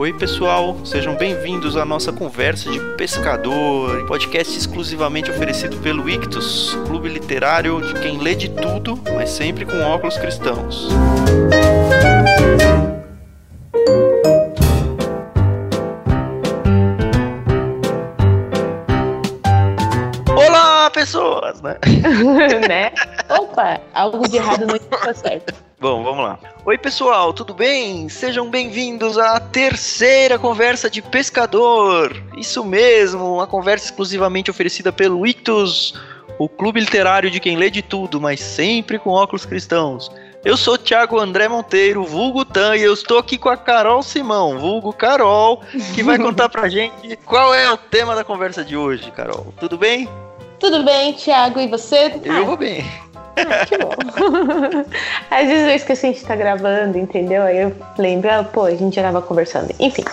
Oi, 0.00 0.12
pessoal, 0.12 0.76
sejam 0.86 1.16
bem-vindos 1.16 1.76
à 1.76 1.84
nossa 1.84 2.12
conversa 2.12 2.70
de 2.70 2.78
pescador, 2.94 4.06
podcast 4.06 4.56
exclusivamente 4.56 5.28
oferecido 5.28 5.76
pelo 5.78 6.08
Ictus, 6.08 6.72
clube 6.86 7.08
literário 7.08 7.82
de 7.82 8.00
quem 8.00 8.16
lê 8.16 8.36
de 8.36 8.48
tudo, 8.48 8.96
mas 9.12 9.28
sempre 9.30 9.66
com 9.66 9.76
óculos 9.80 10.16
cristãos. 10.16 10.88
Olá, 20.28 20.90
pessoas, 20.90 21.60
né? 21.60 21.76
né? 22.68 22.92
Opa, 23.36 23.80
algo 23.92 24.28
de 24.28 24.36
errado 24.36 24.64
não 24.64 24.76
está 24.76 25.12
certo. 25.12 25.67
Bom, 25.80 26.02
vamos 26.02 26.24
lá. 26.24 26.40
Oi, 26.64 26.76
pessoal, 26.76 27.32
tudo 27.32 27.54
bem? 27.54 28.08
Sejam 28.08 28.50
bem-vindos 28.50 29.16
à 29.16 29.38
terceira 29.38 30.36
conversa 30.36 30.90
de 30.90 31.00
pescador. 31.00 32.20
Isso 32.36 32.64
mesmo, 32.64 33.34
uma 33.34 33.46
conversa 33.46 33.84
exclusivamente 33.84 34.50
oferecida 34.50 34.92
pelo 34.92 35.24
Ictus, 35.24 35.94
o 36.36 36.48
clube 36.48 36.80
literário 36.80 37.30
de 37.30 37.38
quem 37.38 37.56
lê 37.56 37.70
de 37.70 37.80
tudo, 37.80 38.20
mas 38.20 38.40
sempre 38.40 38.98
com 38.98 39.10
óculos 39.10 39.46
cristãos. 39.46 40.10
Eu 40.44 40.56
sou 40.56 40.76
Thiago 40.76 41.20
André 41.20 41.46
Monteiro, 41.46 42.02
vulgo 42.02 42.44
Tan, 42.44 42.76
e 42.76 42.82
eu 42.82 42.92
estou 42.92 43.16
aqui 43.16 43.38
com 43.38 43.48
a 43.48 43.56
Carol 43.56 44.02
Simão, 44.02 44.58
vulgo 44.58 44.92
Carol, 44.92 45.62
que 45.94 46.02
vai 46.02 46.18
contar 46.18 46.48
pra 46.48 46.68
gente 46.68 47.16
qual 47.24 47.54
é 47.54 47.70
o 47.70 47.76
tema 47.76 48.16
da 48.16 48.24
conversa 48.24 48.64
de 48.64 48.76
hoje, 48.76 49.12
Carol. 49.12 49.54
Tudo 49.60 49.78
bem? 49.78 50.08
Tudo 50.58 50.82
bem, 50.82 51.12
Thiago, 51.12 51.60
e 51.60 51.68
você? 51.68 52.20
Eu 52.24 52.46
vou 52.46 52.56
bem. 52.56 52.84
Ah, 53.46 53.66
que 53.66 53.78
bom. 53.78 53.90
Às 55.30 55.46
vezes 55.46 55.68
eu 55.68 55.74
esqueço 55.74 56.00
que 56.00 56.06
a 56.06 56.12
gente 56.12 56.24
tá 56.24 56.36
gravando, 56.36 56.98
entendeu? 56.98 57.42
Aí 57.42 57.58
eu 57.58 57.72
lembro, 57.96 58.30
ah, 58.30 58.44
pô, 58.44 58.64
a 58.64 58.74
gente 58.74 58.96
já 58.96 59.02
tava 59.02 59.22
conversando. 59.22 59.74
Enfim. 59.78 60.04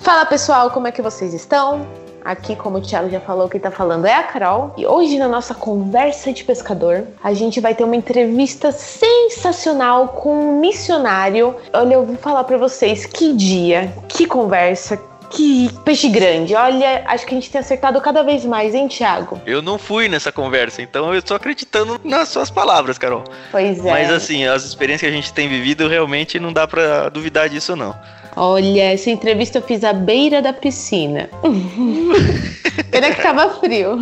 Fala 0.00 0.26
pessoal, 0.26 0.70
como 0.70 0.86
é 0.86 0.92
que 0.92 1.02
vocês 1.02 1.34
estão? 1.34 1.86
Aqui, 2.24 2.54
como 2.54 2.78
o 2.78 2.80
Thiago 2.80 3.08
já 3.08 3.20
falou, 3.20 3.48
quem 3.48 3.60
tá 3.60 3.70
falando 3.70 4.06
é 4.06 4.14
a 4.14 4.22
Carol. 4.22 4.74
E 4.76 4.86
hoje, 4.86 5.18
na 5.18 5.28
nossa 5.28 5.54
conversa 5.54 6.32
de 6.32 6.44
pescador, 6.44 7.04
a 7.22 7.32
gente 7.32 7.60
vai 7.60 7.74
ter 7.74 7.84
uma 7.84 7.96
entrevista 7.96 8.70
sensacional 8.70 10.08
com 10.08 10.34
um 10.34 10.60
missionário. 10.60 11.56
Olha, 11.72 11.94
eu 11.94 12.04
vou 12.04 12.16
falar 12.16 12.44
para 12.44 12.58
vocês 12.58 13.06
que 13.06 13.32
dia, 13.32 13.92
que 14.08 14.26
conversa, 14.26 15.00
que 15.30 15.70
peixe 15.84 16.08
grande. 16.08 16.54
Olha, 16.54 17.04
acho 17.06 17.26
que 17.26 17.34
a 17.34 17.36
gente 17.36 17.50
tem 17.50 17.60
acertado 17.60 18.00
cada 18.00 18.22
vez 18.22 18.44
mais, 18.44 18.74
hein, 18.74 18.88
Thiago? 18.88 19.40
Eu 19.46 19.62
não 19.62 19.78
fui 19.78 20.08
nessa 20.08 20.32
conversa, 20.32 20.82
então 20.82 21.12
eu 21.12 21.18
estou 21.18 21.36
acreditando 21.36 22.00
nas 22.04 22.28
suas 22.28 22.50
palavras, 22.50 22.98
Carol. 22.98 23.24
Pois 23.50 23.84
é. 23.84 23.90
Mas 23.90 24.10
assim, 24.10 24.46
as 24.46 24.64
experiências 24.64 25.08
que 25.10 25.14
a 25.14 25.16
gente 25.16 25.32
tem 25.32 25.48
vivido, 25.48 25.88
realmente 25.88 26.38
não 26.38 26.52
dá 26.52 26.66
para 26.66 27.08
duvidar 27.08 27.48
disso, 27.48 27.76
não. 27.76 27.94
Olha, 28.38 28.92
essa 28.92 29.10
entrevista 29.10 29.58
eu 29.58 29.62
fiz 29.62 29.82
à 29.82 29.92
beira 29.92 30.40
da 30.40 30.52
piscina. 30.52 31.28
Pena 32.90 33.10
que 33.10 33.20
tava 33.20 33.50
frio. 33.58 33.98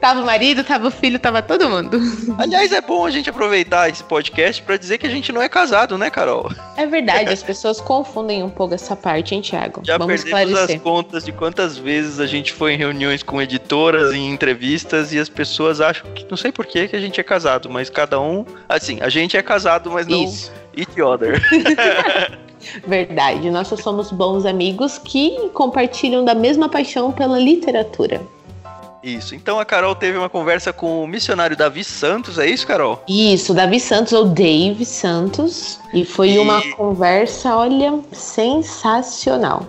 Tava 0.00 0.22
o 0.22 0.24
marido, 0.24 0.64
tava 0.64 0.88
o 0.88 0.90
filho, 0.90 1.18
tava 1.18 1.42
todo 1.42 1.68
mundo. 1.68 2.00
Aliás, 2.38 2.72
é 2.72 2.80
bom 2.80 3.04
a 3.04 3.10
gente 3.10 3.28
aproveitar 3.28 3.90
esse 3.90 4.02
podcast 4.02 4.62
para 4.62 4.78
dizer 4.78 4.96
que 4.96 5.06
a 5.06 5.10
gente 5.10 5.32
não 5.32 5.42
é 5.42 5.48
casado, 5.48 5.98
né, 5.98 6.08
Carol? 6.08 6.50
É 6.76 6.86
verdade, 6.86 7.30
as 7.30 7.42
pessoas 7.42 7.80
confundem 7.80 8.42
um 8.42 8.48
pouco 8.48 8.74
essa 8.74 8.96
parte, 8.96 9.34
hein, 9.34 9.42
Thiago? 9.42 9.82
Já 9.84 9.98
Vamos 9.98 10.22
perdemos 10.22 10.50
esclarecer. 10.50 10.76
as 10.76 10.82
contas 10.82 11.24
de 11.24 11.32
quantas 11.32 11.76
vezes 11.76 12.20
a 12.20 12.26
gente 12.26 12.52
foi 12.52 12.72
em 12.74 12.76
reuniões 12.78 13.22
com 13.22 13.40
editoras, 13.40 14.14
em 14.14 14.30
entrevistas, 14.30 15.12
e 15.12 15.18
as 15.18 15.28
pessoas 15.28 15.80
acham 15.80 16.10
que, 16.12 16.26
não 16.30 16.36
sei 16.36 16.50
por 16.50 16.64
que, 16.64 16.88
que 16.88 16.96
a 16.96 17.00
gente 17.00 17.20
é 17.20 17.24
casado, 17.24 17.68
mas 17.68 17.90
cada 17.90 18.18
um. 18.18 18.46
Assim, 18.68 18.98
a 19.00 19.10
gente 19.10 19.36
é 19.36 19.42
casado, 19.42 19.90
mas 19.90 20.06
não 20.06 20.24
Isso. 20.24 20.50
Each 20.76 21.00
other. 21.00 21.40
Verdade, 22.86 23.50
nós 23.50 23.68
só 23.68 23.76
somos 23.76 24.10
bons 24.10 24.46
amigos 24.46 24.98
que 24.98 25.50
compartilham 25.52 26.24
da 26.24 26.34
mesma 26.34 26.68
paixão 26.68 27.12
pela 27.12 27.38
literatura. 27.38 28.22
Isso. 29.02 29.34
Então 29.34 29.60
a 29.60 29.66
Carol 29.66 29.94
teve 29.94 30.16
uma 30.16 30.30
conversa 30.30 30.72
com 30.72 31.04
o 31.04 31.06
missionário 31.06 31.54
Davi 31.54 31.84
Santos, 31.84 32.38
é 32.38 32.46
isso, 32.48 32.66
Carol? 32.66 33.02
Isso, 33.06 33.52
Davi 33.52 33.78
Santos 33.78 34.14
ou 34.14 34.24
Dave 34.24 34.82
Santos. 34.86 35.78
E 35.92 36.06
foi 36.06 36.30
E- 36.30 36.38
uma 36.38 36.62
conversa, 36.72 37.54
olha, 37.54 38.00
sensacional. 38.12 39.66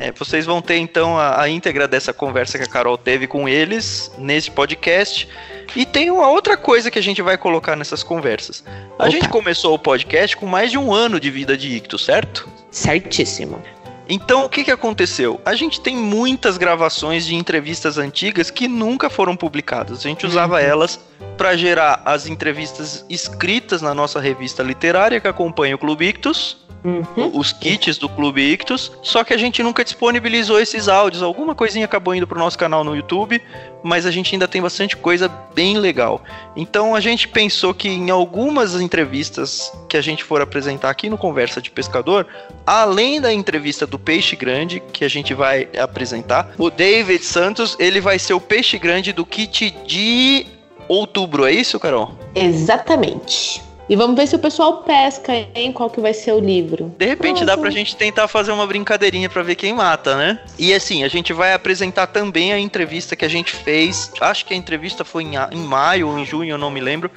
É, 0.00 0.12
vocês 0.12 0.46
vão 0.46 0.62
ter 0.62 0.76
então 0.76 1.18
a, 1.18 1.42
a 1.42 1.48
íntegra 1.48 1.88
dessa 1.88 2.12
conversa 2.12 2.58
que 2.58 2.64
a 2.64 2.68
Carol 2.68 2.96
teve 2.96 3.26
com 3.26 3.48
eles 3.48 4.10
nesse 4.18 4.50
podcast. 4.50 5.28
E 5.76 5.84
tem 5.84 6.10
uma 6.10 6.28
outra 6.28 6.56
coisa 6.56 6.90
que 6.90 6.98
a 6.98 7.02
gente 7.02 7.20
vai 7.20 7.36
colocar 7.36 7.76
nessas 7.76 8.02
conversas. 8.02 8.64
A 8.98 9.04
Opa. 9.04 9.10
gente 9.10 9.28
começou 9.28 9.74
o 9.74 9.78
podcast 9.78 10.36
com 10.36 10.46
mais 10.46 10.70
de 10.70 10.78
um 10.78 10.92
ano 10.92 11.20
de 11.20 11.30
vida 11.30 11.56
de 11.56 11.76
Ictus, 11.76 12.04
certo? 12.04 12.48
Certíssimo. 12.70 13.62
Então 14.08 14.44
o 14.44 14.48
que, 14.48 14.64
que 14.64 14.70
aconteceu? 14.70 15.40
A 15.44 15.54
gente 15.54 15.80
tem 15.80 15.96
muitas 15.96 16.56
gravações 16.56 17.26
de 17.26 17.34
entrevistas 17.34 17.98
antigas 17.98 18.50
que 18.50 18.66
nunca 18.66 19.10
foram 19.10 19.36
publicadas. 19.36 19.98
A 19.98 20.08
gente 20.08 20.26
usava 20.26 20.54
Uhum. 20.54 20.60
elas 20.60 21.00
para 21.36 21.56
gerar 21.56 22.02
as 22.04 22.26
entrevistas 22.26 23.04
escritas 23.08 23.82
na 23.82 23.92
nossa 23.94 24.20
revista 24.20 24.62
literária 24.62 25.20
que 25.20 25.28
acompanha 25.28 25.74
o 25.74 25.78
Clube 25.78 26.06
Ictus 26.06 26.56
Uhum. 26.84 27.36
os 27.36 27.52
kits 27.52 27.98
do 27.98 28.08
Clube 28.08 28.40
Ictus, 28.40 28.92
só 29.02 29.24
que 29.24 29.34
a 29.34 29.36
gente 29.36 29.62
nunca 29.64 29.82
disponibilizou 29.82 30.60
esses 30.60 30.86
áudios. 30.86 31.24
Alguma 31.24 31.52
coisinha 31.52 31.84
acabou 31.84 32.14
indo 32.14 32.26
pro 32.26 32.38
nosso 32.38 32.56
canal 32.56 32.84
no 32.84 32.94
YouTube, 32.94 33.42
mas 33.82 34.06
a 34.06 34.12
gente 34.12 34.32
ainda 34.32 34.46
tem 34.46 34.62
bastante 34.62 34.96
coisa 34.96 35.28
bem 35.54 35.76
legal. 35.76 36.22
Então 36.54 36.94
a 36.94 37.00
gente 37.00 37.26
pensou 37.26 37.74
que 37.74 37.88
em 37.88 38.10
algumas 38.10 38.80
entrevistas 38.80 39.72
que 39.88 39.96
a 39.96 40.00
gente 40.00 40.22
for 40.22 40.40
apresentar 40.40 40.88
aqui 40.88 41.10
no 41.10 41.18
Conversa 41.18 41.60
de 41.60 41.68
Pescador, 41.68 42.26
além 42.64 43.20
da 43.20 43.32
entrevista 43.32 43.84
do 43.84 43.97
Peixe 43.98 44.36
Grande, 44.36 44.80
que 44.92 45.04
a 45.04 45.08
gente 45.08 45.34
vai 45.34 45.68
apresentar, 45.78 46.54
o 46.56 46.70
David 46.70 47.24
Santos, 47.24 47.76
ele 47.78 48.00
vai 48.00 48.18
ser 48.18 48.34
o 48.34 48.40
Peixe 48.40 48.78
Grande 48.78 49.12
do 49.12 49.26
kit 49.26 49.70
de 49.86 50.46
outubro, 50.88 51.44
é 51.44 51.52
isso, 51.52 51.78
Carol? 51.78 52.12
Exatamente. 52.34 53.68
E 53.88 53.96
vamos 53.96 54.16
ver 54.16 54.26
se 54.26 54.36
o 54.36 54.38
pessoal 54.38 54.82
pesca, 54.82 55.32
hein? 55.54 55.72
Qual 55.72 55.88
que 55.88 55.98
vai 55.98 56.12
ser 56.12 56.32
o 56.32 56.38
livro. 56.38 56.94
De 56.98 57.06
repente 57.06 57.40
dá 57.40 57.52
Nossa. 57.52 57.62
pra 57.62 57.70
gente 57.70 57.96
tentar 57.96 58.28
fazer 58.28 58.52
uma 58.52 58.66
brincadeirinha 58.66 59.30
pra 59.30 59.42
ver 59.42 59.54
quem 59.54 59.72
mata, 59.72 60.14
né? 60.14 60.40
E 60.58 60.74
assim, 60.74 61.04
a 61.04 61.08
gente 61.08 61.32
vai 61.32 61.54
apresentar 61.54 62.08
também 62.08 62.52
a 62.52 62.58
entrevista 62.58 63.16
que 63.16 63.24
a 63.24 63.28
gente 63.28 63.52
fez. 63.52 64.12
Acho 64.20 64.44
que 64.44 64.52
a 64.52 64.56
entrevista 64.56 65.06
foi 65.06 65.24
em, 65.24 65.36
em 65.52 65.62
maio 65.62 66.08
ou 66.08 66.18
em 66.18 66.26
junho, 66.26 66.50
eu 66.50 66.58
não 66.58 66.70
me 66.70 66.80
lembro. 66.80 67.10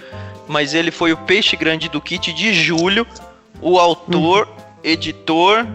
Mas 0.48 0.74
ele 0.74 0.92
foi 0.92 1.12
o 1.12 1.18
Peixe 1.18 1.58
Grande 1.58 1.90
do 1.90 2.00
Kit 2.00 2.32
de 2.32 2.54
julho. 2.54 3.06
O 3.62 3.78
autor, 3.78 4.48
editor 4.82 5.68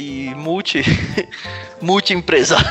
e 0.00 0.34
multi. 0.34 0.82
multi-empresário 1.80 2.66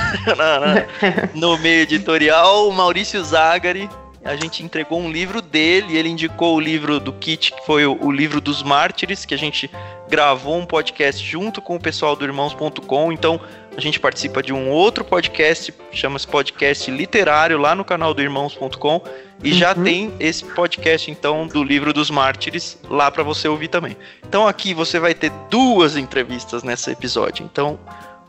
no 1.34 1.57
meio 1.57 1.81
editorial, 1.81 2.67
o 2.67 2.72
Maurício 2.72 3.23
Zagari. 3.23 3.90
A 4.23 4.35
gente 4.35 4.63
entregou 4.63 5.00
um 5.00 5.09
livro 5.09 5.41
dele, 5.41 5.97
ele 5.97 6.09
indicou 6.09 6.56
o 6.56 6.59
livro 6.59 7.00
do 7.00 7.13
Kit, 7.13 7.53
que 7.53 7.66
foi 7.66 7.85
o, 7.85 7.97
o 8.03 8.12
livro 8.12 8.41
dos 8.41 8.62
mártires, 8.62 9.25
que 9.25 9.34
a 9.34 9.38
gente 9.38 9.72
gravou 10.09 10.58
um 10.58 10.66
podcast 10.66 11.24
junto 11.24 11.62
com 11.62 11.75
o 11.75 11.80
pessoal 11.80 12.16
do 12.16 12.25
irmãos.com. 12.25 13.12
Então, 13.12 13.40
a 13.78 13.80
gente 13.80 14.00
participa 14.00 14.42
de 14.42 14.52
um 14.52 14.70
outro 14.70 15.06
podcast, 15.06 15.74
chama-se 15.92 16.28
Podcast 16.28 16.90
Literário, 16.92 17.58
lá 17.58 17.75
no 17.75 17.86
canal 17.86 18.14
do 18.14 18.22
irmãos.com. 18.22 19.02
E 19.44 19.53
já 19.53 19.74
Uhum. 19.74 19.84
tem 19.84 20.14
esse 20.19 20.44
podcast, 20.44 21.09
então, 21.09 21.48
do 21.48 21.64
livro 21.64 21.94
dos 21.94 22.09
mártires, 22.09 22.78
lá 22.90 23.09
para 23.09 23.24
você 23.24 23.48
ouvir 23.48 23.69
também. 23.69 23.96
Então, 24.28 24.48
aqui 24.48 24.74
você 24.74 25.00
vai 25.00 25.14
ter 25.14 25.31
duas 25.50 25.96
entrevistas 25.96 26.64
nesse 26.64 26.92
episódio. 26.92 27.48
Então, 27.50 27.80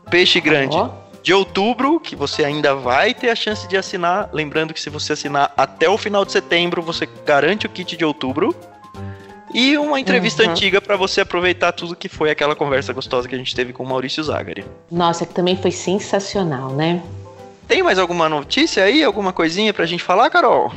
Peixe 0.09 0.39
Grande 0.39 0.77
de 1.23 1.33
outubro, 1.33 1.99
que 1.99 2.15
você 2.15 2.43
ainda 2.43 2.73
vai 2.73 3.13
ter 3.13 3.29
a 3.29 3.35
chance 3.35 3.67
de 3.67 3.77
assinar. 3.77 4.29
Lembrando 4.33 4.73
que 4.73 4.81
se 4.81 4.89
você 4.89 5.13
assinar 5.13 5.53
até 5.55 5.87
o 5.89 5.97
final 5.97 6.25
de 6.25 6.31
setembro, 6.31 6.81
você 6.81 7.07
garante 7.25 7.65
o 7.65 7.69
kit 7.69 7.95
de 7.97 8.03
outubro. 8.05 8.55
E 9.53 9.77
uma 9.77 9.99
entrevista 9.99 10.43
Uhum. 10.43 10.51
antiga 10.51 10.79
para 10.81 10.95
você 10.95 11.21
aproveitar 11.21 11.71
tudo 11.71 11.95
que 11.95 12.07
foi 12.09 12.29
aquela 12.31 12.55
conversa 12.55 12.93
gostosa 12.93 13.27
que 13.27 13.35
a 13.35 13.37
gente 13.37 13.53
teve 13.55 13.73
com 13.73 13.83
o 13.83 13.87
Maurício 13.87 14.23
Zagari. 14.23 14.63
Nossa, 14.89 15.25
que 15.25 15.33
também 15.33 15.55
foi 15.55 15.71
sensacional, 15.71 16.71
né? 16.71 17.01
Tem 17.67 17.81
mais 17.83 17.97
alguma 17.99 18.27
notícia 18.27 18.83
aí? 18.83 19.03
Alguma 19.03 19.31
coisinha 19.31 19.73
pra 19.73 19.85
gente 19.85 20.03
falar, 20.03 20.29
Carol? 20.29 20.71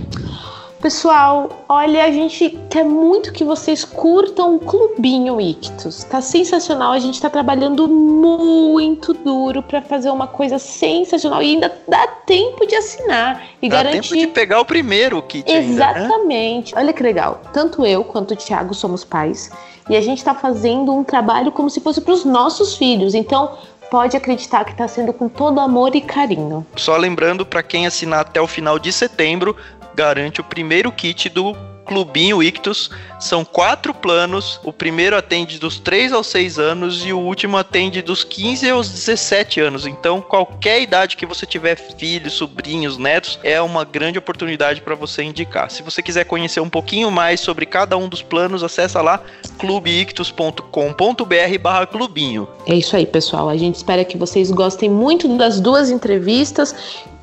Pessoal, 0.84 1.64
olha, 1.66 2.04
a 2.04 2.10
gente 2.10 2.58
quer 2.68 2.84
muito 2.84 3.32
que 3.32 3.42
vocês 3.42 3.86
curtam 3.86 4.56
o 4.56 4.58
Clubinho 4.58 5.40
Ictus. 5.40 6.04
Tá 6.04 6.20
sensacional, 6.20 6.92
a 6.92 6.98
gente 6.98 7.18
tá 7.18 7.30
trabalhando 7.30 7.88
muito 7.88 9.14
duro 9.14 9.62
pra 9.62 9.80
fazer 9.80 10.10
uma 10.10 10.26
coisa 10.26 10.58
sensacional 10.58 11.42
e 11.42 11.52
ainda 11.52 11.72
dá 11.88 12.06
tempo 12.26 12.66
de 12.66 12.74
assinar 12.74 13.46
e 13.62 13.68
Dá 13.70 13.76
garantir 13.76 14.10
tempo 14.10 14.14
de 14.14 14.26
pegar 14.26 14.60
o 14.60 14.64
primeiro 14.66 15.22
kit 15.22 15.50
ainda, 15.50 15.86
né? 15.86 16.00
Exatamente. 16.00 16.74
Olha 16.76 16.92
que 16.92 17.02
legal. 17.02 17.40
Tanto 17.50 17.86
eu 17.86 18.04
quanto 18.04 18.34
o 18.34 18.36
Thiago 18.36 18.74
somos 18.74 19.04
pais 19.04 19.50
e 19.88 19.96
a 19.96 20.02
gente 20.02 20.18
está 20.18 20.34
fazendo 20.34 20.92
um 20.94 21.02
trabalho 21.02 21.50
como 21.50 21.70
se 21.70 21.80
fosse 21.80 22.02
para 22.02 22.12
os 22.12 22.26
nossos 22.26 22.76
filhos. 22.76 23.14
Então, 23.14 23.56
pode 23.90 24.18
acreditar 24.18 24.64
que 24.66 24.72
está 24.72 24.86
sendo 24.86 25.14
com 25.14 25.30
todo 25.30 25.60
amor 25.60 25.96
e 25.96 26.02
carinho. 26.02 26.66
Só 26.76 26.96
lembrando, 26.96 27.46
pra 27.46 27.62
quem 27.62 27.86
assinar 27.86 28.20
até 28.20 28.38
o 28.38 28.46
final 28.46 28.78
de 28.78 28.92
setembro, 28.92 29.56
garante 29.94 30.40
o 30.40 30.44
primeiro 30.44 30.92
kit 30.92 31.28
do 31.28 31.56
Clubinho 31.84 32.42
Ictus. 32.42 32.90
São 33.20 33.44
quatro 33.44 33.92
planos. 33.94 34.58
O 34.64 34.72
primeiro 34.72 35.16
atende 35.16 35.58
dos 35.58 35.78
3 35.78 36.12
aos 36.12 36.26
6 36.28 36.58
anos 36.58 37.04
e 37.04 37.12
o 37.12 37.18
último 37.18 37.56
atende 37.56 38.02
dos 38.02 38.24
15 38.24 38.68
aos 38.70 38.90
17 38.90 39.60
anos. 39.60 39.86
Então, 39.86 40.20
qualquer 40.20 40.82
idade 40.82 41.16
que 41.16 41.24
você 41.26 41.46
tiver 41.46 41.76
filhos, 41.76 42.32
sobrinhos, 42.34 42.98
netos, 42.98 43.38
é 43.42 43.60
uma 43.60 43.84
grande 43.84 44.18
oportunidade 44.18 44.80
para 44.80 44.94
você 44.94 45.22
indicar. 45.22 45.70
Se 45.70 45.82
você 45.82 46.00
quiser 46.02 46.24
conhecer 46.24 46.60
um 46.60 46.68
pouquinho 46.68 47.10
mais 47.10 47.40
sobre 47.40 47.66
cada 47.66 47.96
um 47.96 48.08
dos 48.08 48.22
planos, 48.22 48.62
acessa 48.62 49.00
lá 49.00 49.20
clubeictus.com.br/clubinho. 49.58 52.48
É 52.66 52.74
isso 52.74 52.96
aí, 52.96 53.06
pessoal. 53.06 53.48
A 53.48 53.56
gente 53.56 53.76
espera 53.76 54.04
que 54.04 54.18
vocês 54.18 54.50
gostem 54.50 54.90
muito 54.90 55.28
das 55.36 55.60
duas 55.60 55.90
entrevistas 55.90 56.74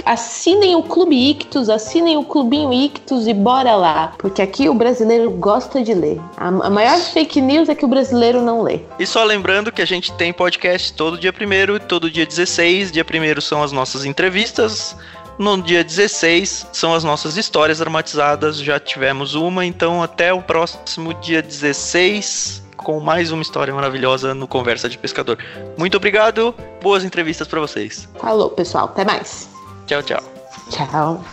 assinem 0.06 0.76
o 0.76 0.84
Clube 0.84 1.16
Ictus, 1.16 1.70
assinem 1.70 2.18
o 2.18 2.24
Clubinho 2.24 2.74
Ictus 2.74 3.28
e 3.28 3.34
bora 3.34 3.76
lá. 3.76 4.14
Porque 4.18 4.42
aqui 4.42 4.70
o 4.70 4.74
brasileiro 4.74 5.32
gosta 5.32 5.82
de 5.82 5.94
ler. 5.94 6.20
A, 6.38 6.48
a 6.48 6.70
maior 6.70 6.98
fake 6.98 7.42
news 7.42 7.70
é 7.70 7.76
que 7.76 7.86
o 7.86 7.88
brasileiro 7.88 8.42
não 8.42 8.62
lê. 8.62 8.82
E 9.00 9.06
só 9.06 9.24
lembrando 9.24 9.72
que 9.72 9.82
a 9.82 9.86
gente 9.86 10.12
tem 10.14 10.34
podcast 10.34 10.94
todo 10.94 11.18
dia 11.18 11.32
1 11.32 11.88
todo 11.88 12.10
dia 12.10 12.26
16. 12.26 12.92
Dia 12.92 13.06
1 13.06 13.42
são 13.42 13.64
as 13.64 13.72
nossas 13.72 14.06
entrevistas. 14.06 14.96
No 15.38 15.62
dia 15.62 15.84
16 15.84 16.68
são 16.72 16.94
as 16.94 17.04
nossas 17.04 17.38
histórias 17.38 17.80
dramatizadas. 17.80 18.58
Já 18.58 18.80
tivemos 18.80 19.34
uma, 19.34 19.66
então 19.66 20.04
até 20.04 20.34
o 20.34 20.42
próximo 20.42 21.14
dia 21.16 21.42
16 21.42 22.62
com 22.82 23.00
mais 23.00 23.32
uma 23.32 23.42
história 23.42 23.74
maravilhosa 23.74 24.34
no 24.34 24.48
Conversa 24.48 24.90
de 24.90 24.98
Pescador. 24.98 25.38
Muito 25.78 25.98
obrigado, 25.98 26.54
boas 26.82 27.04
entrevistas 27.04 27.48
para 27.48 27.60
vocês. 27.60 28.10
Falou, 28.20 28.50
pessoal, 28.50 28.86
até 28.86 29.06
mais. 29.06 29.51
Tchau, 29.92 30.04
tchau. 30.04 30.24
Tchau. 30.70 31.26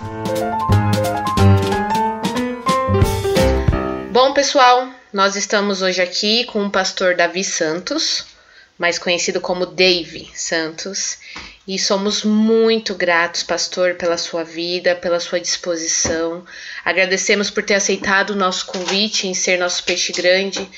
Bom, 4.10 4.32
pessoal, 4.32 4.88
nós 5.12 5.36
estamos 5.36 5.80
hoje 5.80 6.02
aqui 6.02 6.42
com 6.42 6.66
o 6.66 6.70
pastor 6.70 7.14
Davi 7.14 7.44
Santos, 7.44 8.26
mais 8.76 8.98
conhecido 8.98 9.40
como 9.40 9.64
Dave 9.64 10.28
Santos, 10.34 11.18
e 11.68 11.78
somos 11.78 12.24
muito 12.24 12.96
gratos, 12.96 13.44
pastor, 13.44 13.94
pela 13.94 14.18
sua 14.18 14.42
vida, 14.42 14.96
pela 14.96 15.20
sua 15.20 15.38
disposição. 15.38 16.44
Agradecemos 16.84 17.50
por 17.50 17.62
ter 17.62 17.74
aceitado 17.74 18.30
o 18.30 18.36
nosso 18.36 18.66
convite 18.66 19.28
em 19.28 19.34
ser 19.34 19.56
nosso 19.56 19.84
peixe 19.84 20.12
grande 20.12 20.68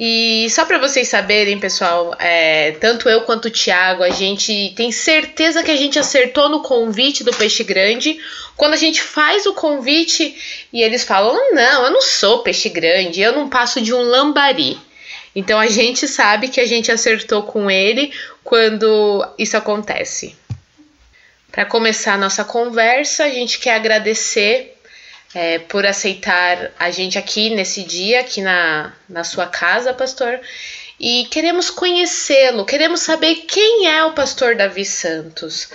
e 0.00 0.48
só 0.50 0.64
para 0.64 0.78
vocês 0.78 1.08
saberem, 1.08 1.58
pessoal, 1.58 2.14
é, 2.20 2.70
tanto 2.80 3.08
eu 3.08 3.22
quanto 3.22 3.46
o 3.46 3.50
Thiago, 3.50 4.04
a 4.04 4.10
gente 4.10 4.72
tem 4.76 4.92
certeza 4.92 5.64
que 5.64 5.72
a 5.72 5.76
gente 5.76 5.98
acertou 5.98 6.48
no 6.48 6.62
convite 6.62 7.24
do 7.24 7.34
Peixe 7.34 7.64
Grande. 7.64 8.16
Quando 8.56 8.74
a 8.74 8.76
gente 8.76 9.02
faz 9.02 9.44
o 9.44 9.54
convite 9.54 10.36
e 10.72 10.82
eles 10.82 11.02
falam: 11.02 11.52
Não, 11.52 11.86
eu 11.86 11.90
não 11.90 12.00
sou 12.00 12.44
peixe 12.44 12.68
grande, 12.68 13.20
eu 13.20 13.32
não 13.32 13.48
passo 13.48 13.80
de 13.80 13.92
um 13.92 14.00
lambari. 14.00 14.78
Então 15.34 15.58
a 15.58 15.66
gente 15.66 16.06
sabe 16.06 16.46
que 16.46 16.60
a 16.60 16.66
gente 16.66 16.92
acertou 16.92 17.42
com 17.42 17.68
ele 17.68 18.12
quando 18.44 19.26
isso 19.36 19.56
acontece. 19.56 20.36
Para 21.50 21.64
começar 21.64 22.14
a 22.14 22.18
nossa 22.18 22.44
conversa, 22.44 23.24
a 23.24 23.30
gente 23.30 23.58
quer 23.58 23.74
agradecer 23.74 24.77
é, 25.34 25.58
por 25.58 25.84
aceitar 25.86 26.70
a 26.78 26.90
gente 26.90 27.18
aqui 27.18 27.50
nesse 27.50 27.82
dia, 27.82 28.20
aqui 28.20 28.40
na, 28.40 28.92
na 29.08 29.24
sua 29.24 29.46
casa, 29.46 29.92
pastor. 29.92 30.40
E 30.98 31.26
queremos 31.30 31.70
conhecê-lo, 31.70 32.64
queremos 32.64 33.00
saber 33.00 33.34
quem 33.46 33.86
é 33.86 34.04
o 34.04 34.12
pastor 34.12 34.56
Davi 34.56 34.84
Santos. 34.84 35.68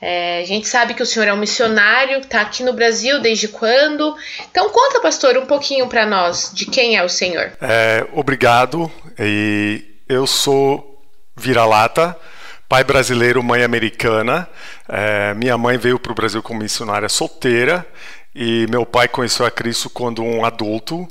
É, 0.00 0.40
a 0.42 0.44
gente 0.44 0.66
sabe 0.66 0.94
que 0.94 1.02
o 1.02 1.06
senhor 1.06 1.28
é 1.28 1.32
um 1.32 1.36
missionário, 1.36 2.18
está 2.18 2.40
aqui 2.40 2.64
no 2.64 2.72
Brasil 2.72 3.20
desde 3.20 3.48
quando? 3.48 4.16
Então 4.50 4.68
conta, 4.70 5.00
pastor, 5.00 5.36
um 5.36 5.46
pouquinho 5.46 5.86
para 5.86 6.04
nós 6.06 6.50
de 6.52 6.66
quem 6.66 6.96
é 6.96 7.04
o 7.04 7.08
senhor. 7.08 7.52
É, 7.60 8.04
obrigado. 8.12 8.90
E 9.18 9.84
eu 10.08 10.26
sou 10.26 11.00
vira-lata, 11.36 12.16
pai 12.68 12.82
brasileiro, 12.82 13.42
mãe 13.42 13.62
americana. 13.62 14.48
É, 14.88 15.34
minha 15.34 15.56
mãe 15.56 15.78
veio 15.78 16.00
para 16.00 16.10
o 16.10 16.14
Brasil 16.14 16.42
como 16.42 16.60
missionária 16.60 17.08
solteira 17.08 17.86
e 18.34 18.66
meu 18.70 18.86
pai 18.86 19.08
conheceu 19.08 19.44
a 19.44 19.50
Cristo 19.50 19.90
quando 19.90 20.22
um 20.22 20.44
adulto. 20.44 21.06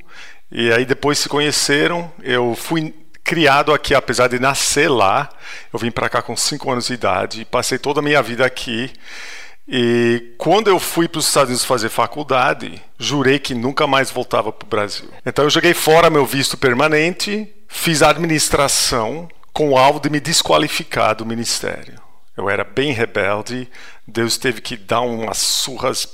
E 0.51 0.71
aí 0.71 0.85
depois 0.85 1.19
se 1.19 1.29
conheceram. 1.29 2.12
Eu 2.21 2.56
fui 2.56 2.94
criado 3.23 3.73
aqui, 3.73 3.94
apesar 3.94 4.27
de 4.27 4.39
nascer 4.39 4.89
lá. 4.89 5.29
Eu 5.71 5.79
vim 5.79 5.91
para 5.91 6.09
cá 6.09 6.21
com 6.21 6.35
5 6.35 6.71
anos 6.71 6.88
de 6.88 6.94
idade 6.94 7.45
passei 7.45 7.77
toda 7.77 8.00
a 8.00 8.03
minha 8.03 8.21
vida 8.21 8.45
aqui. 8.45 8.91
E 9.68 10.33
quando 10.38 10.68
eu 10.68 10.79
fui 10.79 11.07
para 11.07 11.19
os 11.19 11.27
Estados 11.27 11.50
Unidos 11.50 11.63
fazer 11.63 11.89
faculdade, 11.89 12.81
jurei 12.97 13.39
que 13.39 13.53
nunca 13.53 13.88
mais 13.88 14.12
voltava 14.12 14.51
para 14.51 14.65
o 14.65 14.69
Brasil. 14.69 15.09
Então 15.25 15.45
eu 15.45 15.50
joguei 15.50 15.74
fora 15.74 16.09
meu 16.09 16.25
visto 16.25 16.57
permanente, 16.57 17.47
fiz 17.67 18.01
administração 18.01 19.29
com 19.53 19.69
o 19.69 19.77
alvo 19.77 20.00
de 20.00 20.09
me 20.09 20.19
desqualificar 20.19 21.15
do 21.15 21.25
ministério. 21.25 22.01
Eu 22.35 22.50
era 22.50 22.63
bem 22.63 22.91
rebelde, 22.91 23.69
Deus 24.06 24.38
teve 24.38 24.62
que 24.62 24.75
dar 24.75 25.01
umas 25.01 25.38
surras 25.38 26.06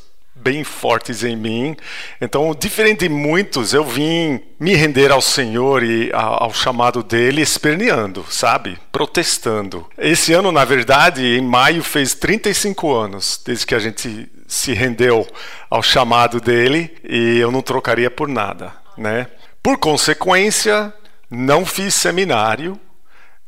bem 0.42 0.64
fortes 0.64 1.24
em 1.24 1.36
mim. 1.36 1.76
Então, 2.22 2.56
diferente 2.58 3.00
de 3.00 3.10
muitos, 3.10 3.74
eu 3.74 3.84
vim 3.84 4.40
me 4.60 4.76
render 4.76 5.12
ao 5.12 5.22
Senhor 5.22 5.84
e 5.84 6.12
ao 6.14 6.54
chamado 6.54 7.04
dele 7.04 7.42
esperneando, 7.42 8.26
sabe? 8.30 8.78
Protestando. 8.92 9.88
Esse 9.98 10.34
ano, 10.34 10.52
na 10.52 10.66
verdade, 10.66 11.24
em 11.38 11.42
maio, 11.42 11.84
fez 11.84 12.14
35 12.14 12.94
anos 12.94 13.42
desde 13.46 13.66
que 13.66 13.76
a 13.76 13.80
gente 13.80 14.30
se 14.48 14.74
rendeu 14.74 15.28
ao 15.70 15.84
chamado 15.84 16.40
dele 16.40 16.96
e 17.04 17.38
eu 17.38 17.52
não 17.52 17.62
trocaria 17.62 18.10
por 18.10 18.28
nada, 18.28 18.74
né? 18.98 19.28
Por 19.62 19.78
consequência, 19.78 20.94
não 21.30 21.66
fiz 21.66 21.94
seminário, 21.94 22.80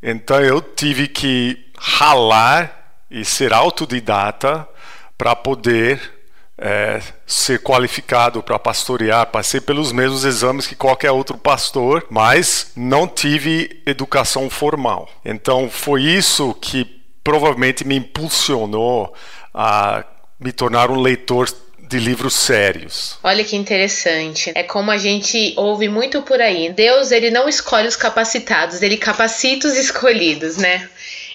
então 0.02 0.40
eu 0.40 0.60
tive 0.60 1.08
que 1.08 1.58
ralar 1.78 2.98
e 3.10 3.24
ser 3.24 3.52
autodidata 3.52 4.68
para 5.16 5.34
poder 5.34 6.19
é, 6.60 7.00
ser 7.26 7.60
qualificado 7.62 8.42
para 8.42 8.58
pastorear, 8.58 9.26
passei 9.26 9.60
pelos 9.60 9.92
mesmos 9.92 10.24
exames 10.24 10.66
que 10.66 10.76
qualquer 10.76 11.10
outro 11.10 11.38
pastor, 11.38 12.06
mas 12.10 12.72
não 12.76 13.08
tive 13.08 13.80
educação 13.86 14.50
formal. 14.50 15.08
Então 15.24 15.70
foi 15.70 16.02
isso 16.02 16.52
que 16.54 16.84
provavelmente 17.24 17.86
me 17.86 17.96
impulsionou 17.96 19.14
a 19.54 20.04
me 20.38 20.52
tornar 20.52 20.90
um 20.90 21.00
leitor 21.00 21.48
de 21.78 21.98
livros 21.98 22.34
sérios. 22.34 23.18
Olha 23.22 23.42
que 23.42 23.56
interessante. 23.56 24.52
É 24.54 24.62
como 24.62 24.90
a 24.90 24.98
gente 24.98 25.54
ouve 25.56 25.88
muito 25.88 26.22
por 26.22 26.40
aí. 26.40 26.70
Deus, 26.70 27.10
ele 27.10 27.30
não 27.30 27.48
escolhe 27.48 27.88
os 27.88 27.96
capacitados, 27.96 28.80
ele 28.80 28.96
capacita 28.96 29.66
os 29.66 29.76
escolhidos, 29.76 30.56
né? 30.56 30.88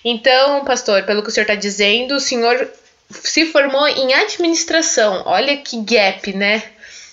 Então, 0.03 0.63
pastor, 0.63 1.03
pelo 1.03 1.21
que 1.23 1.29
o 1.29 1.31
senhor 1.31 1.43
está 1.43 1.55
dizendo, 1.55 2.15
o 2.15 2.19
senhor 2.19 2.69
se 3.09 3.45
formou 3.51 3.87
em 3.87 4.13
administração. 4.13 5.23
Olha 5.25 5.57
que 5.57 5.81
gap, 5.81 6.33
né? 6.33 6.63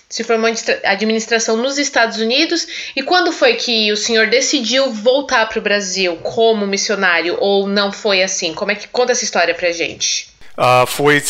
Se 0.09 0.23
formou 0.23 0.49
em 0.49 0.55
administração 0.83 1.57
nos 1.57 1.77
Estados 1.77 2.17
Unidos. 2.17 2.67
E 2.95 3.01
quando 3.01 3.31
foi 3.31 3.55
que 3.55 3.91
o 3.91 3.97
senhor 3.97 4.27
decidiu 4.27 4.91
voltar 4.91 5.47
para 5.47 5.59
o 5.59 5.61
Brasil 5.61 6.17
como 6.17 6.67
missionário? 6.67 7.37
Ou 7.39 7.67
não 7.67 7.91
foi 7.91 8.21
assim? 8.21 8.53
Como 8.53 8.71
é 8.71 8.75
que 8.75 8.87
conta 8.87 9.11
essa 9.11 9.23
história 9.23 9.55
pra 9.55 9.71
gente? 9.71 10.27
Uh, 10.55 10.85
foi 10.85 11.23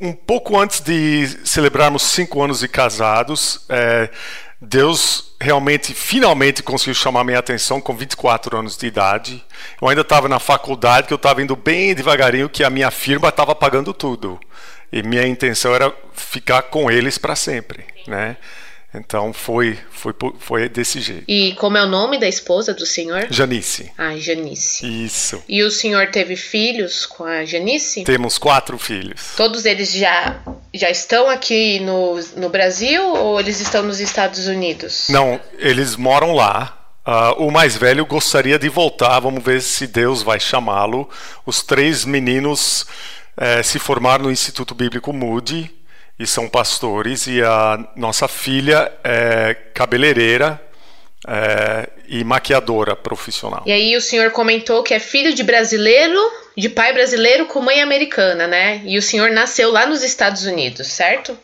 um 0.00 0.12
pouco 0.12 0.58
antes 0.58 0.80
de 0.80 1.38
celebrarmos 1.44 2.02
cinco 2.02 2.42
anos 2.42 2.60
de 2.60 2.68
casados. 2.68 3.60
É, 3.68 4.10
Deus 4.60 5.34
realmente, 5.40 5.92
finalmente 5.92 6.62
conseguiu 6.62 6.94
chamar 6.94 7.24
minha 7.24 7.38
atenção 7.38 7.80
com 7.80 7.94
24 7.94 8.58
anos 8.58 8.76
de 8.76 8.86
idade. 8.86 9.44
Eu 9.80 9.88
ainda 9.88 10.00
estava 10.00 10.28
na 10.28 10.38
faculdade, 10.38 11.06
que 11.06 11.12
eu 11.12 11.16
estava 11.16 11.42
indo 11.42 11.54
bem 11.54 11.94
devagarinho, 11.94 12.48
que 12.48 12.64
a 12.64 12.70
minha 12.70 12.90
firma 12.90 13.28
estava 13.28 13.54
pagando 13.54 13.92
tudo. 13.92 14.40
E 14.90 15.02
minha 15.02 15.26
intenção 15.26 15.74
era 15.74 15.92
ficar 16.14 16.62
com 16.62 16.90
eles 16.90 17.18
para 17.18 17.36
sempre, 17.36 17.84
né? 18.06 18.36
Então 18.94 19.32
foi, 19.32 19.78
foi, 19.90 20.14
foi 20.38 20.68
desse 20.68 21.00
jeito. 21.00 21.24
E 21.28 21.54
como 21.56 21.76
é 21.76 21.82
o 21.82 21.88
nome 21.88 22.18
da 22.18 22.26
esposa 22.26 22.72
do 22.72 22.86
senhor? 22.86 23.26
Janice. 23.30 23.92
Ah, 23.98 24.16
Janice. 24.16 25.04
Isso. 25.04 25.42
E 25.48 25.62
o 25.62 25.70
senhor 25.70 26.10
teve 26.10 26.36
filhos 26.36 27.04
com 27.04 27.24
a 27.24 27.44
Janice? 27.44 28.04
Temos 28.04 28.38
quatro 28.38 28.78
filhos. 28.78 29.34
Todos 29.36 29.64
eles 29.64 29.92
já, 29.92 30.40
já 30.72 30.88
estão 30.88 31.28
aqui 31.28 31.80
no, 31.80 32.18
no 32.36 32.48
Brasil 32.48 33.06
ou 33.06 33.38
eles 33.38 33.60
estão 33.60 33.82
nos 33.82 34.00
Estados 34.00 34.46
Unidos? 34.46 35.08
Não, 35.10 35.40
eles 35.58 35.96
moram 35.96 36.32
lá. 36.32 36.72
Uh, 37.06 37.44
o 37.44 37.52
mais 37.52 37.76
velho 37.76 38.04
gostaria 38.04 38.58
de 38.58 38.68
voltar, 38.68 39.20
vamos 39.20 39.44
ver 39.44 39.62
se 39.62 39.86
Deus 39.86 40.22
vai 40.22 40.40
chamá-lo. 40.40 41.08
Os 41.44 41.62
três 41.62 42.04
meninos 42.04 42.84
uh, 43.36 43.62
se 43.62 43.78
formaram 43.78 44.24
no 44.24 44.32
Instituto 44.32 44.74
Bíblico 44.74 45.12
Moody 45.12 45.72
e 46.18 46.26
são 46.26 46.48
pastores, 46.48 47.26
e 47.26 47.42
a 47.42 47.92
nossa 47.94 48.26
filha 48.26 48.90
é 49.04 49.54
cabeleireira 49.74 50.60
é, 51.26 51.88
e 52.08 52.24
maquiadora 52.24 52.96
profissional. 52.96 53.62
E 53.66 53.72
aí 53.72 53.96
o 53.96 54.00
senhor 54.00 54.30
comentou 54.30 54.82
que 54.82 54.94
é 54.94 54.98
filho 54.98 55.34
de 55.34 55.42
brasileiro, 55.42 56.18
de 56.56 56.68
pai 56.68 56.92
brasileiro 56.92 57.46
com 57.46 57.60
mãe 57.60 57.82
americana, 57.82 58.46
né? 58.46 58.80
E 58.84 58.96
o 58.96 59.02
senhor 59.02 59.30
nasceu 59.30 59.70
lá 59.70 59.86
nos 59.86 60.02
Estados 60.02 60.44
Unidos, 60.44 60.86
certo? 60.86 61.38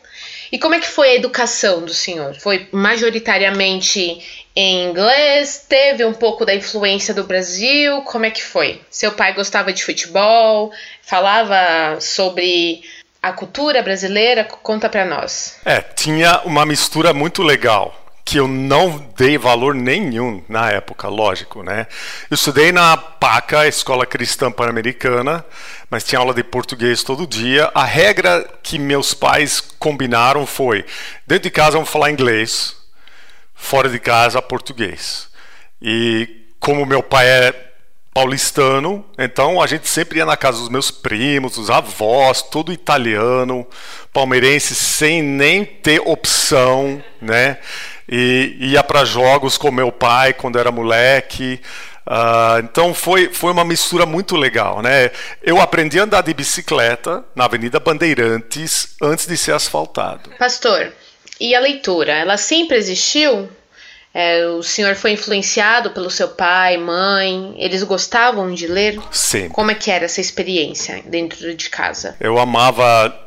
E 0.51 0.59
como 0.59 0.75
é 0.75 0.79
que 0.79 0.87
foi 0.87 1.09
a 1.09 1.15
educação 1.15 1.83
do 1.83 1.93
senhor? 1.93 2.35
Foi 2.35 2.67
majoritariamente 2.71 4.45
em 4.55 4.87
inglês? 4.87 5.65
Teve 5.67 6.05
um 6.05 6.13
pouco 6.13 6.45
da 6.45 6.53
influência 6.53 7.11
do 7.11 7.23
Brasil? 7.23 8.03
Como 8.03 8.25
é 8.25 8.29
que 8.29 8.43
foi? 8.43 8.79
Seu 8.89 9.11
pai 9.11 9.33
gostava 9.33 9.73
de 9.73 9.83
futebol? 9.83 10.71
Falava 11.01 11.99
sobre 11.99 12.83
a 13.23 13.31
cultura 13.31 13.81
brasileira? 13.81 14.43
Conta 14.43 14.89
para 14.89 15.05
nós. 15.05 15.55
É, 15.63 15.79
tinha 15.79 16.41
uma 16.43 16.65
mistura 16.65 17.13
muito 17.13 17.41
legal 17.41 17.97
que 18.25 18.37
eu 18.37 18.47
não 18.47 18.97
dei 19.17 19.37
valor 19.37 19.73
nenhum 19.73 20.43
na 20.47 20.69
época, 20.69 21.07
lógico, 21.07 21.63
né? 21.63 21.87
Eu 22.29 22.35
estudei 22.35 22.71
na 22.71 22.95
PACA, 22.95 23.67
Escola 23.67 24.05
Cristã 24.05 24.51
Pan-Americana, 24.51 25.45
mas 25.89 26.03
tinha 26.03 26.19
aula 26.19 26.33
de 26.33 26.43
português 26.43 27.03
todo 27.03 27.27
dia. 27.27 27.71
A 27.73 27.83
regra 27.85 28.45
que 28.61 28.77
meus 28.77 29.13
pais 29.13 29.61
combinaram 29.79 30.45
foi: 30.45 30.85
dentro 31.25 31.43
de 31.43 31.51
casa 31.51 31.71
vamos 31.71 31.89
falar 31.89 32.11
inglês, 32.11 32.75
fora 33.55 33.89
de 33.89 33.99
casa 33.99 34.41
português. 34.41 35.29
E 35.81 36.47
como 36.59 36.85
meu 36.85 37.03
pai 37.03 37.27
é 37.27 37.72
paulistano, 38.13 39.03
então 39.17 39.61
a 39.61 39.65
gente 39.65 39.89
sempre 39.89 40.19
ia 40.19 40.25
na 40.25 40.37
casa 40.37 40.59
dos 40.59 40.69
meus 40.69 40.91
primos, 40.91 41.55
dos 41.55 41.69
avós, 41.69 42.43
tudo 42.43 42.71
italiano, 42.71 43.65
palmeirense 44.13 44.75
sem 44.75 45.21
nem 45.21 45.65
ter 45.65 45.99
opção, 46.05 47.03
né? 47.19 47.57
E 48.07 48.55
ia 48.59 48.83
para 48.83 49.03
jogos 49.03 49.57
com 49.57 49.71
meu 49.71 49.91
pai 49.91 50.33
quando 50.33 50.59
era 50.59 50.71
moleque. 50.71 51.59
Uh, 52.05 52.59
então 52.59 52.93
foi, 52.93 53.33
foi 53.33 53.51
uma 53.51 53.63
mistura 53.63 54.05
muito 54.05 54.35
legal, 54.35 54.81
né? 54.81 55.09
Eu 55.41 55.59
aprendi 55.59 55.99
a 55.99 56.03
andar 56.03 56.21
de 56.21 56.33
bicicleta 56.33 57.23
na 57.33 57.45
Avenida 57.45 57.79
Bandeirantes 57.79 58.95
antes 59.01 59.25
de 59.25 59.37
ser 59.37 59.53
asfaltado. 59.53 60.29
Pastor, 60.37 60.91
e 61.39 61.55
a 61.55 61.59
leitura? 61.59 62.11
Ela 62.11 62.37
sempre 62.37 62.77
existiu? 62.77 63.49
É, 64.13 64.45
o 64.45 64.61
senhor 64.61 64.95
foi 64.95 65.11
influenciado 65.11 65.89
pelo 65.91 66.09
seu 66.09 66.27
pai, 66.27 66.77
mãe? 66.77 67.55
Eles 67.57 67.81
gostavam 67.81 68.53
de 68.53 68.67
ler? 68.67 68.99
Sim. 69.11 69.49
Como 69.49 69.71
é 69.71 69.75
que 69.75 69.89
era 69.89 70.05
essa 70.05 70.21
experiência 70.21 71.01
dentro 71.05 71.55
de 71.55 71.69
casa? 71.69 72.15
Eu 72.19 72.37
amava 72.37 73.21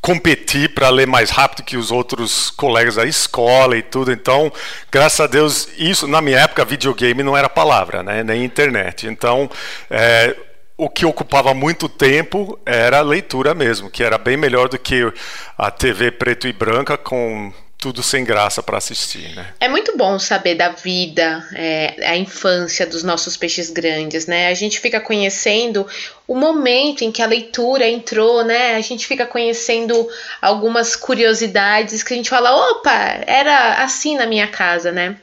competir 0.00 0.74
para 0.74 0.88
ler 0.90 1.08
mais 1.08 1.30
rápido 1.30 1.64
que 1.64 1.76
os 1.76 1.90
outros 1.90 2.50
colegas 2.50 2.94
da 2.94 3.04
escola 3.04 3.76
e 3.76 3.82
tudo. 3.82 4.12
Então, 4.12 4.52
graças 4.92 5.18
a 5.18 5.26
Deus, 5.26 5.68
isso 5.76 6.06
na 6.06 6.22
minha 6.22 6.38
época 6.38 6.64
videogame 6.64 7.22
não 7.24 7.36
era 7.36 7.48
palavra, 7.48 8.04
né? 8.04 8.22
Nem 8.22 8.44
internet. 8.44 9.08
Então, 9.08 9.50
é, 9.90 10.36
o 10.76 10.88
que 10.88 11.04
ocupava 11.04 11.52
muito 11.52 11.88
tempo 11.88 12.56
era 12.64 12.98
a 12.98 13.02
leitura 13.02 13.54
mesmo, 13.54 13.90
que 13.90 14.04
era 14.04 14.16
bem 14.16 14.36
melhor 14.36 14.68
do 14.68 14.78
que 14.78 15.12
a 15.58 15.70
TV 15.70 16.12
preto 16.12 16.46
e 16.46 16.52
branca 16.52 16.96
com 16.96 17.52
tudo 17.78 18.02
sem 18.02 18.24
graça 18.24 18.60
para 18.60 18.76
assistir, 18.76 19.34
né? 19.36 19.54
É 19.60 19.68
muito 19.68 19.96
bom 19.96 20.18
saber 20.18 20.56
da 20.56 20.70
vida, 20.70 21.46
é, 21.54 21.94
a 22.08 22.16
infância 22.16 22.84
dos 22.84 23.04
nossos 23.04 23.36
peixes 23.36 23.70
grandes, 23.70 24.26
né? 24.26 24.48
A 24.48 24.54
gente 24.54 24.80
fica 24.80 25.00
conhecendo 25.00 25.86
o 26.26 26.34
momento 26.34 27.02
em 27.02 27.12
que 27.12 27.22
a 27.22 27.26
leitura 27.26 27.88
entrou, 27.88 28.44
né? 28.44 28.74
A 28.74 28.80
gente 28.80 29.06
fica 29.06 29.24
conhecendo 29.24 30.08
algumas 30.42 30.96
curiosidades 30.96 32.02
que 32.02 32.12
a 32.12 32.16
gente 32.16 32.28
fala, 32.28 32.50
opa, 32.70 33.20
era 33.26 33.82
assim 33.84 34.16
na 34.16 34.26
minha 34.26 34.48
casa, 34.48 34.90
né? 34.90 35.16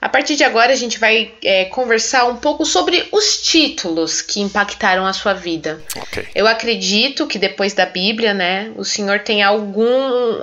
A 0.00 0.08
partir 0.08 0.34
de 0.34 0.44
agora, 0.44 0.72
a 0.72 0.76
gente 0.76 0.98
vai 0.98 1.34
é, 1.44 1.66
conversar 1.66 2.24
um 2.24 2.36
pouco 2.36 2.64
sobre 2.64 3.06
os 3.12 3.42
títulos 3.42 4.22
que 4.22 4.40
impactaram 4.40 5.04
a 5.04 5.12
sua 5.12 5.34
vida. 5.34 5.78
Okay. 5.94 6.26
Eu 6.34 6.46
acredito 6.46 7.26
que 7.26 7.38
depois 7.38 7.74
da 7.74 7.84
Bíblia, 7.84 8.32
né, 8.32 8.72
o 8.76 8.84
senhor 8.84 9.20
tem 9.20 9.42
algum, 9.42 10.40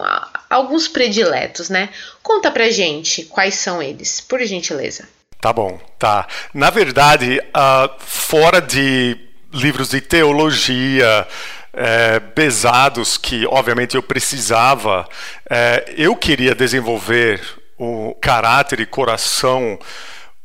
alguns 0.50 0.88
prediletos, 0.88 1.70
né? 1.70 1.90
Conta 2.24 2.52
pra 2.52 2.70
gente 2.70 3.24
quais 3.26 3.56
são 3.56 3.82
eles, 3.82 4.22
por 4.22 4.40
gentileza. 4.42 5.08
Tá 5.40 5.54
bom, 5.54 5.80
tá. 6.00 6.28
Na 6.54 6.70
verdade, 6.70 7.40
uh, 7.40 7.90
fora 8.00 8.60
de 8.60 9.18
livros 9.54 9.90
de 9.90 10.02
teologia, 10.02 11.28
é, 11.74 12.20
pesados 12.20 13.18
que 13.18 13.46
obviamente 13.46 13.96
eu 13.96 14.02
precisava, 14.02 15.08
é, 15.48 15.94
eu 15.96 16.16
queria 16.16 16.56
desenvolver 16.56 17.40
o 17.78 18.16
caráter 18.20 18.80
e 18.80 18.86
coração 18.86 19.78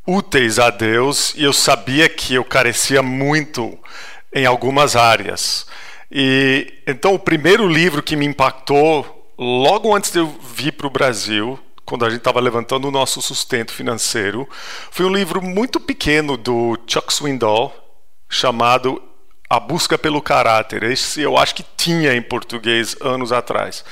úteis 0.07 0.59
a 0.59 0.69
Deus 0.69 1.33
e 1.35 1.43
eu 1.45 1.53
sabia 1.53 2.07
que 2.09 2.35
eu 2.35 2.45
carecia 2.45 3.03
muito 3.03 3.79
em 4.33 4.45
algumas 4.45 4.95
áreas. 4.95 5.67
E 6.11 6.75
então 6.87 7.15
o 7.15 7.19
primeiro 7.19 7.67
livro 7.67 8.03
que 8.03 8.15
me 8.15 8.27
impactou 8.27 9.22
logo 9.43 9.95
antes 9.95 10.11
de 10.11 10.21
eu 10.21 10.29
vir 10.29 10.73
para 10.73 10.87
o 10.87 10.91
Brasil, 10.91 11.59
quando 11.85 12.05
a 12.05 12.11
gente 12.11 12.21
estava 12.21 12.41
levantando 12.41 12.89
o 12.89 12.91
nosso 12.93 13.21
sustento 13.21 13.73
financeiro, 13.73 14.49
foi 14.91 15.05
um 15.05 15.13
livro 15.13 15.43
muito 15.43 15.81
pequeno 15.81 16.37
do 16.37 16.79
Chuck 16.87 17.13
Swindoll 17.13 17.75
chamado 18.29 19.03
A 19.51 19.59
Busca 19.59 19.99
pelo 19.99 20.23
Caráter. 20.23 20.85
Esse 20.85 21.21
eu 21.21 21.37
acho 21.37 21.55
que 21.55 21.65
tinha 21.77 22.15
em 22.15 22.23
português 22.23 22.97
anos 23.01 23.33
atrás. 23.33 23.85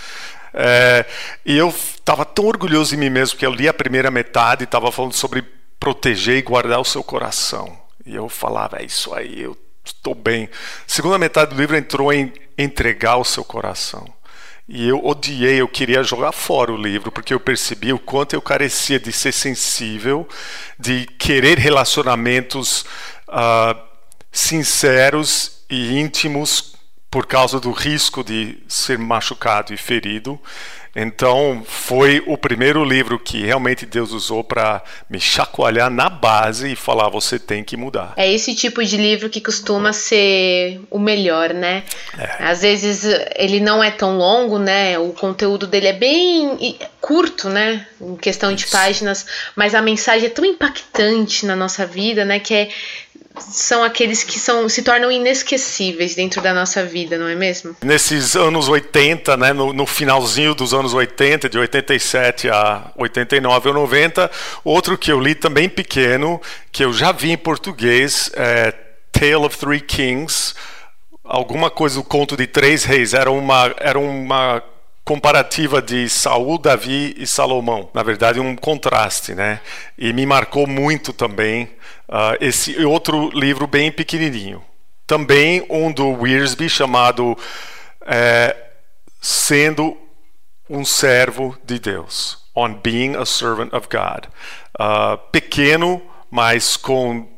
É, 0.55 1.05
e 1.45 1.57
eu 1.57 1.69
estava 1.69 2.25
tão 2.25 2.47
orgulhoso 2.47 2.91
de 2.91 2.97
mim 2.97 3.11
mesmo 3.11 3.39
que 3.39 3.47
eu 3.47 3.53
li 3.53 3.69
a 3.69 3.75
primeira 3.75 4.11
metade 4.11 4.63
e 4.63 4.65
estava 4.65 4.91
falando 4.91 5.13
sobre 5.13 5.43
proteger 5.79 6.37
e 6.37 6.43
guardar 6.43 6.81
o 6.81 6.85
seu 6.85 7.03
coração. 7.03 7.77
E 8.07 8.15
eu 8.15 8.29
falava, 8.29 8.79
é 8.79 8.85
isso 8.85 9.13
aí, 9.15 9.43
eu 9.43 9.57
estou 9.85 10.15
bem. 10.15 10.45
A 10.45 10.49
segunda 10.87 11.19
metade 11.19 11.55
do 11.55 11.61
livro 11.61 11.77
entrou 11.77 12.13
em 12.13 12.33
entregar 12.57 13.17
o 13.17 13.25
seu 13.25 13.45
coração. 13.45 14.07
E 14.73 14.87
eu 14.87 15.05
odiei, 15.05 15.61
eu 15.61 15.67
queria 15.67 16.01
jogar 16.05 16.31
fora 16.31 16.73
o 16.73 16.77
livro, 16.77 17.11
porque 17.11 17.35
eu 17.35 17.41
percebi 17.41 17.93
o 17.93 17.99
quanto 17.99 18.35
eu 18.35 18.41
carecia 18.41 19.01
de 19.01 19.11
ser 19.11 19.33
sensível, 19.33 20.29
de 20.79 21.07
querer 21.19 21.59
relacionamentos 21.59 22.85
uh, 23.29 23.77
sinceros 24.31 25.65
e 25.69 25.99
íntimos 25.99 26.77
por 27.11 27.27
causa 27.27 27.59
do 27.59 27.73
risco 27.73 28.23
de 28.23 28.63
ser 28.69 28.97
machucado 28.97 29.75
e 29.75 29.77
ferido. 29.77 30.41
Então, 30.95 31.63
foi 31.67 32.23
o 32.27 32.37
primeiro 32.37 32.85
livro 32.85 33.19
que 33.19 33.45
realmente 33.45 33.87
Deus 33.87 34.13
usou 34.13 34.43
para 34.43 34.83
me 35.09 35.21
chacoalhar 35.21 35.89
na 35.89 36.09
base 36.09 36.73
e 36.73 36.77
falar: 36.77 37.09
você 37.09 37.39
tem 37.39 37.63
que 37.63 37.77
mudar. 37.77 38.15
É 38.17 38.31
esse 38.31 38.55
tipo 38.55 38.85
de 38.85 38.97
livro 38.97 39.31
que 39.31 39.41
costuma 39.41 39.93
ser 39.93 40.81
o 40.91 40.99
melhor, 40.99 41.55
né? 41.55 41.85
É. 42.19 42.45
Às 42.45 42.63
vezes 42.63 43.05
ele 43.37 43.61
não 43.61 43.83
é 43.83 43.91
tão 43.91 44.19
longo, 44.19 44.59
né? 44.59 44.99
O 44.99 45.13
conteúdo 45.13 45.67
dele 45.67 45.89
é 45.89 45.93
bem 45.93 46.77
curto, 47.01 47.49
né? 47.49 47.87
Em 48.01 48.17
questão 48.17 48.53
de 48.53 48.65
Isso. 48.65 48.73
páginas, 48.73 49.27
mas 49.55 49.75
a 49.75 49.83
mensagem 49.83 50.27
é 50.27 50.31
tão 50.31 50.45
impactante 50.45 51.47
na 51.47 51.55
nossa 51.55 51.87
vida, 51.87 52.25
né? 52.25 52.41
Que 52.41 52.55
é 52.55 52.69
são 53.39 53.85
aqueles 53.85 54.25
que 54.25 54.39
são, 54.39 54.69
se 54.69 54.83
tornam 54.83 55.11
inesquecíveis 55.11 56.15
dentro 56.15 56.41
da 56.41 56.53
nossa 56.53 56.85
vida, 56.85 57.17
não 57.17 57.29
é 57.29 57.35
mesmo? 57.35 57.77
Nesses 57.83 58.35
anos 58.35 58.69
80, 58.69 59.37
né, 59.37 59.53
no, 59.53 59.73
no 59.73 59.87
finalzinho 59.87 60.55
dos 60.55 60.75
anos 60.75 60.93
80, 60.93 61.49
de 61.49 61.59
87 61.59 62.49
a 62.51 62.91
89 62.97 63.69
ou 63.69 63.75
90, 63.75 64.31
outro 64.65 64.99
que 64.99 65.13
eu 65.13 65.21
li 65.21 65.35
também 65.35 65.69
pequeno, 65.69 66.41
que 66.73 66.85
eu 66.85 66.93
já 66.93 67.13
vi 67.13 67.31
em 67.31 67.37
português, 67.37 68.31
é 68.35 68.73
Tale 69.13 69.47
of 69.47 69.57
Three 69.57 69.81
Kings, 69.81 70.55
alguma 71.25 71.71
coisa 71.71 71.97
do 71.97 72.05
conto 72.05 72.37
de 72.37 72.47
três 72.47 72.85
reis, 72.85 73.15
era 73.15 73.31
uma, 73.31 73.75
era 73.79 73.99
uma 73.99 74.63
comparativa 75.11 75.83
de 75.83 76.09
Saul, 76.09 76.57
Davi 76.57 77.17
e 77.19 77.27
Salomão. 77.27 77.91
Na 77.93 78.01
verdade, 78.01 78.39
um 78.39 78.55
contraste, 78.55 79.35
né? 79.35 79.61
E 79.99 80.13
me 80.13 80.25
marcou 80.25 80.69
muito 80.69 81.13
também 81.13 81.65
uh, 82.09 82.39
esse 82.41 82.85
outro 82.85 83.29
livro 83.31 83.67
bem 83.67 83.91
pequenininho. 83.91 84.63
Também 85.09 85.67
um 85.69 85.91
do 85.91 86.07
Wiersbe 86.11 86.69
chamado 86.69 87.37
é, 88.07 88.57
Sendo 89.21 89.97
um 90.69 90.85
Servo 90.85 91.59
de 91.65 91.81
Deus. 91.81 92.39
On 92.55 92.73
Being 92.73 93.17
a 93.17 93.27
Servant 93.27 93.73
of 93.73 93.89
God. 93.91 94.27
Uh, 94.79 95.19
pequeno, 95.33 96.01
mas 96.31 96.77
com 96.77 97.29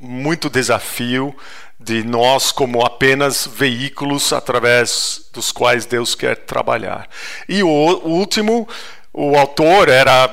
muito 0.00 0.48
desafio 0.48 1.34
de 1.80 2.02
nós 2.02 2.50
como 2.50 2.84
apenas 2.84 3.46
veículos 3.46 4.32
através 4.32 5.28
dos 5.32 5.52
quais 5.52 5.86
Deus 5.86 6.14
quer 6.14 6.36
trabalhar. 6.36 7.08
E 7.48 7.62
o 7.62 7.68
último, 7.68 8.68
o 9.12 9.36
autor 9.36 9.88
era 9.88 10.28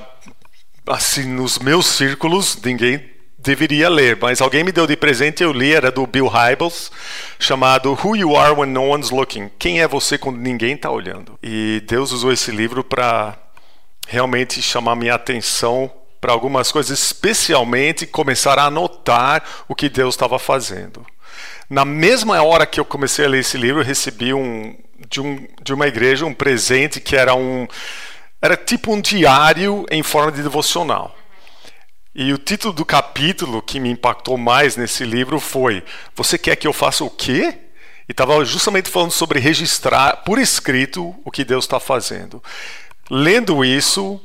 assim 0.88 1.26
nos 1.26 1.60
meus 1.60 1.86
círculos, 1.86 2.58
ninguém 2.64 3.16
deveria 3.38 3.88
ler, 3.88 4.18
mas 4.20 4.42
alguém 4.42 4.64
me 4.64 4.72
deu 4.72 4.88
de 4.88 4.98
presente, 4.98 5.44
eu 5.44 5.54
li, 5.54 5.72
era 5.72 5.92
do 5.92 6.08
Bill 6.08 6.28
Hybels, 6.28 6.92
chamado 7.40 7.98
Who 8.04 8.16
You 8.16 8.36
Are 8.36 8.56
When 8.56 8.72
No 8.72 8.90
One's 8.90 9.12
Looking. 9.12 9.52
Quem 9.60 9.82
é 9.82 9.88
você 9.88 10.18
quando 10.18 10.38
ninguém 10.38 10.74
está 10.74 10.90
olhando? 10.90 11.38
E 11.44 11.84
Deus 11.88 12.12
usou 12.12 12.32
esse 12.32 12.50
livro 12.50 12.84
para 12.84 13.38
realmente 14.08 14.62
chamar 14.62 14.96
minha 14.96 15.14
atenção 15.14 15.92
para 16.20 16.34
algumas 16.34 16.72
coisas, 16.72 16.98
especialmente 16.98 18.08
começar 18.08 18.58
a 18.58 18.66
anotar 18.66 19.44
o 19.68 19.76
que 19.76 19.90
Deus 19.90 20.16
estava 20.16 20.40
fazendo. 20.40 21.06
Na 21.70 21.84
mesma 21.84 22.42
hora 22.44 22.66
que 22.66 22.80
eu 22.80 22.86
comecei 22.86 23.26
a 23.26 23.28
ler 23.28 23.40
esse 23.40 23.58
livro, 23.58 23.82
eu 23.82 23.86
recebi 23.86 24.34
um, 24.34 24.78
de, 25.10 25.20
um, 25.20 25.48
de 25.64 25.74
uma 25.74 25.88
igreja 25.88 26.26
um 26.26 26.34
presente 26.34 27.00
que 27.00 27.16
era 27.16 27.34
um 27.36 27.68
era 28.42 28.56
tipo 28.56 28.94
um 28.94 29.02
diário 29.02 29.86
em 29.90 30.04
forma 30.04 30.32
de 30.32 30.44
devocional. 30.44 31.16
E 32.14 32.32
o 32.32 32.38
título 32.38 32.74
do 32.74 32.86
capítulo 32.86 33.62
que 33.62 33.80
me 33.80 33.90
impactou 33.90 34.38
mais 34.38 34.78
nesse 34.78 35.04
livro 35.04 35.40
foi: 35.40 35.84
Você 36.16 36.38
quer 36.38 36.56
que 36.56 36.68
eu 36.68 36.72
faça 36.72 37.04
o 37.04 37.10
quê? 37.10 37.58
E 38.08 38.12
estava 38.12 38.46
justamente 38.46 38.90
falando 38.90 39.12
sobre 39.12 39.40
registrar 39.40 40.18
por 40.18 40.38
escrito 40.38 41.16
o 41.26 41.32
que 41.32 41.44
Deus 41.44 41.66
está 41.66 41.80
fazendo. 41.80 42.42
Lendo 43.10 43.66
isso 43.66 44.22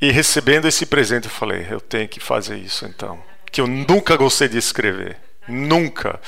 e 0.00 0.10
recebendo 0.10 0.66
esse 0.66 0.84
presente, 0.84 1.24
eu 1.24 1.30
falei: 1.30 1.66
Eu 1.70 1.80
tenho 1.80 2.08
que 2.08 2.20
fazer 2.20 2.56
isso 2.58 2.84
então. 2.84 3.22
Que 3.50 3.60
eu 3.60 3.66
nunca 3.66 4.16
gostei 4.16 4.48
de 4.48 4.58
escrever. 4.58 5.18
Nunca. 5.52 6.18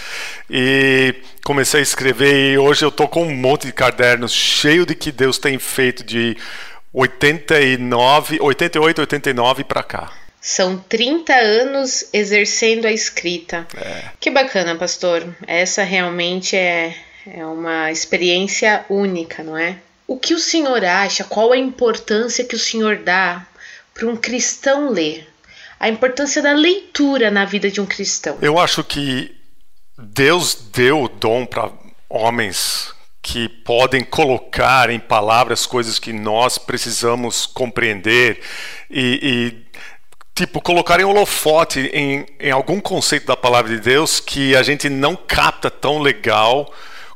E 0.49 1.15
comecei 1.43 1.81
a 1.81 1.83
escrever 1.83 2.53
e 2.53 2.59
hoje 2.59 2.85
eu 2.85 2.91
estou 2.91 3.09
com 3.09 3.23
um 3.25 3.35
monte 3.35 3.67
de 3.67 3.73
cadernos 3.73 4.33
cheio 4.33 4.85
de 4.85 4.95
que 4.95 5.11
Deus 5.11 5.39
tem 5.39 5.59
feito 5.59 6.05
de 6.05 6.37
89, 6.93 8.39
88, 8.41 9.01
89 9.01 9.65
para 9.65 9.83
cá. 9.83 10.13
São 10.41 10.77
30 10.77 11.33
anos 11.35 12.05
exercendo 12.13 12.87
a 12.87 12.93
escrita. 12.93 13.67
É. 13.75 14.11
Que 14.21 14.31
bacana, 14.31 14.77
pastor. 14.77 15.27
Essa 15.47 15.83
realmente 15.83 16.55
é, 16.55 16.95
é 17.27 17.45
uma 17.47 17.91
experiência 17.91 18.85
única, 18.91 19.43
não 19.43 19.57
é? 19.57 19.79
O 20.07 20.19
que 20.19 20.35
o 20.35 20.39
senhor 20.39 20.85
acha? 20.85 21.25
Qual 21.25 21.51
a 21.51 21.57
importância 21.57 22.45
que 22.45 22.55
o 22.55 22.59
senhor 22.59 22.99
dá 22.99 23.47
para 23.95 24.07
um 24.07 24.17
cristão 24.17 24.91
ler? 24.91 25.27
A 25.79 25.89
importância 25.89 26.43
da 26.43 26.53
leitura 26.53 27.31
na 27.31 27.45
vida 27.45 27.71
de 27.71 27.81
um 27.81 27.87
cristão. 27.87 28.39
Eu 28.41 28.59
acho 28.59 28.83
que 28.83 29.35
Deus 29.99 30.55
deu 30.73 31.03
o 31.03 31.09
dom 31.09 31.47
para 31.47 31.71
homens 32.09 32.93
que 33.23 33.49
podem 33.49 34.05
colocar 34.05 34.91
em 34.91 35.01
palavras 35.01 35.65
coisas 35.65 35.99
que 35.99 36.13
nós 36.13 36.59
precisamos 36.59 37.47
compreender 37.47 38.41
e, 38.91 39.19
e 39.23 39.81
tipo, 40.35 40.61
colocar 40.61 41.01
em 41.01 41.05
holofote 41.05 41.81
em, 41.93 42.27
em 42.39 42.51
algum 42.51 42.81
conceito 42.81 43.27
da 43.27 43.37
palavra 43.37 43.75
de 43.75 43.81
Deus 43.81 44.21
que 44.21 44.55
a 44.55 44.63
gente 44.63 44.91
não 44.91 45.17
capta 45.17 45.71
tão 45.71 46.01
legal 46.01 46.71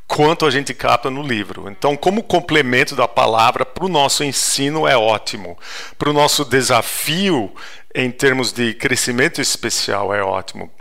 quanto 0.07 0.47
a 0.47 0.49
gente 0.49 0.73
capta 0.73 1.11
no 1.11 1.21
livro. 1.21 1.69
Então, 1.69 1.95
como 1.95 2.23
complemento 2.23 2.95
da 2.95 3.07
palavra 3.07 3.63
para 3.63 3.85
o 3.85 3.89
nosso 3.89 4.23
ensino 4.23 4.87
é 4.87 4.97
ótimo. 4.97 5.55
Para 5.99 6.09
o 6.09 6.13
nosso 6.13 6.43
desafio 6.43 7.53
em 7.99 8.11
termos 8.11 8.53
de 8.53 8.73
crescimento 8.73 9.41
especial 9.41 10.13
é 10.13 10.23
ótimo. 10.23 10.71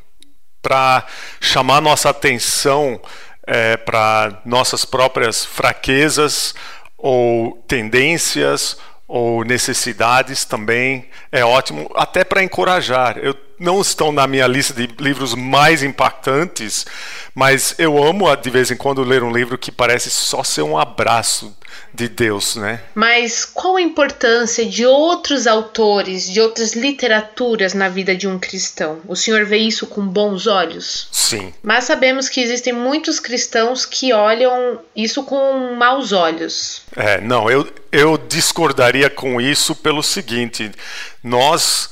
Para 0.62 1.04
chamar 1.40 1.80
nossa 1.80 2.10
atenção 2.10 3.00
é, 3.44 3.76
para 3.76 4.40
nossas 4.44 4.84
próprias 4.84 5.44
fraquezas 5.44 6.54
ou 6.96 7.62
tendências 7.66 8.76
ou 9.06 9.42
necessidades 9.42 10.44
também 10.44 11.08
é 11.32 11.44
ótimo, 11.44 11.90
até 11.96 12.22
para 12.22 12.42
encorajar. 12.42 13.18
Eu 13.18 13.34
não 13.58 13.80
estão 13.80 14.12
na 14.12 14.26
minha 14.26 14.46
lista 14.46 14.72
de 14.72 14.88
livros 14.98 15.34
mais 15.34 15.82
impactantes, 15.82 16.86
mas 17.34 17.74
eu 17.78 18.02
amo 18.02 18.34
de 18.36 18.50
vez 18.50 18.70
em 18.70 18.76
quando 18.76 19.02
ler 19.02 19.22
um 19.22 19.32
livro 19.32 19.58
que 19.58 19.72
parece 19.72 20.10
só 20.10 20.42
ser 20.44 20.62
um 20.62 20.78
abraço 20.78 21.56
de 21.92 22.08
Deus, 22.08 22.56
né? 22.56 22.80
Mas 22.94 23.44
qual 23.44 23.76
a 23.76 23.82
importância 23.82 24.64
de 24.64 24.86
outros 24.86 25.46
autores, 25.46 26.28
de 26.28 26.40
outras 26.40 26.74
literaturas 26.74 27.74
na 27.74 27.88
vida 27.88 28.14
de 28.14 28.28
um 28.28 28.38
cristão? 28.38 29.00
O 29.06 29.16
senhor 29.16 29.44
vê 29.44 29.58
isso 29.58 29.86
com 29.86 30.06
bons 30.06 30.46
olhos? 30.46 31.08
Sim. 31.10 31.52
Mas 31.62 31.84
sabemos 31.84 32.28
que 32.28 32.40
existem 32.40 32.72
muitos 32.72 33.20
cristãos 33.20 33.84
que 33.84 34.12
olham 34.12 34.80
isso 34.94 35.22
com 35.24 35.74
maus 35.76 36.12
olhos. 36.12 36.82
É, 36.96 37.20
não, 37.20 37.50
eu, 37.50 37.68
eu 37.90 38.16
discordaria 38.16 39.10
com 39.10 39.40
isso 39.40 39.74
pelo 39.74 40.02
seguinte: 40.02 40.70
nós 41.22 41.90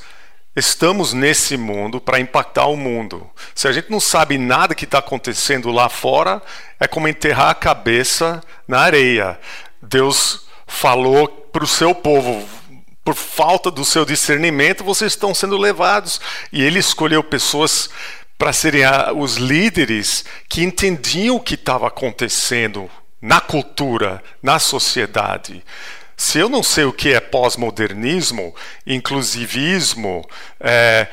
estamos 0.57 1.13
nesse 1.13 1.55
mundo 1.55 2.01
para 2.01 2.19
impactar 2.19 2.65
o 2.65 2.75
mundo. 2.75 3.29
Se 3.53 3.67
a 3.67 3.71
gente 3.71 3.91
não 3.91 3.99
sabe 3.99 4.37
nada 4.39 4.73
que 4.73 4.85
está 4.85 4.97
acontecendo 4.97 5.71
lá 5.71 5.87
fora, 5.87 6.41
é 6.79 6.87
como 6.87 7.07
enterrar 7.07 7.51
a 7.51 7.55
cabeça 7.55 8.41
na 8.67 8.79
areia. 8.79 9.39
Deus 9.81 10.47
falou 10.65 11.27
para 11.27 11.63
o 11.63 11.67
seu 11.67 11.93
povo, 11.93 12.43
por 13.03 13.13
falta 13.13 13.69
do 13.69 13.85
seu 13.85 14.03
discernimento, 14.03 14.83
vocês 14.83 15.13
estão 15.13 15.33
sendo 15.33 15.57
levados. 15.57 16.19
E 16.51 16.63
ele 16.63 16.79
escolheu 16.79 17.23
pessoas 17.23 17.89
para 18.35 18.51
serem 18.51 18.83
os 19.15 19.35
líderes 19.35 20.25
que 20.49 20.63
entendiam 20.63 21.35
o 21.35 21.39
que 21.39 21.53
estava 21.53 21.87
acontecendo 21.87 22.89
na 23.21 23.39
cultura, 23.39 24.23
na 24.41 24.57
sociedade. 24.57 25.63
Se 26.19 26.39
eu 26.39 26.49
não 26.49 26.63
sei 26.63 26.83
o 26.83 26.91
que 26.91 27.13
é 27.13 27.19
pós-modernismo, 27.19 28.53
inclusivismo, 28.87 30.27
é, 30.59 31.07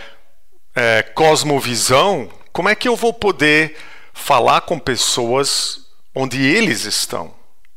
é, 0.74 1.02
cosmovisão, 1.02 2.30
como 2.50 2.70
é 2.70 2.74
que 2.74 2.88
eu 2.88 2.96
vou 2.96 3.12
poder 3.12 3.76
falar 4.14 4.62
com 4.62 4.78
pessoas 4.78 5.86
onde 6.14 6.42
eles 6.42 6.86
estão, 6.86 7.34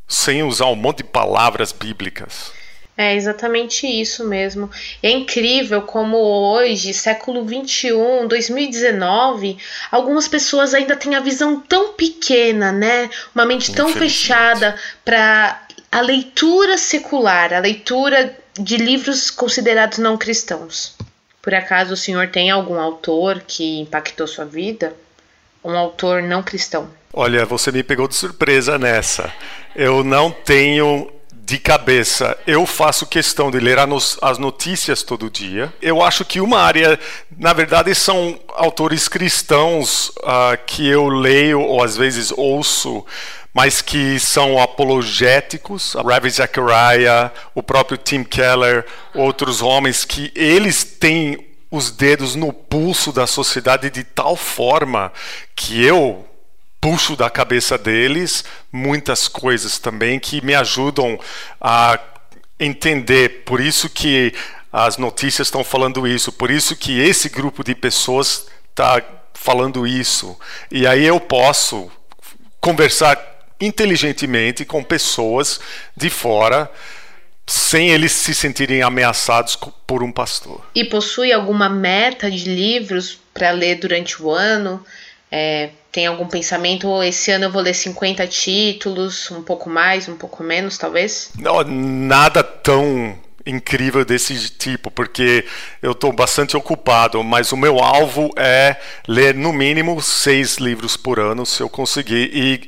sem 0.08 0.42
usar 0.42 0.68
um 0.68 0.76
monte 0.76 1.00
de 1.00 1.04
palavras 1.04 1.74
bíblicas? 1.74 2.54
É 2.96 3.14
exatamente 3.14 3.86
isso 3.86 4.26
mesmo. 4.26 4.72
É 5.04 5.12
incrível 5.12 5.84
como 5.84 6.18
hoje, 6.18 6.94
século 6.94 7.46
21, 7.46 8.28
2019, 8.28 9.58
algumas 9.92 10.28
pessoas 10.28 10.74
ainda 10.74 10.96
têm 10.96 11.14
a 11.14 11.20
visão 11.20 11.60
tão 11.60 11.94
pequena, 11.94 12.72
né? 12.72 13.08
Uma 13.36 13.46
mente 13.46 13.72
tão 13.72 13.90
fechada 13.90 14.76
para 15.06 15.67
a 15.92 16.02
leitura 16.02 16.78
secular, 16.78 17.54
a 17.54 17.60
leitura 17.60 18.38
de 18.60 18.78
livros 18.78 19.30
considerados 19.30 19.98
não 19.98 20.18
cristãos. 20.18 20.96
Por 21.42 21.54
acaso 21.54 21.94
o 21.94 21.98
senhor 21.98 22.28
tem 22.28 22.50
algum 22.50 22.80
autor 22.80 23.42
que 23.48 23.80
impactou 23.80 24.28
sua 24.28 24.46
vida? 24.46 24.94
Um 25.64 25.78
autor 25.78 26.22
não 26.22 26.44
cristão? 26.44 26.90
Olha, 27.14 27.46
você 27.46 27.72
me 27.72 27.84
pegou 27.84 28.08
de 28.08 28.16
surpresa 28.16 28.78
nessa. 28.78 29.34
Eu 29.76 30.04
não 30.04 30.30
tenho 30.30 31.12
de 31.48 31.58
cabeça. 31.58 32.38
Eu 32.46 32.66
faço 32.66 33.06
questão 33.06 33.50
de 33.50 33.58
ler 33.58 33.78
as 33.80 34.38
notícias 34.38 35.02
todo 35.02 35.30
dia. 35.30 35.74
Eu 35.82 36.02
acho 36.02 36.26
que 36.26 36.42
uma 36.42 36.60
área, 36.60 37.00
na 37.38 37.54
verdade, 37.54 37.96
são 37.96 38.38
autores 38.50 39.08
cristãos 39.08 40.10
uh, 40.10 40.58
que 40.66 40.86
eu 40.86 41.08
leio 41.08 41.62
ou 41.62 41.82
às 41.82 41.96
vezes 41.96 42.34
ouço 42.36 43.06
mas 43.58 43.82
que 43.82 44.20
são 44.20 44.62
apologéticos, 44.62 45.96
Ravi 45.96 46.30
Zachariah, 46.30 47.32
o 47.56 47.64
próprio 47.64 47.98
Tim 47.98 48.24
Keller, 48.24 48.86
outros 49.16 49.64
homens 49.64 50.06
que 50.06 50.32
eles 50.36 50.84
têm 50.84 51.44
os 51.72 51.90
dedos 51.90 52.36
no 52.36 52.54
pulso 52.54 53.12
da 53.12 53.26
sociedade 53.26 53.90
de 53.90 54.04
tal 54.04 54.36
forma 54.36 55.12
que 55.56 55.84
eu 55.84 56.24
puxo 56.80 57.16
da 57.16 57.32
cabeça 57.32 57.80
deles 57.80 58.46
muitas 58.72 59.28
coisas 59.28 59.80
também 59.80 60.20
que 60.20 60.40
me 60.46 60.54
ajudam 60.54 61.20
a 61.60 62.00
entender. 62.60 63.44
Por 63.44 63.60
isso 63.60 63.90
que 63.90 64.36
as 64.72 65.00
notícias 65.00 65.48
estão 65.48 65.64
falando 65.64 66.08
isso, 66.08 66.32
por 66.32 66.52
isso 66.52 66.76
que 66.76 67.00
esse 67.00 67.28
grupo 67.28 67.64
de 67.64 67.74
pessoas 67.74 68.46
está 68.70 69.02
falando 69.34 69.88
isso. 69.88 70.40
E 70.70 70.86
aí 70.86 71.04
eu 71.04 71.20
posso 71.20 71.90
conversar 72.62 73.27
inteligentemente 73.60 74.66
com 74.66 74.84
pessoas 74.84 75.60
de 75.96 76.10
fora 76.10 76.72
sem 77.48 77.90
eles 77.90 78.12
se 78.12 78.36
sentirem 78.36 78.82
ameaçados 78.82 79.58
por 79.88 80.04
um 80.04 80.12
pastor. 80.12 80.62
E 80.76 80.84
possui 80.84 81.32
alguma 81.32 81.70
meta 81.70 82.30
de 82.30 82.50
livros 82.50 83.18
para 83.34 83.52
ler 83.52 83.76
durante 83.76 84.22
o 84.22 84.30
ano? 84.30 84.84
É, 85.32 85.70
tem 85.92 86.06
algum 86.06 86.28
pensamento? 86.28 87.02
Esse 87.02 87.32
ano 87.32 87.46
eu 87.46 87.52
vou 87.52 87.62
ler 87.62 87.74
50 87.74 88.28
títulos, 88.28 89.32
um 89.32 89.42
pouco 89.42 89.70
mais, 89.70 90.10
um 90.10 90.18
pouco 90.18 90.44
menos, 90.44 90.78
talvez? 90.78 91.32
Não, 91.40 91.64
nada 91.64 92.44
tão 92.44 93.18
incrível 93.46 94.04
desse 94.04 94.50
tipo, 94.50 94.92
porque 94.92 95.46
eu 95.82 95.94
estou 95.94 96.12
bastante 96.12 96.58
ocupado, 96.58 97.24
mas 97.24 97.54
o 97.54 97.58
meu 97.58 97.80
alvo 97.80 98.30
é 98.36 98.76
ler 99.08 99.34
no 99.34 99.54
mínimo 99.54 100.02
seis 100.02 100.58
livros 100.58 100.98
por 100.98 101.18
ano, 101.18 101.46
se 101.46 101.62
eu 101.62 101.70
conseguir. 101.70 102.30
E 102.34 102.68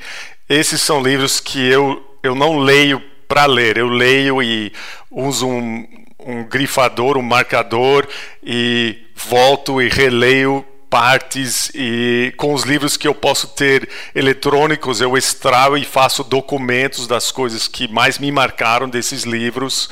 esses 0.49 0.81
são 0.81 1.01
livros 1.01 1.39
que 1.39 1.59
eu, 1.69 2.03
eu 2.23 2.33
não 2.33 2.57
leio 2.57 2.99
para 3.27 3.45
ler, 3.45 3.77
eu 3.77 3.87
leio 3.87 4.41
e 4.41 4.73
uso 5.11 5.47
um, 5.47 5.87
um 6.19 6.43
grifador, 6.43 7.17
um 7.17 7.21
marcador 7.21 8.07
e 8.43 8.97
volto 9.15 9.79
e 9.79 9.87
releio 9.87 10.65
partes 10.89 11.69
e 11.75 12.33
com 12.35 12.51
os 12.51 12.63
livros 12.63 12.97
que 12.97 13.07
eu 13.07 13.13
posso 13.13 13.49
ter 13.49 13.87
eletrônicos 14.15 14.99
eu 14.99 15.15
extraio 15.15 15.77
e 15.77 15.85
faço 15.85 16.23
documentos 16.23 17.05
das 17.05 17.31
coisas 17.31 17.67
que 17.67 17.87
mais 17.87 18.17
me 18.17 18.31
marcaram 18.31 18.89
desses 18.89 19.21
livros 19.21 19.87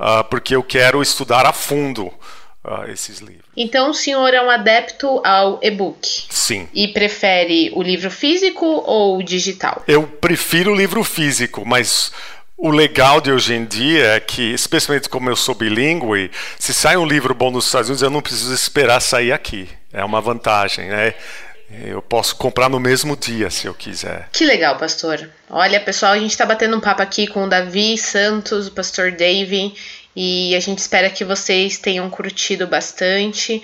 uh, 0.00 0.24
porque 0.30 0.56
eu 0.56 0.62
quero 0.62 1.02
estudar 1.02 1.44
a 1.44 1.52
fundo 1.52 2.10
esses 2.88 3.18
livros. 3.18 3.44
Então 3.56 3.90
o 3.90 3.94
senhor 3.94 4.32
é 4.34 4.42
um 4.42 4.50
adepto 4.50 5.20
ao 5.24 5.58
e-book? 5.62 6.26
Sim. 6.30 6.68
E 6.72 6.88
prefere 6.88 7.70
o 7.74 7.82
livro 7.82 8.10
físico 8.10 8.64
ou 8.64 9.18
o 9.18 9.22
digital? 9.22 9.82
Eu 9.86 10.06
prefiro 10.06 10.72
o 10.72 10.76
livro 10.76 11.02
físico, 11.04 11.64
mas 11.66 12.12
o 12.56 12.70
legal 12.70 13.20
de 13.20 13.30
hoje 13.30 13.54
em 13.54 13.64
dia 13.64 14.14
é 14.14 14.20
que, 14.20 14.42
especialmente 14.52 15.08
como 15.08 15.30
eu 15.30 15.36
sou 15.36 15.54
bilíngue, 15.54 16.30
se 16.58 16.74
sai 16.74 16.96
um 16.96 17.06
livro 17.06 17.32
bom 17.32 17.50
nos 17.50 17.66
Estados 17.66 17.88
Unidos, 17.88 18.02
eu 18.02 18.10
não 18.10 18.20
preciso 18.20 18.52
esperar 18.52 19.00
sair 19.00 19.32
aqui. 19.32 19.68
É 19.92 20.04
uma 20.04 20.20
vantagem, 20.20 20.88
né? 20.88 21.14
Eu 21.70 22.00
posso 22.00 22.34
comprar 22.34 22.68
no 22.70 22.80
mesmo 22.80 23.14
dia, 23.14 23.50
se 23.50 23.66
eu 23.66 23.74
quiser. 23.74 24.28
Que 24.32 24.44
legal, 24.44 24.76
pastor. 24.76 25.28
Olha, 25.50 25.78
pessoal, 25.78 26.12
a 26.12 26.18
gente 26.18 26.30
está 26.30 26.46
batendo 26.46 26.76
um 26.76 26.80
papo 26.80 27.02
aqui 27.02 27.26
com 27.26 27.44
o 27.44 27.48
Davi 27.48 27.96
Santos, 27.98 28.68
o 28.68 28.72
pastor 28.72 29.12
Dave, 29.12 29.74
e 30.14 30.54
a 30.54 30.60
gente 30.60 30.78
espera 30.78 31.10
que 31.10 31.24
vocês 31.24 31.78
tenham 31.78 32.08
curtido 32.10 32.66
bastante. 32.66 33.62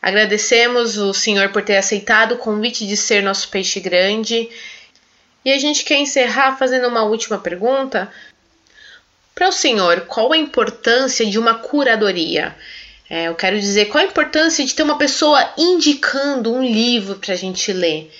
Agradecemos 0.00 0.96
o 0.96 1.12
Senhor 1.12 1.50
por 1.50 1.62
ter 1.62 1.76
aceitado 1.76 2.32
o 2.32 2.38
convite 2.38 2.86
de 2.86 2.96
ser 2.96 3.22
nosso 3.22 3.48
peixe 3.48 3.80
grande. 3.80 4.48
E 5.44 5.50
a 5.52 5.58
gente 5.58 5.84
quer 5.84 5.98
encerrar 5.98 6.56
fazendo 6.56 6.88
uma 6.88 7.02
última 7.02 7.38
pergunta. 7.38 8.10
Para 9.34 9.48
o 9.48 9.52
senhor, 9.52 10.02
qual 10.02 10.32
a 10.32 10.36
importância 10.36 11.24
de 11.24 11.38
uma 11.38 11.54
curadoria? 11.54 12.54
É, 13.08 13.28
eu 13.28 13.34
quero 13.34 13.58
dizer, 13.58 13.86
qual 13.86 14.04
a 14.04 14.06
importância 14.06 14.64
de 14.64 14.74
ter 14.74 14.82
uma 14.82 14.98
pessoa 14.98 15.52
indicando 15.56 16.52
um 16.52 16.62
livro 16.62 17.16
para 17.16 17.32
a 17.32 17.36
gente 17.36 17.72
ler? 17.72 18.12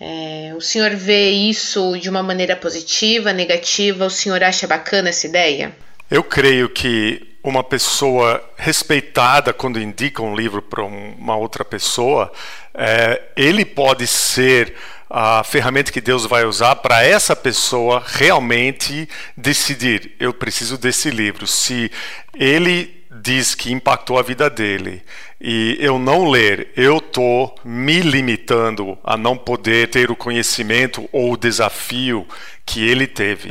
É, 0.00 0.52
o 0.56 0.60
senhor 0.60 0.90
vê 0.90 1.30
isso 1.30 1.96
de 1.98 2.10
uma 2.10 2.22
maneira 2.22 2.56
positiva, 2.56 3.32
negativa? 3.32 4.04
O 4.04 4.10
senhor 4.10 4.42
acha 4.42 4.66
bacana 4.66 5.08
essa 5.08 5.26
ideia? 5.26 5.74
Eu 6.10 6.22
creio 6.22 6.68
que 6.68 7.36
uma 7.42 7.64
pessoa 7.64 8.42
respeitada 8.56 9.52
quando 9.52 9.80
indica 9.80 10.22
um 10.22 10.36
livro 10.36 10.62
para 10.62 10.84
uma 10.84 11.36
outra 11.36 11.64
pessoa, 11.64 12.32
é, 12.74 13.22
ele 13.36 13.64
pode 13.64 14.06
ser 14.06 14.74
a 15.08 15.42
ferramenta 15.44 15.92
que 15.92 16.00
Deus 16.00 16.26
vai 16.26 16.44
usar 16.44 16.76
para 16.76 17.04
essa 17.04 17.34
pessoa 17.34 18.02
realmente 18.04 19.08
decidir: 19.36 20.12
eu 20.18 20.32
preciso 20.32 20.78
desse 20.78 21.10
livro. 21.10 21.46
Se 21.46 21.90
ele 22.34 23.04
diz 23.10 23.54
que 23.54 23.72
impactou 23.72 24.18
a 24.18 24.22
vida 24.22 24.50
dele 24.50 25.02
e 25.40 25.76
eu 25.80 25.98
não 25.98 26.28
ler, 26.28 26.68
eu 26.76 27.00
tô 27.00 27.52
me 27.64 28.00
limitando 28.00 28.98
a 29.02 29.16
não 29.16 29.36
poder 29.36 29.88
ter 29.88 30.10
o 30.10 30.16
conhecimento 30.16 31.08
ou 31.12 31.32
o 31.32 31.36
desafio 31.36 32.26
que 32.64 32.86
ele 32.86 33.06
teve. 33.06 33.48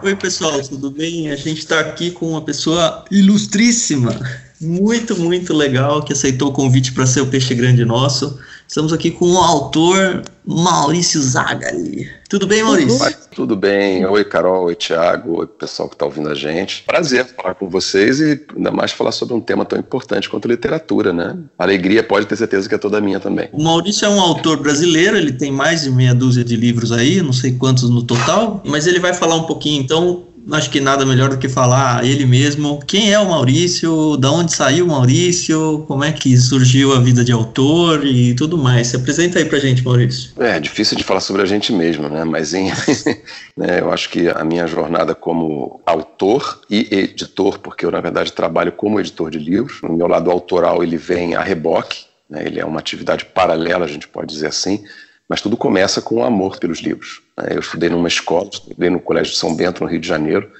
Oi, 0.00 0.14
pessoal, 0.14 0.62
tudo 0.62 0.92
bem? 0.92 1.28
A 1.28 1.34
gente 1.34 1.58
está 1.58 1.80
aqui 1.80 2.12
com 2.12 2.28
uma 2.30 2.40
pessoa 2.40 3.04
ilustríssima, 3.10 4.16
muito, 4.60 5.16
muito 5.16 5.52
legal, 5.52 6.04
que 6.04 6.12
aceitou 6.12 6.50
o 6.50 6.52
convite 6.52 6.92
para 6.92 7.04
ser 7.04 7.20
o 7.20 7.26
peixe 7.26 7.52
grande 7.52 7.84
nosso. 7.84 8.38
Estamos 8.68 8.92
aqui 8.92 9.10
com 9.10 9.32
o 9.32 9.38
autor 9.38 10.22
Maurício 10.44 11.22
Zagali. 11.22 12.06
Tudo 12.28 12.46
bem, 12.46 12.62
Maurício? 12.62 13.02
Uhum. 13.02 13.12
Tudo 13.34 13.56
bem. 13.56 14.04
Oi, 14.04 14.22
Carol. 14.22 14.64
Oi, 14.64 14.74
Thiago. 14.74 15.38
Oi, 15.38 15.46
pessoal 15.46 15.88
que 15.88 15.94
está 15.94 16.04
ouvindo 16.04 16.28
a 16.28 16.34
gente. 16.34 16.82
Prazer 16.86 17.24
falar 17.24 17.54
com 17.54 17.66
vocês 17.70 18.20
e 18.20 18.44
ainda 18.54 18.70
mais 18.70 18.92
falar 18.92 19.12
sobre 19.12 19.34
um 19.34 19.40
tema 19.40 19.64
tão 19.64 19.78
importante 19.78 20.28
quanto 20.28 20.46
literatura, 20.46 21.14
né? 21.14 21.34
A 21.58 21.64
alegria 21.64 22.02
pode 22.02 22.26
ter 22.26 22.36
certeza 22.36 22.68
que 22.68 22.74
é 22.74 22.78
toda 22.78 23.00
minha 23.00 23.18
também. 23.18 23.48
O 23.52 23.62
Maurício 23.62 24.04
é 24.04 24.08
um 24.10 24.20
autor 24.20 24.58
brasileiro, 24.58 25.16
ele 25.16 25.32
tem 25.32 25.50
mais 25.50 25.84
de 25.84 25.90
meia 25.90 26.14
dúzia 26.14 26.44
de 26.44 26.54
livros 26.54 26.92
aí, 26.92 27.22
não 27.22 27.32
sei 27.32 27.52
quantos 27.52 27.88
no 27.88 28.02
total, 28.02 28.62
mas 28.66 28.86
ele 28.86 29.00
vai 29.00 29.14
falar 29.14 29.36
um 29.36 29.44
pouquinho 29.44 29.82
então 29.82 30.27
acho 30.52 30.70
que 30.70 30.80
nada 30.80 31.04
melhor 31.04 31.30
do 31.30 31.38
que 31.38 31.48
falar 31.48 32.04
ele 32.04 32.24
mesmo. 32.24 32.80
Quem 32.86 33.12
é 33.12 33.18
o 33.18 33.28
Maurício? 33.28 34.16
Da 34.16 34.30
onde 34.30 34.52
saiu 34.52 34.86
o 34.86 34.88
Maurício? 34.88 35.84
Como 35.86 36.04
é 36.04 36.12
que 36.12 36.36
surgiu 36.36 36.94
a 36.94 37.00
vida 37.00 37.24
de 37.24 37.32
autor 37.32 38.06
e 38.06 38.34
tudo 38.34 38.56
mais? 38.56 38.88
Se 38.88 38.96
apresenta 38.96 39.38
aí 39.38 39.44
pra 39.44 39.58
gente, 39.58 39.84
Maurício. 39.84 40.30
É, 40.38 40.58
difícil 40.58 40.96
de 40.96 41.04
falar 41.04 41.20
sobre 41.20 41.42
a 41.42 41.46
gente 41.46 41.72
mesmo, 41.72 42.08
né? 42.08 42.24
Mas 42.24 42.54
em, 42.54 42.70
né, 43.56 43.80
eu 43.80 43.92
acho 43.92 44.08
que 44.08 44.28
a 44.28 44.44
minha 44.44 44.66
jornada 44.66 45.14
como 45.14 45.80
autor 45.84 46.60
e 46.70 46.88
editor, 46.90 47.58
porque 47.58 47.84
eu 47.84 47.90
na 47.90 48.00
verdade 48.00 48.32
trabalho 48.32 48.72
como 48.72 49.00
editor 49.00 49.30
de 49.30 49.38
livros, 49.38 49.82
o 49.82 49.92
meu 49.92 50.06
lado 50.06 50.30
autoral 50.30 50.82
ele 50.82 50.96
vem 50.96 51.34
a 51.34 51.42
reboque, 51.42 52.06
né? 52.28 52.44
ele 52.46 52.60
é 52.60 52.64
uma 52.64 52.80
atividade 52.80 53.24
paralela, 53.24 53.84
a 53.84 53.88
gente 53.88 54.08
pode 54.08 54.32
dizer 54.32 54.48
assim, 54.48 54.84
mas 55.28 55.40
tudo 55.40 55.56
começa 55.56 56.00
com 56.00 56.16
o 56.16 56.24
amor 56.24 56.58
pelos 56.58 56.78
livros. 56.78 57.20
Né? 57.36 57.48
Eu 57.50 57.60
estudei 57.60 57.90
numa 57.90 58.08
escola, 58.08 58.48
estudei 58.52 58.90
no 58.90 59.00
Colégio 59.00 59.32
de 59.32 59.38
São 59.38 59.54
Bento, 59.54 59.82
no 59.84 59.90
Rio 59.90 60.00
de 60.00 60.08
Janeiro, 60.08 60.50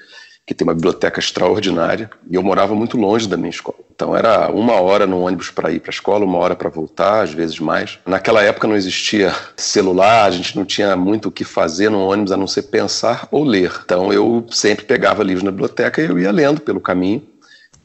que 0.45 0.53
tem 0.55 0.67
uma 0.67 0.73
biblioteca 0.73 1.19
extraordinária, 1.19 2.09
e 2.27 2.33
eu 2.33 2.41
morava 2.41 2.73
muito 2.73 2.97
longe 2.97 3.27
da 3.27 3.37
minha 3.37 3.51
escola. 3.51 3.77
Então 3.93 4.15
era 4.15 4.49
uma 4.49 4.81
hora 4.81 5.05
no 5.05 5.19
ônibus 5.19 5.51
para 5.51 5.71
ir 5.71 5.79
para 5.79 5.91
a 5.91 5.93
escola, 5.93 6.25
uma 6.25 6.39
hora 6.39 6.55
para 6.55 6.69
voltar, 6.69 7.21
às 7.21 7.31
vezes 7.31 7.59
mais. 7.59 7.99
Naquela 8.03 8.41
época 8.41 8.67
não 8.67 8.75
existia 8.75 9.31
celular, 9.55 10.25
a 10.25 10.31
gente 10.31 10.55
não 10.55 10.65
tinha 10.65 10.95
muito 10.95 11.29
o 11.29 11.31
que 11.31 11.43
fazer 11.43 11.89
no 11.89 11.99
ônibus 11.99 12.31
a 12.31 12.37
não 12.37 12.47
ser 12.47 12.63
pensar 12.63 13.27
ou 13.29 13.43
ler. 13.43 13.71
Então 13.85 14.11
eu 14.11 14.43
sempre 14.49 14.85
pegava 14.85 15.21
livros 15.21 15.43
na 15.43 15.51
biblioteca 15.51 16.01
e 16.01 16.05
eu 16.05 16.17
ia 16.17 16.31
lendo 16.31 16.61
pelo 16.61 16.79
caminho. 16.79 17.21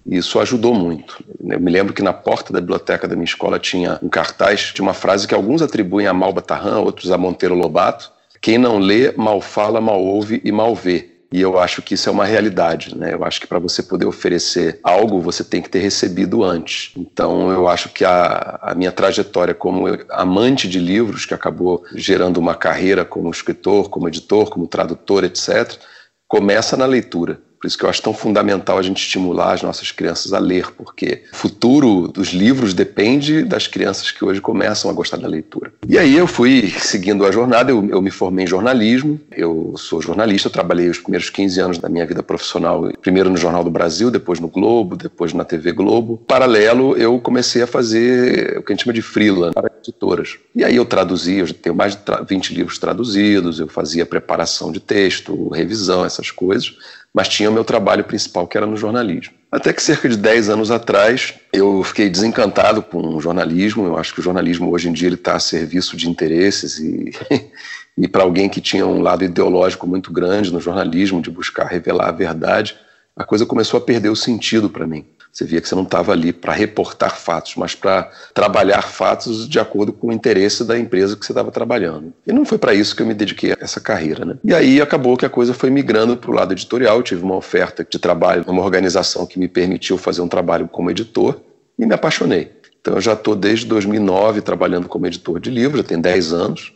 Isso 0.06 0.38
ajudou 0.38 0.74
muito. 0.74 1.24
Eu 1.42 1.60
me 1.60 1.70
lembro 1.70 1.94
que 1.94 2.02
na 2.02 2.12
porta 2.12 2.52
da 2.52 2.60
biblioteca 2.60 3.08
da 3.08 3.14
minha 3.14 3.24
escola 3.24 3.58
tinha 3.58 3.98
um 4.02 4.08
cartaz 4.08 4.72
de 4.74 4.82
uma 4.82 4.92
frase 4.92 5.26
que 5.26 5.34
alguns 5.34 5.62
atribuem 5.62 6.06
a 6.06 6.12
Malba 6.12 6.42
Tarran, 6.42 6.80
outros 6.80 7.10
a 7.10 7.16
Monteiro 7.16 7.54
Lobato. 7.54 8.12
Quem 8.40 8.58
não 8.58 8.78
lê, 8.78 9.12
mal 9.16 9.40
fala, 9.40 9.80
mal 9.80 10.02
ouve 10.02 10.40
e 10.44 10.52
mal 10.52 10.74
vê. 10.74 11.14
E 11.32 11.40
eu 11.40 11.58
acho 11.58 11.82
que 11.82 11.94
isso 11.94 12.08
é 12.08 12.12
uma 12.12 12.24
realidade, 12.24 12.96
né? 12.96 13.12
Eu 13.12 13.24
acho 13.24 13.40
que 13.40 13.46
para 13.48 13.58
você 13.58 13.82
poder 13.82 14.06
oferecer 14.06 14.78
algo, 14.84 15.20
você 15.20 15.42
tem 15.42 15.60
que 15.60 15.68
ter 15.68 15.80
recebido 15.80 16.44
antes. 16.44 16.92
Então, 16.96 17.50
eu 17.50 17.66
acho 17.66 17.88
que 17.88 18.04
a, 18.04 18.60
a 18.62 18.72
minha 18.72 18.92
trajetória 18.92 19.52
como 19.52 19.86
amante 20.10 20.68
de 20.68 20.78
livros, 20.78 21.26
que 21.26 21.34
acabou 21.34 21.82
gerando 21.96 22.36
uma 22.36 22.54
carreira 22.54 23.04
como 23.04 23.28
escritor, 23.30 23.88
como 23.88 24.06
editor, 24.06 24.48
como 24.48 24.68
tradutor, 24.68 25.24
etc., 25.24 25.76
começa 26.28 26.76
na 26.76 26.86
leitura. 26.86 27.40
Por 27.64 27.68
isso 27.68 27.78
que 27.78 27.84
eu 27.86 27.88
acho 27.88 28.02
tão 28.02 28.12
fundamental 28.12 28.76
a 28.76 28.82
gente 28.82 28.98
estimular 28.98 29.54
as 29.54 29.62
nossas 29.62 29.90
crianças 29.90 30.34
a 30.34 30.38
ler, 30.38 30.70
porque 30.72 31.22
o 31.32 31.34
futuro 31.34 32.08
dos 32.08 32.28
livros 32.28 32.74
depende 32.74 33.42
das 33.42 33.66
crianças 33.66 34.10
que 34.10 34.22
hoje 34.22 34.38
começam 34.38 34.90
a 34.90 34.92
gostar 34.92 35.16
da 35.16 35.26
leitura. 35.26 35.72
E 35.88 35.96
aí 35.96 36.14
eu 36.14 36.26
fui 36.26 36.68
seguindo 36.78 37.24
a 37.24 37.32
jornada, 37.32 37.70
eu, 37.70 37.88
eu 37.88 38.02
me 38.02 38.10
formei 38.10 38.44
em 38.44 38.46
jornalismo, 38.46 39.18
eu 39.32 39.72
sou 39.78 40.02
jornalista, 40.02 40.50
trabalhei 40.50 40.90
os 40.90 40.98
primeiros 40.98 41.30
15 41.30 41.58
anos 41.58 41.78
da 41.78 41.88
minha 41.88 42.04
vida 42.04 42.22
profissional, 42.22 42.92
primeiro 43.00 43.30
no 43.30 43.36
Jornal 43.38 43.64
do 43.64 43.70
Brasil, 43.70 44.10
depois 44.10 44.38
no 44.38 44.48
Globo, 44.48 44.94
depois 44.94 45.32
na 45.32 45.42
TV 45.42 45.72
Globo. 45.72 46.18
Paralelo, 46.28 46.94
eu 46.98 47.18
comecei 47.18 47.62
a 47.62 47.66
fazer 47.66 48.58
o 48.58 48.62
que 48.62 48.74
a 48.74 48.76
gente 48.76 48.84
chama 48.84 48.92
de 48.92 49.00
freela 49.00 49.52
para 49.54 49.72
editoras. 49.78 50.36
E 50.54 50.62
aí 50.62 50.76
eu 50.76 50.84
traduzi, 50.84 51.38
eu 51.38 51.54
tenho 51.54 51.74
mais 51.74 51.96
de 51.96 52.02
20 52.28 52.54
livros 52.54 52.78
traduzidos, 52.78 53.58
eu 53.58 53.68
fazia 53.68 54.04
preparação 54.04 54.70
de 54.70 54.80
texto, 54.80 55.48
revisão, 55.48 56.04
essas 56.04 56.30
coisas 56.30 56.76
mas 57.14 57.28
tinha 57.28 57.48
o 57.48 57.52
meu 57.52 57.64
trabalho 57.64 58.02
principal, 58.02 58.44
que 58.44 58.56
era 58.56 58.66
no 58.66 58.76
jornalismo. 58.76 59.34
Até 59.50 59.72
que 59.72 59.80
cerca 59.80 60.08
de 60.08 60.16
10 60.16 60.48
anos 60.48 60.70
atrás, 60.72 61.32
eu 61.52 61.84
fiquei 61.84 62.10
desencantado 62.10 62.82
com 62.82 63.14
o 63.14 63.20
jornalismo. 63.20 63.86
Eu 63.86 63.96
acho 63.96 64.12
que 64.12 64.18
o 64.18 64.22
jornalismo 64.22 64.68
hoje 64.72 64.88
em 64.88 64.92
dia 64.92 65.10
está 65.10 65.36
a 65.36 65.40
serviço 65.40 65.96
de 65.96 66.10
interesses 66.10 66.80
e, 66.80 67.12
e 67.96 68.08
para 68.08 68.24
alguém 68.24 68.48
que 68.48 68.60
tinha 68.60 68.84
um 68.84 69.00
lado 69.00 69.22
ideológico 69.22 69.86
muito 69.86 70.12
grande 70.12 70.52
no 70.52 70.60
jornalismo, 70.60 71.22
de 71.22 71.30
buscar 71.30 71.66
revelar 71.68 72.08
a 72.08 72.12
verdade, 72.12 72.76
a 73.16 73.24
coisa 73.24 73.46
começou 73.46 73.78
a 73.78 73.80
perder 73.80 74.08
o 74.08 74.16
sentido 74.16 74.68
para 74.68 74.86
mim. 74.86 75.04
Você 75.32 75.44
via 75.44 75.60
que 75.60 75.68
você 75.68 75.74
não 75.74 75.82
estava 75.82 76.12
ali 76.12 76.32
para 76.32 76.52
reportar 76.52 77.16
fatos, 77.16 77.56
mas 77.56 77.74
para 77.74 78.04
trabalhar 78.32 78.82
fatos 78.82 79.48
de 79.48 79.58
acordo 79.58 79.92
com 79.92 80.08
o 80.08 80.12
interesse 80.12 80.64
da 80.64 80.78
empresa 80.78 81.16
que 81.16 81.26
você 81.26 81.32
estava 81.32 81.50
trabalhando. 81.50 82.12
E 82.24 82.32
não 82.32 82.44
foi 82.44 82.56
para 82.56 82.72
isso 82.72 82.94
que 82.94 83.02
eu 83.02 83.06
me 83.06 83.14
dediquei 83.14 83.52
a 83.52 83.56
essa 83.60 83.80
carreira. 83.80 84.24
Né? 84.24 84.36
E 84.44 84.54
aí 84.54 84.80
acabou 84.80 85.16
que 85.16 85.26
a 85.26 85.30
coisa 85.30 85.52
foi 85.52 85.70
migrando 85.70 86.16
para 86.16 86.30
o 86.30 86.34
lado 86.34 86.52
editorial. 86.52 86.96
Eu 86.98 87.02
tive 87.02 87.24
uma 87.24 87.34
oferta 87.34 87.84
de 87.88 87.98
trabalho 87.98 88.44
numa 88.46 88.62
organização 88.62 89.26
que 89.26 89.38
me 89.38 89.48
permitiu 89.48 89.98
fazer 89.98 90.20
um 90.20 90.28
trabalho 90.28 90.68
como 90.68 90.90
editor 90.90 91.40
e 91.76 91.84
me 91.84 91.94
apaixonei. 91.94 92.52
Então 92.80 92.94
eu 92.94 93.00
já 93.00 93.14
estou 93.14 93.34
desde 93.34 93.66
2009 93.66 94.40
trabalhando 94.40 94.88
como 94.88 95.06
editor 95.06 95.40
de 95.40 95.50
livros, 95.50 95.82
já 95.82 95.88
tem 95.88 96.00
10 96.00 96.32
anos. 96.32 96.72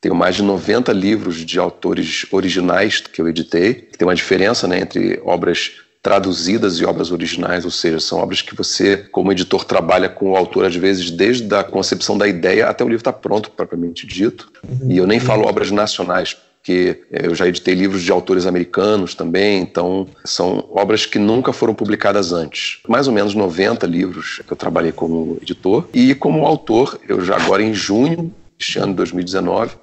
Tenho 0.00 0.14
mais 0.14 0.36
de 0.36 0.42
90 0.42 0.92
livros 0.92 1.44
de 1.44 1.58
autores 1.58 2.24
originais 2.30 3.00
que 3.00 3.20
eu 3.20 3.28
editei. 3.28 3.74
Tem 3.74 4.06
uma 4.06 4.14
diferença 4.14 4.68
né, 4.68 4.80
entre 4.80 5.20
obras 5.24 5.72
traduzidas 6.00 6.78
e 6.78 6.84
obras 6.84 7.10
originais, 7.10 7.64
ou 7.64 7.70
seja, 7.70 7.98
são 7.98 8.18
obras 8.18 8.40
que 8.40 8.54
você, 8.54 8.96
como 8.96 9.32
editor, 9.32 9.64
trabalha 9.64 10.08
com 10.08 10.30
o 10.30 10.36
autor, 10.36 10.64
às 10.64 10.76
vezes, 10.76 11.10
desde 11.10 11.52
a 11.54 11.64
concepção 11.64 12.16
da 12.16 12.28
ideia 12.28 12.68
até 12.68 12.84
o 12.84 12.88
livro 12.88 13.00
estar 13.00 13.12
tá 13.12 13.18
pronto, 13.18 13.50
propriamente 13.50 14.06
dito. 14.06 14.50
Uhum. 14.66 14.90
E 14.90 14.96
eu 14.96 15.06
nem 15.06 15.18
falo 15.18 15.46
obras 15.46 15.72
nacionais, 15.72 16.34
porque 16.34 17.02
eu 17.10 17.34
já 17.34 17.48
editei 17.48 17.74
livros 17.74 18.02
de 18.02 18.12
autores 18.12 18.46
americanos 18.46 19.14
também, 19.14 19.60
então 19.60 20.06
são 20.24 20.68
obras 20.70 21.04
que 21.04 21.18
nunca 21.18 21.52
foram 21.52 21.74
publicadas 21.74 22.32
antes. 22.32 22.78
Mais 22.88 23.08
ou 23.08 23.12
menos 23.12 23.34
90 23.34 23.84
livros 23.86 24.40
que 24.46 24.52
eu 24.52 24.56
trabalhei 24.56 24.92
como 24.92 25.38
editor. 25.42 25.88
E 25.92 26.14
como 26.14 26.46
autor, 26.46 27.00
eu 27.08 27.24
já 27.24 27.36
agora 27.36 27.62
em 27.62 27.74
junho, 27.74 28.32
este 28.58 28.78
ano 28.78 28.88
de 28.88 28.96
2019, 28.96 29.76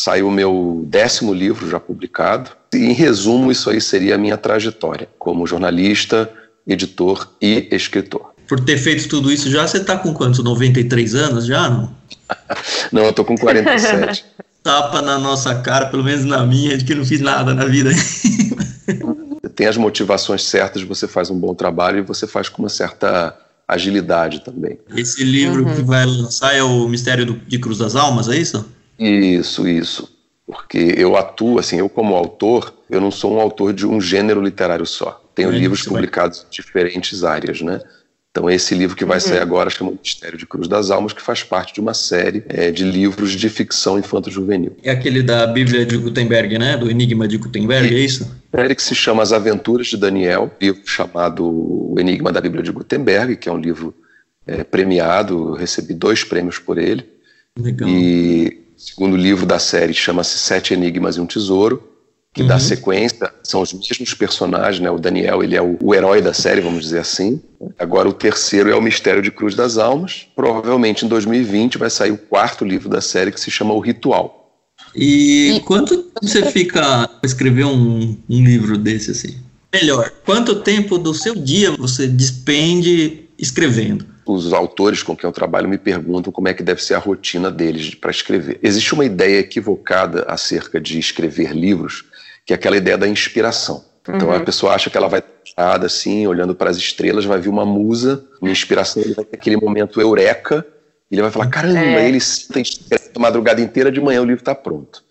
Saiu 0.00 0.28
o 0.28 0.30
meu 0.30 0.84
décimo 0.86 1.34
livro 1.34 1.68
já 1.68 1.80
publicado. 1.80 2.52
E, 2.72 2.76
em 2.76 2.92
resumo, 2.92 3.50
isso 3.50 3.68
aí 3.68 3.80
seria 3.80 4.14
a 4.14 4.18
minha 4.18 4.36
trajetória 4.36 5.08
como 5.18 5.44
jornalista, 5.44 6.30
editor 6.64 7.28
e 7.42 7.66
escritor. 7.72 8.30
Por 8.46 8.60
ter 8.60 8.78
feito 8.78 9.08
tudo 9.08 9.32
isso 9.32 9.50
já, 9.50 9.66
você 9.66 9.78
está 9.78 9.96
com 9.96 10.14
quantos? 10.14 10.38
93 10.38 11.16
anos 11.16 11.46
já, 11.46 11.68
não? 11.68 11.92
não, 12.92 13.02
eu 13.06 13.12
tô 13.12 13.24
com 13.24 13.36
47. 13.36 14.24
Tapa 14.62 15.02
na 15.02 15.18
nossa 15.18 15.56
cara, 15.56 15.86
pelo 15.86 16.04
menos 16.04 16.24
na 16.24 16.46
minha, 16.46 16.78
de 16.78 16.84
que 16.84 16.94
não 16.94 17.04
fiz 17.04 17.20
nada 17.20 17.52
na 17.52 17.64
vida. 17.64 17.90
Tem 19.56 19.66
as 19.66 19.76
motivações 19.76 20.44
certas, 20.44 20.82
você 20.82 21.08
faz 21.08 21.28
um 21.28 21.36
bom 21.36 21.56
trabalho 21.56 21.98
e 21.98 22.02
você 22.02 22.24
faz 22.24 22.48
com 22.48 22.62
uma 22.62 22.68
certa 22.68 23.36
agilidade 23.66 24.44
também. 24.44 24.78
Esse 24.94 25.24
livro 25.24 25.64
uhum. 25.64 25.74
que 25.74 25.82
vai 25.82 26.06
lançar 26.06 26.54
é 26.54 26.62
o 26.62 26.86
Mistério 26.86 27.26
do, 27.26 27.32
de 27.32 27.58
Cruz 27.58 27.78
das 27.78 27.96
Almas, 27.96 28.28
é 28.28 28.36
isso? 28.36 28.77
Isso, 28.98 29.68
isso. 29.68 30.16
Porque 30.46 30.94
eu 30.96 31.16
atuo, 31.16 31.58
assim, 31.58 31.78
eu 31.78 31.88
como 31.88 32.14
autor, 32.14 32.74
eu 32.88 33.00
não 33.00 33.10
sou 33.10 33.36
um 33.36 33.40
autor 33.40 33.72
de 33.72 33.86
um 33.86 34.00
gênero 34.00 34.42
literário 34.42 34.86
só. 34.86 35.22
Tenho 35.34 35.50
é 35.50 35.58
livros 35.58 35.82
publicados 35.82 36.46
em 36.46 36.50
diferentes 36.50 37.22
áreas, 37.22 37.60
né? 37.60 37.80
Então, 38.30 38.48
esse 38.48 38.74
livro 38.74 38.96
que 38.96 39.04
vai 39.04 39.16
uhum. 39.16 39.22
sair 39.22 39.40
agora 39.40 39.68
chama 39.68 39.92
Mistério 39.92 40.38
de 40.38 40.46
Cruz 40.46 40.68
das 40.68 40.90
Almas, 40.90 41.12
que 41.12 41.20
faz 41.20 41.42
parte 41.42 41.74
de 41.74 41.80
uma 41.80 41.92
série 41.92 42.44
é, 42.48 42.70
de 42.70 42.84
livros 42.84 43.32
de 43.32 43.48
ficção 43.48 43.98
infanto-juvenil. 43.98 44.76
É 44.82 44.90
aquele 44.90 45.22
da 45.22 45.46
Bíblia 45.46 45.84
de 45.84 45.96
Gutenberg, 45.96 46.58
né? 46.58 46.76
Do 46.76 46.90
Enigma 46.90 47.26
de 47.26 47.36
Gutenberg, 47.36 47.94
é 47.94 47.98
isso? 47.98 48.30
série 48.54 48.74
que 48.74 48.82
se 48.82 48.94
chama 48.94 49.22
As 49.22 49.32
Aventuras 49.32 49.88
de 49.88 49.96
Daniel, 49.96 50.50
livro 50.60 50.82
chamado 50.86 51.44
O 51.44 51.96
Enigma 51.98 52.30
da 52.30 52.40
Bíblia 52.40 52.62
de 52.62 52.70
Gutenberg, 52.70 53.36
que 53.36 53.48
é 53.48 53.52
um 53.52 53.58
livro 53.58 53.94
é, 54.46 54.62
premiado, 54.62 55.54
recebi 55.54 55.92
dois 55.92 56.22
prêmios 56.22 56.58
por 56.58 56.78
ele. 56.78 57.06
Legal. 57.58 57.88
E 57.88 58.67
o 58.78 58.80
segundo 58.80 59.16
livro 59.16 59.44
da 59.44 59.58
série 59.58 59.92
chama-se 59.92 60.38
Sete 60.38 60.72
Enigmas 60.72 61.16
e 61.16 61.20
um 61.20 61.26
Tesouro, 61.26 61.82
que 62.32 62.42
uhum. 62.42 62.48
dá 62.48 62.60
sequência, 62.60 63.34
são 63.42 63.60
os 63.60 63.72
mesmos 63.72 64.14
personagens, 64.14 64.80
né? 64.80 64.88
O 64.88 65.00
Daniel, 65.00 65.42
ele 65.42 65.56
é 65.56 65.60
o, 65.60 65.76
o, 65.82 65.92
herói 65.92 66.22
da 66.22 66.32
série, 66.32 66.60
vamos 66.60 66.84
dizer 66.84 67.00
assim. 67.00 67.42
Agora 67.76 68.08
o 68.08 68.12
terceiro 68.12 68.70
é 68.70 68.76
o 68.76 68.80
Mistério 68.80 69.20
de 69.20 69.32
Cruz 69.32 69.56
das 69.56 69.78
Almas. 69.78 70.28
Provavelmente 70.36 71.04
em 71.04 71.08
2020 71.08 71.76
vai 71.76 71.90
sair 71.90 72.12
o 72.12 72.18
quarto 72.18 72.64
livro 72.64 72.88
da 72.88 73.00
série 73.00 73.32
que 73.32 73.40
se 73.40 73.50
chama 73.50 73.74
O 73.74 73.80
Ritual. 73.80 74.54
E 74.94 75.60
quanto 75.64 76.12
você 76.22 76.48
fica 76.52 76.80
a 76.80 77.10
escrever 77.24 77.64
um, 77.64 78.16
um 78.30 78.44
livro 78.44 78.78
desse 78.78 79.10
assim? 79.10 79.38
Melhor, 79.72 80.12
quanto 80.24 80.60
tempo 80.60 80.98
do 80.98 81.12
seu 81.12 81.34
dia 81.34 81.72
você 81.72 82.06
despende 82.06 83.24
escrevendo? 83.36 84.06
Os 84.32 84.52
autores 84.52 85.02
com 85.02 85.16
quem 85.16 85.26
eu 85.26 85.32
trabalho 85.32 85.68
me 85.68 85.78
perguntam 85.78 86.32
como 86.32 86.48
é 86.48 86.54
que 86.54 86.62
deve 86.62 86.82
ser 86.82 86.94
a 86.94 86.98
rotina 86.98 87.50
deles 87.50 87.94
para 87.94 88.10
escrever. 88.10 88.58
Existe 88.62 88.92
uma 88.92 89.04
ideia 89.04 89.40
equivocada 89.40 90.24
acerca 90.28 90.80
de 90.80 90.98
escrever 90.98 91.52
livros 91.52 92.04
que 92.44 92.54
é 92.54 92.56
aquela 92.56 92.78
ideia 92.78 92.96
da 92.96 93.06
inspiração. 93.06 93.84
Então 94.08 94.28
uhum. 94.28 94.34
a 94.34 94.40
pessoa 94.40 94.74
acha 94.74 94.88
que 94.88 94.96
ela 94.96 95.06
vai 95.06 95.22
estar 95.44 95.84
assim, 95.84 96.26
olhando 96.26 96.54
para 96.54 96.70
as 96.70 96.78
estrelas, 96.78 97.26
vai 97.26 97.38
vir 97.38 97.50
uma 97.50 97.66
musa, 97.66 98.24
uma 98.40 98.50
inspiração, 98.50 99.02
ele 99.02 99.12
vai 99.12 99.24
ter 99.24 99.36
aquele 99.36 99.58
momento 99.58 100.00
eureka, 100.00 100.66
e 101.10 101.14
ele 101.14 101.20
vai 101.20 101.30
falar: 101.30 101.48
caramba, 101.48 101.78
é. 101.78 102.08
ele 102.08 102.18
tem 102.50 102.62
a 103.14 103.18
madrugada 103.18 103.60
inteira, 103.60 103.92
de 103.92 104.00
manhã 104.00 104.22
o 104.22 104.24
livro 104.24 104.40
está 104.40 104.54
pronto. 104.54 105.04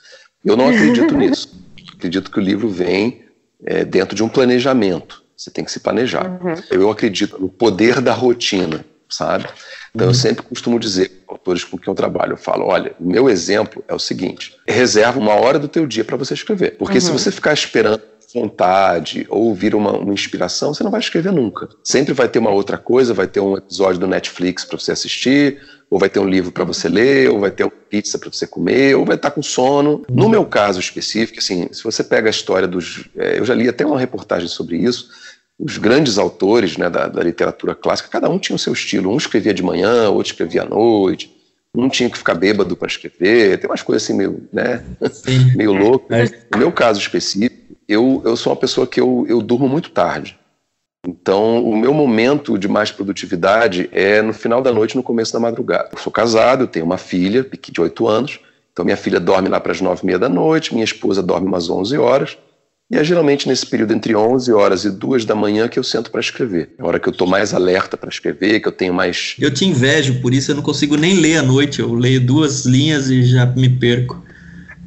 Eu 0.43 0.57
não 0.57 0.67
acredito 0.67 1.13
nisso. 1.17 1.63
Acredito 1.95 2.31
que 2.31 2.39
o 2.39 2.41
livro 2.41 2.69
vem 2.69 3.21
é, 3.63 3.85
dentro 3.85 4.15
de 4.15 4.23
um 4.23 4.29
planejamento. 4.29 5.23
Você 5.35 5.51
tem 5.51 5.63
que 5.63 5.71
se 5.71 5.79
planejar. 5.79 6.39
Uhum. 6.43 6.55
Eu 6.71 6.89
acredito 6.89 7.39
no 7.39 7.49
poder 7.49 8.01
da 8.01 8.13
rotina, 8.13 8.83
sabe? 9.09 9.45
Então 9.93 10.07
uhum. 10.07 10.11
eu 10.11 10.15
sempre 10.15 10.43
costumo 10.43 10.79
dizer 10.79 11.23
autores 11.27 11.63
com 11.63 11.77
quem 11.77 11.91
eu 11.91 11.95
trabalho, 11.95 12.33
eu 12.33 12.37
falo, 12.37 12.65
olha, 12.65 12.95
o 12.99 13.07
meu 13.07 13.29
exemplo 13.29 13.83
é 13.87 13.93
o 13.93 13.99
seguinte, 13.99 14.55
reserva 14.67 15.19
uma 15.19 15.33
hora 15.33 15.59
do 15.59 15.67
teu 15.67 15.85
dia 15.85 16.03
para 16.03 16.17
você 16.17 16.33
escrever, 16.33 16.77
porque 16.77 16.95
uhum. 16.95 17.01
se 17.01 17.11
você 17.11 17.31
ficar 17.31 17.53
esperando 17.53 18.01
vontade 18.33 19.25
ou 19.29 19.45
ouvir 19.45 19.73
uma, 19.73 19.93
uma, 19.93 20.13
inspiração, 20.13 20.73
você 20.73 20.83
não 20.83 20.91
vai 20.91 20.99
escrever 20.99 21.31
nunca. 21.31 21.69
Sempre 21.83 22.13
vai 22.13 22.27
ter 22.27 22.39
uma 22.39 22.51
outra 22.51 22.77
coisa, 22.77 23.13
vai 23.13 23.27
ter 23.27 23.39
um 23.39 23.55
episódio 23.55 23.99
do 23.99 24.07
Netflix 24.07 24.65
para 24.65 24.77
você 24.77 24.91
assistir, 24.91 25.61
ou 25.89 25.97
vai 25.97 26.09
ter 26.09 26.19
um 26.19 26.27
livro 26.27 26.51
para 26.51 26.65
você 26.65 26.89
ler, 26.89 27.29
ou 27.29 27.39
vai 27.39 27.51
ter 27.51 27.63
uma 27.63 27.71
pizza 27.71 28.19
para 28.19 28.29
você 28.29 28.45
comer, 28.45 28.95
ou 28.95 29.05
vai 29.05 29.15
estar 29.15 29.31
com 29.31 29.41
sono. 29.41 30.03
No 30.09 30.27
meu 30.27 30.45
caso 30.45 30.79
específico, 30.79 31.39
assim, 31.39 31.69
se 31.71 31.83
você 31.83 32.03
pega 32.03 32.27
a 32.27 32.29
história 32.29 32.67
dos, 32.67 33.07
é, 33.15 33.39
eu 33.39 33.45
já 33.45 33.55
li 33.55 33.69
até 33.69 33.85
uma 33.85 33.99
reportagem 33.99 34.49
sobre 34.49 34.77
isso 34.77 35.09
os 35.59 35.77
grandes 35.77 36.17
autores 36.17 36.77
né, 36.77 36.89
da, 36.89 37.07
da, 37.07 37.23
literatura 37.23 37.73
clássica, 37.73 38.09
cada 38.09 38.29
um 38.29 38.37
tinha 38.37 38.55
o 38.55 38.59
seu 38.59 38.73
estilo. 38.73 39.11
Um 39.11 39.17
escrevia 39.17 39.53
de 39.53 39.63
manhã, 39.63 40.09
outro 40.09 40.31
escrevia 40.31 40.61
à 40.61 40.65
noite. 40.65 41.35
Um 41.75 41.89
tinha 41.89 42.09
que 42.09 42.17
ficar 42.17 42.35
bêbado 42.35 42.75
para 42.75 42.87
escrever. 42.87 43.59
Tem 43.59 43.69
umas 43.69 43.81
coisas 43.81 44.03
assim 44.03 44.13
meio, 44.13 44.47
né, 44.53 44.83
meio 45.55 45.73
loucas. 45.73 46.31
É. 46.31 46.45
No 46.51 46.59
meu 46.59 46.71
caso 46.71 46.99
específico, 46.99 47.75
eu, 47.87 48.21
eu 48.23 48.35
sou 48.35 48.51
uma 48.51 48.59
pessoa 48.59 48.85
que 48.85 48.99
eu, 48.99 49.25
eu 49.27 49.41
durmo 49.41 49.67
muito 49.67 49.89
tarde. 49.89 50.37
Então, 51.07 51.63
o 51.63 51.75
meu 51.75 51.93
momento 51.93 52.57
de 52.57 52.67
mais 52.67 52.91
produtividade 52.91 53.89
é 53.93 54.21
no 54.21 54.33
final 54.33 54.61
da 54.61 54.73
noite, 54.73 54.95
no 54.95 55.03
começo 55.03 55.31
da 55.31 55.39
madrugada. 55.39 55.89
Eu 55.93 55.97
sou 55.97 56.11
casado, 56.11 56.63
eu 56.63 56.67
tenho 56.67 56.85
uma 56.85 56.97
filha, 56.97 57.43
de 57.43 57.81
8 57.81 58.07
anos. 58.07 58.39
Então, 58.73 58.83
minha 58.83 58.97
filha 58.97 59.19
dorme 59.19 59.47
lá 59.47 59.59
para 59.59 59.71
as 59.71 59.79
9 59.79 60.01
e 60.03 60.05
meia 60.05 60.19
da 60.19 60.29
noite, 60.29 60.73
minha 60.73 60.83
esposa 60.83 61.23
dorme 61.23 61.47
umas 61.47 61.69
11 61.69 61.97
horas. 61.97 62.37
E 62.89 62.95
é 62.95 63.03
geralmente 63.03 63.47
nesse 63.47 63.65
período 63.65 63.93
entre 63.93 64.15
11 64.15 64.51
horas 64.53 64.85
e 64.85 64.89
2 64.89 65.25
da 65.25 65.35
manhã 65.35 65.67
que 65.67 65.77
eu 65.77 65.83
sento 65.83 66.09
para 66.09 66.21
escrever. 66.21 66.73
É 66.77 66.81
a 66.81 66.85
hora 66.85 66.99
que 66.99 67.09
eu 67.09 67.11
estou 67.11 67.27
mais 67.27 67.53
alerta 67.53 67.97
para 67.97 68.09
escrever, 68.09 68.61
que 68.61 68.67
eu 68.67 68.71
tenho 68.71 68.93
mais. 68.93 69.35
Eu 69.39 69.53
te 69.53 69.65
invejo, 69.65 70.21
por 70.21 70.33
isso 70.33 70.51
eu 70.51 70.55
não 70.55 70.63
consigo 70.63 70.95
nem 70.95 71.19
ler 71.19 71.37
à 71.37 71.43
noite. 71.43 71.81
Eu 71.81 71.93
leio 71.93 72.25
duas 72.25 72.65
linhas 72.65 73.09
e 73.09 73.23
já 73.23 73.45
me 73.45 73.67
perco. 73.67 74.23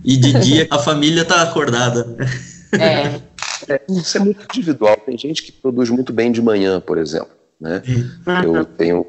E 0.02 0.16
de 0.16 0.32
dia 0.40 0.66
a 0.70 0.78
família 0.78 1.22
está 1.22 1.42
acordada. 1.42 2.16
É. 2.72 3.20
é. 3.74 3.80
Isso 3.90 4.16
é 4.16 4.20
muito 4.20 4.42
individual. 4.50 4.96
Tem 4.96 5.18
gente 5.18 5.42
que 5.42 5.52
produz 5.52 5.90
muito 5.90 6.12
bem 6.12 6.32
de 6.32 6.40
manhã, 6.40 6.80
por 6.80 6.96
exemplo. 6.96 7.28
Né? 7.60 7.82
Uhum. 7.86 8.56
Eu 8.56 8.64
tenho 8.64 9.06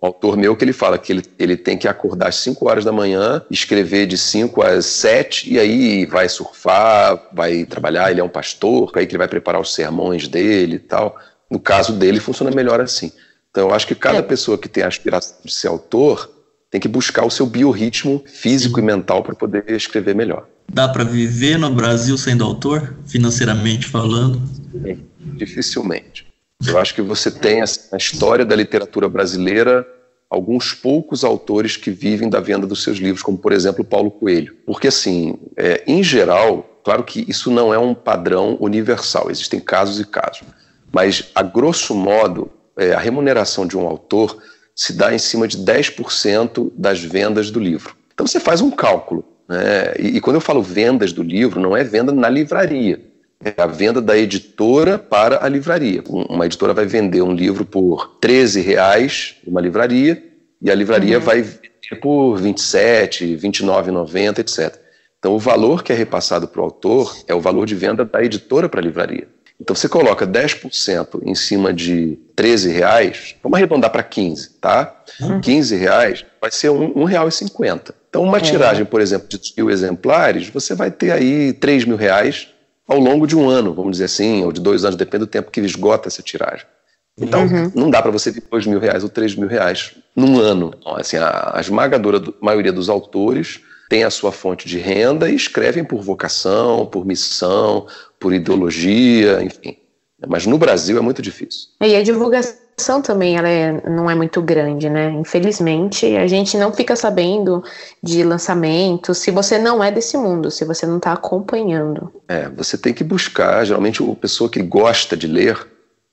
autor 0.00 0.36
meu 0.36 0.56
que 0.56 0.64
ele 0.64 0.72
fala 0.72 0.98
que 0.98 1.12
ele, 1.12 1.22
ele 1.38 1.56
tem 1.56 1.76
que 1.76 1.88
acordar 1.88 2.28
às 2.28 2.36
5 2.36 2.68
horas 2.68 2.84
da 2.84 2.92
manhã, 2.92 3.42
escrever 3.50 4.06
de 4.06 4.16
5 4.16 4.62
às 4.62 4.86
7 4.86 5.52
e 5.52 5.58
aí 5.58 6.06
vai 6.06 6.28
surfar, 6.28 7.28
vai 7.32 7.64
trabalhar, 7.64 8.10
ele 8.10 8.20
é 8.20 8.24
um 8.24 8.28
pastor, 8.28 8.92
aí 8.94 9.06
que 9.06 9.12
ele 9.12 9.18
vai 9.18 9.28
preparar 9.28 9.60
os 9.60 9.74
sermões 9.74 10.28
dele 10.28 10.76
e 10.76 10.80
tal. 10.80 11.16
No 11.50 11.58
caso 11.58 11.92
dele 11.92 12.20
funciona 12.20 12.50
melhor 12.50 12.80
assim. 12.80 13.12
Então 13.50 13.68
eu 13.68 13.74
acho 13.74 13.86
que 13.86 13.94
cada 13.94 14.18
é. 14.18 14.22
pessoa 14.22 14.58
que 14.58 14.68
tem 14.68 14.84
a 14.84 14.88
aspiração 14.88 15.38
de 15.44 15.52
ser 15.52 15.68
autor 15.68 16.30
tem 16.70 16.80
que 16.80 16.88
buscar 16.88 17.24
o 17.24 17.30
seu 17.30 17.46
biorritmo 17.46 18.22
físico 18.26 18.78
e 18.78 18.82
mental 18.82 19.22
para 19.22 19.34
poder 19.34 19.64
escrever 19.70 20.14
melhor. 20.14 20.46
Dá 20.70 20.86
para 20.86 21.02
viver 21.02 21.58
no 21.58 21.70
Brasil 21.70 22.16
sendo 22.18 22.44
autor, 22.44 22.94
financeiramente 23.06 23.86
falando? 23.86 24.42
Dificilmente. 25.18 26.27
Eu 26.66 26.78
acho 26.78 26.94
que 26.94 27.02
você 27.02 27.30
tem 27.30 27.60
na 27.60 27.98
história 27.98 28.44
da 28.44 28.56
literatura 28.56 29.08
brasileira 29.08 29.86
alguns 30.28 30.74
poucos 30.74 31.22
autores 31.24 31.76
que 31.76 31.90
vivem 31.90 32.28
da 32.28 32.40
venda 32.40 32.66
dos 32.66 32.82
seus 32.82 32.98
livros, 32.98 33.22
como 33.22 33.38
por 33.38 33.52
exemplo 33.52 33.84
Paulo 33.84 34.10
Coelho. 34.10 34.56
Porque 34.66 34.88
assim, 34.88 35.38
é, 35.56 35.82
em 35.86 36.02
geral, 36.02 36.80
claro 36.84 37.04
que 37.04 37.24
isso 37.28 37.50
não 37.50 37.72
é 37.72 37.78
um 37.78 37.94
padrão 37.94 38.56
universal, 38.60 39.30
existem 39.30 39.60
casos 39.60 40.00
e 40.00 40.04
casos, 40.04 40.42
mas 40.92 41.30
a 41.34 41.42
grosso 41.42 41.94
modo, 41.94 42.50
é, 42.76 42.92
a 42.92 42.98
remuneração 42.98 43.66
de 43.66 43.76
um 43.76 43.86
autor 43.86 44.36
se 44.74 44.92
dá 44.92 45.14
em 45.14 45.18
cima 45.18 45.46
de 45.46 45.58
10% 45.58 46.72
das 46.76 47.00
vendas 47.00 47.50
do 47.50 47.60
livro. 47.60 47.96
Então 48.12 48.26
você 48.26 48.40
faz 48.40 48.60
um 48.60 48.70
cálculo. 48.70 49.24
Né? 49.48 49.94
E, 49.98 50.16
e 50.16 50.20
quando 50.20 50.36
eu 50.36 50.40
falo 50.40 50.62
vendas 50.62 51.12
do 51.12 51.22
livro, 51.22 51.60
não 51.60 51.76
é 51.76 51.84
venda 51.84 52.12
na 52.12 52.28
livraria 52.28 53.08
é 53.44 53.54
a 53.56 53.66
venda 53.66 54.00
da 54.00 54.18
editora 54.18 54.98
para 54.98 55.44
a 55.44 55.48
livraria. 55.48 56.02
Uma 56.08 56.46
editora 56.46 56.74
vai 56.74 56.86
vender 56.86 57.22
um 57.22 57.32
livro 57.32 57.64
por 57.64 58.18
13 58.20 58.60
reais 58.60 59.36
numa 59.46 59.60
livraria 59.60 60.22
e 60.60 60.70
a 60.70 60.74
livraria 60.74 61.18
uhum. 61.18 61.24
vai 61.24 61.42
vender 61.42 62.00
por 62.00 62.36
27, 62.36 63.36
29,90, 63.36 64.40
etc. 64.40 64.76
Então 65.18 65.34
o 65.34 65.38
valor 65.38 65.82
que 65.82 65.92
é 65.92 65.94
repassado 65.94 66.48
para 66.48 66.60
o 66.60 66.64
autor 66.64 67.16
é 67.26 67.34
o 67.34 67.40
valor 67.40 67.66
de 67.66 67.74
venda 67.74 68.04
da 68.04 68.22
editora 68.22 68.68
para 68.68 68.80
a 68.80 68.82
livraria. 68.82 69.28
Então 69.60 69.74
você 69.74 69.88
coloca 69.88 70.26
10% 70.26 71.20
em 71.24 71.34
cima 71.34 71.72
de 71.72 72.16
13 72.36 72.70
reais, 72.70 73.34
vamos 73.42 73.56
arredondar 73.56 73.90
para 73.90 74.04
15, 74.04 74.50
tá? 74.60 75.02
Uhum. 75.20 75.40
15 75.40 75.76
reais 75.76 76.24
vai 76.40 76.50
ser 76.50 76.70
R$ 76.70 76.78
1,50. 76.78 77.92
Então 78.08 78.22
uma 78.22 78.38
é. 78.38 78.40
tiragem, 78.40 78.84
por 78.84 79.00
exemplo, 79.00 79.28
de 79.28 79.52
mil 79.56 79.68
exemplares, 79.68 80.48
você 80.48 80.74
vai 80.74 80.90
ter 80.92 81.10
aí 81.10 81.52
3 81.52 81.84
mil 81.84 81.96
reais 81.96 82.48
ao 82.88 82.98
longo 82.98 83.26
de 83.26 83.36
um 83.36 83.48
ano, 83.48 83.74
vamos 83.74 83.92
dizer 83.92 84.06
assim, 84.06 84.42
ou 84.42 84.50
de 84.50 84.60
dois 84.60 84.84
anos, 84.84 84.96
depende 84.96 85.26
do 85.26 85.30
tempo 85.30 85.50
que 85.50 85.60
esgota 85.60 86.08
essa 86.08 86.22
tiragem. 86.22 86.66
Então, 87.20 87.42
uhum. 87.46 87.72
não 87.74 87.90
dá 87.90 88.00
para 88.00 88.10
você 88.10 88.32
ter 88.32 88.42
dois 88.50 88.64
mil 88.64 88.78
reais 88.78 89.02
ou 89.02 89.08
três 89.10 89.34
mil 89.34 89.48
reais 89.48 89.94
num 90.16 90.38
ano. 90.38 90.72
Assim, 90.86 91.16
a, 91.16 91.52
a 91.54 91.60
esmagadora 91.60 92.18
do, 92.18 92.34
maioria 92.40 92.72
dos 92.72 92.88
autores 92.88 93.60
tem 93.90 94.04
a 94.04 94.10
sua 94.10 94.32
fonte 94.32 94.68
de 94.68 94.78
renda 94.78 95.28
e 95.28 95.34
escrevem 95.34 95.84
por 95.84 96.00
vocação, 96.00 96.86
por 96.86 97.04
missão, 97.04 97.86
por 98.20 98.32
ideologia, 98.32 99.42
enfim. 99.42 99.76
Mas 100.26 100.46
no 100.46 100.58
Brasil 100.58 100.96
é 100.96 101.00
muito 101.00 101.20
difícil. 101.20 101.68
E 101.82 101.94
a 101.94 102.02
divulgação 102.02 102.67
divulgação 102.78 103.02
também 103.02 103.36
ela 103.36 103.48
é, 103.48 103.88
não 103.88 104.08
é 104.08 104.14
muito 104.14 104.40
grande, 104.40 104.88
né? 104.88 105.10
Infelizmente, 105.10 106.06
a 106.16 106.26
gente 106.26 106.56
não 106.56 106.72
fica 106.72 106.94
sabendo 106.94 107.62
de 108.02 108.22
lançamento 108.22 109.14
se 109.14 109.30
você 109.30 109.58
não 109.58 109.82
é 109.82 109.90
desse 109.90 110.16
mundo, 110.16 110.50
se 110.50 110.64
você 110.64 110.86
não 110.86 110.96
está 110.96 111.12
acompanhando. 111.12 112.10
É, 112.28 112.48
você 112.48 112.78
tem 112.78 112.94
que 112.94 113.04
buscar. 113.04 113.64
Geralmente, 113.64 114.02
a 114.02 114.14
pessoa 114.14 114.48
que 114.48 114.62
gosta 114.62 115.16
de 115.16 115.26
ler, 115.26 115.58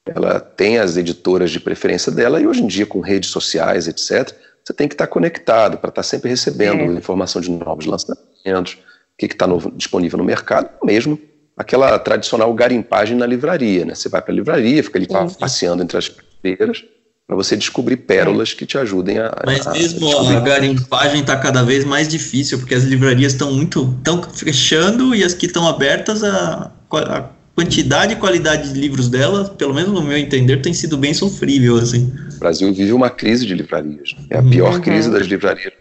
ela 0.06 0.40
tem 0.40 0.80
as 0.80 0.98
editoras 0.98 1.52
de 1.52 1.60
preferência 1.60 2.12
dela 2.12 2.42
e 2.42 2.48
hoje 2.48 2.64
em 2.64 2.68
dia 2.68 2.86
com 2.86 3.00
redes 3.00 3.30
sociais, 3.30 3.88
etc., 3.88 4.34
você 4.64 4.74
tem 4.74 4.88
que 4.88 4.96
estar 4.96 5.06
conectado 5.06 5.78
para 5.78 5.90
estar 5.90 6.02
sempre 6.02 6.28
recebendo 6.30 6.82
é. 6.82 6.98
informação 6.98 7.40
de 7.40 7.52
novos 7.52 7.86
lançamentos, 7.86 8.74
o 8.74 9.18
que 9.18 9.28
está 9.28 9.46
disponível 9.76 10.18
no 10.18 10.24
mercado, 10.24 10.70
mesmo 10.84 11.20
aquela 11.56 11.98
tradicional 12.00 12.52
garimpagem 12.52 13.16
na 13.16 13.28
livraria, 13.28 13.86
né? 13.86 13.94
Você 13.94 14.10
vai 14.10 14.24
para 14.24 14.34
a 14.34 14.36
livraria, 14.36 14.84
fica 14.84 14.98
ali 14.98 15.06
Sim. 15.06 15.40
passeando 15.40 15.84
entre 15.84 15.98
as 15.98 16.10
prateleiras 16.46 16.86
para 17.28 17.36
você 17.36 17.58
descobrir 17.58 17.98
pérolas 17.98 18.54
que 18.54 18.68
te 18.68 18.78
ajudem 18.78 19.18
a. 19.18 19.34
Mas 19.46 19.66
mesmo 19.66 20.16
a, 20.16 20.38
a 20.38 20.40
garimpagem 20.42 21.22
está 21.22 21.36
cada 21.36 21.64
vez 21.64 21.84
mais 21.84 22.08
difícil, 22.08 22.60
porque 22.60 22.76
as 22.76 22.84
livrarias 22.84 23.34
estão 23.34 23.52
muito. 23.52 23.96
estão 23.98 24.22
fechando 24.22 25.16
e 25.16 25.24
as 25.24 25.34
que 25.34 25.48
estão 25.48 25.68
abertas, 25.68 26.24
a, 26.24 26.72
a 26.92 27.30
quantidade 27.56 28.14
e 28.14 28.16
qualidade 28.18 28.72
de 28.72 28.80
livros 28.80 29.10
delas, 29.10 29.50
pelo 29.50 29.74
menos 29.74 29.92
no 29.92 30.04
meu 30.04 30.18
entender, 30.18 30.62
tem 30.62 30.74
sido 30.74 30.98
bem 30.98 31.16
sofrível. 31.16 31.78
Assim. 31.78 32.14
O 32.36 32.40
Brasil 32.40 32.72
vive 32.72 32.94
uma 32.94 33.10
crise 33.10 33.46
de 33.46 33.56
livrarias. 33.56 34.16
É 34.30 34.38
a 34.38 34.44
pior 34.44 34.76
uhum. 34.76 34.82
crise 34.82 35.10
das 35.10 35.26
livrarias 35.26 35.74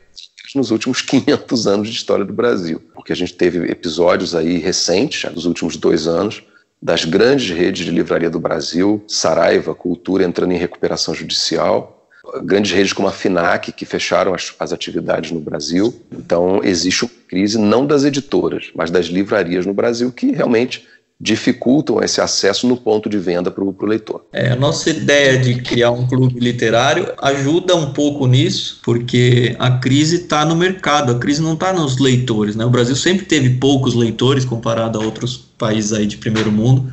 nos 0.55 0.71
últimos 0.71 1.03
500 1.03 1.67
anos 1.67 1.89
de 1.91 1.97
história 1.97 2.25
do 2.25 2.33
Brasil. 2.33 2.81
Porque 2.95 3.13
a 3.13 3.17
gente 3.17 3.35
teve 3.35 3.71
episódios 3.71 4.35
aí 4.35 4.57
recentes, 4.57 5.31
dos 5.31 5.45
últimos 5.45 5.77
dois 5.77 6.07
anos, 6.07 6.43
das 6.85 7.07
grandes 7.07 7.49
redes 7.49 7.87
de 7.87 7.91
livraria 7.91 8.29
do 8.29 8.39
Brasil, 8.39 9.03
Saraiva, 9.09 9.75
Cultura 9.75 10.23
entrando 10.23 10.53
em 10.53 10.59
recuperação 10.59 11.15
judicial, 11.15 12.07
grandes 12.43 12.73
redes 12.73 12.93
como 12.93 13.09
a 13.09 13.11
FINAC, 13.11 13.73
que 13.73 13.87
fecharam 13.87 14.35
as, 14.35 14.55
as 14.59 14.71
atividades 14.71 15.31
no 15.31 15.41
Brasil. 15.41 15.95
Então, 16.13 16.61
existe 16.63 17.05
uma 17.05 17.11
crise 17.27 17.57
não 17.57 17.87
das 17.87 18.05
editoras, 18.05 18.71
mas 18.75 18.91
das 18.91 19.07
livrarias 19.07 19.65
no 19.65 19.73
Brasil, 19.73 20.13
que 20.13 20.31
realmente 20.33 20.87
dificultam 21.21 22.03
esse 22.03 22.21
acesso 22.21 22.67
no 22.67 22.77
ponto 22.77 23.09
de 23.09 23.19
venda 23.19 23.51
para 23.51 23.63
o 23.63 23.87
leitor. 23.87 24.25
É, 24.33 24.51
a 24.51 24.57
nossa 24.57 24.91
ideia 24.91 25.39
de 25.39 25.63
criar 25.63 25.91
um 25.93 26.07
clube 26.07 26.39
literário 26.41 27.13
ajuda 27.23 27.77
um 27.77 27.93
pouco 27.93 28.27
nisso, 28.27 28.81
porque 28.83 29.55
a 29.59 29.71
crise 29.79 30.17
está 30.17 30.45
no 30.45 30.57
mercado, 30.57 31.13
a 31.13 31.19
crise 31.19 31.41
não 31.41 31.55
está 31.55 31.73
nos 31.73 31.99
leitores. 31.99 32.57
Né? 32.57 32.65
O 32.65 32.71
Brasil 32.71 32.97
sempre 32.97 33.27
teve 33.27 33.51
poucos 33.51 33.95
leitores 33.95 34.45
comparado 34.45 35.01
a 35.01 35.05
outros 35.05 35.37
países 35.57 35.93
aí 35.93 36.05
de 36.05 36.17
primeiro 36.17 36.51
mundo, 36.51 36.93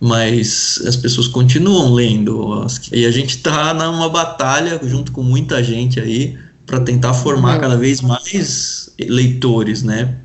mas 0.00 0.82
as 0.86 0.96
pessoas 0.96 1.28
continuam 1.28 1.92
lendo. 1.92 2.66
E 2.92 3.04
a 3.04 3.10
gente 3.10 3.36
está 3.36 3.74
numa 3.74 4.08
batalha 4.08 4.80
junto 4.82 5.12
com 5.12 5.22
muita 5.22 5.62
gente 5.62 6.00
aí 6.00 6.36
para 6.66 6.80
tentar 6.80 7.12
formar 7.12 7.56
uhum. 7.56 7.60
cada 7.60 7.76
vez 7.76 8.00
mais 8.00 8.90
leitores, 8.98 9.82
né? 9.82 10.16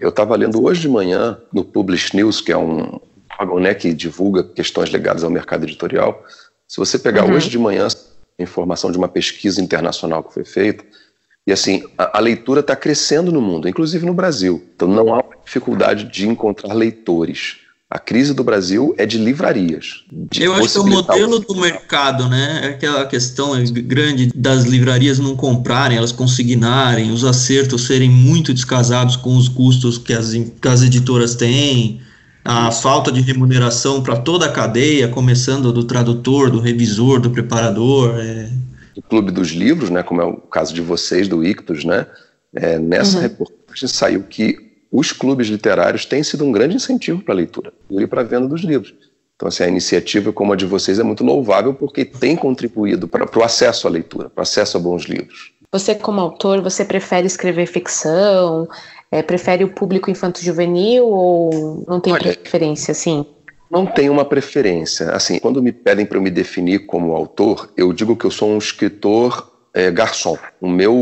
Eu 0.00 0.08
estava 0.08 0.36
lendo 0.36 0.62
hoje 0.62 0.82
de 0.82 0.88
manhã 0.88 1.38
no 1.52 1.64
Publish 1.64 2.16
News, 2.16 2.40
que 2.40 2.52
é 2.52 2.56
um 2.56 3.00
órgão 3.38 3.60
né, 3.60 3.74
que 3.74 3.92
divulga 3.92 4.42
questões 4.42 4.88
ligadas 4.90 5.24
ao 5.24 5.30
mercado 5.30 5.64
editorial. 5.64 6.24
Se 6.66 6.78
você 6.78 6.98
pegar 6.98 7.24
uhum. 7.24 7.34
hoje 7.34 7.48
de 7.48 7.58
manhã 7.58 7.86
a 7.86 8.42
informação 8.42 8.90
de 8.90 8.98
uma 8.98 9.08
pesquisa 9.08 9.60
internacional 9.60 10.22
que 10.22 10.34
foi 10.34 10.44
feita, 10.44 10.84
e 11.46 11.52
assim, 11.52 11.84
a, 11.96 12.18
a 12.18 12.20
leitura 12.20 12.60
está 12.60 12.74
crescendo 12.74 13.30
no 13.30 13.40
mundo, 13.40 13.68
inclusive 13.68 14.06
no 14.06 14.14
Brasil. 14.14 14.64
Então 14.74 14.88
não 14.88 15.14
há 15.14 15.22
dificuldade 15.44 16.04
de 16.04 16.26
encontrar 16.26 16.72
leitores. 16.72 17.58
A 17.90 17.98
crise 17.98 18.34
do 18.34 18.42
Brasil 18.42 18.94
é 18.98 19.06
de 19.06 19.18
livrarias. 19.18 20.04
De 20.10 20.42
Eu 20.42 20.54
acho 20.54 20.72
que 20.72 20.78
é 20.78 20.80
o 20.80 20.86
modelo 20.86 21.38
do 21.38 21.54
mercado, 21.54 22.28
né? 22.28 22.60
É 22.64 22.66
aquela 22.68 23.06
questão 23.06 23.52
grande 23.72 24.32
das 24.34 24.64
livrarias 24.64 25.18
não 25.18 25.36
comprarem, 25.36 25.98
elas 25.98 26.10
consignarem, 26.10 27.12
os 27.12 27.24
acertos 27.24 27.86
serem 27.86 28.10
muito 28.10 28.52
descasados 28.52 29.16
com 29.16 29.36
os 29.36 29.48
custos 29.48 29.98
que 29.98 30.12
as, 30.12 30.32
que 30.32 30.68
as 30.68 30.82
editoras 30.82 31.34
têm, 31.34 32.00
a 32.44 32.70
falta 32.70 33.12
de 33.12 33.20
remuneração 33.20 34.02
para 34.02 34.16
toda 34.16 34.46
a 34.46 34.52
cadeia, 34.52 35.08
começando 35.08 35.72
do 35.72 35.84
tradutor, 35.84 36.50
do 36.50 36.60
revisor, 36.60 37.20
do 37.20 37.30
preparador. 37.30 38.18
É... 38.18 38.50
O 38.96 39.02
Clube 39.02 39.30
dos 39.30 39.50
Livros, 39.50 39.90
né, 39.90 40.02
como 40.02 40.20
é 40.20 40.24
o 40.24 40.36
caso 40.36 40.74
de 40.74 40.80
vocês, 40.80 41.28
do 41.28 41.44
Ictus, 41.44 41.84
né? 41.84 42.06
É, 42.54 42.78
nessa 42.78 43.16
uhum. 43.16 43.22
reportagem 43.22 43.88
saiu 43.88 44.22
que 44.22 44.73
os 44.94 45.10
clubes 45.10 45.48
literários 45.48 46.06
têm 46.06 46.22
sido 46.22 46.44
um 46.44 46.52
grande 46.52 46.76
incentivo 46.76 47.20
para 47.20 47.34
a 47.34 47.36
leitura 47.36 47.72
e 47.90 48.06
para 48.06 48.20
a 48.20 48.24
venda 48.24 48.46
dos 48.46 48.62
livros. 48.62 48.94
Então, 49.34 49.48
assim, 49.48 49.64
a 49.64 49.68
iniciativa 49.68 50.32
como 50.32 50.52
a 50.52 50.56
de 50.56 50.64
vocês 50.64 51.00
é 51.00 51.02
muito 51.02 51.24
louvável 51.24 51.74
porque 51.74 52.04
tem 52.04 52.36
contribuído 52.36 53.08
para 53.08 53.28
o 53.36 53.42
acesso 53.42 53.88
à 53.88 53.90
leitura, 53.90 54.30
para 54.30 54.40
o 54.40 54.42
acesso 54.42 54.76
a 54.76 54.80
bons 54.80 55.02
livros. 55.02 55.52
Você, 55.72 55.96
como 55.96 56.20
autor, 56.20 56.62
você 56.62 56.84
prefere 56.84 57.26
escrever 57.26 57.66
ficção? 57.66 58.68
É, 59.10 59.20
prefere 59.20 59.64
o 59.64 59.68
público 59.74 60.12
infanto-juvenil 60.12 61.04
ou 61.04 61.84
não 61.88 61.98
tem 61.98 62.12
Olha, 62.12 62.32
preferência, 62.36 62.92
assim? 62.92 63.26
Não 63.68 63.86
tenho 63.86 64.12
uma 64.12 64.24
preferência. 64.24 65.10
Assim, 65.10 65.40
quando 65.40 65.60
me 65.60 65.72
pedem 65.72 66.06
para 66.06 66.18
eu 66.18 66.22
me 66.22 66.30
definir 66.30 66.86
como 66.86 67.16
autor, 67.16 67.68
eu 67.76 67.92
digo 67.92 68.14
que 68.14 68.24
eu 68.24 68.30
sou 68.30 68.48
um 68.48 68.58
escritor 68.58 69.53
é, 69.74 69.90
garçom. 69.90 70.38
O 70.60 70.68
meu 70.68 70.94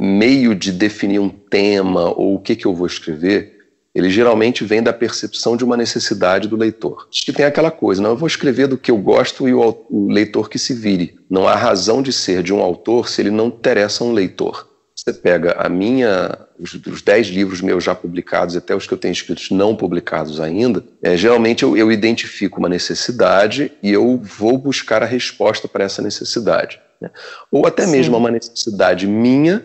meio 0.00 0.54
de 0.54 0.70
definir 0.70 1.18
um 1.18 1.28
tema 1.28 2.08
ou 2.16 2.36
o 2.36 2.40
que, 2.40 2.54
que 2.54 2.64
eu 2.64 2.74
vou 2.74 2.86
escrever, 2.86 3.58
ele 3.92 4.08
geralmente 4.08 4.64
vem 4.64 4.80
da 4.80 4.92
percepção 4.92 5.56
de 5.56 5.64
uma 5.64 5.76
necessidade 5.76 6.46
do 6.46 6.56
leitor. 6.56 7.08
Acho 7.10 7.24
que 7.24 7.32
tem 7.32 7.44
aquela 7.44 7.72
coisa, 7.72 8.00
não, 8.00 8.10
eu 8.10 8.16
vou 8.16 8.28
escrever 8.28 8.68
do 8.68 8.78
que 8.78 8.92
eu 8.92 8.96
gosto 8.96 9.48
e 9.48 9.52
o, 9.52 9.84
o 9.90 10.08
leitor 10.08 10.48
que 10.48 10.58
se 10.58 10.72
vire. 10.72 11.18
Não 11.28 11.48
há 11.48 11.56
razão 11.56 12.00
de 12.00 12.12
ser 12.12 12.42
de 12.42 12.54
um 12.54 12.60
autor 12.60 13.08
se 13.08 13.20
ele 13.20 13.30
não 13.30 13.48
interessa 13.48 14.04
um 14.04 14.12
leitor. 14.12 14.68
Você 14.94 15.12
pega 15.12 15.52
a 15.58 15.68
minha, 15.68 16.36
os, 16.58 16.74
os 16.74 17.02
dez 17.02 17.28
livros 17.28 17.60
meus 17.60 17.84
já 17.84 17.94
publicados, 17.94 18.56
até 18.56 18.74
os 18.74 18.86
que 18.86 18.92
eu 18.92 18.98
tenho 18.98 19.12
escritos 19.12 19.50
não 19.50 19.74
publicados 19.74 20.40
ainda, 20.40 20.84
é, 21.00 21.16
geralmente 21.16 21.62
eu, 21.62 21.76
eu 21.76 21.90
identifico 21.90 22.58
uma 22.58 22.68
necessidade 22.68 23.72
e 23.80 23.92
eu 23.92 24.20
vou 24.22 24.58
buscar 24.58 25.02
a 25.02 25.06
resposta 25.06 25.68
para 25.68 25.84
essa 25.84 26.02
necessidade. 26.02 26.80
Né? 27.00 27.10
Ou 27.50 27.66
até 27.66 27.84
Sim. 27.84 27.92
mesmo 27.92 28.16
uma 28.16 28.30
necessidade 28.30 29.06
minha 29.06 29.64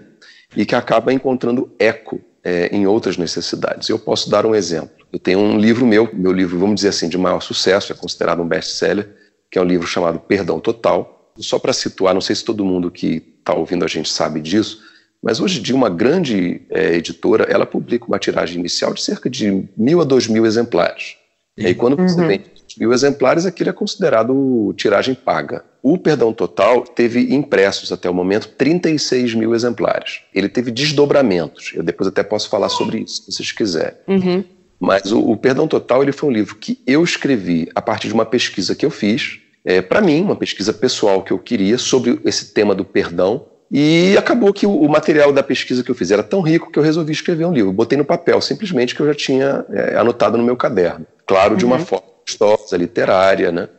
e 0.56 0.66
que 0.66 0.76
acaba 0.76 1.12
encontrando 1.12 1.72
eco 1.80 2.22
é, 2.44 2.68
em 2.68 2.86
outras 2.86 3.18
necessidades. 3.18 3.90
Eu 3.90 3.98
posso 3.98 4.30
dar 4.30 4.46
um 4.46 4.54
exemplo. 4.54 5.06
Eu 5.12 5.20
tenho 5.20 5.40
um 5.40 5.58
livro 5.58 5.86
meu, 5.86 6.10
meu 6.14 6.32
livro, 6.32 6.60
vamos 6.60 6.76
dizer 6.76 6.90
assim, 6.90 7.08
de 7.08 7.18
maior 7.18 7.40
sucesso, 7.40 7.92
é 7.92 7.96
considerado 7.96 8.42
um 8.42 8.48
best-seller, 8.48 9.10
que 9.50 9.58
é 9.58 9.62
um 9.62 9.66
livro 9.66 9.88
chamado 9.88 10.20
Perdão 10.20 10.60
Total. 10.60 11.32
Só 11.38 11.58
para 11.58 11.74
situar, 11.74 12.14
não 12.14 12.22
sei 12.22 12.36
se 12.36 12.44
todo 12.44 12.66
mundo 12.66 12.92
que 12.92 13.24
está 13.40 13.54
ouvindo 13.54 13.84
a 13.86 13.88
gente 13.88 14.10
sabe 14.10 14.40
disso, 14.42 14.82
mas 15.22 15.40
hoje 15.40 15.60
em 15.60 15.62
dia 15.62 15.76
uma 15.76 15.90
grande 15.90 16.62
é, 16.70 16.96
editora, 16.96 17.46
ela 17.46 17.66
publica 17.66 18.06
uma 18.06 18.20
tiragem 18.20 18.60
inicial 18.60 18.94
de 18.94 19.02
cerca 19.02 19.30
de 19.30 19.68
mil 19.78 20.02
a 20.02 20.04
dois 20.04 20.28
mil 20.28 20.46
exemplares. 20.46 21.16
E 21.58 21.68
aí 21.68 21.76
quando 21.76 21.96
você 21.96 22.20
uhum. 22.20 22.28
vende 22.28 22.46
mil 22.78 22.94
exemplares, 22.94 23.46
aquilo 23.46 23.70
é 23.70 23.74
considerado 23.74 24.74
tiragem 24.78 25.14
paga. 25.14 25.64
O 25.82 25.98
Perdão 25.98 26.32
Total 26.32 26.82
teve 26.82 27.34
impressos 27.34 27.92
até 27.92 28.10
o 28.10 28.14
momento 28.14 28.48
36 28.50 29.36
mil 29.36 29.54
exemplares. 29.54 30.22
Ele 30.34 30.48
teve 30.48 30.72
desdobramentos. 30.72 31.72
Eu 31.76 31.84
depois 31.84 32.08
até 32.08 32.24
posso 32.24 32.50
falar 32.50 32.70
sobre 32.70 33.00
isso, 33.00 33.24
se 33.24 33.32
vocês 33.32 33.52
quiserem. 33.52 33.98
Uhum. 34.08 34.44
Mas 34.80 35.12
o, 35.12 35.20
o, 35.20 35.38
Perdão 35.38 35.68
Total 35.68 36.02
ele 36.02 36.12
foi 36.12 36.30
um 36.30 36.32
livro 36.32 36.56
que 36.56 36.80
eu 36.88 37.04
escrevi 37.04 37.70
a 37.76 37.82
partir 37.82 38.08
de 38.08 38.14
uma 38.14 38.26
pesquisa 38.26 38.76
que 38.76 38.86
eu 38.86 38.90
fiz, 38.90 39.40
é, 39.66 39.82
para 39.82 40.02
mim, 40.02 40.22
uma 40.22 40.36
pesquisa 40.36 40.74
pessoal 40.74 41.22
que 41.22 41.32
eu 41.32 41.40
queria 41.40 41.78
sobre 41.78 42.20
esse 42.26 42.54
tema 42.54 42.76
do 42.76 42.84
perdão. 42.84 43.46
E 43.72 44.16
acabou 44.18 44.54
que 44.54 44.68
o, 44.68 44.72
o, 44.72 44.90
material 44.90 45.32
da 45.32 45.42
pesquisa 45.42 45.84
que 45.84 45.90
eu 45.90 45.96
fiz 45.96 46.12
era 46.12 46.22
tão 46.22 46.42
rico 46.42 46.72
que 46.72 46.78
eu 46.78 46.84
resolvi 46.84 47.12
escrever 47.12 47.46
um 47.46 47.54
livro. 47.54 47.70
Eu 47.70 47.74
botei 47.74 47.98
no 47.98 48.06
papel, 48.06 48.40
simplesmente 48.40 48.94
que 48.94 49.02
eu 49.02 49.08
já 49.08 49.16
tinha 49.16 49.66
é, 49.72 49.98
anotado 49.98 50.38
no 50.38 50.44
meu 50.44 50.56
caderno. 50.56 51.08
Claro, 51.26 51.56
de 51.56 51.66
uma 51.66 51.78
uhum. 51.78 51.86
forma 51.86 52.13
gostosa, 52.26 52.78
literária, 52.78 53.52
né? 53.52 53.70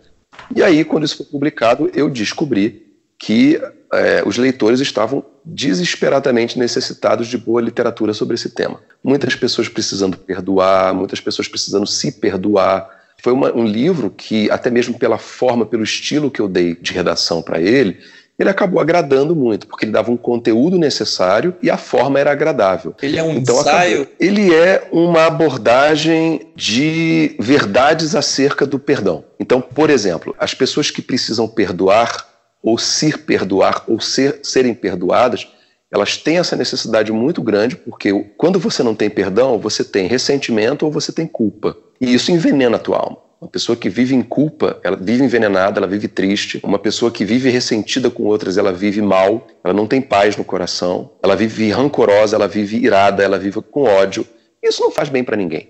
E 0.55 0.63
aí, 0.63 0.85
quando 0.85 1.05
isso 1.05 1.17
foi 1.17 1.27
publicado, 1.27 1.91
eu 1.95 2.09
descobri 2.11 2.85
que 3.19 3.61
é, 3.93 4.23
os 4.27 4.37
leitores 4.37 4.81
estavam 4.81 5.25
desesperadamente 5.45 6.59
necessitados 6.59 7.29
de 7.29 7.39
boa 7.39 7.61
literatura 7.61 8.13
sobre 8.13 8.35
esse 8.35 8.51
tema. 8.51 8.81
Muitas 9.03 9.35
pessoas 9.35 9.69
precisando 9.69 10.17
perdoar, 10.17 10.95
muitas 10.95 11.21
pessoas 11.21 11.49
precisando 11.49 11.87
se 11.87 12.13
perdoar. 12.13 12.89
Foi 13.23 13.33
uma, 13.33 13.55
um 13.55 13.65
livro 13.65 14.11
que, 14.11 14.51
até 14.51 14.71
mesmo 14.71 14.99
pela 14.99 15.19
forma, 15.19 15.65
pelo 15.65 15.83
estilo 15.83 16.31
que 16.31 16.41
eu 16.41 16.49
dei 16.49 16.75
de 16.75 16.93
redação 16.93 17.41
para 17.43 17.61
ele, 17.61 17.99
ele 18.39 18.51
acabou 18.51 18.81
agradando 18.81 19.35
muito, 19.35 19.67
porque 19.67 19.85
ele 19.85 19.93
dava 19.93 20.11
um 20.11 20.17
conteúdo 20.17 20.77
necessário 20.77 21.55
e 21.63 21.71
a 21.71 21.77
forma 21.77 22.19
era 22.19 22.33
agradável. 22.33 22.95
Ele 23.01 23.19
é 23.19 23.23
um 23.23 23.33
então, 23.33 23.61
ensaio? 23.61 24.03
Acabou, 24.03 24.17
ele 24.19 24.55
é 24.55 24.89
uma 24.91 25.27
abordagem 25.27 26.49
de 26.57 27.37
verdades 27.39 28.15
acerca 28.15 28.67
do 28.67 28.79
perdão. 28.79 29.25
Então, 29.39 29.61
por 29.61 29.89
exemplo, 29.89 30.35
as 30.39 30.53
pessoas 30.53 30.91
que 30.91 31.01
precisam 31.01 31.47
perdoar, 31.47 32.29
ou 32.63 32.77
se 32.77 33.17
perdoar, 33.17 33.85
ou 33.87 34.01
ser, 34.01 34.41
serem 34.43 34.75
perdoadas, 34.75 35.47
elas 35.95 36.17
têm 36.17 36.39
essa 36.39 36.57
necessidade 36.57 37.13
muito 37.13 37.41
grande, 37.41 37.77
porque 37.77 38.13
quando 38.37 38.59
você 38.59 38.83
não 38.83 38.97
tem 38.97 39.09
perdão, 39.09 39.61
você 39.61 39.85
tem 39.85 40.09
ressentimento 40.09 40.85
ou 40.85 40.91
você 40.91 41.13
tem 41.13 41.25
culpa. 41.25 41.77
E 42.01 42.13
isso 42.13 42.33
envenena 42.33 42.77
a 42.77 42.81
tua 42.81 42.99
alma. 42.99 43.19
Uma 43.45 43.51
pessoa 43.51 43.77
que 43.77 43.91
vive 43.91 44.15
em 44.15 44.23
culpa, 44.23 44.81
ela 44.83 44.97
vive 44.97 45.23
envenenada, 45.23 45.79
ela 45.79 45.87
vive 45.87 46.09
triste. 46.09 46.59
Uma 46.65 46.79
pessoa 46.79 47.11
que 47.11 47.27
vive 47.27 47.51
ressentida 47.51 48.09
com 48.09 48.23
outras, 48.23 48.57
ela 48.57 48.73
vive 48.73 49.03
mal, 49.03 49.47
ela 49.63 49.75
não 49.75 49.87
tem 49.87 50.01
paz 50.01 50.35
no 50.35 50.43
coração, 50.43 51.11
ela 51.23 51.37
vive 51.37 51.71
rancorosa, 51.71 52.37
ela 52.37 52.49
vive 52.49 52.79
irada, 52.79 53.23
ela 53.23 53.39
vive 53.39 53.61
com 53.61 53.83
ódio. 53.83 54.27
Isso 54.63 54.81
não 54.81 54.91
faz 54.91 55.11
bem 55.11 55.23
para 55.23 55.37
ninguém. 55.37 55.69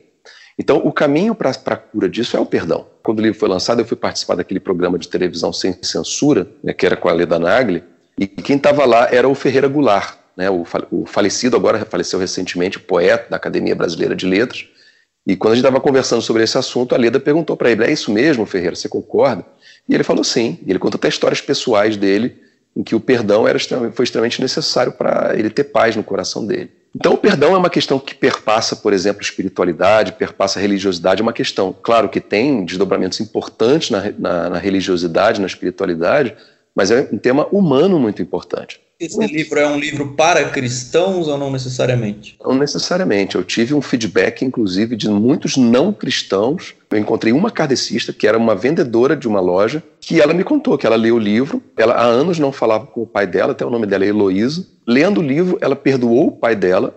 Então, 0.57 0.77
o 0.85 0.93
caminho 0.93 1.35
para 1.35 1.51
a 1.51 1.77
cura 1.77 2.09
disso 2.09 2.37
é 2.37 2.41
o 2.41 2.47
perdão. 2.47 2.87
Quando 3.03 3.19
o 3.19 3.23
livro 3.23 3.41
foi 3.41 3.49
lançado, 3.49 3.81
eu 3.81 3.85
fui 3.85 3.97
participar 3.97 4.37
daquele 4.37 4.61
programa 4.61 4.97
de 4.97 5.09
televisão 5.09 5.53
sem 5.53 5.77
censura, 5.83 6.47
né, 6.63 6.73
que 6.73 6.87
era 6.87 6.97
com 6.97 7.09
a 7.09 7.13
Leda 7.13 7.41
Nagli, 7.41 7.83
e 8.17 8.29
quem 8.29 8.55
estava 8.55 8.85
lá 8.85 9.09
era 9.11 9.29
o 9.29 9.35
Ferreira 9.35 9.67
Goulart, 9.67 10.15
né, 10.37 10.49
o, 10.49 10.65
falecido, 11.07 11.57
agora 11.57 11.85
faleceu 11.85 12.21
recentemente, 12.21 12.79
poeta 12.79 13.31
da 13.31 13.37
Academia 13.37 13.75
Brasileira 13.75 14.15
de 14.15 14.27
Letras. 14.27 14.65
E 15.27 15.35
quando 15.37 15.53
a 15.53 15.57
gente 15.57 15.65
estava 15.65 15.81
conversando 15.81 16.21
sobre 16.21 16.43
esse 16.43 16.59
assunto, 16.59 16.95
a 16.95 16.99
Leda 16.99 17.19
perguntou 17.19 17.57
para 17.57 17.71
ele: 17.71 17.85
é 17.85 17.93
isso 17.93 18.13
mesmo, 18.13 18.45
Ferreira, 18.45 18.77
você 18.77 18.89
concorda? 18.89 19.45
E 19.89 19.95
ele 19.95 20.05
falou 20.05 20.25
sim. 20.25 20.59
E 20.67 20.71
ele 20.71 20.79
contou 20.79 20.99
até 20.99 21.09
histórias 21.09 21.41
pessoais 21.41 21.97
dele, 21.97 22.37
em 22.77 22.83
que 22.83 22.95
o 22.95 23.01
perdão 23.01 23.47
era, 23.47 23.59
foi 23.93 24.05
extremamente 24.05 24.41
necessário 24.41 24.93
para 24.93 25.33
ele 25.37 25.51
ter 25.51 25.65
paz 25.65 25.97
no 25.97 26.03
coração 26.03 26.47
dele. 26.47 26.71
Então, 26.95 27.15
o 27.15 27.19
perdão 27.19 27.55
é 27.55 27.59
uma 27.59 27.71
questão 27.71 27.99
que 27.99 28.15
perpassa, 28.15 28.77
por 28.77 28.93
exemplo, 28.93 29.21
espiritualidade, 29.21 30.13
perpassa 30.13 30.61
religiosidade, 30.61 31.21
é 31.21 31.25
uma 31.25 31.33
questão, 31.33 31.75
claro, 31.83 32.09
que 32.09 32.21
tem 32.21 32.65
desdobramentos 32.65 33.19
importantes 33.21 33.91
na, 33.91 34.13
na, 34.17 34.51
na 34.51 34.59
religiosidade, 34.59 35.41
na 35.41 35.47
espiritualidade, 35.47 36.37
mas 36.75 36.91
é 36.91 37.09
um 37.13 37.19
tema 37.19 37.47
humano 37.53 37.99
muito 37.99 38.21
importante. 38.21 38.81
Esse 38.99 39.27
livro 39.27 39.59
é 39.59 39.69
um 39.69 39.79
livro 39.79 40.15
para 40.15 40.49
cristãos 40.51 41.27
ou 41.27 41.37
não 41.37 41.51
necessariamente? 41.51 42.39
Não 42.43 42.55
necessariamente. 42.55 43.35
Eu 43.35 43.43
tive 43.43 43.75
um 43.75 43.83
feedback, 43.83 44.45
inclusive, 44.45 44.95
de 44.95 45.09
muitos 45.09 45.57
não 45.57 45.93
cristãos. 45.93 46.75
Eu 46.91 46.99
encontrei 46.99 47.33
uma 47.33 47.51
kardecista, 47.51 48.13
que 48.13 48.27
era 48.27 48.39
uma 48.39 48.55
vendedora 48.55 49.17
de 49.17 49.27
uma 49.27 49.41
loja, 49.41 49.83
que 50.01 50.21
ela 50.21 50.33
me 50.33 50.45
contou 50.45 50.79
que 50.79 50.87
ela 50.87 50.95
leu 50.95 51.17
o 51.17 51.19
livro. 51.19 51.61
Ela 51.77 51.95
há 51.95 52.05
anos 52.05 52.39
não 52.39 52.53
falava 52.53 52.87
com 52.87 53.03
o 53.03 53.07
pai 53.07 53.27
dela, 53.27 53.53
até 53.53 53.67
o 53.67 53.71
nome 53.71 53.87
dela 53.87 54.05
é 54.05 54.09
Heloísa. 54.09 54.65
Lendo 54.87 55.21
o 55.21 55.25
livro, 55.25 55.59
ela 55.61 55.75
perdoou 55.75 56.29
o 56.29 56.33
pai 56.33 56.55
dela 56.55 56.95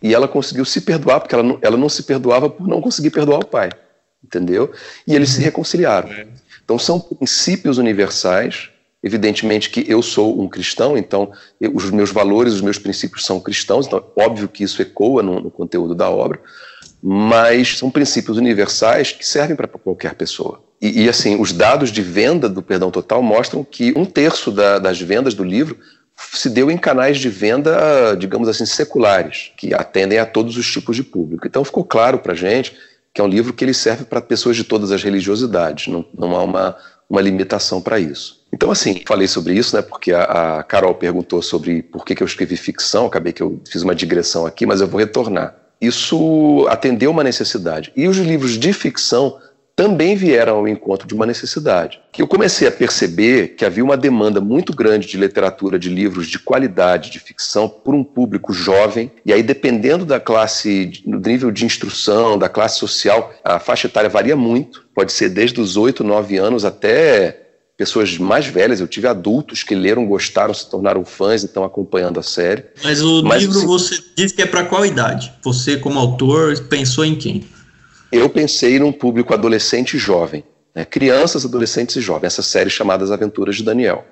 e 0.00 0.14
ela 0.14 0.28
conseguiu 0.28 0.64
se 0.64 0.80
perdoar, 0.80 1.20
porque 1.20 1.34
ela 1.34 1.44
não, 1.44 1.58
ela 1.60 1.76
não 1.76 1.88
se 1.88 2.04
perdoava 2.04 2.48
por 2.48 2.66
não 2.66 2.80
conseguir 2.80 3.10
perdoar 3.10 3.40
o 3.40 3.46
pai. 3.46 3.70
Entendeu? 4.24 4.70
E 5.04 5.16
eles 5.16 5.30
se 5.30 5.38
uhum. 5.38 5.44
reconciliaram. 5.44 6.10
É. 6.10 6.26
Então 6.64 6.78
são 6.78 7.00
princípios 7.00 7.76
universais 7.76 8.69
Evidentemente 9.02 9.70
que 9.70 9.84
eu 9.88 10.02
sou 10.02 10.40
um 10.40 10.48
cristão, 10.48 10.96
então 10.96 11.32
eu, 11.60 11.74
os 11.74 11.90
meus 11.90 12.10
valores, 12.10 12.54
os 12.54 12.60
meus 12.60 12.78
princípios 12.78 13.24
são 13.24 13.40
cristãos, 13.40 13.86
então 13.86 14.04
óbvio 14.14 14.48
que 14.48 14.62
isso 14.62 14.82
ecoa 14.82 15.22
no, 15.22 15.40
no 15.40 15.50
conteúdo 15.50 15.94
da 15.94 16.10
obra, 16.10 16.38
mas 17.02 17.78
são 17.78 17.90
princípios 17.90 18.36
universais 18.36 19.12
que 19.12 19.26
servem 19.26 19.56
para 19.56 19.66
qualquer 19.66 20.14
pessoa. 20.14 20.62
E, 20.80 21.04
e, 21.04 21.08
assim, 21.08 21.40
os 21.40 21.52
dados 21.52 21.90
de 21.90 22.02
venda 22.02 22.48
do 22.48 22.62
Perdão 22.62 22.90
Total 22.90 23.22
mostram 23.22 23.62
que 23.64 23.92
um 23.96 24.04
terço 24.04 24.50
da, 24.50 24.78
das 24.78 25.00
vendas 25.00 25.34
do 25.34 25.44
livro 25.44 25.78
se 26.32 26.50
deu 26.50 26.70
em 26.70 26.76
canais 26.76 27.18
de 27.18 27.28
venda, 27.28 28.14
digamos 28.14 28.48
assim, 28.48 28.66
seculares, 28.66 29.52
que 29.56 29.72
atendem 29.74 30.18
a 30.18 30.26
todos 30.26 30.56
os 30.56 30.70
tipos 30.70 30.96
de 30.96 31.02
público. 31.02 31.46
Então 31.46 31.64
ficou 31.64 31.84
claro 31.84 32.18
para 32.18 32.32
a 32.32 32.36
gente 32.36 32.76
que 33.12 33.20
é 33.20 33.24
um 33.24 33.28
livro 33.28 33.52
que 33.52 33.64
ele 33.64 33.74
serve 33.74 34.04
para 34.04 34.20
pessoas 34.20 34.56
de 34.56 34.62
todas 34.62 34.92
as 34.92 35.02
religiosidades, 35.02 35.88
não, 35.88 36.04
não 36.16 36.36
há 36.36 36.44
uma, 36.44 36.76
uma 37.08 37.20
limitação 37.20 37.80
para 37.80 37.98
isso. 37.98 38.39
Então, 38.52 38.70
assim, 38.70 39.02
falei 39.06 39.28
sobre 39.28 39.54
isso, 39.54 39.76
né, 39.76 39.82
porque 39.82 40.12
a, 40.12 40.58
a 40.58 40.62
Carol 40.62 40.94
perguntou 40.94 41.40
sobre 41.40 41.82
por 41.82 42.04
que, 42.04 42.14
que 42.14 42.22
eu 42.22 42.26
escrevi 42.26 42.56
ficção, 42.56 43.06
acabei 43.06 43.32
que 43.32 43.42
eu 43.42 43.60
fiz 43.70 43.82
uma 43.82 43.94
digressão 43.94 44.44
aqui, 44.44 44.66
mas 44.66 44.80
eu 44.80 44.88
vou 44.88 44.98
retornar. 44.98 45.54
Isso 45.80 46.66
atendeu 46.68 47.10
uma 47.10 47.24
necessidade. 47.24 47.92
E 47.96 48.06
os 48.06 48.18
livros 48.18 48.58
de 48.58 48.72
ficção 48.72 49.38
também 49.80 50.14
vieram 50.14 50.56
ao 50.56 50.68
encontro 50.68 51.08
de 51.08 51.14
uma 51.14 51.24
necessidade. 51.24 51.98
Que 52.12 52.20
eu 52.20 52.28
comecei 52.28 52.68
a 52.68 52.70
perceber 52.70 53.54
que 53.54 53.64
havia 53.64 53.82
uma 53.82 53.96
demanda 53.96 54.38
muito 54.38 54.76
grande 54.76 55.06
de 55.06 55.16
literatura, 55.16 55.78
de 55.78 55.88
livros 55.88 56.28
de 56.28 56.38
qualidade, 56.38 57.10
de 57.10 57.18
ficção, 57.18 57.66
por 57.66 57.94
um 57.94 58.04
público 58.04 58.52
jovem. 58.52 59.10
E 59.24 59.32
aí, 59.32 59.42
dependendo 59.42 60.04
da 60.04 60.20
classe, 60.20 61.02
do 61.06 61.18
nível 61.26 61.50
de 61.50 61.64
instrução, 61.64 62.36
da 62.36 62.46
classe 62.46 62.78
social, 62.78 63.32
a 63.42 63.58
faixa 63.58 63.86
etária 63.86 64.10
varia 64.10 64.36
muito. 64.36 64.86
Pode 64.94 65.12
ser 65.12 65.30
desde 65.30 65.58
os 65.62 65.78
8, 65.78 66.04
9 66.04 66.36
anos 66.36 66.66
até 66.66 67.49
pessoas 67.80 68.18
mais 68.18 68.46
velhas, 68.46 68.78
eu 68.78 68.86
tive 68.86 69.06
adultos 69.06 69.62
que 69.62 69.74
leram, 69.74 70.04
gostaram, 70.04 70.52
se 70.52 70.68
tornaram 70.68 71.02
fãs 71.02 71.42
e 71.42 71.46
estão 71.46 71.64
acompanhando 71.64 72.20
a 72.20 72.22
série. 72.22 72.62
Mas 72.84 73.00
o 73.00 73.22
Mas, 73.22 73.40
livro 73.40 73.56
assim, 73.56 73.66
você 73.66 73.98
diz 74.14 74.32
que 74.32 74.42
é 74.42 74.46
para 74.46 74.64
qual 74.64 74.84
idade? 74.84 75.32
Você, 75.42 75.78
como 75.78 75.98
autor, 75.98 76.60
pensou 76.64 77.06
em 77.06 77.14
quem? 77.14 77.42
Eu 78.12 78.28
pensei 78.28 78.78
num 78.78 78.92
público 78.92 79.32
adolescente 79.32 79.96
e 79.96 79.98
jovem, 79.98 80.44
né? 80.74 80.84
crianças, 80.84 81.46
adolescentes 81.46 81.96
e 81.96 82.02
jovens, 82.02 82.26
essa 82.26 82.42
série 82.42 82.68
chamada 82.68 83.02
As 83.02 83.10
Aventuras 83.10 83.56
de 83.56 83.62
Daniel. 83.62 84.04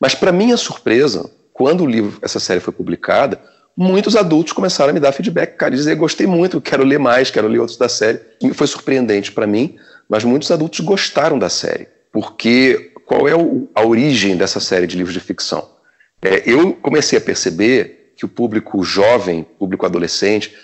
Mas, 0.00 0.16
para 0.16 0.32
minha 0.32 0.56
surpresa, 0.56 1.30
quando 1.52 1.84
o 1.84 1.86
livro, 1.86 2.18
essa 2.20 2.40
série 2.40 2.58
foi 2.58 2.72
publicada, 2.72 3.40
muitos 3.76 4.16
adultos 4.16 4.52
começaram 4.52 4.90
a 4.90 4.92
me 4.92 4.98
dar 4.98 5.12
feedback, 5.12 5.56
cara, 5.56 5.72
dizer, 5.72 5.94
gostei 5.94 6.26
muito, 6.26 6.60
quero 6.60 6.82
ler 6.82 6.98
mais, 6.98 7.30
quero 7.30 7.46
ler 7.46 7.60
outros 7.60 7.78
da 7.78 7.88
série. 7.88 8.18
E 8.42 8.52
foi 8.52 8.66
surpreendente 8.66 9.30
para 9.30 9.46
mim, 9.46 9.76
mas 10.10 10.24
muitos 10.24 10.50
adultos 10.50 10.80
gostaram 10.80 11.38
da 11.38 11.48
série, 11.48 11.86
porque 12.12 12.90
qual 13.06 13.28
é 13.28 13.34
o, 13.34 13.68
a 13.74 13.84
origem 13.84 14.36
dessa 14.36 14.60
série 14.60 14.86
de 14.86 14.96
livros 14.96 15.14
de 15.14 15.20
ficção? 15.20 15.68
É, 16.22 16.42
eu 16.50 16.72
comecei 16.74 17.18
a 17.18 17.20
perceber 17.20 18.12
que 18.16 18.24
o 18.24 18.28
público 18.28 18.82
jovem, 18.82 19.44
público 19.58 19.84
adolescente, 19.84 20.54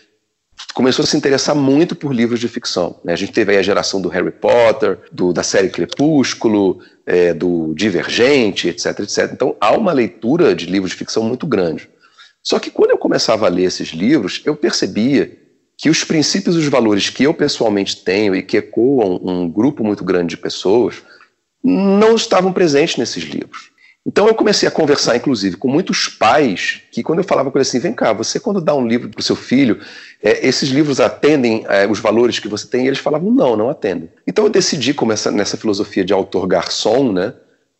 começou 0.75 1.03
a 1.03 1.07
se 1.07 1.17
interessar 1.17 1.55
muito 1.55 1.95
por 1.95 2.15
livros 2.15 2.41
de 2.41 2.49
ficção. 2.49 3.01
Né? 3.05 3.13
A 3.13 3.17
gente 3.17 3.33
teve 3.33 3.53
aí 3.53 3.59
a 3.59 3.63
geração 3.63 4.01
do 4.01 4.09
Harry 4.09 4.31
Potter, 4.31 4.99
do, 5.11 5.33
da 5.33 5.43
série 5.43 5.69
Crepúsculo, 5.69 6.81
é, 7.05 7.35
do 7.35 7.75
Divergente, 7.75 8.69
etc, 8.69 9.01
etc. 9.01 9.31
Então 9.33 9.57
há 9.61 9.73
uma 9.77 9.93
leitura 9.93 10.55
de 10.55 10.67
livros 10.67 10.93
de 10.93 10.97
ficção 10.97 11.23
muito 11.23 11.47
grande. 11.47 11.89
Só 12.43 12.59
que 12.59 12.71
quando 12.71 12.91
eu 12.91 12.99
começava 12.99 13.47
a 13.47 13.51
ler 13.51 13.65
esses 13.65 13.89
livros, 13.89 14.41
eu 14.45 14.57
percebia 14.57 15.37
que 15.77 15.91
os 15.91 16.05
princípios 16.05 16.57
e 16.57 16.59
os 16.59 16.69
valores 16.69 17.11
que 17.11 17.25
eu 17.25 17.35
pessoalmente 17.35 18.05
tenho 18.05 18.35
e 18.35 18.43
que 18.43 18.57
ecoam 18.57 19.21
um 19.23 19.49
grupo 19.51 19.83
muito 19.83 20.05
grande 20.05 20.37
de 20.37 20.37
pessoas 20.37 21.03
não 21.63 22.15
estavam 22.15 22.53
presentes 22.53 22.97
nesses 22.97 23.25
livros. 23.25 23.71
Então 24.07 24.27
eu 24.27 24.35
comecei 24.35 24.67
a 24.67 24.73
conversar, 24.73 25.17
inclusive, 25.17 25.57
com 25.57 25.69
muitos 25.69 26.09
pais 26.09 26.81
que, 26.91 27.03
quando 27.03 27.19
eu 27.19 27.25
falava 27.25 27.51
com 27.51 27.59
eles 27.59 27.69
assim, 27.69 27.79
vem 27.79 27.93
cá, 27.93 28.13
você 28.13 28.41
quando 28.41 28.61
dá 28.61 28.75
um 28.75 28.87
livro 28.87 29.11
para 29.11 29.21
o 29.21 29.23
seu 29.23 29.37
filho, 29.37 29.79
é, 30.23 30.47
esses 30.47 30.71
livros 30.71 31.01
atendem 31.01 31.67
é, 31.69 31.87
os 31.87 31.99
valores 31.99 32.39
que 32.39 32.49
você 32.49 32.67
tem? 32.67 32.85
E 32.85 32.89
eles 32.89 32.99
falavam, 32.99 33.31
não, 33.31 33.57
não 33.57 33.69
atendem. 33.69 34.09
Então 34.27 34.45
eu 34.45 34.51
decidi, 34.51 34.95
como 34.95 35.13
essa, 35.13 35.31
nessa 35.31 35.57
filosofia 35.57 36.05
de 36.05 36.15
autor 36.15 36.47
garçom, 36.47 37.13
né, 37.13 37.35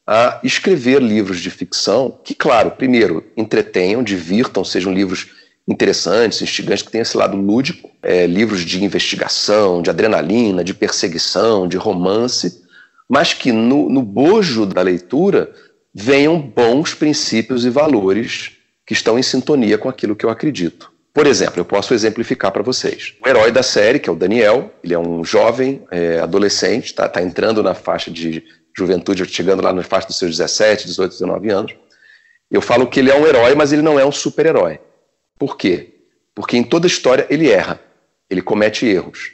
a 0.07 0.41
escrever 0.45 1.01
livros 1.01 1.41
de 1.41 1.51
ficção 1.51 2.19
que, 2.23 2.35
claro, 2.35 2.73
primeiro, 2.73 3.25
entretenham, 3.35 4.03
divirtam, 4.03 4.63
sejam 4.63 4.93
livros 4.93 5.29
interessantes, 5.67 6.43
instigantes, 6.43 6.83
que 6.83 6.91
tenham 6.91 7.03
esse 7.03 7.17
lado 7.17 7.37
lúdico, 7.37 7.89
é, 8.03 8.27
livros 8.27 8.63
de 8.63 8.85
investigação, 8.85 9.81
de 9.81 9.89
adrenalina, 9.89 10.65
de 10.65 10.75
perseguição, 10.75 11.67
de 11.67 11.77
romance, 11.77 12.63
mas 13.11 13.35
que 13.35 13.51
no, 13.51 13.91
no 13.91 14.03
bojo 14.03 14.65
da 14.65 14.81
leitura 14.81 15.53
venham 15.93 16.41
bons 16.41 16.95
princípios 16.95 17.65
e 17.65 17.69
valores 17.69 18.53
que 18.87 18.93
estão 18.93 19.19
em 19.19 19.23
sintonia 19.23 19.77
com 19.77 19.89
aquilo 19.89 20.15
que 20.15 20.25
eu 20.25 20.31
acredito. 20.31 20.93
Por 21.13 21.27
exemplo, 21.27 21.59
eu 21.59 21.65
posso 21.65 21.93
exemplificar 21.93 22.53
para 22.53 22.63
vocês. 22.63 23.17
O 23.21 23.29
herói 23.29 23.51
da 23.51 23.65
série, 23.65 23.99
que 23.99 24.09
é 24.09 24.13
o 24.13 24.17
Daniel, 24.17 24.73
ele 24.85 24.95
é 24.95 24.99
um 24.99 25.25
jovem 25.25 25.83
é, 25.91 26.21
adolescente, 26.21 26.85
está 26.85 27.09
tá 27.09 27.21
entrando 27.21 27.65
na 27.65 27.75
faixa 27.75 28.13
de 28.13 28.45
juventude, 28.79 29.25
chegando 29.27 29.61
lá 29.61 29.73
na 29.73 29.83
faixa 29.83 30.07
dos 30.07 30.17
seus 30.17 30.37
17, 30.37 30.87
18, 30.87 31.11
19 31.11 31.51
anos. 31.51 31.75
Eu 32.49 32.61
falo 32.61 32.87
que 32.87 33.01
ele 33.01 33.11
é 33.11 33.17
um 33.17 33.27
herói, 33.27 33.57
mas 33.57 33.73
ele 33.73 33.83
não 33.83 33.99
é 33.99 34.07
um 34.07 34.13
super-herói. 34.13 34.79
Por 35.37 35.57
quê? 35.57 35.95
Porque 36.33 36.57
em 36.57 36.63
toda 36.63 36.87
história 36.87 37.27
ele 37.29 37.51
erra, 37.51 37.81
ele 38.31 38.41
comete 38.41 38.87
erros. 38.87 39.33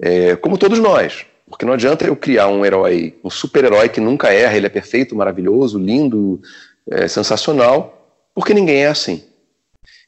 É, 0.00 0.34
como 0.34 0.58
todos 0.58 0.80
nós. 0.80 1.24
Porque 1.48 1.64
não 1.64 1.72
adianta 1.72 2.04
eu 2.04 2.14
criar 2.14 2.48
um 2.48 2.64
herói, 2.64 3.16
um 3.24 3.30
super-herói 3.30 3.88
que 3.88 4.00
nunca 4.00 4.32
erra, 4.32 4.56
ele 4.56 4.66
é 4.66 4.70
perfeito, 4.70 5.16
maravilhoso, 5.16 5.78
lindo, 5.78 6.40
é, 6.90 7.08
sensacional, 7.08 8.16
porque 8.34 8.54
ninguém 8.54 8.84
é 8.84 8.88
assim. 8.88 9.22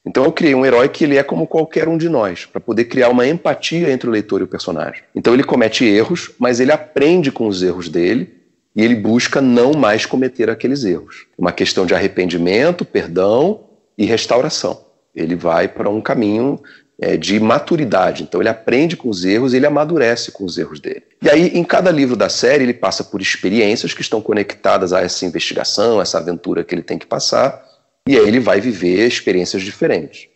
Então 0.04 0.24
eu 0.24 0.32
criei 0.32 0.54
um 0.54 0.64
herói 0.64 0.88
que 0.88 1.04
ele 1.04 1.16
é 1.16 1.22
como 1.22 1.46
qualquer 1.46 1.88
um 1.88 1.98
de 1.98 2.08
nós, 2.08 2.46
para 2.46 2.60
poder 2.60 2.84
criar 2.84 3.10
uma 3.10 3.26
empatia 3.26 3.90
entre 3.90 4.08
o 4.08 4.12
leitor 4.12 4.40
e 4.40 4.44
o 4.44 4.48
personagem. 4.48 5.02
Então 5.14 5.34
ele 5.34 5.44
comete 5.44 5.84
erros, 5.84 6.30
mas 6.38 6.58
ele 6.58 6.72
aprende 6.72 7.30
com 7.30 7.46
os 7.46 7.62
erros 7.62 7.88
dele 7.88 8.34
e 8.74 8.82
ele 8.82 8.94
busca 8.94 9.40
não 9.40 9.72
mais 9.72 10.06
cometer 10.06 10.48
aqueles 10.48 10.84
erros. 10.84 11.26
Uma 11.36 11.52
questão 11.52 11.84
de 11.84 11.94
arrependimento, 11.94 12.84
perdão 12.84 13.64
e 13.96 14.06
restauração. 14.06 14.80
Ele 15.14 15.34
vai 15.34 15.68
para 15.68 15.90
um 15.90 16.00
caminho 16.00 16.58
é, 17.00 17.16
de 17.16 17.40
maturidade. 17.40 18.22
Então 18.22 18.40
ele 18.40 18.48
aprende 18.48 18.96
com 18.96 19.08
os 19.08 19.24
erros 19.24 19.52
e 19.52 19.56
ele 19.56 19.66
amadurece 19.66 20.30
com 20.30 20.44
os 20.44 20.58
erros 20.58 20.78
dele. 20.78 21.02
E 21.22 21.30
aí, 21.30 21.46
em 21.54 21.64
cada 21.64 21.90
livro 21.90 22.14
da 22.14 22.28
série, 22.28 22.64
ele 22.64 22.74
passa 22.74 23.02
por 23.02 23.22
experiências 23.22 23.94
que 23.94 24.02
estão 24.02 24.20
conectadas 24.20 24.92
a 24.92 25.00
essa 25.00 25.24
investigação, 25.24 26.00
essa 26.00 26.18
aventura 26.18 26.62
que 26.62 26.74
ele 26.74 26.82
tem 26.82 26.98
que 26.98 27.06
passar, 27.06 27.64
e 28.06 28.18
aí 28.18 28.26
ele 28.26 28.40
vai 28.40 28.60
viver 28.60 29.06
experiências 29.06 29.62
diferentes. 29.62 30.28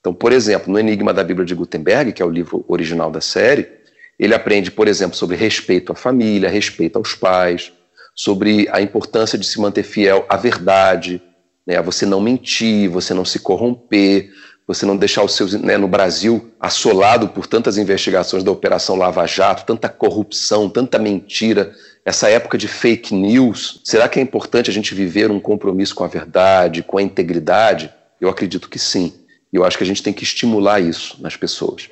Então, 0.00 0.12
por 0.12 0.32
exemplo, 0.32 0.72
no 0.72 0.78
Enigma 0.78 1.12
da 1.12 1.22
Bíblia 1.22 1.46
de 1.46 1.54
Gutenberg, 1.54 2.12
que 2.12 2.22
é 2.22 2.24
o 2.24 2.30
livro 2.30 2.64
original 2.68 3.10
da 3.10 3.20
série, 3.20 3.68
ele 4.18 4.34
aprende, 4.34 4.70
por 4.70 4.88
exemplo, 4.88 5.16
sobre 5.16 5.36
respeito 5.36 5.92
à 5.92 5.94
família, 5.94 6.48
respeito 6.48 6.96
aos 6.96 7.14
pais, 7.14 7.72
sobre 8.14 8.68
a 8.72 8.80
importância 8.80 9.38
de 9.38 9.46
se 9.46 9.60
manter 9.60 9.84
fiel 9.84 10.26
à 10.28 10.36
verdade, 10.36 11.22
né, 11.64 11.76
a 11.76 11.82
você 11.82 12.04
não 12.04 12.20
mentir, 12.20 12.88
você 12.88 13.14
não 13.14 13.24
se 13.24 13.38
corromper, 13.38 14.30
você 14.68 14.84
não 14.84 14.98
deixar 14.98 15.24
os 15.24 15.34
seus, 15.34 15.54
né, 15.54 15.78
no 15.78 15.88
Brasil, 15.88 16.52
assolado 16.60 17.28
por 17.28 17.46
tantas 17.46 17.78
investigações 17.78 18.44
da 18.44 18.50
Operação 18.50 18.96
Lava 18.96 19.26
Jato, 19.26 19.64
tanta 19.64 19.88
corrupção, 19.88 20.68
tanta 20.68 20.98
mentira, 20.98 21.74
essa 22.04 22.28
época 22.28 22.58
de 22.58 22.68
fake 22.68 23.14
news, 23.14 23.80
será 23.82 24.10
que 24.10 24.18
é 24.20 24.22
importante 24.22 24.68
a 24.68 24.72
gente 24.72 24.94
viver 24.94 25.30
um 25.30 25.40
compromisso 25.40 25.94
com 25.94 26.04
a 26.04 26.06
verdade, 26.06 26.82
com 26.82 26.98
a 26.98 27.02
integridade? 27.02 27.90
Eu 28.20 28.28
acredito 28.28 28.68
que 28.68 28.78
sim. 28.78 29.14
E 29.50 29.56
eu 29.56 29.64
acho 29.64 29.78
que 29.78 29.84
a 29.84 29.86
gente 29.86 30.02
tem 30.02 30.12
que 30.12 30.22
estimular 30.22 30.80
isso 30.80 31.16
nas 31.22 31.34
pessoas. 31.34 31.88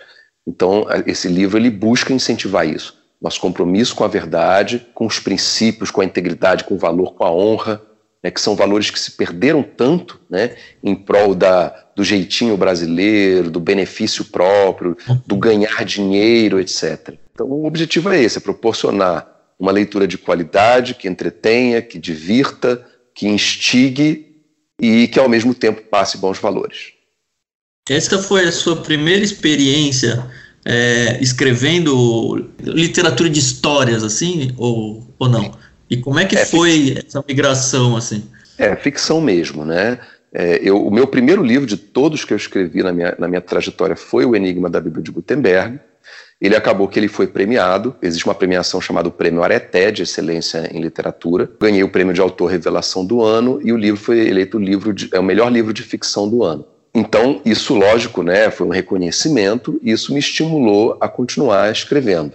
Então, 0.47 0.87
esse 1.07 1.29
livro 1.29 1.57
ele 1.57 1.71
busca 1.71 2.13
incentivar 2.13 2.69
isso. 2.69 2.99
Nosso 3.21 3.41
compromisso 3.41 3.95
com 3.97 4.05
a 4.05 4.09
verdade, 4.09 4.87
com 4.95 5.07
os 5.07 5.19
princípios, 5.19 5.91
com 5.91 6.03
a 6.03 6.05
integridade, 6.05 6.65
com 6.65 6.75
o 6.75 6.79
valor, 6.79 7.15
com 7.15 7.25
a 7.25 7.33
honra, 7.33 7.81
né, 8.27 8.31
que 8.33 8.41
são 8.41 8.57
valores 8.57 8.91
que 8.91 8.99
se 8.99 9.13
perderam 9.13 9.63
tanto 9.63 10.21
né, 10.29 10.57
em 10.83 10.97
prol 10.97 11.33
da, 11.33 11.69
do 11.95 12.03
jeitinho 12.03 12.57
brasileiro, 12.57 13.51
do 13.51 13.61
benefício 13.61 14.25
próprio, 14.25 14.97
do 15.25 15.37
ganhar 15.37 15.85
dinheiro, 15.85 16.59
etc. 16.59 17.15
Então, 17.33 17.47
o 17.47 17.67
objetivo 17.67 18.11
é 18.11 18.21
esse: 18.21 18.39
é 18.39 18.41
proporcionar 18.41 19.29
uma 19.57 19.71
leitura 19.71 20.09
de 20.09 20.19
qualidade, 20.19 20.95
que 20.95 21.07
entretenha, 21.07 21.81
que 21.81 21.99
divirta, 22.01 22.85
que 23.15 23.29
instigue 23.29 24.43
e 24.81 25.07
que, 25.07 25.21
ao 25.21 25.29
mesmo 25.29 25.55
tempo, 25.55 25.83
passe 25.83 26.19
bons 26.19 26.39
valores. 26.39 26.93
Essa 27.89 28.21
foi 28.21 28.45
a 28.45 28.53
sua 28.53 28.83
primeira 28.83 29.25
experiência 29.25 30.29
é, 30.65 31.17
escrevendo 31.23 32.51
literatura 32.61 33.31
de 33.31 33.39
histórias, 33.39 34.03
assim, 34.03 34.53
ou, 34.57 35.15
ou 35.17 35.29
não? 35.29 35.57
E 35.89 35.97
como 35.97 36.19
é 36.19 36.25
que 36.25 36.37
é 36.37 36.45
foi 36.45 36.73
ficção. 36.73 37.05
essa 37.07 37.25
migração, 37.27 37.97
assim? 37.97 38.25
É, 38.59 38.75
ficção 38.75 39.21
mesmo, 39.21 39.65
né? 39.65 39.99
É, 40.33 40.61
eu, 40.63 40.85
o 40.85 40.91
meu 40.91 41.07
primeiro 41.07 41.43
livro 41.43 41.67
de 41.67 41.77
todos 41.77 42.25
que 42.25 42.33
eu 42.33 42.37
escrevi 42.37 42.83
na 42.83 42.93
minha, 42.93 43.15
na 43.19 43.29
minha 43.29 43.41
trajetória 43.41 43.97
foi 43.97 44.27
O 44.27 44.35
Enigma 44.35 44.69
da 44.69 44.81
Bíblia 44.81 45.03
de 45.03 45.11
Gutenberg. 45.11 45.79
Ele 46.39 46.55
acabou 46.55 46.87
que 46.89 46.99
ele 46.99 47.09
foi 47.09 47.27
premiado. 47.27 47.97
Existe 48.03 48.27
uma 48.27 48.35
premiação 48.35 48.81
chamada 48.81 49.11
Prêmio 49.11 49.43
Areté 49.43 49.91
de 49.91 50.03
Excelência 50.03 50.69
em 50.71 50.81
Literatura. 50.83 51.51
Ganhei 51.59 51.83
o 51.83 51.89
prêmio 51.89 52.13
de 52.13 52.21
autor 52.21 52.51
revelação 52.51 53.07
do 53.07 53.23
ano 53.23 53.61
e 53.65 53.73
o 53.73 53.77
livro 53.77 53.99
foi 53.99 54.29
eleito 54.29 54.59
o 54.59 54.61
livro 54.61 54.93
de, 54.93 55.09
é 55.13 55.19
o 55.19 55.25
melhor 55.25 55.51
livro 55.51 55.73
de 55.73 55.83
ficção 55.83 56.29
do 56.29 56.43
ano. 56.43 56.67
Então, 56.95 57.41
isso, 57.45 57.75
lógico, 57.75 58.23
né, 58.23 58.51
foi 58.51 58.67
um 58.67 58.71
reconhecimento 58.71 59.79
e 59.83 59.93
isso 59.93 60.13
me 60.13 60.19
estimulou 60.19 60.97
a 61.01 61.09
continuar 61.09 61.71
escrevendo. 61.71 62.33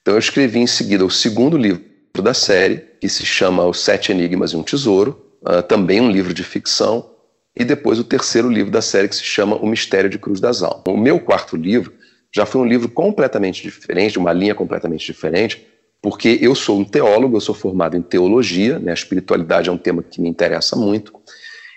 Então, 0.00 0.14
eu 0.14 0.18
escrevi 0.18 0.60
em 0.60 0.66
seguida 0.66 1.04
o 1.04 1.10
segundo 1.10 1.56
livro 1.56 1.91
da 2.20 2.34
série, 2.34 2.84
que 3.00 3.08
se 3.08 3.24
chama 3.24 3.64
Os 3.64 3.80
Sete 3.80 4.12
Enigmas 4.12 4.50
e 4.50 4.56
um 4.56 4.62
Tesouro, 4.62 5.24
uh, 5.42 5.62
também 5.62 6.00
um 6.00 6.10
livro 6.10 6.34
de 6.34 6.44
ficção, 6.44 7.10
e 7.56 7.64
depois 7.64 7.98
o 7.98 8.04
terceiro 8.04 8.50
livro 8.50 8.70
da 8.70 8.82
série, 8.82 9.08
que 9.08 9.16
se 9.16 9.24
chama 9.24 9.56
O 9.56 9.66
Mistério 9.66 10.10
de 10.10 10.18
Cruz 10.18 10.40
das 10.40 10.62
Almas. 10.62 10.82
O 10.86 10.96
meu 10.96 11.20
quarto 11.20 11.56
livro 11.56 11.92
já 12.34 12.44
foi 12.44 12.60
um 12.60 12.66
livro 12.66 12.88
completamente 12.88 13.62
diferente, 13.62 14.18
uma 14.18 14.32
linha 14.32 14.54
completamente 14.54 15.06
diferente, 15.06 15.66
porque 16.00 16.38
eu 16.40 16.54
sou 16.54 16.78
um 16.80 16.84
teólogo, 16.84 17.36
eu 17.36 17.40
sou 17.40 17.54
formado 17.54 17.96
em 17.96 18.02
teologia, 18.02 18.78
né, 18.78 18.90
a 18.90 18.94
espiritualidade 18.94 19.68
é 19.68 19.72
um 19.72 19.78
tema 19.78 20.02
que 20.02 20.20
me 20.20 20.28
interessa 20.28 20.74
muito, 20.74 21.12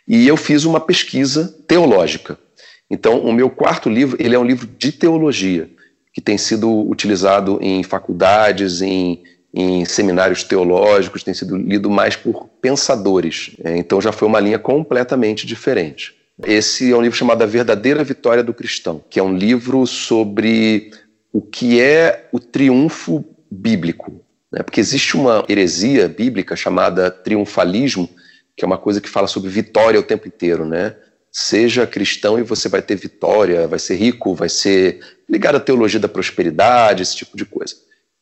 e 0.08 0.28
eu 0.28 0.36
fiz 0.36 0.66
uma 0.66 0.80
pesquisa 0.80 1.56
teológica. 1.68 2.38
Então, 2.90 3.20
o 3.20 3.34
meu 3.34 3.50
quarto 3.50 3.90
livro 3.90 4.18
ele 4.20 4.36
é 4.36 4.40
um 4.40 4.46
livro 4.46 4.66
de 4.66 4.92
teologia, 4.92 5.70
que 6.14 6.22
tem 6.22 6.38
sido 6.38 6.72
utilizado 6.90 7.60
em 7.62 7.84
faculdades, 7.84 8.82
em 8.82 9.22
em 9.58 9.86
seminários 9.86 10.44
teológicos, 10.44 11.24
tem 11.24 11.34
sido 11.34 11.56
lido 11.56 11.90
mais 11.90 12.18
por 12.18 12.50
pensadores. 12.62 13.52
É, 13.64 13.78
então 13.78 14.02
já 14.02 14.12
foi 14.12 14.28
uma 14.28 14.42
linha 14.42 14.60
completamente 14.60 15.48
diferente. 15.48 16.14
Esse 16.46 16.92
é 16.92 16.98
um 16.98 17.02
livro 17.02 17.18
chamado 17.18 17.42
A 17.42 17.46
Verdadeira 17.46 18.04
Vitória 18.04 18.44
do 18.44 18.54
Cristão, 18.54 19.02
que 19.10 19.18
é 19.18 19.24
um 19.24 19.34
livro 19.34 19.88
sobre 19.88 20.92
o 21.32 21.42
que 21.42 21.80
é 21.80 22.28
o 22.34 22.40
triunfo 22.40 23.24
bíblico. 23.50 24.22
Né? 24.52 24.62
Porque 24.62 24.82
existe 24.82 25.16
uma 25.16 25.46
heresia 25.48 26.10
bíblica 26.10 26.58
chamada 26.58 27.10
triunfalismo, 27.10 28.10
que 28.58 28.66
é 28.66 28.68
uma 28.68 28.78
coisa 28.78 29.00
que 29.00 29.08
fala 29.08 29.28
sobre 29.28 29.50
vitória 29.50 30.00
o 30.00 30.04
tempo 30.04 30.28
inteiro, 30.28 30.66
né? 30.66 30.96
Seja 31.32 31.86
cristão 31.86 32.40
e 32.40 32.44
você 32.44 32.70
vai 32.70 32.82
ter 32.82 32.96
vitória, 32.96 33.68
vai 33.68 33.80
ser 33.80 33.96
rico, 33.96 34.34
vai 34.34 34.48
ser 34.48 35.00
ligado 35.30 35.56
à 35.56 35.60
teologia 35.60 36.00
da 36.00 36.08
prosperidade, 36.08 37.04
esse 37.04 37.16
tipo 37.16 37.36
de 37.36 37.44
coisa. 37.44 37.76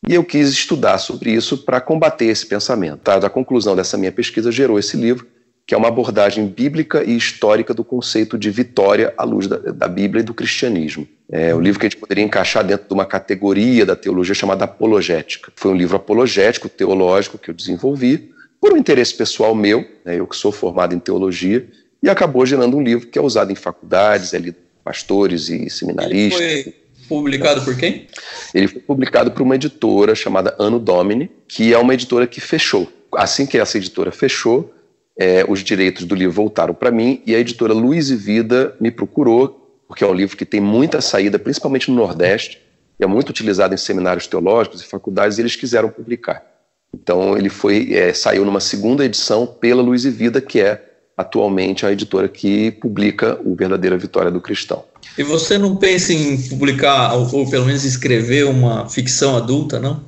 E 0.08 0.14
eu 0.16 0.24
quis 0.24 0.49
estudar 0.49 0.97
sobre 0.97 1.32
isso 1.32 1.58
para 1.58 1.80
combater 1.80 2.26
esse 2.26 2.45
pensamento. 2.45 2.99
Tá? 2.99 3.16
A 3.16 3.30
conclusão 3.30 3.76
dessa 3.76 3.97
minha 3.97 4.12
pesquisa 4.12 4.51
gerou 4.51 4.78
esse 4.78 4.97
livro, 4.97 5.26
que 5.66 5.74
é 5.74 5.78
uma 5.78 5.88
abordagem 5.88 6.45
bíblica 6.45 7.04
e 7.04 7.16
histórica 7.16 7.74
do 7.74 7.86
conceito 7.86 8.38
de 8.38 8.49
vitória 8.49 9.14
à 9.18 9.24
luz 9.24 9.47
da, 9.47 9.58
da 9.58 9.88
Bíblia 9.88 10.22
e 10.22 10.24
do 10.24 10.34
cristianismo. 10.34 11.08
É 11.32 11.56
um 11.56 11.62
livro 11.62 11.80
que 11.80 11.86
a 11.86 11.89
gente 11.89 11.99
poderia 11.99 12.24
encaixar 12.24 12.66
dentro 12.66 12.88
de 12.88 12.93
uma 12.93 13.06
categoria 13.06 13.86
da 13.86 13.95
teologia 13.95 14.36
chamada 14.36 14.66
apologética. 14.66 15.51
Foi 15.56 15.72
um 15.72 15.76
livro 15.76 15.95
apologético, 15.95 16.68
teológico, 16.68 17.38
que 17.38 17.49
eu 17.49 17.54
desenvolvi 17.54 18.34
por 18.60 18.74
um 18.74 18.78
interesse 18.78 19.14
pessoal 19.14 19.56
meu, 19.56 19.86
né, 20.06 20.20
eu 20.20 20.28
que 20.28 20.36
sou 20.36 20.51
formado 20.51 20.93
em 20.93 20.99
teologia, 20.99 21.68
e 22.01 22.10
acabou 22.10 22.45
gerando 22.45 22.78
um 22.78 22.82
livro 22.82 23.08
que 23.08 23.18
é 23.18 23.22
usado 23.22 23.51
em 23.51 23.56
faculdades, 23.56 24.34
é 24.34 24.38
lido 24.38 24.58
pastores 24.84 25.49
e 25.49 25.70
seminaristas. 25.70 26.41
Ele 26.41 26.64
foi 26.64 26.76
Publicado 27.08 27.62
por 27.64 27.76
quem? 27.78 28.08
Ele 28.54 28.68
foi 28.68 28.82
publicado 28.82 29.32
por 29.32 29.41
uma 29.41 29.56
editora 29.56 30.16
chamada 30.16 30.56
Ano 30.60 30.80
Domini, 30.80 31.30
que 31.47 31.74
é 31.74 31.78
uma 31.78 31.93
editora 31.93 32.28
que 32.28 32.39
fechou. 32.39 32.91
Assim 33.16 33.45
que 33.45 33.58
essa 33.58 33.78
editora 33.78 34.12
fechou, 34.12 34.74
é, 35.18 35.45
os 35.47 35.64
direitos 35.64 36.06
do 36.06 36.16
livro 36.16 36.34
voltaram 36.34 36.74
para 36.74 36.91
mim 36.91 37.22
e 37.26 37.36
a 37.36 37.39
editora 37.39 37.74
Luiz 37.74 38.10
e 38.10 38.16
Vida 38.16 38.76
me 38.80 38.89
procurou, 38.89 39.84
porque 39.88 40.04
é 40.04 40.08
um 40.08 40.14
livro 40.14 40.36
que 40.36 40.45
tem 40.45 40.60
muita 40.60 41.01
saída, 41.01 41.38
principalmente 41.38 41.91
no 41.91 41.97
Nordeste, 41.97 42.60
é 42.99 43.06
muito 43.06 43.30
utilizado 43.30 43.74
em 43.74 43.78
seminários 43.78 44.28
teológicos 44.28 44.82
e 44.82 44.86
faculdades, 44.86 45.38
e 45.38 45.41
eles 45.41 45.56
quiseram 45.56 45.89
publicar. 45.89 46.43
Então 46.93 47.38
ele 47.38 47.49
foi 47.49 47.93
é, 47.93 48.14
saiu 48.14 48.45
numa 48.45 48.60
segunda 48.60 49.04
edição 49.04 49.45
pela 49.45 49.82
Luiz 49.82 50.06
e 50.06 50.10
Vida, 50.10 50.39
que 50.39 50.62
é 50.62 50.82
atualmente 51.18 51.86
a 51.86 51.91
editora 51.91 52.28
que 52.28 52.72
publica 52.72 53.39
o 53.43 53.56
Verdadeira 53.56 53.97
Vitória 53.97 54.32
do 54.32 54.41
Cristão. 54.41 54.84
E 55.18 55.24
você 55.24 55.58
não 55.58 55.76
pensa 55.76 56.14
em 56.14 56.41
publicar, 56.49 57.14
ou, 57.14 57.36
ou 57.36 57.49
pelo 57.49 57.66
menos 57.66 57.84
escrever 57.84 58.45
uma 58.45 58.89
ficção 58.89 59.36
adulta, 59.36 59.80
não? 59.80 60.04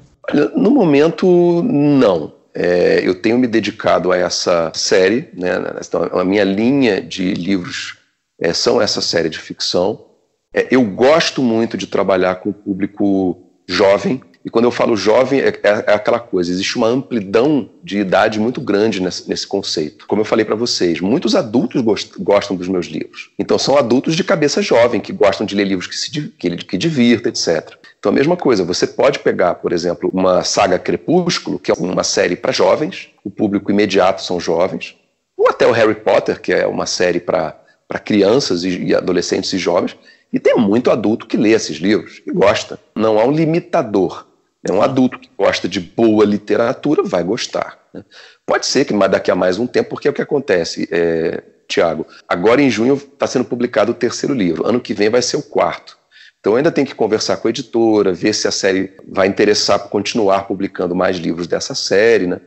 No 0.56 0.72
momento, 0.72 1.62
não. 1.64 2.34
É, 2.54 3.02
eu 3.04 3.16
tenho 3.16 3.38
me 3.38 3.48
dedicado 3.48 4.12
a 4.12 4.18
essa 4.18 4.72
série, 4.74 5.30
né? 5.34 5.52
Então, 5.86 6.04
a 6.14 6.24
minha 6.24 6.44
linha 6.44 7.02
de 7.02 7.34
livros 7.34 7.98
é, 8.40 8.54
são 8.54 8.82
essa 8.82 9.02
série 9.02 9.30
de 9.30 9.40
ficção. 9.40 10.06
É, 10.54 10.68
eu 10.72 10.82
gosto 10.84 11.42
muito 11.42 11.78
de 11.78 11.86
trabalhar 11.86 12.36
com 12.36 12.50
o 12.50 12.54
público 12.54 13.38
jovem, 13.68 14.22
e 14.46 14.50
quando 14.52 14.66
eu 14.66 14.72
falo 14.72 14.96
jovem, 14.96 15.40
é, 15.40 15.48
é, 15.48 15.84
é 15.88 15.94
aquela 15.96 16.20
coisa, 16.20 16.52
existe 16.52 16.78
uma 16.78 16.88
amplidão 16.88 17.68
de 17.84 17.98
idade 17.98 18.40
muito 18.40 18.62
grande 18.62 19.02
nesse, 19.02 19.28
nesse 19.28 19.48
conceito. 19.48 20.06
Como 20.06 20.22
eu 20.22 20.26
falei 20.26 20.46
para 20.46 20.54
vocês, 20.54 21.02
muitos 21.02 21.36
adultos 21.36 21.82
gost, 21.82 22.12
gostam 22.20 22.56
dos 22.56 22.68
meus 22.68 22.86
livros. 22.86 23.32
Então 23.40 23.58
são 23.58 23.76
adultos 23.76 24.16
de 24.16 24.24
cabeça 24.24 24.62
jovem, 24.62 25.02
que 25.02 25.12
gostam 25.12 25.48
de 25.48 25.56
ler 25.56 25.64
livros 25.64 25.88
que, 25.88 25.96
se, 25.96 26.12
que, 26.12 26.58
que 26.58 26.78
divirtam, 26.78 27.30
etc. 27.30 27.76
Então 27.98 28.12
a 28.12 28.16
mesma 28.16 28.38
coisa, 28.38 28.64
você 28.64 28.86
pode 28.86 29.18
pegar, 29.18 29.56
por 29.56 29.74
exemplo, 29.74 30.12
uma 30.14 30.44
saga 30.44 30.78
Crepúsculo, 30.78 31.58
que 31.58 31.72
é 31.72 31.74
uma 31.74 32.04
série 32.04 32.36
para 32.36 32.52
jovens, 32.52 33.10
o 33.24 33.32
público 33.32 33.72
imediato 33.72 34.22
são 34.22 34.40
jovens, 34.40 34.96
ou 35.36 35.50
até 35.50 35.66
o 35.66 35.72
Harry 35.72 35.96
Potter, 35.96 36.40
que 36.40 36.54
é 36.54 36.68
uma 36.68 36.86
série 36.86 37.20
para 37.20 37.56
crianças 38.04 38.64
e, 38.64 38.70
e 38.70 38.94
adolescentes 38.94 39.52
e 39.54 39.58
jovens, 39.58 39.98
e 40.32 40.40
tem 40.40 40.56
muito 40.56 40.92
adulto 40.92 41.26
que 41.26 41.36
lê 41.36 41.52
esses 41.52 41.78
livros 41.78 42.22
e 42.28 42.32
gosta. 42.32 42.80
Não 42.96 43.18
há 43.18 43.26
um 43.26 43.32
limitador. 43.32 44.28
É 44.68 44.72
um 44.72 44.82
adulto 44.82 45.20
que 45.20 45.30
gosta 45.38 45.70
de 45.70 45.80
boa 45.80 46.26
literatura, 46.26 47.04
vai 47.04 47.24
gostar. 47.24 47.78
Né? 47.94 48.04
Pode 48.46 48.66
ser 48.66 48.84
que 48.84 48.94
daqui 49.08 49.30
a 49.30 49.36
mais 49.36 49.60
um 49.60 49.68
tempo, 49.68 49.92
porque 49.92 50.08
é 50.08 50.12
o 50.12 50.14
que 50.14 50.24
acontece, 50.24 50.90
é, 50.92 51.44
Tiago. 51.68 52.08
Agora 52.28 52.62
em 52.62 52.70
junho 52.70 52.96
está 52.96 53.28
sendo 53.28 53.46
publicado 53.46 53.92
o 53.92 53.96
terceiro 53.96 54.34
livro, 54.34 54.68
ano 54.68 54.82
que 54.82 54.94
vem 54.94 55.10
vai 55.10 55.22
ser 55.22 55.38
o 55.38 55.44
quarto. 55.44 55.96
Então 56.40 56.56
ainda 56.56 56.72
tem 56.72 56.84
que 56.84 56.96
conversar 56.96 57.38
com 57.38 57.48
a 57.48 57.52
editora, 57.52 58.12
ver 58.12 58.34
se 58.34 58.48
a 58.48 58.52
série 58.52 58.92
vai 59.08 59.28
interessar 59.28 59.80
por 59.80 59.90
continuar 59.90 60.48
publicando 60.48 60.96
mais 60.96 61.18
livros 61.18 61.48
dessa 61.48 61.76
série, 61.76 62.28
né? 62.28 62.40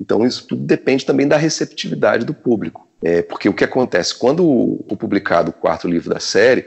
Então 0.00 0.26
isso 0.26 0.46
tudo 0.46 0.62
depende 0.62 1.04
também 1.04 1.28
da 1.28 1.36
receptividade 1.36 2.24
do 2.24 2.34
público. 2.34 2.86
É, 3.02 3.20
porque 3.20 3.48
o 3.48 3.54
que 3.54 3.64
acontece, 3.64 4.14
quando 4.14 4.46
o 4.46 4.96
publicado 4.96 5.50
o 5.50 5.54
quarto 5.54 5.86
livro 5.86 6.08
da 6.08 6.20
série, 6.20 6.66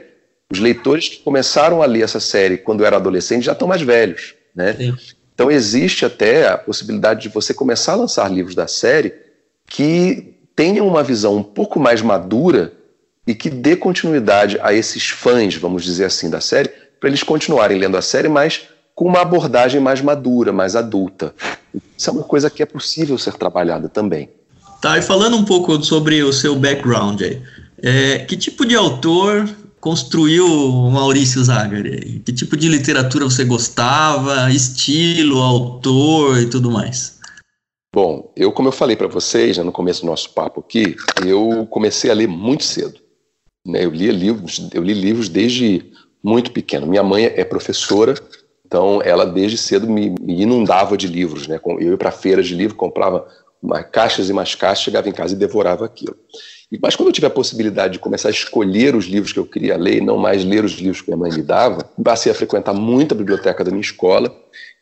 os 0.52 0.58
leitores 0.58 1.08
que 1.08 1.18
começaram 1.18 1.82
a 1.82 1.86
ler 1.86 2.02
essa 2.02 2.20
série 2.20 2.58
quando 2.58 2.84
eram 2.84 2.96
adolescentes 2.96 3.44
já 3.44 3.52
estão 3.52 3.68
mais 3.68 3.82
velhos. 3.82 4.34
Né? 4.54 4.94
Então 5.34 5.50
existe 5.50 6.04
até 6.04 6.48
a 6.48 6.58
possibilidade 6.58 7.22
de 7.22 7.28
você 7.28 7.54
começar 7.54 7.92
a 7.92 7.96
lançar 7.96 8.30
livros 8.30 8.54
da 8.54 8.66
série 8.66 9.14
que 9.66 10.34
tenham 10.54 10.86
uma 10.86 11.02
visão 11.02 11.36
um 11.36 11.42
pouco 11.42 11.80
mais 11.80 12.02
madura 12.02 12.72
e 13.26 13.34
que 13.34 13.48
dê 13.48 13.76
continuidade 13.76 14.58
a 14.62 14.74
esses 14.74 15.08
fãs, 15.08 15.54
vamos 15.54 15.84
dizer 15.84 16.04
assim, 16.04 16.28
da 16.28 16.40
série, 16.40 16.70
para 16.98 17.08
eles 17.08 17.22
continuarem 17.22 17.78
lendo 17.78 17.96
a 17.96 18.02
série, 18.02 18.28
mas 18.28 18.68
com 18.94 19.06
uma 19.06 19.22
abordagem 19.22 19.80
mais 19.80 20.02
madura, 20.02 20.52
mais 20.52 20.76
adulta. 20.76 21.34
Isso 21.96 22.10
é 22.10 22.12
uma 22.12 22.24
coisa 22.24 22.50
que 22.50 22.62
é 22.62 22.66
possível 22.66 23.16
ser 23.16 23.34
trabalhada 23.34 23.88
também. 23.88 24.28
Tá, 24.82 24.98
e 24.98 25.02
falando 25.02 25.36
um 25.36 25.44
pouco 25.44 25.82
sobre 25.82 26.22
o 26.22 26.32
seu 26.32 26.56
background 26.56 27.22
aí, 27.22 27.42
é, 27.82 28.18
que 28.18 28.36
tipo 28.36 28.66
de 28.66 28.74
autor 28.74 29.48
construiu 29.80 30.46
o 30.46 30.90
Maurício 30.90 31.42
Zagari? 31.42 32.22
Que 32.24 32.32
tipo 32.32 32.56
de 32.56 32.68
literatura 32.68 33.24
você 33.24 33.44
gostava, 33.44 34.50
estilo, 34.50 35.40
autor 35.40 36.38
e 36.40 36.46
tudo 36.46 36.70
mais? 36.70 37.18
Bom, 37.92 38.32
eu, 38.36 38.52
como 38.52 38.68
eu 38.68 38.72
falei 38.72 38.94
para 38.94 39.08
vocês 39.08 39.58
né, 39.58 39.64
no 39.64 39.72
começo 39.72 40.02
do 40.02 40.06
nosso 40.06 40.30
papo 40.32 40.60
aqui, 40.60 40.94
eu 41.26 41.66
comecei 41.66 42.10
a 42.10 42.14
ler 42.14 42.28
muito 42.28 42.62
cedo. 42.62 43.00
Né? 43.66 43.84
Eu, 43.84 43.90
li 43.90 44.10
livros, 44.12 44.68
eu 44.72 44.82
li 44.82 44.94
livros 44.94 45.28
desde 45.28 45.90
muito 46.22 46.52
pequeno. 46.52 46.86
Minha 46.86 47.02
mãe 47.02 47.24
é 47.24 47.44
professora, 47.44 48.14
então 48.64 49.02
ela 49.02 49.26
desde 49.26 49.58
cedo 49.58 49.88
me, 49.88 50.14
me 50.20 50.42
inundava 50.42 50.96
de 50.96 51.08
livros. 51.08 51.48
Né? 51.48 51.58
Eu 51.64 51.90
ia 51.90 51.96
para 51.98 52.12
feiras 52.12 52.46
de 52.46 52.54
livro, 52.54 52.76
comprava 52.76 53.26
caixas 53.90 54.28
e 54.28 54.32
mais 54.32 54.54
caixas, 54.54 54.84
chegava 54.84 55.08
em 55.08 55.12
casa 55.12 55.34
e 55.34 55.38
devorava 55.38 55.84
aquilo. 55.84 56.16
Mas 56.80 56.94
quando 56.94 57.08
eu 57.08 57.12
tive 57.12 57.26
a 57.26 57.30
possibilidade 57.30 57.94
de 57.94 57.98
começar 57.98 58.28
a 58.28 58.30
escolher 58.30 58.94
os 58.94 59.06
livros 59.06 59.32
que 59.32 59.38
eu 59.38 59.46
queria 59.46 59.76
ler 59.76 59.96
e 59.96 60.00
não 60.00 60.16
mais 60.16 60.44
ler 60.44 60.64
os 60.64 60.72
livros 60.72 61.00
que 61.00 61.08
minha 61.08 61.16
mãe 61.16 61.32
me 61.32 61.42
dava, 61.42 61.90
passei 62.02 62.30
a 62.30 62.34
frequentar 62.34 62.72
muito 62.72 63.12
a 63.12 63.18
biblioteca 63.18 63.64
da 63.64 63.70
minha 63.70 63.80
escola 63.80 64.32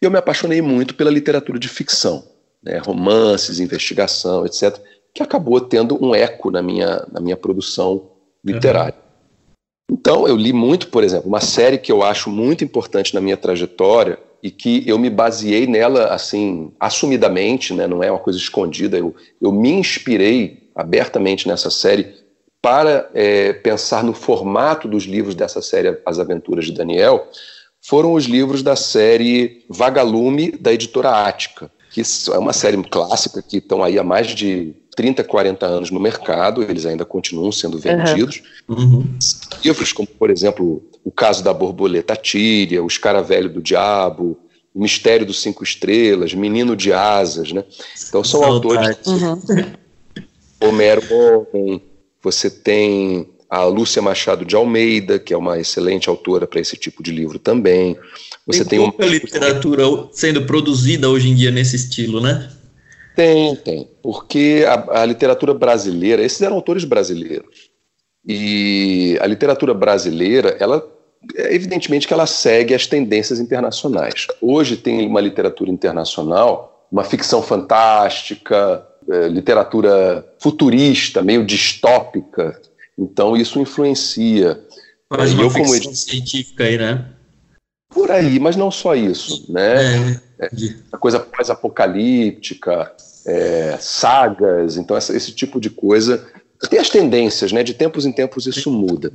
e 0.00 0.04
eu 0.04 0.10
me 0.10 0.18
apaixonei 0.18 0.60
muito 0.60 0.94
pela 0.94 1.10
literatura 1.10 1.58
de 1.58 1.68
ficção, 1.68 2.24
né, 2.62 2.78
romances, 2.78 3.58
investigação, 3.58 4.44
etc., 4.44 4.78
que 5.14 5.22
acabou 5.22 5.60
tendo 5.60 6.02
um 6.04 6.14
eco 6.14 6.50
na 6.50 6.60
minha, 6.60 7.06
na 7.10 7.20
minha 7.20 7.36
produção 7.36 8.10
literária. 8.44 8.94
Uhum. 8.94 9.96
Então, 9.98 10.28
eu 10.28 10.36
li 10.36 10.52
muito, 10.52 10.88
por 10.88 11.02
exemplo, 11.02 11.26
uma 11.26 11.40
série 11.40 11.78
que 11.78 11.90
eu 11.90 12.02
acho 12.02 12.30
muito 12.30 12.62
importante 12.62 13.14
na 13.14 13.20
minha 13.20 13.36
trajetória 13.36 14.18
e 14.42 14.50
que 14.50 14.84
eu 14.86 14.98
me 14.98 15.08
baseei 15.08 15.66
nela, 15.66 16.08
assim, 16.08 16.70
assumidamente, 16.78 17.72
né, 17.72 17.86
não 17.86 18.02
é 18.02 18.10
uma 18.10 18.20
coisa 18.20 18.38
escondida, 18.38 18.98
eu, 18.98 19.14
eu 19.40 19.50
me 19.50 19.70
inspirei 19.72 20.67
abertamente 20.78 21.48
nessa 21.48 21.70
série 21.70 22.14
para 22.62 23.10
é, 23.12 23.52
pensar 23.52 24.04
no 24.04 24.14
formato 24.14 24.86
dos 24.86 25.04
livros 25.04 25.34
dessa 25.34 25.60
série 25.60 25.98
As 26.06 26.20
Aventuras 26.20 26.66
de 26.66 26.72
Daniel, 26.72 27.28
foram 27.82 28.12
os 28.12 28.26
livros 28.26 28.62
da 28.62 28.76
série 28.76 29.64
Vagalume, 29.68 30.52
da 30.52 30.72
editora 30.72 31.26
Ática, 31.26 31.68
que 31.90 32.02
é 32.32 32.38
uma 32.38 32.52
série 32.52 32.80
clássica 32.84 33.42
que 33.42 33.58
estão 33.58 33.82
aí 33.82 33.98
há 33.98 34.04
mais 34.04 34.28
de 34.28 34.72
30, 34.94 35.24
40 35.24 35.66
anos 35.66 35.90
no 35.90 35.98
mercado, 35.98 36.62
eles 36.62 36.86
ainda 36.86 37.04
continuam 37.04 37.50
sendo 37.50 37.78
vendidos. 37.78 38.42
Uhum. 38.68 39.04
Livros 39.64 39.92
como, 39.92 40.06
por 40.06 40.30
exemplo, 40.30 40.82
O 41.04 41.10
Caso 41.10 41.42
da 41.42 41.52
Borboleta 41.52 42.14
Tíria, 42.14 42.82
O 42.82 42.86
Escaravelho 42.86 43.48
do 43.48 43.62
Diabo, 43.62 44.38
O 44.72 44.80
Mistério 44.80 45.26
dos 45.26 45.40
Cinco 45.40 45.64
Estrelas, 45.64 46.34
Menino 46.34 46.76
de 46.76 46.92
Asas, 46.92 47.52
né? 47.52 47.64
Então 48.08 48.22
são 48.22 48.44
autores... 48.44 48.96
Uhum. 49.06 49.40
Homero 50.60 51.02
Homem, 51.10 51.82
você 52.22 52.50
tem 52.50 53.28
a 53.48 53.64
Lúcia 53.64 54.02
Machado 54.02 54.44
de 54.44 54.54
Almeida, 54.54 55.18
que 55.18 55.32
é 55.32 55.36
uma 55.36 55.58
excelente 55.58 56.08
autora 56.08 56.46
para 56.46 56.60
esse 56.60 56.76
tipo 56.76 57.02
de 57.02 57.10
livro 57.10 57.38
também. 57.38 57.96
Você 58.46 58.64
tem, 58.64 58.78
tem 58.78 58.90
pouca 58.90 59.06
um... 59.06 59.08
literatura 59.08 59.82
sendo 60.12 60.44
produzida 60.44 61.08
hoje 61.08 61.30
em 61.30 61.34
dia 61.34 61.50
nesse 61.50 61.76
estilo, 61.76 62.20
né? 62.20 62.50
Tem, 63.16 63.56
tem. 63.56 63.88
Porque 64.02 64.64
a, 64.66 65.02
a 65.02 65.04
literatura 65.04 65.54
brasileira, 65.54 66.22
esses 66.22 66.40
eram 66.42 66.56
autores 66.56 66.84
brasileiros. 66.84 67.70
E 68.26 69.18
a 69.20 69.26
literatura 69.26 69.72
brasileira, 69.72 70.56
ela 70.60 70.86
é 71.34 71.54
evidentemente 71.54 72.06
que 72.06 72.12
ela 72.12 72.26
segue 72.26 72.74
as 72.74 72.86
tendências 72.86 73.40
internacionais. 73.40 74.26
Hoje 74.40 74.76
tem 74.76 75.06
uma 75.06 75.20
literatura 75.20 75.70
internacional, 75.70 76.86
uma 76.92 77.02
ficção 77.02 77.42
fantástica, 77.42 78.86
é, 79.10 79.28
literatura 79.28 80.24
futurista, 80.38 81.22
meio 81.22 81.44
distópica. 81.44 82.60
Então 82.96 83.36
isso 83.36 83.60
influencia. 83.60 84.60
Uma 85.10 85.26
eu, 85.26 85.50
como 85.50 85.66
científica 85.94 86.64
aí, 86.64 86.76
né? 86.76 87.06
Por 87.88 88.10
aí, 88.10 88.38
mas 88.38 88.56
não 88.56 88.70
só 88.70 88.94
isso, 88.94 89.50
né? 89.50 90.20
É, 90.38 90.46
é, 90.46 90.50
a 90.92 90.98
coisa 90.98 91.26
mais 91.34 91.48
apocalíptica, 91.48 92.92
é, 93.26 93.76
sagas, 93.80 94.76
então 94.76 94.96
essa, 94.96 95.16
esse 95.16 95.32
tipo 95.32 95.60
de 95.60 95.70
coisa. 95.70 96.26
Tem 96.68 96.78
as 96.78 96.90
tendências, 96.90 97.52
né? 97.52 97.62
De 97.62 97.72
tempos 97.72 98.04
em 98.04 98.12
tempos 98.12 98.46
isso 98.46 98.70
muda. 98.70 99.12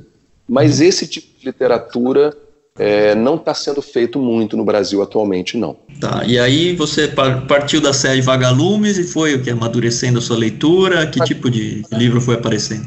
Mas 0.48 0.80
uhum. 0.80 0.86
esse 0.86 1.06
tipo 1.06 1.38
de 1.38 1.46
literatura 1.46 2.36
é, 2.78 3.14
não 3.14 3.36
está 3.36 3.54
sendo 3.54 3.80
feito 3.80 4.18
muito 4.18 4.56
no 4.56 4.64
Brasil 4.64 5.00
atualmente, 5.00 5.56
não. 5.56 5.76
Tá, 6.00 6.24
e 6.26 6.38
aí 6.38 6.74
você 6.74 7.06
partiu 7.06 7.80
da 7.80 7.92
série 7.92 8.20
Vagalumes 8.20 8.98
e 8.98 9.04
foi 9.04 9.34
o 9.34 9.42
que? 9.42 9.50
Amadurecendo 9.50 10.18
a 10.18 10.22
sua 10.22 10.36
leitura? 10.36 11.06
Que 11.06 11.20
tipo 11.20 11.48
de 11.48 11.84
livro 11.92 12.20
foi 12.20 12.34
aparecendo? 12.34 12.86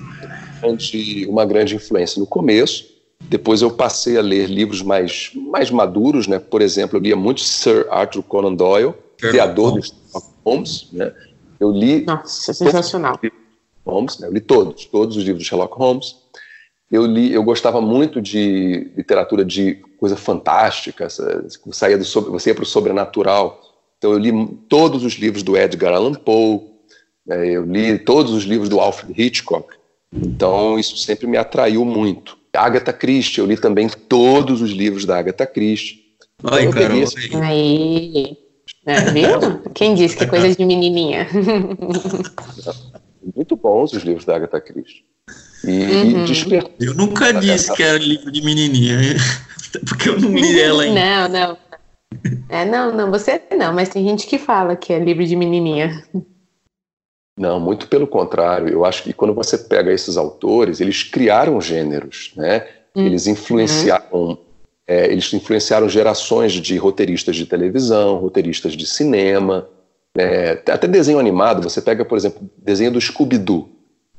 Uma 1.30 1.46
grande 1.46 1.76
influência 1.76 2.20
no 2.20 2.26
começo, 2.26 2.86
depois 3.22 3.62
eu 3.62 3.72
passei 3.72 4.18
a 4.18 4.22
ler 4.22 4.48
livros 4.48 4.82
mais, 4.82 5.32
mais 5.34 5.72
maduros, 5.72 6.28
né? 6.28 6.38
Por 6.38 6.62
exemplo, 6.62 6.98
eu 6.98 7.02
lia 7.02 7.16
muito 7.16 7.42
Sir 7.42 7.88
Arthur 7.90 8.24
Conan 8.24 8.54
Doyle, 8.54 8.94
Sherlock 9.18 9.18
criador 9.20 9.70
Holmes. 9.70 9.90
do 9.90 9.96
Sherlock 9.96 10.28
Holmes, 10.46 10.88
né? 10.92 11.14
Eu 11.60 11.72
li... 11.72 12.06
Nossa, 12.06 12.54
sensacional. 12.54 13.20
Holmes, 13.86 14.20
né? 14.20 14.28
Eu 14.28 14.34
li 14.34 14.42
todos, 14.42 14.86
todos 14.86 15.16
os 15.16 15.24
livros 15.24 15.44
de 15.44 15.50
Sherlock 15.50 15.78
Holmes 15.78 16.27
eu 16.92 17.06
li, 17.06 17.34
eu 17.34 17.44
gostava 17.44 17.82
muito 17.82 18.22
de 18.22 18.92
literatura 18.96 19.44
de 19.44 19.76
coisa 20.00 20.16
fantástica, 20.16 21.08
saía 21.72 21.98
do 21.98 22.04
você 22.04 22.50
ia 22.50 22.56
para 22.56 22.64
o 22.64 22.68
sobrenatural. 22.68 23.62
Então 23.98 24.12
eu 24.12 24.18
li 24.18 24.32
todos 24.70 25.04
os 25.04 25.14
livros 25.14 25.44
do 25.44 25.58
Edgar 25.58 25.94
Allan 25.94 26.14
Poe, 26.14 26.62
né, 27.26 27.50
eu 27.50 27.66
li 27.66 27.98
todos 28.00 28.32
os 28.32 28.44
livros 28.44 28.70
do 28.70 28.80
Alfred 28.80 29.22
Hitchcock. 29.22 29.76
Então 30.14 30.80
isso 30.80 30.98
sempre 30.98 31.28
me 31.28 31.38
atraiu 31.38 31.84
muito. 31.84 32.38
Agatha 32.54 32.94
Christie, 32.94 33.40
eu 33.40 33.46
li 33.46 33.58
também 33.58 33.88
todos 33.90 34.62
os 34.62 34.72
livros 34.72 35.06
da 35.06 35.20
Agatha 35.20 35.46
Christie. 35.46 36.08
Ai, 36.44 36.66
então, 36.66 36.82
cara, 36.82 36.98
esse... 36.98 37.36
Aí, 37.36 38.38
é, 38.86 39.12
viu? 39.12 39.60
Quem 39.74 39.94
disse 39.94 40.18
que 40.18 40.24
é 40.24 40.28
coisa 40.28 40.56
de 40.56 40.66
menininha? 40.66 41.28
Muito 43.36 43.56
bons 43.56 43.94
os 43.94 44.04
livros 44.04 44.26
da 44.26 44.36
Agatha 44.36 44.62
Christie. 44.62 45.04
E, 45.64 45.70
uhum. 45.70 46.26
despertou. 46.26 46.74
Eu 46.80 46.94
nunca 46.94 47.34
disse 47.34 47.74
que 47.74 47.84
era 47.84 47.98
livro 47.98 48.32
de 48.32 48.42
menininha, 48.42 48.98
porque 49.88 50.10
eu 50.10 50.20
não 50.20 50.32
li 50.32 50.60
ela 50.60 50.84
ainda. 50.84 51.00
Não, 51.00 51.30
não. 51.30 51.58
É, 52.50 52.66
não, 52.66 52.96
não, 52.96 53.12
você 53.12 53.42
não, 53.58 53.74
mas 53.74 53.90
tem 53.90 54.08
gente 54.08 54.28
que 54.28 54.38
fala 54.38 54.76
que 54.76 54.94
é 54.94 55.00
livro 55.00 55.26
de 55.26 55.36
menininha. 55.36 56.04
Não, 57.38 57.60
muito 57.60 57.88
pelo 57.88 58.08
contrário. 58.08 58.70
Eu 58.70 58.84
acho 58.84 59.04
que 59.04 59.14
quando 59.14 59.34
você 59.34 59.58
pega 59.58 59.92
esses 59.92 60.18
autores, 60.18 60.82
eles 60.82 61.04
criaram 61.04 61.62
gêneros, 61.62 62.32
né? 62.36 62.66
Uhum. 62.96 63.06
Eles 63.06 63.28
influenciaram, 63.28 64.40
é, 64.88 65.12
eles 65.12 65.32
influenciaram 65.32 65.88
gerações 65.88 66.54
de 66.54 66.78
roteiristas 66.78 67.36
de 67.36 67.46
televisão, 67.46 68.18
roteiristas 68.18 68.74
de 68.74 68.88
cinema, 68.88 69.70
é, 70.18 70.64
até 70.68 70.88
desenho 70.88 71.20
animado. 71.20 71.62
Você 71.62 71.80
pega, 71.80 72.04
por 72.04 72.18
exemplo, 72.18 72.50
desenho 72.58 72.92
do 72.92 73.00
Scooby-Doo. 73.00 73.70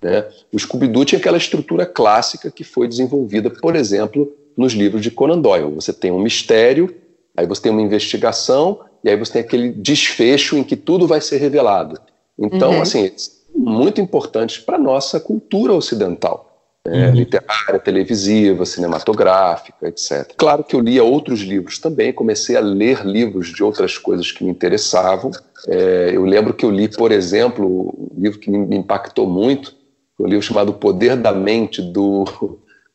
Né? 0.03 0.25
O 0.53 0.59
Scooby-Doo 0.59 1.05
tinha 1.05 1.19
aquela 1.19 1.37
estrutura 1.37 1.85
clássica 1.87 2.51
que 2.51 2.65
foi 2.65 2.89
desenvolvida, 2.89 3.51
por 3.51 3.75
exemplo, 3.77 4.33
nos 4.57 4.73
livros 4.73 5.03
de 5.03 5.11
Conan 5.11 5.41
Doyle. 5.41 5.75
Você 5.75 5.93
tem 5.93 6.11
um 6.11 6.21
mistério, 6.21 6.95
aí 7.37 7.47
você 7.47 7.63
tem 7.63 7.73
uma 7.73 7.83
investigação, 7.83 8.81
e 9.03 9.11
aí 9.11 9.17
você 9.17 9.35
tem 9.35 9.43
aquele 9.43 9.71
desfecho 9.71 10.57
em 10.57 10.65
que 10.65 10.77
tudo 10.77 11.07
vai 11.07 11.21
ser 11.21 11.39
revelado. 11.39 12.01
Então, 12.39 12.73
uhum. 12.73 12.83
assim, 12.83 13.11
muito 13.55 14.01
importantes 14.01 14.59
para 14.59 14.77
a 14.77 14.81
nossa 14.81 15.19
cultura 15.19 15.73
ocidental. 15.73 16.49
Né? 16.87 17.09
Uhum. 17.09 17.15
Literária, 17.15 17.79
televisiva, 17.79 18.65
cinematográfica, 18.65 19.89
etc. 19.89 20.33
Claro 20.37 20.65
que 20.65 20.75
eu 20.75 20.81
lia 20.81 21.05
outros 21.05 21.41
livros 21.41 21.79
também, 21.79 22.13
comecei 22.13 22.57
a 22.57 22.61
ler 22.61 23.05
livros 23.05 23.53
de 23.53 23.63
outras 23.63 23.99
coisas 23.99 24.33
que 24.33 24.45
me 24.45 24.51
interessavam. 24.51 25.31
É, 25.67 26.11
eu 26.15 26.25
lembro 26.25 26.55
que 26.55 26.65
eu 26.65 26.71
li, 26.71 26.89
por 26.89 27.13
exemplo, 27.13 27.95
um 27.99 28.21
livro 28.21 28.39
que 28.39 28.51
me 28.51 28.77
impactou 28.77 29.27
muito, 29.27 29.75
um 30.19 30.27
livro 30.27 30.43
chamado 30.43 30.71
O 30.71 30.75
Poder 30.75 31.17
da 31.17 31.33
Mente, 31.33 31.81
do, 31.81 32.25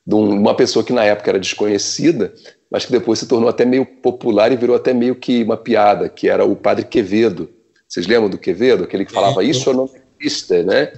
de 0.05 0.15
uma 0.15 0.55
pessoa 0.55 0.84
que 0.84 0.91
na 0.91 1.05
época 1.05 1.32
era 1.32 1.39
desconhecida, 1.39 2.34
mas 2.69 2.86
que 2.86 2.91
depois 2.91 3.19
se 3.19 3.28
tornou 3.28 3.49
até 3.49 3.65
meio 3.65 3.86
popular 3.86 4.51
e 4.51 4.57
virou 4.57 4.76
até 4.76 4.93
meio 4.93 5.15
que 5.15 5.43
uma 5.43 5.55
piada, 5.55 6.09
que 6.09 6.28
era 6.28 6.43
o 6.43 6.55
Padre 6.55 6.86
Quevedo. 6.86 7.49
Vocês 7.88 8.07
lembram 8.07 8.30
do 8.30 8.38
Quevedo? 8.38 8.84
Aquele 8.84 9.05
que 9.05 9.11
falava, 9.11 9.43
isso 9.43 9.71
não 9.74 9.89
existe, 10.19 10.63
né? 10.63 10.91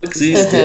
Existe. 0.00 0.56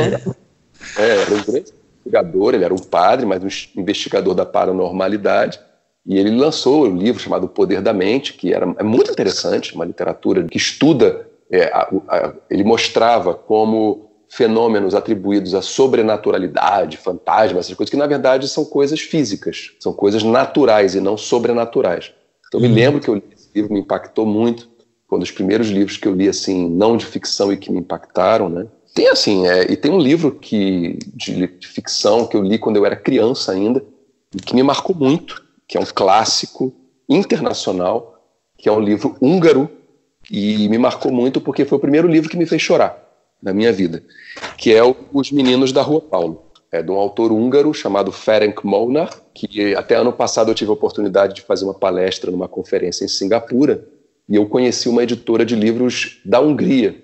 É, 0.97 1.21
era 1.21 1.33
um 1.33 1.43
grande 1.43 1.73
investigador, 2.05 2.53
ele 2.53 2.63
era 2.63 2.73
um 2.73 2.79
padre, 2.79 3.25
mas 3.25 3.43
um 3.43 3.79
investigador 3.79 4.33
da 4.33 4.45
paranormalidade. 4.45 5.59
E 6.05 6.17
ele 6.17 6.31
lançou 6.31 6.87
um 6.87 6.95
livro 6.95 7.21
chamado 7.21 7.45
O 7.45 7.49
Poder 7.49 7.81
da 7.81 7.93
Mente, 7.93 8.33
que 8.33 8.53
era, 8.53 8.73
é 8.77 8.83
muito 8.83 9.11
interessante, 9.11 9.75
uma 9.75 9.85
literatura 9.85 10.43
que 10.43 10.57
estuda, 10.57 11.27
é, 11.51 11.65
a, 11.65 11.89
a, 12.07 12.33
ele 12.49 12.63
mostrava 12.63 13.33
como 13.33 14.10
fenômenos 14.31 14.95
atribuídos 14.95 15.53
à 15.53 15.61
sobrenaturalidade, 15.61 16.95
fantasmas, 16.95 17.65
essas 17.65 17.75
coisas, 17.75 17.91
que 17.91 17.97
na 17.97 18.07
verdade 18.07 18.47
são 18.47 18.63
coisas 18.63 19.01
físicas, 19.01 19.71
são 19.77 19.91
coisas 19.91 20.23
naturais 20.23 20.95
e 20.95 21.01
não 21.01 21.17
sobrenaturais. 21.17 22.13
Então, 22.47 22.61
uhum. 22.61 22.69
me 22.69 22.73
lembro 22.73 23.01
que 23.01 23.09
eu 23.09 23.15
li 23.15 23.23
esse 23.35 23.49
livro, 23.53 23.73
me 23.73 23.81
impactou 23.81 24.25
muito. 24.25 24.69
Foi 25.09 25.17
um 25.17 25.19
dos 25.19 25.31
primeiros 25.31 25.67
livros 25.67 25.97
que 25.97 26.07
eu 26.07 26.15
li, 26.15 26.29
assim, 26.29 26.69
não 26.69 26.95
de 26.95 27.05
ficção 27.05 27.51
e 27.51 27.57
que 27.57 27.69
me 27.69 27.79
impactaram, 27.79 28.47
né? 28.47 28.67
Tem 28.95 29.09
assim, 29.09 29.47
é, 29.47 29.69
e 29.69 29.75
tem 29.75 29.91
um 29.91 29.99
livro 29.99 30.31
que, 30.31 30.97
de, 31.13 31.47
de, 31.47 31.67
ficção 31.67 32.25
que 32.25 32.37
eu 32.37 32.41
li 32.41 32.57
quando 32.57 32.77
eu 32.77 32.85
era 32.85 32.95
criança 32.95 33.51
ainda, 33.51 33.83
e 34.33 34.39
que 34.39 34.55
me 34.55 34.63
marcou 34.63 34.95
muito, 34.95 35.43
que 35.67 35.77
é 35.77 35.81
um 35.81 35.85
clássico 35.85 36.73
internacional, 37.09 38.17
que 38.57 38.69
é 38.69 38.71
um 38.71 38.79
livro 38.79 39.17
húngaro, 39.19 39.69
e 40.29 40.69
me 40.69 40.77
marcou 40.77 41.11
muito 41.11 41.41
porque 41.41 41.65
foi 41.65 41.77
o 41.77 41.81
primeiro 41.81 42.07
livro 42.07 42.29
que 42.29 42.37
me 42.37 42.45
fez 42.45 42.61
chorar 42.61 43.10
na 43.41 43.53
minha 43.53 43.71
vida, 43.71 44.03
que 44.57 44.73
é 44.73 44.81
Os 45.11 45.31
Meninos 45.31 45.71
da 45.71 45.81
Rua 45.81 46.01
Paulo. 46.01 46.43
É 46.71 46.81
de 46.81 46.89
um 46.89 46.95
autor 46.95 47.31
húngaro 47.31 47.73
chamado 47.73 48.11
Ferenc 48.11 48.65
Molnar, 48.65 49.09
que 49.33 49.75
até 49.75 49.95
ano 49.95 50.13
passado 50.13 50.51
eu 50.51 50.55
tive 50.55 50.69
a 50.69 50.73
oportunidade 50.73 51.35
de 51.35 51.41
fazer 51.41 51.65
uma 51.65 51.73
palestra 51.73 52.31
numa 52.31 52.47
conferência 52.47 53.03
em 53.03 53.09
Singapura, 53.09 53.85
e 54.29 54.35
eu 54.35 54.45
conheci 54.47 54.87
uma 54.87 55.03
editora 55.03 55.45
de 55.45 55.55
livros 55.55 56.21
da 56.23 56.39
Hungria. 56.39 56.95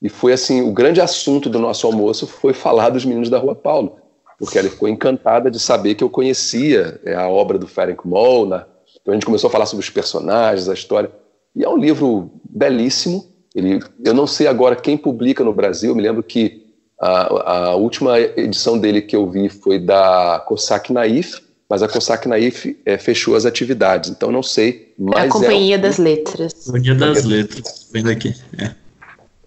E 0.00 0.08
foi 0.08 0.32
assim, 0.32 0.62
o 0.62 0.72
grande 0.72 1.00
assunto 1.00 1.48
do 1.48 1.58
nosso 1.58 1.86
almoço 1.86 2.26
foi 2.26 2.52
falar 2.52 2.90
dos 2.90 3.04
Meninos 3.04 3.28
da 3.28 3.38
Rua 3.38 3.54
Paulo, 3.56 3.96
porque 4.38 4.58
ela 4.58 4.68
ficou 4.68 4.88
encantada 4.88 5.50
de 5.50 5.58
saber 5.58 5.94
que 5.94 6.04
eu 6.04 6.10
conhecia 6.10 7.00
é, 7.04 7.14
a 7.14 7.28
obra 7.28 7.58
do 7.58 7.66
Ferenc 7.66 8.06
Molnar. 8.06 8.68
Então 9.00 9.12
a 9.12 9.16
gente 9.16 9.26
começou 9.26 9.48
a 9.48 9.50
falar 9.50 9.66
sobre 9.66 9.82
os 9.82 9.90
personagens, 9.90 10.68
a 10.68 10.74
história. 10.74 11.10
E 11.54 11.64
é 11.64 11.68
um 11.68 11.76
livro 11.76 12.30
belíssimo. 12.48 13.24
Ele, 13.56 13.80
eu 14.04 14.12
não 14.12 14.26
sei 14.26 14.46
agora 14.46 14.76
quem 14.76 14.98
publica 14.98 15.42
no 15.42 15.52
Brasil. 15.52 15.94
Me 15.94 16.02
lembro 16.02 16.22
que 16.22 16.66
a, 17.00 17.52
a 17.52 17.74
última 17.74 18.20
edição 18.20 18.78
dele 18.78 19.00
que 19.00 19.16
eu 19.16 19.30
vi 19.30 19.48
foi 19.48 19.78
da 19.78 20.44
Cossack 20.46 20.92
Naif, 20.92 21.40
mas 21.68 21.82
a 21.82 21.88
Cossack 21.88 22.28
Naif 22.28 22.78
é, 22.84 22.98
fechou 22.98 23.34
as 23.34 23.46
atividades, 23.46 24.10
então 24.10 24.30
não 24.30 24.42
sei. 24.42 24.92
Mas 24.98 25.24
é 25.24 25.26
a 25.26 25.28
Companhia 25.30 25.76
é 25.76 25.78
um... 25.78 25.80
das 25.80 25.96
Letras. 25.96 26.52
Companhia 26.66 26.94
das 26.94 27.24
Letras, 27.24 27.88
vendo 27.90 28.10
aqui. 28.10 28.34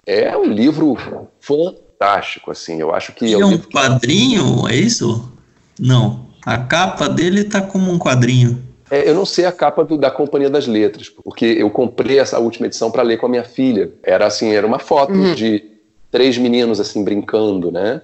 É. 0.07 0.30
é 0.32 0.38
um 0.38 0.51
livro 0.51 0.97
fantástico, 1.39 2.49
assim. 2.49 2.82
Eu 2.82 2.93
acho 2.93 3.14
que. 3.14 3.28
E 3.28 3.34
é 3.34 3.38
um, 3.38 3.53
um 3.53 3.57
quadrinho, 3.60 4.68
é 4.68 4.76
isso? 4.76 5.32
Não. 5.80 6.28
A 6.43 6.57
capa 6.57 7.07
dele 7.07 7.43
tá 7.43 7.62
como 7.62 7.91
um 7.91 7.99
quadrinho. 7.99 8.68
É, 8.90 9.10
eu 9.10 9.14
não 9.14 9.26
sei 9.26 9.46
a 9.46 9.52
capa 9.52 9.84
do, 9.84 9.98
da 9.98 10.10
Companhia 10.10 10.50
das 10.50 10.68
Letras, 10.68 11.10
porque 11.10 11.46
eu 11.46 11.70
comprei 11.70 12.20
essa 12.20 12.40
última 12.40 12.68
edição 12.68 12.90
para 12.90 13.04
ler 13.04 13.18
com 13.18 13.28
a 13.28 13.30
minha 13.30 13.44
filha. 13.44 13.92
Era 14.02 14.26
assim, 14.26 14.50
era 14.50 14.66
uma 14.66 14.80
foto 14.80 15.14
uhum. 15.14 15.36
de 15.36 15.64
três 16.12 16.38
meninos 16.38 16.80
assim 16.80 17.04
brincando, 17.04 17.72
né? 17.72 18.02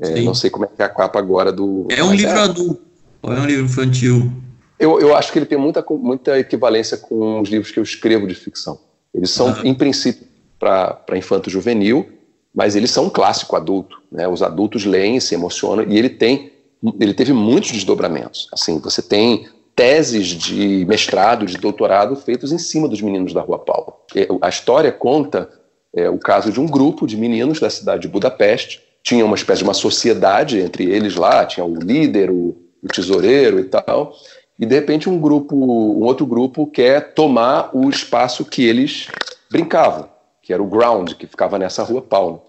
É, 0.00 0.20
não 0.20 0.34
sei 0.34 0.50
como 0.50 0.64
é 0.64 0.68
que 0.68 0.82
é 0.82 0.84
a 0.84 0.88
capa 0.88 1.18
agora 1.18 1.52
do. 1.52 1.86
É 1.88 2.02
um 2.02 2.12
livro 2.12 2.36
é... 2.36 2.42
adulto, 2.42 2.82
ou 3.22 3.32
é 3.32 3.40
um 3.40 3.46
livro 3.46 3.64
infantil? 3.64 4.32
Eu, 4.78 5.00
eu 5.00 5.14
acho 5.14 5.32
que 5.32 5.38
ele 5.38 5.46
tem 5.46 5.56
muita, 5.56 5.84
muita 5.90 6.38
equivalência 6.38 6.96
com 6.96 7.40
os 7.40 7.48
livros 7.48 7.70
que 7.70 7.78
eu 7.78 7.84
escrevo 7.84 8.26
de 8.26 8.34
ficção. 8.34 8.80
Eles 9.14 9.30
são, 9.30 9.48
ah. 9.48 9.60
em 9.62 9.72
princípio, 9.72 10.26
para 10.58 11.16
infanto 11.16 11.48
juvenil, 11.48 12.08
mas 12.52 12.74
eles 12.74 12.90
são 12.90 13.04
um 13.04 13.10
clássico 13.10 13.54
adulto. 13.54 14.02
Né? 14.10 14.26
Os 14.26 14.42
adultos 14.42 14.84
leem, 14.84 15.20
se 15.20 15.36
emocionam, 15.36 15.84
e 15.84 15.96
ele 15.96 16.08
tem, 16.08 16.52
ele 16.98 17.14
teve 17.14 17.32
muitos 17.32 17.70
desdobramentos. 17.70 18.48
Assim, 18.52 18.80
você 18.80 19.00
tem 19.00 19.46
teses 19.74 20.26
de 20.26 20.84
mestrado, 20.86 21.46
de 21.46 21.56
doutorado 21.56 22.14
feitos 22.16 22.52
em 22.52 22.58
cima 22.58 22.88
dos 22.88 23.00
meninos 23.00 23.32
da 23.32 23.40
Rua 23.40 23.58
Paulo. 23.58 23.94
A 24.40 24.48
história 24.48 24.92
conta 24.92 25.48
é, 25.94 26.08
o 26.08 26.18
caso 26.18 26.50
de 26.50 26.60
um 26.60 26.66
grupo 26.66 27.06
de 27.06 27.16
meninos 27.16 27.60
da 27.60 27.70
cidade 27.70 28.02
de 28.02 28.08
Budapeste. 28.08 28.82
Tinha 29.02 29.24
uma 29.24 29.36
espécie 29.36 29.58
de 29.58 29.64
uma 29.64 29.74
sociedade 29.74 30.60
entre 30.60 30.84
eles 30.84 31.16
lá, 31.16 31.44
tinha 31.44 31.64
o 31.64 31.74
líder, 31.74 32.30
o, 32.30 32.56
o 32.82 32.88
tesoureiro 32.88 33.58
e 33.58 33.64
tal. 33.64 34.14
E 34.58 34.66
de 34.66 34.74
repente 34.74 35.08
um 35.08 35.18
grupo, 35.18 35.56
um 35.56 36.04
outro 36.04 36.24
grupo 36.24 36.66
quer 36.66 37.14
tomar 37.14 37.70
o 37.74 37.88
espaço 37.90 38.44
que 38.44 38.64
eles 38.64 39.08
brincavam, 39.50 40.08
que 40.40 40.52
era 40.52 40.62
o 40.62 40.66
ground, 40.66 41.12
que 41.14 41.26
ficava 41.26 41.58
nessa 41.58 41.82
Rua 41.82 42.02
Paulo. 42.02 42.42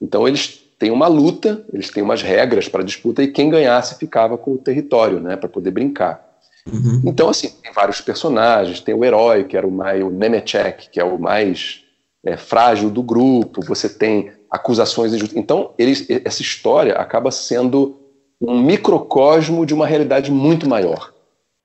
Então 0.00 0.26
eles 0.26 0.60
têm 0.78 0.90
uma 0.90 1.06
luta, 1.06 1.64
eles 1.72 1.90
têm 1.90 2.02
umas 2.02 2.22
regras 2.22 2.68
para 2.68 2.82
disputa 2.82 3.22
e 3.22 3.28
quem 3.28 3.50
ganhasse 3.50 3.98
ficava 3.98 4.38
com 4.38 4.52
o 4.52 4.58
território, 4.58 5.20
né, 5.20 5.36
para 5.36 5.48
poder 5.48 5.70
brincar. 5.70 6.29
Uhum. 6.66 7.02
Então, 7.06 7.28
assim, 7.28 7.48
tem 7.62 7.72
vários 7.72 8.00
personagens, 8.00 8.80
tem 8.80 8.94
o 8.94 9.04
herói, 9.04 9.44
que 9.44 9.56
era 9.56 9.66
o, 9.66 9.70
mais, 9.70 10.02
o 10.02 10.10
Nemechek, 10.10 10.90
que 10.90 11.00
é 11.00 11.04
o 11.04 11.18
mais 11.18 11.84
é, 12.24 12.36
frágil 12.36 12.90
do 12.90 13.02
grupo, 13.02 13.64
você 13.64 13.88
tem 13.88 14.32
acusações 14.50 15.12
injustas. 15.12 15.36
Então, 15.36 15.72
eles, 15.78 16.06
essa 16.24 16.42
história 16.42 16.94
acaba 16.94 17.30
sendo 17.30 17.98
um 18.40 18.60
microcosmo 18.60 19.64
de 19.64 19.74
uma 19.74 19.86
realidade 19.86 20.30
muito 20.30 20.68
maior. 20.68 21.12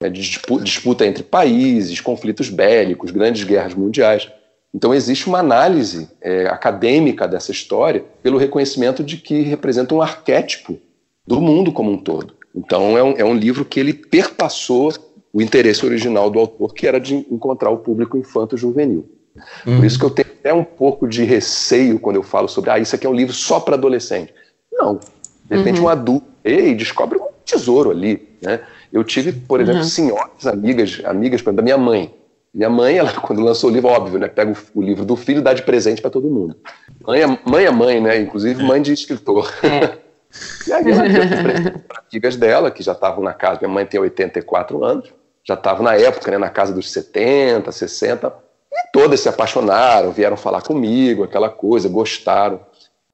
Né, 0.01 0.09
de 0.09 0.21
disputa 0.61 1.05
entre 1.05 1.23
países, 1.23 2.01
conflitos 2.01 2.49
bélicos, 2.49 3.11
grandes 3.11 3.43
guerras 3.43 3.73
mundiais. 3.73 4.29
Então, 4.73 4.93
existe 4.93 5.27
uma 5.27 5.39
análise 5.39 6.09
é, 6.21 6.47
acadêmica 6.47 7.27
dessa 7.27 7.51
história 7.51 8.03
pelo 8.21 8.37
reconhecimento 8.37 9.03
de 9.03 9.17
que 9.17 9.41
representa 9.41 9.95
um 9.95 10.01
arquétipo 10.01 10.77
do 11.25 11.39
mundo 11.39 11.71
como 11.71 11.91
um 11.91 11.97
todo. 11.97 12.35
Então 12.55 12.97
é 12.97 13.03
um, 13.03 13.11
é 13.17 13.25
um 13.25 13.35
livro 13.35 13.65
que 13.65 13.79
ele 13.79 13.93
perpassou 13.93 14.93
o 15.33 15.41
interesse 15.41 15.85
original 15.85 16.29
do 16.29 16.39
autor, 16.39 16.73
que 16.73 16.87
era 16.87 16.99
de 16.99 17.15
encontrar 17.29 17.69
o 17.69 17.77
público 17.77 18.17
infanto-juvenil. 18.17 19.05
Uhum. 19.67 19.75
Por 19.75 19.85
isso 19.85 19.99
que 19.99 20.05
eu 20.05 20.09
tenho 20.09 20.29
até 20.39 20.53
um 20.53 20.63
pouco 20.63 21.07
de 21.07 21.23
receio 21.25 21.99
quando 21.99 22.15
eu 22.15 22.23
falo 22.23 22.47
sobre, 22.47 22.69
ah, 22.69 22.79
isso 22.79 22.95
aqui 22.95 23.05
é 23.05 23.09
um 23.09 23.13
livro 23.13 23.33
só 23.33 23.59
para 23.59 23.75
adolescente. 23.75 24.33
Não. 24.71 24.99
De 25.43 25.57
repente 25.57 25.79
uhum. 25.79 25.87
um 25.87 25.89
adulto 25.89 26.25
e 26.43 26.73
descobre 26.73 27.17
um 27.17 27.27
tesouro 27.43 27.91
ali. 27.91 28.29
Né? 28.41 28.61
Eu 28.93 29.03
tive, 29.03 29.33
por 29.33 29.59
exemplo, 29.59 29.81
uhum. 29.81 29.87
senhoras 29.87 30.47
amigas, 30.47 31.01
amigas 31.03 31.41
da 31.41 31.61
minha 31.61 31.77
mãe. 31.77 32.13
Minha 32.53 32.69
mãe, 32.69 32.97
ela, 32.97 33.11
quando 33.19 33.41
lançou 33.41 33.69
o 33.69 33.73
livro, 33.73 33.89
óbvio, 33.89 34.17
né? 34.17 34.29
Pega 34.29 34.51
o, 34.51 34.79
o 34.79 34.81
livro 34.81 35.03
do 35.03 35.17
filho 35.17 35.39
e 35.39 35.43
dá 35.43 35.53
de 35.53 35.63
presente 35.63 36.01
para 36.01 36.09
todo 36.09 36.29
mundo. 36.29 36.55
Mãe 37.05 37.21
é, 37.21 37.27
mãe 37.27 37.65
é 37.65 37.71
mãe, 37.71 37.99
né? 37.99 38.21
Inclusive 38.21 38.63
mãe 38.63 38.81
de 38.81 38.93
escritor. 38.93 39.53
É. 39.61 39.97
E 40.67 40.73
aí 40.73 40.91
ela 40.91 41.07
deu 41.07 41.79
para 41.87 42.03
amigas 42.09 42.35
dela, 42.35 42.71
que 42.71 42.83
já 42.83 42.93
estavam 42.93 43.23
na 43.23 43.33
casa, 43.33 43.59
minha 43.61 43.73
mãe 43.73 43.85
tem 43.85 43.99
84 43.99 44.83
anos, 44.83 45.13
já 45.43 45.53
estavam 45.53 45.83
na 45.83 45.95
época, 45.95 46.31
né, 46.31 46.37
na 46.37 46.49
casa 46.49 46.73
dos 46.73 46.91
70, 46.91 47.71
60, 47.71 48.33
e 48.73 48.91
todas 48.91 49.19
se 49.19 49.29
apaixonaram, 49.29 50.11
vieram 50.11 50.35
falar 50.35 50.61
comigo, 50.61 51.23
aquela 51.23 51.49
coisa, 51.49 51.87
gostaram. 51.87 52.59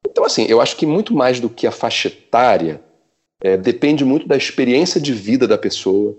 Então, 0.07 0.24
assim, 0.26 0.45
eu 0.47 0.61
acho 0.61 0.76
que 0.76 0.86
muito 0.86 1.13
mais 1.13 1.39
do 1.39 1.49
que 1.49 1.67
a 1.67 1.72
faixa 1.72 2.07
etária, 2.07 2.82
é, 3.43 3.57
depende 3.57 4.05
muito 4.05 4.28
da 4.28 4.38
experiência 4.38 4.99
de 4.99 5.13
vida 5.13 5.47
da 5.47 5.57
pessoa, 5.57 6.15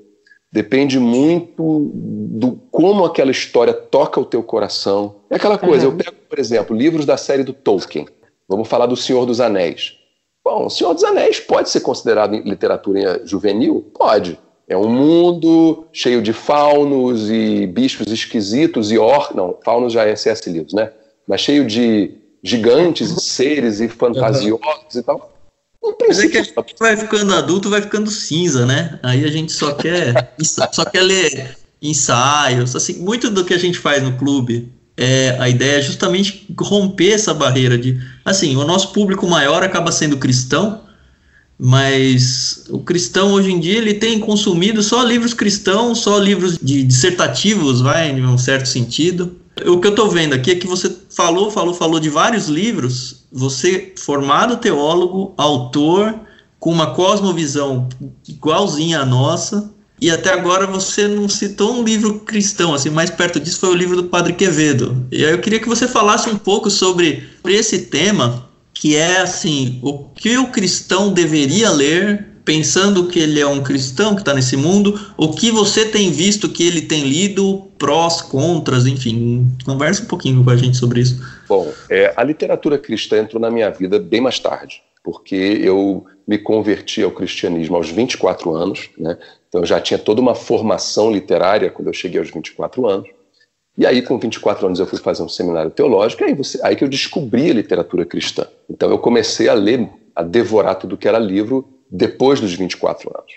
depende 0.51 0.99
muito 0.99 1.91
do 1.95 2.61
como 2.71 3.05
aquela 3.05 3.31
história 3.31 3.73
toca 3.73 4.21
o 4.21 4.25
teu 4.25 4.43
coração. 4.43 5.17
É 5.31 5.37
aquela 5.37 5.57
coisa, 5.57 5.87
uhum. 5.87 5.93
eu 5.93 5.97
pego, 5.97 6.17
por 6.29 6.39
exemplo, 6.39 6.77
livros 6.77 7.07
da 7.07 7.17
série 7.17 7.43
do 7.43 7.53
Tolkien, 7.53 8.07
vamos 8.47 8.69
falar 8.69 8.87
do 8.87 8.97
Senhor 8.97 9.25
dos 9.25 9.41
Anéis. 9.41 10.02
Bom, 10.45 10.67
O 10.67 10.71
Senhor 10.71 10.93
dos 10.93 11.05
Anéis 11.05 11.39
pode 11.39 11.71
ser 11.71 11.81
considerado 11.81 12.35
literatura 12.37 13.23
juvenil? 13.25 13.91
Pode. 13.95 14.39
É 14.69 14.77
um 14.77 14.89
mundo 14.89 15.87
cheio 15.93 16.23
de 16.23 16.33
faunos 16.33 17.31
e 17.31 17.67
bichos 17.67 18.07
esquisitos 18.09 18.91
e 18.91 18.99
or... 18.99 19.35
Não, 19.35 19.57
faunos 19.65 19.93
já 19.93 20.05
é 20.05 20.17
C.S. 20.17 20.49
Lewis, 20.51 20.73
né? 20.73 20.91
Mas 21.27 21.41
cheio 21.41 21.67
de 21.67 22.15
gigantes 22.43 23.11
e 23.11 23.21
seres 23.21 23.81
e 23.81 23.89
fantasiosos 23.89 24.61
uhum. 24.95 25.01
e 25.01 25.03
tal. 25.03 25.33
Mas 26.01 26.21
é 26.21 26.29
que 26.29 26.39
a 26.39 26.43
gente 26.43 26.55
vai 26.79 26.97
ficando 26.97 27.35
adulto, 27.35 27.69
vai 27.69 27.83
ficando 27.83 28.11
cinza, 28.11 28.65
né? 28.65 28.99
Aí 29.03 29.25
a 29.25 29.29
gente 29.29 29.53
só 29.53 29.75
quer, 29.75 30.35
só 30.73 30.85
quer 30.85 31.03
ler 31.03 31.57
ensaios. 31.81 32.75
Assim, 32.77 33.03
muito 33.03 33.31
do 33.31 33.45
que 33.45 33.55
a 33.55 33.59
gente 33.59 33.79
faz 33.79 34.03
no 34.03 34.17
clube 34.17 34.73
é, 35.03 35.37
a 35.41 35.49
ideia 35.49 35.79
é 35.79 35.83
justamente 35.83 36.47
romper 36.61 37.11
essa 37.11 37.35
barreira 37.35 37.77
de, 37.77 38.01
assim, 38.25 38.55
o 38.55 38.65
nosso 38.65 38.93
público 38.93 39.27
maior 39.27 39.65
acaba 39.65 39.91
sendo 39.91 40.17
cristão, 40.17 40.83
mas 41.59 42.67
o 42.71 42.79
cristão 42.79 43.33
hoje 43.33 43.51
em 43.51 43.59
dia 43.59 43.79
ele 43.79 43.95
tem 43.95 44.21
consumido 44.21 44.81
só 44.81 45.03
livros 45.03 45.35
cristãos, 45.35 45.99
só 45.99 46.19
livros 46.21 46.57
de 46.63 46.85
dissertativos, 46.85 47.81
vai, 47.81 48.11
em 48.11 48.25
um 48.25 48.39
certo 48.39 48.67
sentido. 48.67 49.35
O 49.67 49.81
que 49.81 49.89
eu 49.89 49.91
estou 49.91 50.09
vendo 50.09 50.35
aqui 50.35 50.53
é 50.53 50.55
que 50.55 50.69
você 50.69 50.95
falou, 51.11 51.51
falou, 51.51 51.75
falou 51.75 51.99
de 51.99 52.09
vários 52.09 52.47
livros, 52.47 53.25
você 53.33 53.93
formado 53.99 54.59
teólogo, 54.59 55.35
autor, 55.37 56.15
com 56.61 56.71
uma 56.71 56.95
cosmovisão 56.95 57.89
igualzinha 58.29 59.01
à 59.01 59.05
nossa, 59.05 59.69
e 60.03 60.11
até 60.11 60.33
agora 60.33 60.67
você 60.67 61.07
não 61.07 61.29
citou 61.29 61.75
um 61.75 61.85
livro 61.85 62.19
cristão, 62.19 62.75
assim, 62.75 62.91
mais 62.91 63.09
perto 63.09 63.39
disso 63.39 63.61
foi 63.61 63.69
o 63.69 63.75
livro 63.77 63.95
do 63.95 64.09
Padre 64.09 64.33
Quevedo. 64.33 65.07
E 65.13 65.25
aí 65.25 65.31
eu 65.31 65.39
queria 65.39 65.61
que 65.61 65.69
você 65.69 65.87
falasse 65.87 66.29
um 66.29 66.37
pouco 66.37 66.69
sobre, 66.69 67.23
sobre 67.37 67.57
esse 67.57 67.83
tema, 67.83 68.49
que 68.75 68.97
é 68.97 69.21
assim, 69.21 69.79
o 69.81 70.09
que 70.09 70.37
o 70.37 70.49
cristão 70.49 71.13
deveria 71.13 71.71
ler, 71.71 72.27
pensando 72.45 73.07
que 73.07 73.21
ele 73.21 73.39
é 73.39 73.47
um 73.47 73.63
cristão 73.63 74.17
que 74.17 74.23
está 74.23 74.35
nesse 74.35 74.57
mundo, 74.57 75.01
o 75.17 75.29
que 75.29 75.53
você 75.53 75.85
tem 75.85 76.11
visto 76.11 76.49
que 76.49 76.67
ele 76.67 76.83
tem 76.83 77.05
lido, 77.05 77.69
prós, 77.79 78.21
contras, 78.21 78.87
enfim, 78.87 79.53
conversa 79.65 80.03
um 80.03 80.07
pouquinho 80.07 80.43
com 80.43 80.51
a 80.51 80.57
gente 80.57 80.79
sobre 80.79 81.03
isso. 81.03 81.25
Bom, 81.49 81.73
é, 81.89 82.13
a 82.17 82.25
literatura 82.25 82.77
cristã 82.77 83.19
entrou 83.19 83.41
na 83.41 83.53
minha 83.53 83.71
vida 83.71 84.01
bem 84.01 84.21
mais 84.21 84.41
tarde, 84.41 84.83
porque 85.05 85.37
eu 85.37 86.05
me 86.27 86.39
converti 86.39 87.05
ao 87.05 87.13
cristianismo 87.13 87.77
aos 87.77 87.89
24 87.89 88.53
anos, 88.53 88.91
né? 88.99 89.17
Então 89.53 89.61
eu 89.61 89.67
já 89.67 89.79
tinha 89.79 89.99
toda 89.99 90.19
uma 90.19 90.35
formação 90.35 91.13
literária 91.13 91.71
quando 91.71 91.89
eu 91.89 91.93
cheguei 91.93 92.19
aos 92.19 92.31
24 92.31 92.89
anos. 92.89 93.11
E 93.77 93.87
aí, 93.87 94.01
com 94.01 94.19
24 94.19 94.67
anos, 94.67 94.81
eu 94.81 94.87
fui 94.87 94.99
fazer 94.99 95.23
um 95.23 95.29
seminário 95.29 95.71
teológico, 95.71 96.25
aí, 96.25 96.35
você, 96.35 96.59
aí 96.63 96.75
que 96.75 96.83
eu 96.83 96.89
descobri 96.89 97.51
a 97.51 97.55
literatura 97.55 98.07
cristã. 98.07 98.47
Então 98.69 98.91
eu 98.91 98.99
comecei 98.99 99.51
a 99.51 99.55
ler, 99.55 99.91
a 100.17 100.23
devorar 100.23 100.77
tudo 100.77 100.97
que 100.97 101.07
era 101.07 101.19
livro 101.19 101.69
depois 101.91 102.41
dos 102.41 102.55
24 102.55 103.11
anos. 103.15 103.33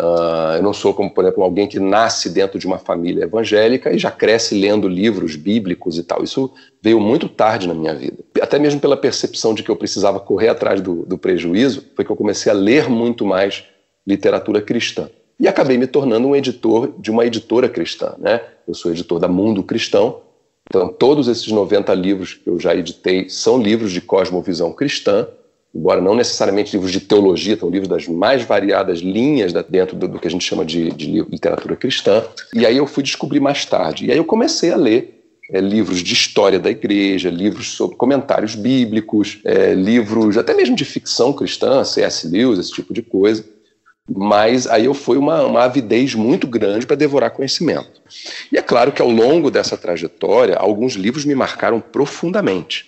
Uh, 0.00 0.58
eu 0.58 0.62
não 0.62 0.72
sou 0.72 0.94
como, 0.94 1.12
por 1.12 1.24
exemplo, 1.24 1.42
alguém 1.42 1.66
que 1.66 1.80
nasce 1.80 2.30
dentro 2.30 2.56
de 2.56 2.66
uma 2.66 2.78
família 2.78 3.24
evangélica 3.24 3.92
e 3.92 3.98
já 3.98 4.12
cresce 4.12 4.54
lendo 4.54 4.86
livros 4.86 5.34
bíblicos 5.34 5.98
e 5.98 6.04
tal. 6.04 6.22
Isso 6.22 6.52
veio 6.80 7.00
muito 7.00 7.28
tarde 7.28 7.66
na 7.66 7.74
minha 7.74 7.94
vida. 7.94 8.22
Até 8.40 8.60
mesmo 8.60 8.80
pela 8.80 8.96
percepção 8.96 9.54
de 9.54 9.64
que 9.64 9.70
eu 9.70 9.76
precisava 9.76 10.20
correr 10.20 10.50
atrás 10.50 10.80
do, 10.80 11.04
do 11.04 11.18
prejuízo, 11.18 11.84
foi 11.96 12.04
que 12.04 12.12
eu 12.12 12.16
comecei 12.16 12.52
a 12.52 12.54
ler 12.54 12.88
muito 12.88 13.26
mais 13.26 13.64
literatura 14.06 14.62
cristã. 14.62 15.10
E 15.38 15.46
acabei 15.46 15.78
me 15.78 15.86
tornando 15.86 16.28
um 16.28 16.36
editor 16.36 16.92
de 16.98 17.10
uma 17.10 17.24
editora 17.24 17.68
cristã. 17.68 18.14
Né? 18.18 18.40
Eu 18.66 18.74
sou 18.74 18.90
editor 18.90 19.18
da 19.18 19.28
Mundo 19.28 19.62
Cristão, 19.62 20.20
então 20.68 20.88
todos 20.88 21.28
esses 21.28 21.48
90 21.48 21.94
livros 21.94 22.34
que 22.34 22.48
eu 22.48 22.58
já 22.58 22.74
editei 22.74 23.28
são 23.28 23.60
livros 23.60 23.92
de 23.92 24.00
cosmovisão 24.00 24.72
cristã 24.72 25.28
embora 25.74 26.00
não 26.00 26.14
necessariamente 26.14 26.74
livros 26.74 26.92
de 26.92 27.00
teologia, 27.00 27.56
são 27.56 27.68
livros 27.68 27.88
das 27.88 28.08
mais 28.08 28.42
variadas 28.42 28.98
linhas 28.98 29.52
dentro 29.68 29.96
do, 29.96 30.08
do 30.08 30.18
que 30.18 30.26
a 30.26 30.30
gente 30.30 30.44
chama 30.44 30.64
de, 30.64 30.90
de, 30.90 31.22
literatura 31.22 31.76
cristã. 31.76 32.24
E 32.54 32.66
aí 32.66 32.76
eu 32.76 32.86
fui 32.86 33.02
descobrir 33.02 33.40
mais 33.40 33.64
tarde. 33.64 34.06
E 34.06 34.12
aí 34.12 34.16
eu 34.16 34.24
comecei 34.24 34.72
a 34.72 34.76
ler 34.76 35.22
é, 35.52 35.60
livros 35.60 36.02
de 36.02 36.12
história 36.12 36.58
da 36.58 36.70
igreja, 36.70 37.30
livros 37.30 37.72
sobre 37.72 37.96
comentários 37.96 38.54
bíblicos, 38.54 39.38
é, 39.44 39.74
livros 39.74 40.36
até 40.36 40.54
mesmo 40.54 40.74
de 40.74 40.84
ficção 40.84 41.32
cristã, 41.32 41.84
C.S. 41.84 42.26
Lewis, 42.26 42.58
esse 42.58 42.72
tipo 42.72 42.92
de 42.92 43.02
coisa. 43.02 43.44
Mas 44.08 44.66
aí 44.66 44.86
eu 44.86 44.94
fui 44.94 45.18
uma, 45.18 45.44
uma 45.44 45.64
avidez 45.64 46.14
muito 46.14 46.46
grande 46.46 46.86
para 46.86 46.96
devorar 46.96 47.30
conhecimento. 47.30 48.00
E 48.50 48.56
é 48.56 48.62
claro 48.62 48.90
que 48.92 49.02
ao 49.02 49.10
longo 49.10 49.50
dessa 49.50 49.76
trajetória, 49.76 50.56
alguns 50.56 50.94
livros 50.94 51.24
me 51.24 51.34
marcaram 51.34 51.80
profundamente. 51.80 52.86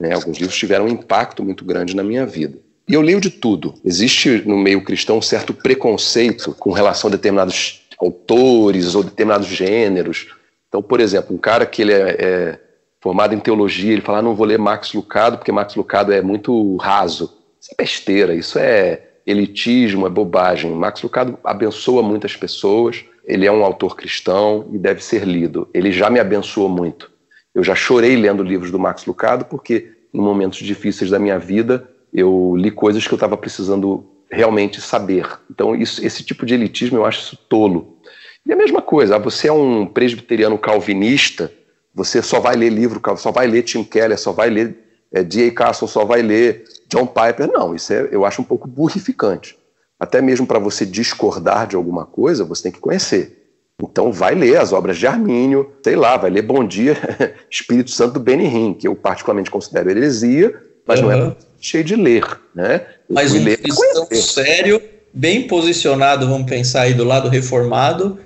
Né? 0.00 0.14
Alguns 0.14 0.38
livros 0.38 0.58
tiveram 0.58 0.86
um 0.86 0.88
impacto 0.88 1.44
muito 1.44 1.64
grande 1.64 1.94
na 1.94 2.02
minha 2.02 2.24
vida. 2.24 2.58
E 2.88 2.94
eu 2.94 3.02
leio 3.02 3.20
de 3.20 3.30
tudo. 3.30 3.74
Existe 3.84 4.42
no 4.46 4.58
meio 4.58 4.82
cristão 4.82 5.18
um 5.18 5.22
certo 5.22 5.52
preconceito 5.52 6.54
com 6.58 6.72
relação 6.72 7.08
a 7.08 7.12
determinados 7.12 7.82
autores 7.98 8.94
ou 8.94 9.02
determinados 9.02 9.46
gêneros. 9.46 10.28
Então, 10.68 10.82
por 10.82 11.00
exemplo, 11.00 11.34
um 11.34 11.38
cara 11.38 11.66
que 11.66 11.82
ele 11.82 11.92
é, 11.92 12.16
é 12.18 12.60
formado 13.00 13.34
em 13.34 13.38
teologia, 13.38 13.92
ele 13.92 14.02
fala, 14.02 14.18
ah, 14.18 14.22
não 14.22 14.34
vou 14.34 14.46
ler 14.46 14.58
Max 14.58 14.94
Lucado 14.94 15.36
porque 15.36 15.52
Max 15.52 15.74
Lucado 15.74 16.12
é 16.12 16.22
muito 16.22 16.76
raso. 16.76 17.32
Isso 17.60 17.70
é 17.72 17.82
besteira, 17.82 18.34
isso 18.34 18.58
é 18.58 19.11
elitismo, 19.26 20.06
é 20.06 20.10
bobagem. 20.10 20.72
Max 20.72 21.02
Lucado 21.02 21.38
abençoa 21.44 22.02
muitas 22.02 22.36
pessoas, 22.36 23.04
ele 23.24 23.46
é 23.46 23.52
um 23.52 23.64
autor 23.64 23.96
cristão 23.96 24.68
e 24.72 24.78
deve 24.78 25.02
ser 25.02 25.24
lido. 25.24 25.68
Ele 25.72 25.92
já 25.92 26.10
me 26.10 26.18
abençoou 26.18 26.68
muito. 26.68 27.10
Eu 27.54 27.62
já 27.62 27.74
chorei 27.74 28.16
lendo 28.16 28.42
livros 28.42 28.70
do 28.70 28.78
Max 28.78 29.04
Lucado, 29.04 29.44
porque 29.44 29.92
em 30.12 30.20
momentos 30.20 30.58
difíceis 30.58 31.10
da 31.10 31.18
minha 31.18 31.38
vida 31.38 31.88
eu 32.12 32.54
li 32.56 32.70
coisas 32.70 33.06
que 33.06 33.12
eu 33.12 33.16
estava 33.16 33.36
precisando 33.36 34.04
realmente 34.30 34.80
saber. 34.80 35.26
Então, 35.50 35.74
isso, 35.74 36.04
esse 36.04 36.24
tipo 36.24 36.44
de 36.44 36.54
elitismo 36.54 36.98
eu 36.98 37.04
acho 37.04 37.20
isso 37.20 37.36
tolo. 37.48 37.98
E 38.44 38.52
a 38.52 38.56
mesma 38.56 38.82
coisa, 38.82 39.18
você 39.18 39.48
é 39.48 39.52
um 39.52 39.86
presbiteriano 39.86 40.58
calvinista, 40.58 41.52
você 41.94 42.22
só 42.22 42.40
vai 42.40 42.56
ler 42.56 42.70
livro, 42.70 43.00
só 43.16 43.30
vai 43.30 43.46
ler 43.46 43.62
Tim 43.62 43.84
Keller, 43.84 44.18
só 44.18 44.32
vai 44.32 44.50
ler 44.50 44.76
é, 45.12 45.22
D.A. 45.22 45.50
Carson, 45.52 45.86
só 45.86 46.04
vai 46.04 46.22
ler 46.22 46.64
John 46.88 47.06
Piper. 47.06 47.50
Não, 47.52 47.74
isso 47.74 47.92
é, 47.92 48.08
eu 48.10 48.24
acho 48.24 48.40
um 48.40 48.44
pouco 48.44 48.66
burrificante. 48.66 49.56
Até 49.98 50.20
mesmo 50.20 50.46
para 50.46 50.58
você 50.58 50.84
discordar 50.84 51.66
de 51.66 51.76
alguma 51.76 52.04
coisa, 52.04 52.44
você 52.44 52.64
tem 52.64 52.72
que 52.72 52.80
conhecer. 52.80 53.42
Então 53.82 54.12
vai 54.12 54.34
ler 54.34 54.56
as 54.56 54.72
obras 54.72 54.96
de 54.96 55.06
Armínio, 55.06 55.72
sei 55.82 55.96
lá, 55.96 56.16
vai 56.16 56.30
ler 56.30 56.42
Bom 56.42 56.66
Dia, 56.66 56.96
Espírito 57.50 57.90
Santo 57.90 58.14
do 58.14 58.20
Benihim, 58.20 58.74
que 58.74 58.86
eu 58.86 58.94
particularmente 58.94 59.50
considero 59.50 59.90
heresia, 59.90 60.54
mas 60.86 61.00
uhum. 61.00 61.06
não 61.06 61.12
é 61.12 61.36
cheio 61.60 61.84
de 61.84 61.96
ler, 61.96 62.24
né? 62.54 62.86
Eu 63.08 63.14
mas 63.14 63.32
um 63.32 63.44
cristão 63.44 64.06
sério, 64.12 64.80
bem 65.12 65.46
posicionado, 65.46 66.28
vamos 66.28 66.48
pensar 66.48 66.82
aí 66.82 66.94
do 66.94 67.04
lado 67.04 67.28
reformado, 67.28 68.18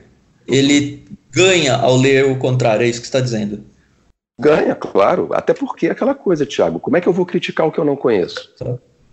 ele 0.46 1.04
ganha 1.30 1.74
ao 1.74 1.96
ler 1.96 2.26
o 2.26 2.36
contrário, 2.36 2.84
é 2.84 2.88
isso 2.88 3.00
que 3.00 3.06
está 3.06 3.20
dizendo. 3.20 3.62
Ganha, 4.38 4.74
claro. 4.74 5.30
Até 5.32 5.54
porque 5.54 5.86
é 5.86 5.90
aquela 5.90 6.14
coisa, 6.14 6.44
Tiago, 6.44 6.78
como 6.78 6.96
é 6.96 7.00
que 7.00 7.06
eu 7.08 7.12
vou 7.12 7.24
criticar 7.24 7.66
o 7.66 7.72
que 7.72 7.78
eu 7.78 7.84
não 7.84 7.96
conheço? 7.96 8.50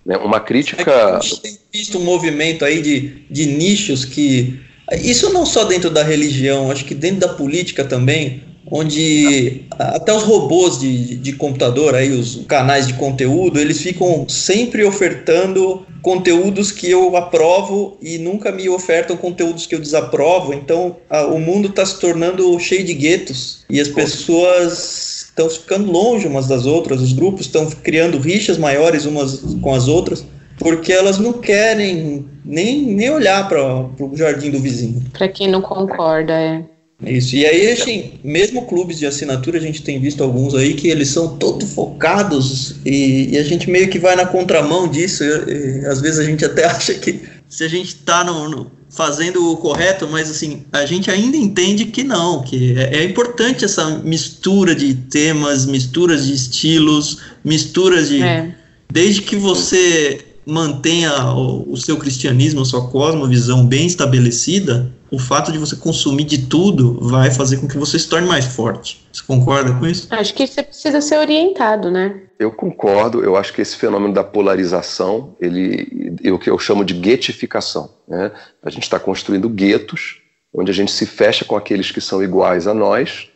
Né? 0.06 0.18
Uma 0.18 0.40
crítica. 0.40 1.18
A 1.18 1.20
gente 1.22 1.42
tem 1.42 1.58
visto 1.72 1.98
um 1.98 2.04
movimento 2.04 2.66
aí 2.66 2.82
de, 2.82 3.26
de 3.30 3.46
nichos 3.46 4.04
que 4.04 4.60
isso 5.02 5.32
não 5.32 5.46
só 5.46 5.64
dentro 5.64 5.90
da 5.90 6.04
religião, 6.04 6.70
acho 6.70 6.84
que 6.84 6.94
dentro 6.94 7.22
da 7.22 7.30
política 7.30 7.86
também, 7.86 8.44
onde 8.70 9.66
até 9.80 10.14
os 10.14 10.24
robôs 10.24 10.78
de, 10.78 11.16
de 11.16 11.34
computador, 11.34 11.96
aí, 11.96 12.12
os 12.12 12.44
canais 12.48 12.86
de 12.86 12.94
conteúdo, 12.96 13.60
eles 13.60 13.82
ficam 13.82 14.28
sempre 14.28 14.84
ofertando 14.84 15.86
conteúdos 16.02 16.70
que 16.70 16.92
eu 16.92 17.16
aprovo 17.16 17.98
e 18.02 18.18
nunca 18.18 18.52
me 18.52 18.68
ofertam 18.68 19.16
conteúdos 19.16 19.66
que 19.66 19.74
eu 19.74 19.80
desaprovo. 19.80 20.54
Então, 20.54 20.98
a, 21.10 21.26
o 21.28 21.40
mundo 21.40 21.70
está 21.70 21.86
se 21.86 21.98
tornando 21.98 22.60
cheio 22.60 22.84
de 22.84 22.94
guetos 22.94 23.64
e 23.70 23.80
as 23.80 23.88
pessoas 23.88 25.13
estão 25.34 25.50
ficando 25.50 25.92
longe 25.92 26.28
umas 26.28 26.48
das 26.48 26.66
outras, 26.66 27.02
os 27.02 27.12
grupos 27.12 27.48
estão 27.48 27.66
criando 27.70 28.20
rixas 28.20 28.58
maiores 28.58 29.06
umas 29.06 29.42
com 29.62 29.74
as 29.74 29.88
outras 29.88 30.24
porque 30.58 30.94
elas 30.94 31.18
não 31.18 31.34
querem 31.34 32.26
nem, 32.46 32.82
nem 32.82 33.10
olhar 33.10 33.48
para 33.48 33.62
o 33.62 34.16
jardim 34.16 34.52
do 34.52 34.60
vizinho. 34.60 35.04
Para 35.12 35.28
quem 35.28 35.48
não 35.48 35.62
concorda, 35.62 36.34
é. 36.34 36.64
Isso. 37.06 37.36
E 37.36 37.46
aí, 37.46 37.72
assim, 37.72 38.14
mesmo 38.24 38.66
clubes 38.66 38.98
de 38.98 39.06
assinatura, 39.06 39.58
a 39.58 39.62
gente 39.62 39.84
tem 39.84 40.00
visto 40.00 40.24
alguns 40.24 40.56
aí 40.56 40.74
que 40.74 40.88
eles 40.88 41.10
são 41.10 41.38
todos 41.38 41.74
focados 41.74 42.76
e, 42.86 43.30
e 43.32 43.38
a 43.38 43.44
gente 43.44 43.70
meio 43.70 43.90
que 43.90 44.00
vai 44.00 44.16
na 44.16 44.26
contramão 44.26 44.88
disso. 44.88 45.24
E, 45.24 45.82
e, 45.82 45.86
às 45.86 46.00
vezes 46.00 46.20
a 46.20 46.24
gente 46.24 46.46
até 46.46 46.64
acha 46.66 46.94
que 46.94 47.22
se 47.50 47.64
a 47.64 47.68
gente 47.68 47.88
está 47.88 48.24
no, 48.24 48.50
no, 48.50 48.72
fazendo 48.94 49.52
o 49.52 49.58
correto, 49.58 50.08
mas 50.08 50.30
assim, 50.30 50.66
a 50.72 50.86
gente 50.86 51.10
ainda 51.10 51.36
entende 51.36 51.86
que 51.86 52.04
não, 52.04 52.44
que 52.44 52.78
é, 52.78 52.98
é 52.98 53.04
importante 53.04 53.66
essa 53.66 53.90
mistura 54.00 54.76
de 54.76 54.94
temas, 54.94 55.66
misturas 55.66 56.26
de 56.26 56.34
estilos, 56.34 57.18
misturas 57.44 58.10
de. 58.10 58.22
É. 58.22 58.56
Desde 58.92 59.24
que 59.24 59.36
você 59.36 60.33
mantenha 60.46 61.34
o, 61.34 61.72
o 61.72 61.78
seu 61.78 61.98
cristianismo, 61.98 62.62
a 62.62 62.66
sua 62.66 62.90
cosmovisão 62.90 63.66
bem 63.66 63.86
estabelecida, 63.86 64.92
o 65.14 65.20
fato 65.20 65.52
de 65.52 65.60
você 65.60 65.76
consumir 65.76 66.24
de 66.24 66.48
tudo 66.48 67.00
vai 67.08 67.30
fazer 67.30 67.58
com 67.58 67.68
que 67.68 67.78
você 67.78 68.00
se 68.00 68.10
torne 68.10 68.28
mais 68.28 68.46
forte. 68.46 69.06
Você 69.14 69.22
concorda 69.24 69.72
com 69.74 69.86
isso? 69.86 70.08
Acho 70.10 70.34
que 70.34 70.48
você 70.48 70.64
precisa 70.64 71.02
ser 71.02 71.18
orientado, 71.18 71.92
né? 71.92 72.24
Eu 72.40 72.52
concordo. 72.52 73.24
Eu 73.24 73.36
acho 73.36 73.54
que 73.54 73.62
esse 73.62 73.76
fenômeno 73.76 74.12
da 74.12 74.24
polarização, 74.24 75.36
ele 75.40 76.18
é 76.24 76.32
o 76.32 76.40
que 76.40 76.50
eu 76.50 76.58
chamo 76.58 76.84
de 76.84 76.96
guetificação. 76.96 77.92
Né? 78.08 78.32
A 78.64 78.72
gente 78.72 78.84
está 78.84 79.00
construindo 79.00 79.48
guetos, 79.48 80.20
onde 80.52 80.72
a 80.72 80.74
gente 80.74 80.92
se 80.92 81.06
fecha 81.06 81.46
com 81.46 81.56
aqueles 81.56 81.92
que 81.92 82.02
são 82.02 82.24
iguais 82.24 82.66
a 82.66 82.74
nós, 82.74 83.30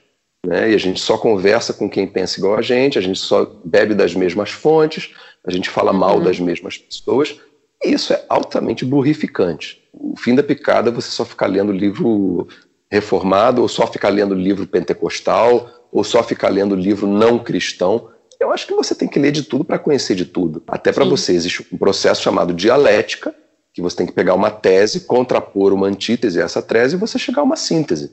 né? 0.44 0.72
e 0.72 0.74
a 0.74 0.80
gente 0.80 1.00
só 1.00 1.16
conversa 1.16 1.74
com 1.74 1.88
quem 1.88 2.08
pensa 2.08 2.40
igual 2.40 2.58
a 2.58 2.62
gente, 2.64 2.98
a 2.98 3.02
gente 3.02 3.20
só 3.20 3.46
bebe 3.64 3.94
das 3.94 4.16
mesmas 4.16 4.50
fontes, 4.50 5.12
a 5.48 5.52
gente 5.52 5.70
fala 5.70 5.94
mal 5.94 6.18
uhum. 6.18 6.24
das 6.24 6.40
mesmas 6.40 6.78
pessoas, 6.78 7.40
e 7.84 7.94
isso 7.94 8.12
é 8.12 8.24
altamente 8.28 8.84
burrificante. 8.84 9.82
O 9.94 10.16
fim 10.18 10.36
da 10.36 10.44
picada 10.44 10.90
é 10.90 10.94
você 10.94 11.10
só 11.10 11.24
ficar 11.24 11.48
lendo 11.48 11.72
livro 11.72 12.48
reformado, 12.92 13.62
ou 13.62 13.68
só 13.68 13.88
ficar 13.88 14.10
lendo 14.10 14.36
livro 14.36 14.68
pentecostal, 14.68 15.70
ou 15.92 16.04
só 16.04 16.22
ficar 16.22 16.50
lendo 16.50 16.76
livro 16.76 17.08
não 17.08 17.40
cristão. 17.40 18.10
Eu 18.40 18.52
acho 18.52 18.68
que 18.68 18.74
você 18.74 18.94
tem 18.94 19.08
que 19.08 19.20
ler 19.20 19.32
de 19.32 19.44
tudo 19.44 19.64
para 19.64 19.80
conhecer 19.80 20.16
de 20.16 20.26
tudo. 20.26 20.62
Até 20.68 20.92
para 20.92 21.06
você 21.06 21.34
existe 21.34 21.66
um 21.72 21.78
processo 21.78 22.22
chamado 22.22 22.54
dialética, 22.54 23.34
que 23.74 23.82
você 23.82 23.98
tem 23.98 24.06
que 24.06 24.14
pegar 24.14 24.34
uma 24.34 24.52
tese, 24.52 25.02
contrapor 25.02 25.72
uma 25.72 25.88
antítese 25.88 26.42
a 26.42 26.46
essa 26.46 26.62
tese 26.62 26.96
e 26.96 27.00
você 27.00 27.18
chegar 27.18 27.42
a 27.42 27.46
uma 27.46 27.56
síntese. 27.56 28.12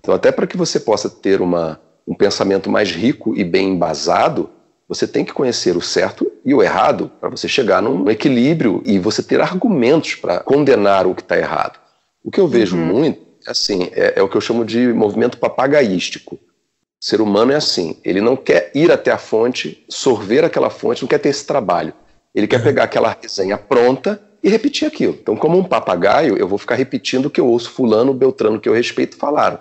Então, 0.00 0.14
até 0.14 0.32
para 0.32 0.46
que 0.46 0.56
você 0.56 0.80
possa 0.80 1.08
ter 1.08 1.40
uma, 1.40 1.80
um 2.06 2.14
pensamento 2.14 2.68
mais 2.68 2.90
rico 2.90 3.36
e 3.36 3.44
bem 3.44 3.70
embasado, 3.70 4.50
você 4.92 5.06
tem 5.06 5.24
que 5.24 5.32
conhecer 5.32 5.74
o 5.74 5.80
certo 5.80 6.30
e 6.44 6.52
o 6.52 6.62
errado 6.62 7.10
para 7.18 7.30
você 7.30 7.48
chegar 7.48 7.80
num 7.80 8.10
equilíbrio 8.10 8.82
e 8.84 8.98
você 8.98 9.22
ter 9.22 9.40
argumentos 9.40 10.16
para 10.16 10.40
condenar 10.40 11.06
o 11.06 11.14
que 11.14 11.22
está 11.22 11.38
errado. 11.38 11.80
O 12.22 12.30
que 12.30 12.38
eu 12.38 12.46
vejo 12.46 12.76
uhum. 12.76 12.84
muito, 12.84 13.22
assim, 13.46 13.88
é, 13.92 14.14
é 14.16 14.22
o 14.22 14.28
que 14.28 14.36
eu 14.36 14.40
chamo 14.40 14.66
de 14.66 14.92
movimento 14.92 15.38
papagaístico. 15.38 16.34
O 16.34 16.38
ser 17.00 17.22
humano 17.22 17.52
é 17.52 17.56
assim, 17.56 17.96
ele 18.04 18.20
não 18.20 18.36
quer 18.36 18.70
ir 18.74 18.92
até 18.92 19.10
a 19.10 19.16
fonte, 19.16 19.82
sorver 19.88 20.44
aquela 20.44 20.68
fonte, 20.68 21.00
não 21.00 21.08
quer 21.08 21.18
ter 21.18 21.30
esse 21.30 21.46
trabalho. 21.46 21.94
Ele 22.34 22.46
quer 22.46 22.58
uhum. 22.58 22.64
pegar 22.64 22.84
aquela 22.84 23.16
resenha 23.18 23.56
pronta 23.56 24.20
e 24.42 24.50
repetir 24.50 24.86
aquilo. 24.86 25.16
Então, 25.20 25.36
como 25.36 25.56
um 25.56 25.64
papagaio, 25.64 26.36
eu 26.36 26.46
vou 26.46 26.58
ficar 26.58 26.74
repetindo 26.74 27.26
o 27.26 27.30
que 27.30 27.40
eu 27.40 27.46
ouço 27.46 27.70
fulano, 27.70 28.12
beltrano, 28.12 28.60
que 28.60 28.68
eu 28.68 28.74
respeito, 28.74 29.16
falaram. 29.16 29.58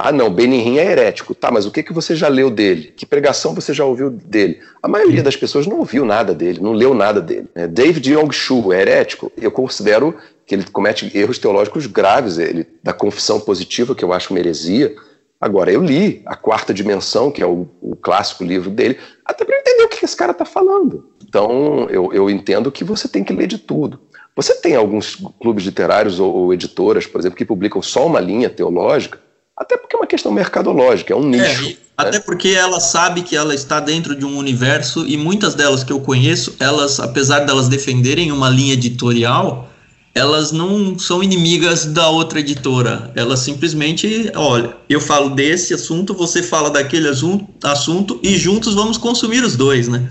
Ah, 0.00 0.12
não, 0.12 0.30
Benihim 0.30 0.78
é 0.78 0.84
herético. 0.84 1.34
Tá, 1.34 1.50
mas 1.50 1.66
o 1.66 1.72
que, 1.72 1.82
que 1.82 1.92
você 1.92 2.14
já 2.14 2.28
leu 2.28 2.50
dele? 2.50 2.92
Que 2.96 3.04
pregação 3.04 3.52
você 3.52 3.74
já 3.74 3.84
ouviu 3.84 4.08
dele? 4.08 4.60
A 4.80 4.86
maioria 4.86 5.24
das 5.24 5.34
pessoas 5.34 5.66
não 5.66 5.78
ouviu 5.78 6.04
nada 6.04 6.32
dele, 6.32 6.60
não 6.60 6.72
leu 6.72 6.94
nada 6.94 7.20
dele. 7.20 7.48
É, 7.52 7.66
David 7.66 8.12
Young-Shu 8.12 8.72
é 8.72 8.80
herético. 8.80 9.32
Eu 9.36 9.50
considero 9.50 10.14
que 10.46 10.54
ele 10.54 10.64
comete 10.70 11.10
erros 11.18 11.38
teológicos 11.38 11.86
graves, 11.86 12.38
ele 12.38 12.64
da 12.80 12.92
confissão 12.92 13.40
positiva, 13.40 13.92
que 13.92 14.04
eu 14.04 14.12
acho 14.12 14.32
uma 14.32 14.38
heresia. 14.38 14.94
Agora, 15.40 15.72
eu 15.72 15.82
li 15.82 16.22
A 16.24 16.36
Quarta 16.36 16.72
Dimensão, 16.72 17.32
que 17.32 17.42
é 17.42 17.46
o, 17.46 17.66
o 17.80 17.96
clássico 17.96 18.44
livro 18.44 18.70
dele, 18.70 18.98
até 19.24 19.44
para 19.44 19.58
entender 19.58 19.82
o 19.82 19.88
que 19.88 20.04
esse 20.04 20.16
cara 20.16 20.30
está 20.30 20.44
falando. 20.44 21.10
Então, 21.28 21.88
eu, 21.90 22.12
eu 22.12 22.30
entendo 22.30 22.70
que 22.70 22.84
você 22.84 23.08
tem 23.08 23.24
que 23.24 23.32
ler 23.32 23.48
de 23.48 23.58
tudo. 23.58 24.00
Você 24.36 24.54
tem 24.54 24.76
alguns 24.76 25.16
clubes 25.40 25.64
literários 25.64 26.20
ou, 26.20 26.32
ou, 26.32 26.54
editoras, 26.54 27.04
por 27.06 27.20
exemplo, 27.20 27.36
que 27.36 27.44
publicam 27.44 27.82
só 27.82 28.06
uma 28.06 28.20
linha 28.20 28.48
teológica, 28.48 29.18
até 29.58 29.76
porque 29.76 29.96
é 29.96 29.98
uma 29.98 30.06
questão 30.06 30.30
mercadológica, 30.30 31.12
é 31.12 31.16
um 31.16 31.34
é, 31.34 31.48
nicho. 31.48 31.70
É, 31.70 31.76
até 31.96 32.20
porque 32.20 32.50
ela 32.50 32.78
sabe 32.78 33.22
que 33.22 33.34
ela 33.34 33.52
está 33.52 33.80
dentro 33.80 34.14
de 34.14 34.24
um 34.24 34.38
universo 34.38 35.04
e 35.04 35.16
muitas 35.16 35.56
delas 35.56 35.82
que 35.82 35.92
eu 35.92 35.98
conheço, 36.00 36.54
elas, 36.60 37.00
apesar 37.00 37.40
delas 37.40 37.68
defenderem 37.68 38.30
uma 38.30 38.48
linha 38.48 38.74
editorial, 38.74 39.68
elas 40.14 40.52
não 40.52 40.96
são 40.96 41.22
inimigas 41.22 41.86
da 41.86 42.08
outra 42.08 42.38
editora. 42.38 43.10
Elas 43.16 43.40
simplesmente, 43.40 44.30
olha, 44.36 44.76
eu 44.88 45.00
falo 45.00 45.30
desse 45.30 45.74
assunto, 45.74 46.14
você 46.14 46.40
fala 46.40 46.70
daquele 46.70 47.08
assunto 47.08 48.20
e 48.22 48.36
juntos 48.36 48.74
vamos 48.74 48.96
consumir 48.96 49.42
os 49.42 49.56
dois, 49.56 49.88
né? 49.88 50.08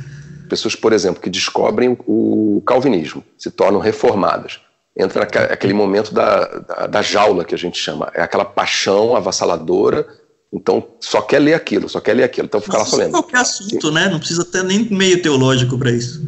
Pessoas, 0.49 0.75
por 0.75 0.91
exemplo, 0.91 1.21
que 1.21 1.29
descobrem 1.29 1.97
o 2.05 2.61
calvinismo, 2.65 3.23
se 3.37 3.49
tornam 3.49 3.79
reformadas. 3.79 4.59
Entra 4.99 5.23
aquele 5.23 5.73
momento 5.73 6.13
da, 6.13 6.45
da, 6.45 6.87
da 6.87 7.01
jaula 7.01 7.45
que 7.45 7.53
a 7.53 7.57
gente 7.57 7.77
chama, 7.77 8.11
é 8.15 8.21
aquela 8.21 8.45
paixão 8.45 9.15
avassaladora 9.15 10.07
então, 10.51 10.87
só 10.99 11.21
quer 11.21 11.39
ler 11.39 11.53
aquilo, 11.53 11.89
só 11.89 11.99
quer 11.99 12.13
ler 12.13 12.23
aquilo. 12.23 12.45
Então, 12.45 12.61
fica 12.61 12.77
lá 12.77 12.85
só 12.85 12.95
lendo. 12.95 13.11
qualquer 13.11 13.39
assunto, 13.39 13.91
né? 13.91 14.09
Não 14.09 14.19
precisa 14.19 14.45
ter 14.45 14.63
nem 14.63 14.85
meio 14.89 15.21
teológico 15.21 15.77
para 15.77 15.91
isso. 15.91 16.21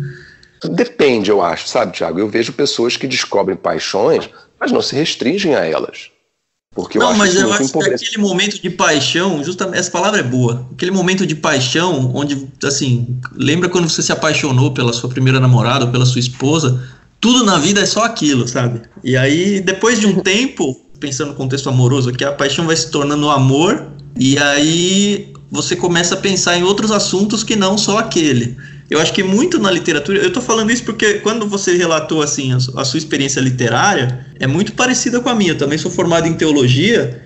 Depende, 0.71 1.31
eu 1.31 1.41
acho, 1.41 1.69
sabe, 1.69 1.93
Tiago? 1.93 2.19
Eu 2.19 2.27
vejo 2.27 2.51
pessoas 2.51 2.97
que 2.97 3.07
descobrem 3.07 3.55
paixões, 3.55 4.29
mas 4.59 4.71
não 4.71 4.81
se 4.81 4.93
restringem 4.93 5.55
a 5.55 5.65
elas. 5.65 6.09
Porque 6.75 6.99
não, 6.99 7.15
mas 7.15 7.35
eu 7.35 7.51
acho 7.51 7.71
que 7.71 7.83
aquele 7.83 8.17
momento 8.17 8.61
de 8.61 8.69
paixão, 8.69 9.43
justamente 9.43 9.79
essa 9.79 9.89
palavra 9.89 10.19
é 10.19 10.23
boa. 10.23 10.67
Aquele 10.73 10.91
momento 10.91 11.25
de 11.25 11.33
paixão, 11.33 12.11
onde, 12.13 12.47
assim, 12.63 13.19
lembra 13.33 13.69
quando 13.69 13.89
você 13.89 14.01
se 14.01 14.11
apaixonou 14.11 14.73
pela 14.73 14.93
sua 14.93 15.09
primeira 15.09 15.39
namorada 15.39 15.85
ou 15.85 15.91
pela 15.91 16.05
sua 16.05 16.19
esposa? 16.19 16.85
Tudo 17.19 17.43
na 17.43 17.57
vida 17.57 17.81
é 17.81 17.85
só 17.85 18.03
aquilo, 18.03 18.47
sabe? 18.47 18.81
E 19.03 19.17
aí, 19.17 19.59
depois 19.59 19.99
de 19.99 20.07
um 20.07 20.19
tempo, 20.21 20.79
pensando 20.99 21.29
no 21.29 21.35
contexto 21.35 21.69
amoroso, 21.69 22.11
que 22.13 22.23
a 22.23 22.31
paixão 22.31 22.65
vai 22.65 22.75
se 22.75 22.89
tornando 22.89 23.29
amor 23.29 23.91
e 24.17 24.37
aí 24.37 25.33
você 25.51 25.75
começa 25.75 26.15
a 26.15 26.17
pensar 26.17 26.57
em 26.57 26.63
outros 26.63 26.91
assuntos 26.91 27.43
que 27.43 27.55
não 27.55 27.77
só 27.77 27.97
aquele. 27.97 28.57
Eu 28.89 28.99
acho 28.99 29.13
que 29.13 29.23
muito 29.23 29.59
na 29.59 29.69
literatura, 29.69 30.19
eu 30.19 30.29
estou 30.29 30.41
falando 30.41 30.71
isso 30.71 30.83
porque 30.83 31.15
quando 31.15 31.47
você 31.47 31.77
relatou 31.77 32.21
assim 32.21 32.51
a, 32.53 32.85
sua 32.85 32.97
experiência 32.97 33.39
literária, 33.39 34.25
é 34.39 34.47
muito 34.47 34.73
parecida 34.73 35.19
com 35.19 35.29
a 35.29 35.35
minha. 35.35 35.51
Eu 35.51 35.57
também 35.57 35.77
sou 35.77 35.91
formado 35.91 36.27
em 36.27 36.33
teologia 36.33 37.21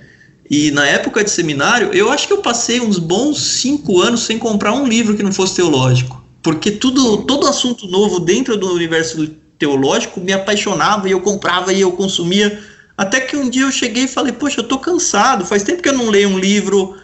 e 0.50 0.72
na 0.72 0.86
época 0.86 1.24
de 1.24 1.32
seminário, 1.32 1.94
eu 1.94 2.12
acho 2.12 2.28
que 2.28 2.34
eu 2.34 2.42
passei 2.42 2.82
uns 2.82 3.00
bons 3.00 3.42
cinco 3.42 4.02
anos 4.02 4.22
sem 4.22 4.38
comprar 4.38 4.74
um 4.74 4.86
livro 4.86 5.16
que 5.16 5.24
não 5.24 5.32
fosse 5.32 5.56
teológico, 5.56 6.22
porque 6.42 6.70
tudo, 6.70 7.24
todo 7.24 7.48
assunto 7.48 7.88
novo 7.88 8.20
dentro 8.20 8.58
do 8.58 8.74
universo 8.74 9.26
teológico 9.64 10.20
me 10.20 10.34
apaixonava 10.34 11.08
e 11.08 11.14
eu 11.14 11.22
comprava 11.22 11.72
e 11.72 11.80
eu 11.80 11.94
consumia 11.94 12.62
até 12.98 13.22
que 13.22 13.38
um 13.38 13.50
dia 13.50 13.64
eu 13.64 13.72
cheguei 13.72 14.04
e 14.04 14.08
falei, 14.08 14.34
poxa, 14.34 14.60
eu 14.60 14.66
tô 14.66 14.78
cansado, 14.78 15.46
faz 15.46 15.64
tempo 15.64 15.82
que 15.82 15.88
eu 15.88 15.94
não 15.94 16.10
leio 16.10 16.28
um 16.28 16.38
livro 16.38 16.98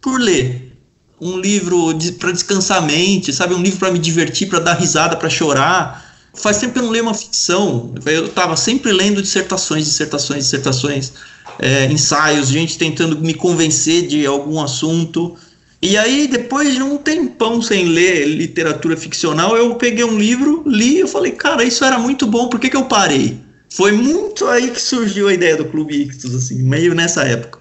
por 0.00 0.18
ler. 0.18 0.72
Um 1.20 1.38
livro 1.38 1.92
de, 1.92 2.12
para 2.12 2.32
descansar 2.32 2.78
a 2.78 2.80
mente, 2.80 3.32
sabe? 3.32 3.54
Um 3.54 3.62
livro 3.62 3.78
para 3.78 3.90
me 3.90 3.98
divertir, 3.98 4.48
para 4.48 4.58
dar 4.58 4.74
risada, 4.74 5.14
para 5.14 5.28
chorar. 5.28 6.04
Faz 6.34 6.58
tempo 6.58 6.72
que 6.72 6.78
eu 6.78 6.82
não 6.82 6.90
leio 6.90 7.04
uma 7.04 7.14
ficção. 7.14 7.94
Eu 8.04 8.26
estava 8.26 8.56
sempre 8.56 8.92
lendo 8.92 9.22
dissertações, 9.22 9.84
dissertações, 9.84 10.44
dissertações, 10.44 11.12
é, 11.58 11.86
ensaios, 11.86 12.48
gente 12.48 12.76
tentando 12.76 13.18
me 13.18 13.34
convencer 13.34 14.06
de 14.06 14.26
algum 14.26 14.60
assunto. 14.60 15.36
E 15.82 15.96
aí, 15.96 16.26
depois 16.26 16.74
de 16.74 16.82
um 16.82 16.96
tempão 16.96 17.60
sem 17.60 17.86
ler 17.86 18.26
literatura 18.26 18.96
ficcional, 18.96 19.56
eu 19.56 19.74
peguei 19.74 20.04
um 20.04 20.18
livro, 20.18 20.62
li 20.66 21.00
e 21.00 21.06
falei, 21.06 21.32
cara, 21.32 21.62
isso 21.62 21.84
era 21.84 21.98
muito 21.98 22.26
bom, 22.26 22.48
por 22.48 22.58
que, 22.58 22.70
que 22.70 22.76
eu 22.76 22.86
parei? 22.86 23.38
Foi 23.70 23.92
muito 23.92 24.46
aí 24.46 24.70
que 24.70 24.80
surgiu 24.80 25.28
a 25.28 25.34
ideia 25.34 25.56
do 25.56 25.66
Clube 25.66 26.02
Ictus, 26.02 26.34
assim, 26.34 26.62
meio 26.62 26.94
nessa 26.94 27.24
época. 27.24 27.60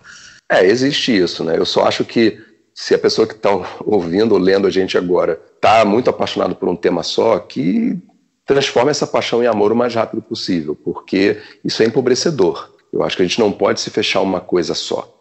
É, 0.50 0.66
existe 0.66 1.16
isso, 1.16 1.44
né? 1.44 1.58
Eu 1.58 1.66
só 1.66 1.86
acho 1.86 2.06
que 2.06 2.40
se 2.74 2.94
a 2.94 3.00
pessoa 3.00 3.28
que 3.28 3.34
está 3.34 3.50
ouvindo 3.84 4.34
ou 4.34 4.38
lendo 4.38 4.68
a 4.68 4.70
gente 4.70 4.98
agora 4.98 5.40
está 5.56 5.84
muito 5.84 6.10
apaixonado 6.10 6.56
por 6.56 6.70
um 6.70 6.76
tema 6.76 7.04
só, 7.04 7.40
que 7.40 7.98
transforme 8.46 8.92
essa 8.92 9.08
paixão 9.08 9.44
em 9.44 9.48
amor 9.48 9.72
o 9.72 9.76
mais 9.76 9.96
rápido 9.96 10.22
possível, 10.22 10.76
porque 10.76 11.42
isso 11.64 11.82
é 11.82 11.86
empobrecedor. 11.86 12.70
Eu 12.94 13.04
acho 13.04 13.18
que 13.18 13.24
a 13.24 13.26
gente 13.26 13.40
não 13.40 13.52
pode 13.52 13.82
se 13.82 13.90
fechar 13.90 14.22
uma 14.22 14.40
coisa 14.40 14.74
só. 14.74 15.15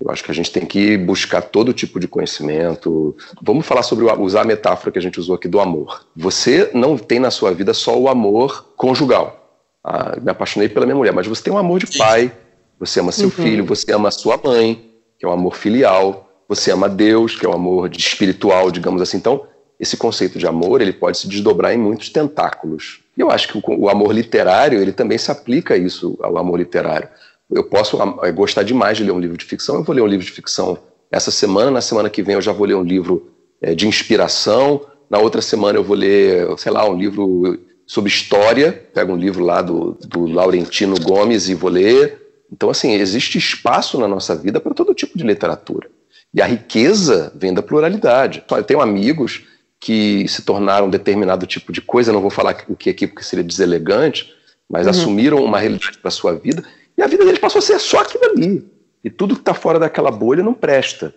Eu 0.00 0.10
acho 0.10 0.22
que 0.22 0.30
a 0.30 0.34
gente 0.34 0.52
tem 0.52 0.64
que 0.64 0.96
buscar 0.96 1.42
todo 1.42 1.72
tipo 1.72 1.98
de 1.98 2.06
conhecimento. 2.06 3.16
Vamos 3.42 3.66
falar 3.66 3.82
sobre 3.82 4.04
usar 4.04 4.42
a 4.42 4.44
metáfora 4.44 4.92
que 4.92 4.98
a 4.98 5.02
gente 5.02 5.18
usou 5.18 5.34
aqui 5.34 5.48
do 5.48 5.58
amor. 5.58 6.06
Você 6.14 6.70
não 6.72 6.96
tem 6.96 7.18
na 7.18 7.32
sua 7.32 7.52
vida 7.52 7.74
só 7.74 7.98
o 7.98 8.08
amor 8.08 8.72
conjugal. 8.76 9.60
Ah, 9.82 10.16
me 10.20 10.30
apaixonei 10.30 10.68
pela 10.68 10.86
minha 10.86 10.94
mulher, 10.94 11.12
mas 11.12 11.26
você 11.26 11.42
tem 11.42 11.52
um 11.52 11.58
amor 11.58 11.80
de 11.80 11.98
pai, 11.98 12.32
você 12.78 13.00
ama 13.00 13.10
seu 13.10 13.24
uhum. 13.24 13.30
filho, 13.30 13.64
você 13.64 13.92
ama 13.92 14.10
sua 14.10 14.36
mãe, 14.36 14.88
que 15.18 15.26
é 15.26 15.28
um 15.28 15.32
amor 15.32 15.56
filial, 15.56 16.28
você 16.48 16.70
ama 16.70 16.88
Deus, 16.88 17.34
que 17.34 17.44
é 17.44 17.48
um 17.48 17.54
amor 17.54 17.90
espiritual, 17.90 18.70
digamos 18.70 19.02
assim. 19.02 19.16
Então, 19.16 19.46
esse 19.80 19.96
conceito 19.96 20.38
de 20.38 20.46
amor, 20.46 20.80
ele 20.80 20.92
pode 20.92 21.18
se 21.18 21.28
desdobrar 21.28 21.74
em 21.74 21.78
muitos 21.78 22.08
tentáculos. 22.10 23.00
E 23.16 23.20
eu 23.20 23.30
acho 23.30 23.48
que 23.48 23.58
o, 23.58 23.80
o 23.80 23.88
amor 23.88 24.12
literário, 24.12 24.80
ele 24.80 24.92
também 24.92 25.18
se 25.18 25.30
aplica 25.30 25.74
a 25.74 25.76
isso, 25.76 26.16
ao 26.20 26.38
amor 26.38 26.58
literário. 26.58 27.08
Eu 27.50 27.64
posso 27.64 27.98
eh, 28.22 28.32
gostar 28.32 28.62
demais 28.62 28.96
de 28.96 29.04
ler 29.04 29.12
um 29.12 29.20
livro 29.20 29.36
de 29.36 29.44
ficção, 29.44 29.76
eu 29.76 29.82
vou 29.82 29.94
ler 29.94 30.02
um 30.02 30.06
livro 30.06 30.24
de 30.24 30.32
ficção 30.32 30.78
essa 31.10 31.30
semana, 31.30 31.70
na 31.70 31.80
semana 31.80 32.10
que 32.10 32.22
vem 32.22 32.34
eu 32.34 32.42
já 32.42 32.52
vou 32.52 32.66
ler 32.66 32.74
um 32.74 32.82
livro 32.82 33.30
é, 33.60 33.74
de 33.74 33.88
inspiração, 33.88 34.82
na 35.08 35.18
outra 35.18 35.40
semana 35.40 35.78
eu 35.78 35.84
vou 35.84 35.96
ler, 35.96 36.46
sei 36.58 36.70
lá, 36.70 36.88
um 36.88 36.96
livro 36.96 37.58
sobre 37.86 38.10
história, 38.10 38.72
pego 38.92 39.12
um 39.12 39.16
livro 39.16 39.42
lá 39.42 39.62
do, 39.62 39.96
do 40.06 40.26
Laurentino 40.26 41.00
Gomes 41.00 41.48
e 41.48 41.54
vou 41.54 41.70
ler. 41.70 42.20
Então, 42.52 42.68
assim, 42.68 42.92
existe 42.92 43.38
espaço 43.38 43.98
na 43.98 44.06
nossa 44.06 44.34
vida 44.34 44.60
para 44.60 44.74
todo 44.74 44.94
tipo 44.94 45.16
de 45.16 45.24
literatura. 45.24 45.88
E 46.34 46.42
a 46.42 46.46
riqueza 46.46 47.32
vem 47.34 47.54
da 47.54 47.62
pluralidade. 47.62 48.44
Eu 48.50 48.62
tenho 48.62 48.82
amigos 48.82 49.44
que 49.80 50.28
se 50.28 50.42
tornaram 50.42 50.90
determinado 50.90 51.46
tipo 51.46 51.72
de 51.72 51.80
coisa, 51.80 52.12
não 52.12 52.20
vou 52.20 52.30
falar 52.30 52.64
o 52.68 52.76
que 52.76 52.90
aqui 52.90 53.06
porque 53.06 53.22
seria 53.22 53.44
deselegante, 53.44 54.34
mas 54.68 54.84
uhum. 54.84 54.90
assumiram 54.90 55.42
uma 55.42 55.58
realidade 55.58 55.98
para 55.98 56.08
a 56.08 56.12
sua 56.12 56.34
vida, 56.34 56.62
e 56.98 57.02
a 57.02 57.06
vida 57.06 57.24
deles 57.24 57.38
passou 57.38 57.60
a 57.60 57.62
ser 57.62 57.78
só 57.78 58.00
aquilo 58.00 58.24
ali. 58.24 58.68
E 59.04 59.08
tudo 59.08 59.36
que 59.36 59.40
está 59.40 59.54
fora 59.54 59.78
daquela 59.78 60.10
bolha 60.10 60.42
não 60.42 60.52
presta. 60.52 61.14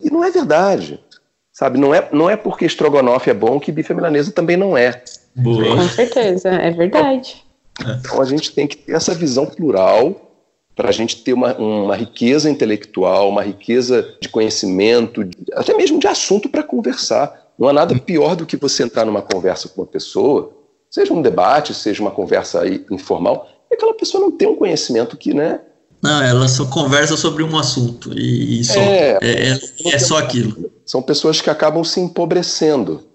E 0.00 0.10
não 0.10 0.24
é 0.24 0.30
verdade. 0.30 0.98
Sabe, 1.52 1.78
não 1.78 1.94
é, 1.94 2.08
não 2.12 2.30
é 2.30 2.36
porque 2.36 2.64
estrogonofe 2.64 3.28
é 3.28 3.34
bom 3.34 3.60
que 3.60 3.70
bife 3.70 3.92
milanesa 3.92 4.32
também 4.32 4.56
não 4.56 4.76
é. 4.76 5.02
Boa. 5.36 5.76
Com 5.76 5.82
certeza, 5.82 6.48
é 6.48 6.70
verdade. 6.70 7.44
Então 7.80 8.22
a 8.22 8.24
gente 8.24 8.52
tem 8.52 8.66
que 8.66 8.76
ter 8.76 8.92
essa 8.92 9.12
visão 9.12 9.44
plural 9.44 10.32
para 10.74 10.88
a 10.88 10.92
gente 10.92 11.22
ter 11.22 11.32
uma, 11.32 11.54
uma 11.56 11.96
riqueza 11.96 12.48
intelectual, 12.48 13.28
uma 13.28 13.42
riqueza 13.42 14.16
de 14.20 14.28
conhecimento, 14.28 15.28
até 15.52 15.74
mesmo 15.74 15.98
de 15.98 16.06
assunto 16.06 16.48
para 16.48 16.62
conversar. 16.62 17.48
Não 17.58 17.68
há 17.68 17.72
nada 17.72 17.98
pior 17.98 18.34
do 18.34 18.46
que 18.46 18.56
você 18.56 18.84
entrar 18.84 19.04
numa 19.04 19.20
conversa 19.20 19.68
com 19.68 19.82
uma 19.82 19.86
pessoa, 19.86 20.52
seja 20.88 21.12
um 21.12 21.20
debate, 21.20 21.74
seja 21.74 22.00
uma 22.00 22.12
conversa 22.12 22.62
informal, 22.90 23.48
aquela 23.74 23.94
pessoa 23.94 24.22
não 24.22 24.30
tem 24.30 24.48
um 24.48 24.56
conhecimento 24.56 25.16
que, 25.16 25.34
né? 25.34 25.60
Não, 26.02 26.22
ela 26.22 26.46
só 26.46 26.64
conversa 26.66 27.16
sobre 27.16 27.42
um 27.42 27.58
assunto 27.58 28.16
e, 28.16 28.62
só, 28.64 28.78
é, 28.78 29.18
é, 29.20 29.50
é, 29.50 29.58
é 29.94 29.98
só 29.98 30.18
aquilo. 30.18 30.70
São 30.86 31.02
pessoas 31.02 31.40
que 31.40 31.50
acabam 31.50 31.82
se 31.82 32.00
empobrecendo 32.00 33.08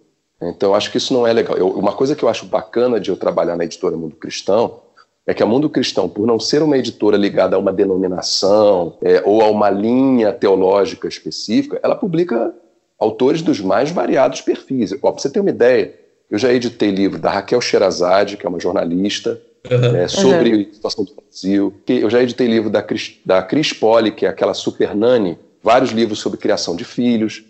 então, 0.49 0.69
eu 0.71 0.75
acho 0.75 0.91
que 0.91 0.97
isso 0.97 1.13
não 1.13 1.25
é 1.25 1.33
legal. 1.33 1.57
Eu, 1.57 1.69
uma 1.69 1.93
coisa 1.93 2.15
que 2.15 2.23
eu 2.23 2.29
acho 2.29 2.45
bacana 2.45 2.99
de 2.99 3.09
eu 3.09 3.15
trabalhar 3.15 3.55
na 3.55 3.63
editora 3.63 3.95
Mundo 3.95 4.15
Cristão 4.15 4.81
é 5.25 5.33
que 5.33 5.41
a 5.41 5.45
Mundo 5.45 5.69
Cristão, 5.69 6.09
por 6.09 6.27
não 6.27 6.39
ser 6.39 6.61
uma 6.61 6.77
editora 6.77 7.15
ligada 7.15 7.55
a 7.55 7.59
uma 7.59 7.71
denominação 7.71 8.97
é, 9.01 9.21
ou 9.25 9.41
a 9.41 9.49
uma 9.49 9.69
linha 9.69 10.33
teológica 10.33 11.07
específica, 11.07 11.79
ela 11.81 11.95
publica 11.95 12.53
autores 12.99 13.41
dos 13.41 13.61
mais 13.61 13.89
variados 13.89 14.41
perfis. 14.41 14.93
Para 14.93 15.11
você 15.11 15.29
ter 15.29 15.39
uma 15.39 15.49
ideia, 15.49 15.93
eu 16.29 16.37
já 16.37 16.51
editei 16.51 16.91
livro 16.91 17.19
da 17.19 17.29
Raquel 17.29 17.61
Sherazade, 17.61 18.35
que 18.35 18.45
é 18.45 18.49
uma 18.49 18.59
jornalista, 18.59 19.41
uhum. 19.69 19.95
é, 19.95 20.07
sobre 20.07 20.53
uhum. 20.53 20.61
a 20.69 20.73
situação 20.73 21.05
do 21.05 21.13
Brasil. 21.13 21.73
Eu 21.87 22.09
já 22.09 22.21
editei 22.21 22.47
livro 22.47 22.69
da 22.69 22.81
Cris, 22.81 23.19
da 23.25 23.41
Cris 23.41 23.73
Poli, 23.73 24.11
que 24.11 24.25
é 24.25 24.29
aquela 24.29 24.53
super 24.53 24.95
nani, 24.95 25.37
vários 25.61 25.91
livros 25.91 26.19
sobre 26.19 26.37
criação 26.37 26.75
de 26.75 26.83
filhos. 26.83 27.43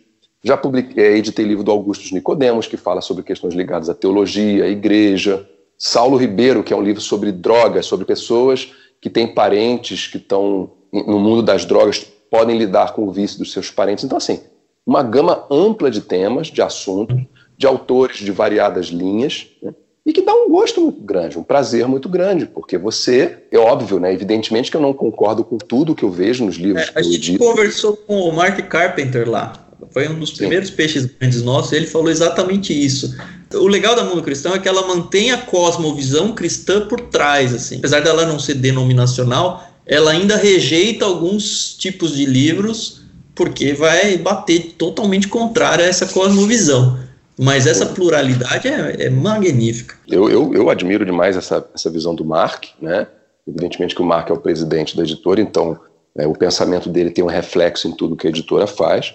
Já 0.43 0.57
publiquei, 0.57 1.03
é, 1.03 1.17
editei 1.17 1.45
livro 1.45 1.63
do 1.63 1.71
Augusto 1.71 2.13
Nicodemos, 2.13 2.67
que 2.67 2.77
fala 2.77 3.01
sobre 3.01 3.23
questões 3.23 3.53
ligadas 3.53 3.89
à 3.89 3.93
teologia, 3.93 4.65
à 4.65 4.67
igreja. 4.67 5.47
Saulo 5.77 6.17
Ribeiro, 6.17 6.63
que 6.63 6.73
é 6.73 6.75
um 6.75 6.83
livro 6.83 7.01
sobre 7.01 7.31
drogas, 7.31 7.85
sobre 7.85 8.05
pessoas 8.05 8.71
que 9.01 9.09
têm 9.09 9.27
parentes 9.33 10.07
que 10.07 10.17
estão 10.17 10.71
no 10.91 11.19
mundo 11.19 11.41
das 11.41 11.65
drogas, 11.65 12.05
podem 12.29 12.57
lidar 12.57 12.93
com 12.93 13.03
o 13.03 13.11
vício 13.11 13.39
dos 13.39 13.51
seus 13.51 13.69
parentes. 13.69 14.03
Então, 14.03 14.17
assim, 14.17 14.41
uma 14.85 15.01
gama 15.01 15.45
ampla 15.49 15.89
de 15.89 16.01
temas, 16.01 16.47
de 16.47 16.61
assuntos, 16.61 17.21
de 17.57 17.67
autores 17.67 18.17
de 18.17 18.31
variadas 18.31 18.87
linhas, 18.87 19.47
né? 19.61 19.73
E 20.05 20.11
que 20.11 20.21
dá 20.21 20.33
um 20.33 20.49
gosto 20.49 20.81
muito 20.81 21.01
grande, 21.01 21.37
um 21.37 21.43
prazer 21.43 21.87
muito 21.87 22.09
grande, 22.09 22.45
porque 22.45 22.77
você, 22.77 23.37
é 23.49 23.57
óbvio, 23.57 23.99
né? 23.99 24.13
Evidentemente 24.13 24.69
que 24.69 24.75
eu 24.75 24.81
não 24.81 24.93
concordo 24.93 25.43
com 25.43 25.57
tudo 25.57 25.95
que 25.95 26.03
eu 26.03 26.11
vejo 26.11 26.45
nos 26.45 26.55
livros. 26.55 26.89
É, 26.93 26.99
a 26.99 27.01
gente 27.01 27.37
conversou 27.37 27.95
com 27.95 28.19
o 28.21 28.33
Mark 28.33 28.59
Carpenter 28.67 29.29
lá, 29.29 29.53
foi 29.91 30.07
um 30.09 30.19
dos 30.19 30.31
primeiros 30.31 30.69
Sim. 30.69 30.75
peixes 30.75 31.05
grandes 31.05 31.41
nossos, 31.41 31.71
ele 31.71 31.87
falou 31.87 32.09
exatamente 32.09 32.73
isso. 32.73 33.15
O 33.53 33.67
legal 33.67 33.95
da 33.95 34.03
Mundo 34.03 34.23
Cristão 34.23 34.55
é 34.55 34.59
que 34.59 34.67
ela 34.67 34.87
mantém 34.87 35.31
a 35.31 35.37
cosmovisão 35.37 36.33
cristã 36.33 36.87
por 36.87 36.99
trás, 36.99 37.53
assim. 37.53 37.77
Apesar 37.77 38.01
dela 38.01 38.25
não 38.25 38.39
ser 38.39 38.55
denominacional, 38.55 39.71
ela 39.85 40.11
ainda 40.11 40.35
rejeita 40.35 41.05
alguns 41.05 41.75
tipos 41.75 42.15
de 42.15 42.25
livros 42.25 43.03
porque 43.35 43.73
vai 43.73 44.17
bater 44.17 44.75
totalmente 44.77 45.27
contrário 45.27 45.83
a 45.83 45.87
essa 45.87 46.05
cosmovisão. 46.05 46.99
Mas 47.37 47.65
essa 47.65 47.85
pluralidade 47.87 48.67
é, 48.67 49.05
é 49.05 49.09
magnífica. 49.09 49.95
Eu, 50.07 50.29
eu, 50.29 50.53
eu, 50.53 50.69
admiro 50.69 51.05
demais 51.05 51.35
essa, 51.35 51.67
essa 51.73 51.89
visão 51.89 52.13
do 52.13 52.23
Mark, 52.23 52.65
né? 52.81 53.07
Evidentemente 53.47 53.95
que 53.95 54.01
o 54.01 54.05
Mark 54.05 54.29
é 54.29 54.33
o 54.33 54.39
presidente 54.39 54.95
da 54.95 55.03
editora, 55.03 55.41
então 55.41 55.79
é, 56.15 56.27
o 56.27 56.33
pensamento 56.33 56.89
dele 56.89 57.09
tem 57.09 57.23
um 57.23 57.27
reflexo 57.27 57.87
em 57.87 57.91
tudo 57.91 58.15
que 58.15 58.27
a 58.27 58.29
editora 58.29 58.67
faz. 58.67 59.13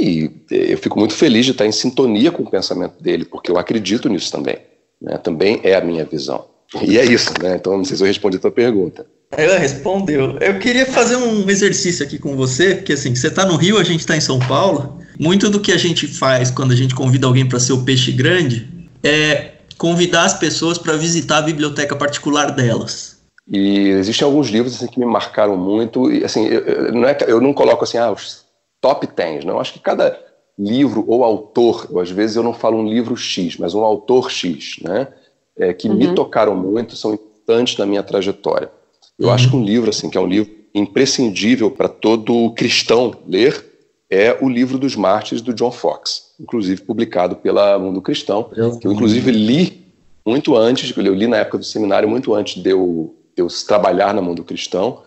E 0.00 0.30
é, 0.50 0.72
eu 0.72 0.78
fico 0.78 0.98
muito 0.98 1.14
feliz 1.14 1.44
de 1.44 1.52
estar 1.52 1.66
em 1.66 1.72
sintonia 1.72 2.30
com 2.30 2.42
o 2.42 2.50
pensamento 2.50 3.02
dele, 3.02 3.24
porque 3.24 3.50
eu 3.50 3.58
acredito 3.58 4.08
nisso 4.08 4.30
também. 4.30 4.58
Né? 5.00 5.18
Também 5.18 5.60
é 5.64 5.74
a 5.74 5.80
minha 5.80 6.04
visão. 6.04 6.44
E 6.82 6.98
é 6.98 7.04
isso, 7.04 7.32
né? 7.42 7.56
Então 7.56 7.76
não 7.76 7.84
sei 7.84 7.96
se 7.96 8.02
eu 8.02 8.06
respondi 8.06 8.36
a 8.36 8.40
tua 8.40 8.50
pergunta. 8.50 9.06
Ela 9.30 9.58
respondeu. 9.58 10.38
Eu 10.38 10.58
queria 10.58 10.86
fazer 10.86 11.16
um 11.16 11.48
exercício 11.48 12.04
aqui 12.04 12.18
com 12.18 12.34
você, 12.34 12.76
porque 12.76 12.94
assim, 12.94 13.14
você 13.14 13.28
está 13.28 13.44
no 13.44 13.56
Rio, 13.56 13.78
a 13.78 13.84
gente 13.84 14.00
está 14.00 14.16
em 14.16 14.20
São 14.20 14.38
Paulo. 14.38 14.98
Muito 15.18 15.50
do 15.50 15.60
que 15.60 15.72
a 15.72 15.76
gente 15.76 16.06
faz 16.06 16.50
quando 16.50 16.72
a 16.72 16.76
gente 16.76 16.94
convida 16.94 17.26
alguém 17.26 17.46
para 17.46 17.60
ser 17.60 17.72
o 17.72 17.84
peixe 17.84 18.12
grande 18.12 18.68
é 19.04 19.52
convidar 19.76 20.24
as 20.24 20.34
pessoas 20.34 20.78
para 20.78 20.96
visitar 20.96 21.38
a 21.38 21.42
biblioteca 21.42 21.94
particular 21.94 22.50
delas. 22.52 23.18
E 23.50 23.88
existem 23.90 24.24
alguns 24.24 24.48
livros 24.48 24.74
assim, 24.74 24.86
que 24.86 24.98
me 24.98 25.06
marcaram 25.06 25.56
muito. 25.56 26.10
E 26.10 26.24
assim, 26.24 26.46
eu, 26.46 26.60
eu 26.60 26.92
não, 26.92 27.08
é, 27.08 27.16
eu 27.26 27.40
não 27.40 27.52
coloco 27.52 27.84
assim, 27.84 27.98
ah, 27.98 28.10
os 28.10 28.44
top 28.80 29.06
10, 29.06 29.44
não. 29.44 29.60
Acho 29.60 29.72
que 29.72 29.78
cada 29.78 30.18
livro 30.58 31.04
ou 31.06 31.24
autor, 31.24 31.86
ou 31.90 32.00
às 32.00 32.10
vezes 32.10 32.36
eu 32.36 32.42
não 32.42 32.52
falo 32.52 32.78
um 32.78 32.88
livro 32.88 33.16
X, 33.16 33.56
mas 33.56 33.74
um 33.74 33.84
autor 33.84 34.30
X, 34.30 34.76
né? 34.82 35.08
É, 35.56 35.72
que 35.72 35.88
uhum. 35.88 35.96
me 35.96 36.14
tocaram 36.14 36.54
muito, 36.54 36.96
são 36.96 37.14
importantes 37.14 37.76
na 37.76 37.86
minha 37.86 38.02
trajetória. 38.02 38.70
Eu 39.18 39.28
uhum. 39.28 39.32
acho 39.32 39.50
que 39.50 39.56
um 39.56 39.64
livro, 39.64 39.90
assim, 39.90 40.08
que 40.08 40.16
é 40.16 40.20
um 40.20 40.26
livro 40.26 40.50
imprescindível 40.74 41.70
para 41.70 41.88
todo 41.88 42.52
cristão 42.52 43.14
ler, 43.26 43.64
é 44.10 44.36
o 44.40 44.48
livro 44.48 44.78
dos 44.78 44.96
mártires 44.96 45.42
do 45.42 45.52
John 45.52 45.70
Fox, 45.70 46.32
inclusive 46.40 46.82
publicado 46.82 47.36
pela 47.36 47.78
Mundo 47.78 48.00
Cristão, 48.00 48.44
que 48.80 48.86
eu 48.86 48.92
inclusive 48.92 49.30
li 49.30 49.86
muito 50.24 50.56
antes, 50.56 50.94
eu 50.96 51.14
li 51.14 51.26
na 51.26 51.38
época 51.38 51.58
do 51.58 51.64
seminário, 51.64 52.08
muito 52.08 52.34
antes 52.34 52.62
de 52.62 52.70
eu, 52.70 53.14
de 53.34 53.42
eu 53.42 53.48
trabalhar 53.66 54.14
na 54.14 54.20
Mundo 54.20 54.44
Cristão, 54.44 55.02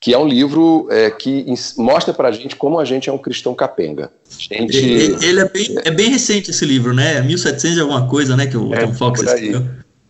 que 0.00 0.14
é 0.14 0.18
um 0.18 0.26
livro 0.26 0.86
é, 0.90 1.10
que 1.10 1.44
mostra 1.76 2.14
para 2.14 2.28
a 2.28 2.32
gente 2.32 2.54
como 2.54 2.78
a 2.78 2.84
gente 2.84 3.08
é 3.08 3.12
um 3.12 3.18
cristão 3.18 3.54
capenga. 3.54 4.12
Gente... 4.38 4.76
Ele, 4.76 5.24
ele 5.24 5.40
é, 5.40 5.48
bem, 5.48 5.74
é, 5.84 5.90
bem, 5.90 6.10
recente 6.10 6.50
esse 6.50 6.64
livro, 6.64 6.94
né? 6.94 7.20
1700 7.20 7.76
e 7.76 7.80
alguma 7.80 8.06
coisa, 8.06 8.36
né? 8.36 8.46
Que 8.46 8.56
o 8.56 8.72
é, 8.72 8.84
John 8.84 8.94
Fox 8.94 9.20
escreveu. 9.20 9.66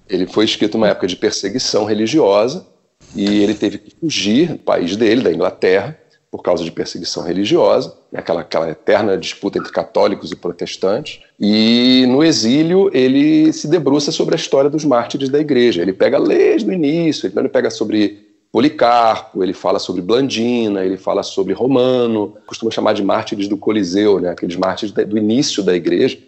Ele 0.09 0.26
foi 0.26 0.45
escrito 0.45 0.76
numa 0.76 0.89
época 0.89 1.07
de 1.07 1.16
perseguição 1.16 1.84
religiosa, 1.86 2.66
e 3.15 3.43
ele 3.43 3.55
teve 3.55 3.79
que 3.79 3.95
fugir 3.99 4.53
do 4.53 4.59
país 4.59 4.97
dele, 4.97 5.23
da 5.23 5.33
Inglaterra, 5.33 5.99
por 6.31 6.43
causa 6.43 6.63
de 6.63 6.71
perseguição 6.71 7.23
religiosa, 7.23 7.95
aquela, 8.15 8.43
aquela 8.43 8.71
eterna 8.71 9.17
disputa 9.17 9.59
entre 9.59 9.73
católicos 9.73 10.31
e 10.31 10.37
protestantes. 10.37 11.21
E 11.41 12.05
no 12.07 12.23
exílio 12.23 12.91
ele 12.93 13.53
se 13.53 13.67
debruça 13.67 14.13
sobre 14.13 14.35
a 14.35 14.39
história 14.39 14.69
dos 14.69 14.85
mártires 14.85 15.31
da 15.31 15.41
igreja. 15.41 15.81
Ele 15.81 15.93
pega 15.93 16.21
desde 16.21 16.69
o 16.69 16.73
início, 16.73 17.27
então 17.27 17.43
ele 17.43 17.49
pega 17.49 17.71
sobre 17.71 18.27
Policarpo, 18.53 19.43
ele 19.43 19.55
fala 19.55 19.79
sobre 19.79 20.03
Blandina, 20.03 20.85
ele 20.85 20.97
fala 20.99 21.23
sobre 21.23 21.55
Romano, 21.55 22.35
costuma 22.47 22.71
chamar 22.71 22.93
de 22.93 23.03
mártires 23.03 23.49
do 23.49 23.57
Coliseu, 23.57 24.21
né, 24.21 24.31
aqueles 24.31 24.57
mártires 24.57 24.93
do 24.93 25.17
início 25.17 25.63
da 25.63 25.75
igreja. 25.75 26.19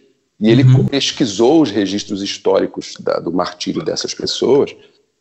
E 0.41 0.51
ele 0.51 0.63
uhum. 0.63 0.87
pesquisou 0.87 1.61
os 1.61 1.71
registros 1.71 2.23
históricos 2.23 2.95
da, 2.99 3.21
do 3.21 3.31
martírio 3.31 3.85
dessas 3.85 4.15
pessoas 4.15 4.75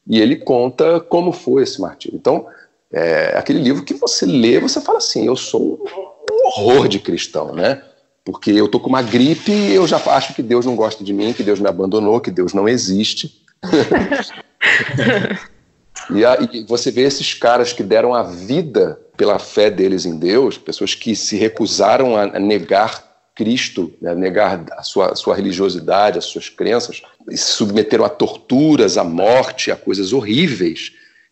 e 0.09 0.19
ele 0.19 0.35
conta 0.35 0.99
como 0.99 1.31
foi 1.31 1.63
esse 1.63 1.79
martírio. 1.79 2.17
Então, 2.17 2.47
é 2.91 3.37
aquele 3.37 3.59
livro 3.59 3.83
que 3.83 3.93
você 3.93 4.25
lê, 4.25 4.59
você 4.59 4.81
fala 4.81 4.97
assim: 4.97 5.27
eu 5.27 5.35
sou 5.35 5.85
um 6.31 6.47
horror 6.47 6.87
de 6.87 6.99
cristão, 6.99 7.53
né? 7.53 7.83
Porque 8.25 8.51
eu 8.51 8.67
tô 8.67 8.79
com 8.79 8.89
uma 8.89 9.03
gripe 9.03 9.51
e 9.51 9.73
eu 9.73 9.87
já 9.87 9.97
acho 9.97 10.33
que 10.33 10.41
Deus 10.41 10.65
não 10.65 10.75
gosta 10.75 11.03
de 11.03 11.13
mim, 11.13 11.31
que 11.31 11.43
Deus 11.43 11.59
me 11.59 11.69
abandonou, 11.69 12.19
que 12.19 12.31
Deus 12.31 12.53
não 12.53 12.67
existe. 12.67 13.43
e, 16.11 16.25
a, 16.25 16.37
e 16.51 16.65
você 16.65 16.91
vê 16.91 17.03
esses 17.03 17.33
caras 17.33 17.71
que 17.71 17.83
deram 17.83 18.13
a 18.13 18.23
vida 18.23 18.99
pela 19.15 19.37
fé 19.37 19.69
deles 19.69 20.05
em 20.05 20.17
Deus, 20.17 20.57
pessoas 20.57 20.95
que 20.95 21.15
se 21.15 21.37
recusaram 21.37 22.15
a 22.15 22.39
negar 22.39 23.08
Cristo, 23.39 23.93
né, 24.01 24.13
negar 24.13 24.65
a 24.73 24.83
sua, 24.83 25.15
sua 25.15 25.33
religiosidade, 25.33 26.17
as 26.17 26.25
suas 26.25 26.49
crenças, 26.49 27.01
e 27.29 27.37
se 27.37 27.51
submeteram 27.51 28.03
a 28.03 28.09
torturas, 28.09 28.97
à 28.97 29.03
morte, 29.05 29.71
a 29.71 29.77
coisas 29.77 30.11
horríveis, 30.11 30.91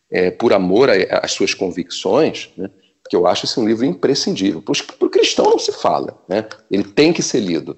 é, 0.09 0.31
por 0.31 0.53
amor 0.53 0.89
às 0.89 1.33
suas 1.33 1.53
convicções, 1.53 2.49
né, 2.55 2.69
que 3.09 3.13
eu 3.13 3.27
acho 3.27 3.43
esse 3.43 3.59
um 3.59 3.67
livro 3.67 3.83
imprescindível. 3.83 4.61
Para 4.61 5.05
o 5.05 5.09
cristão 5.09 5.49
não 5.49 5.59
se 5.59 5.73
fala, 5.73 6.17
né, 6.29 6.45
ele 6.71 6.85
tem 6.85 7.11
que 7.11 7.21
ser 7.21 7.41
lido. 7.41 7.77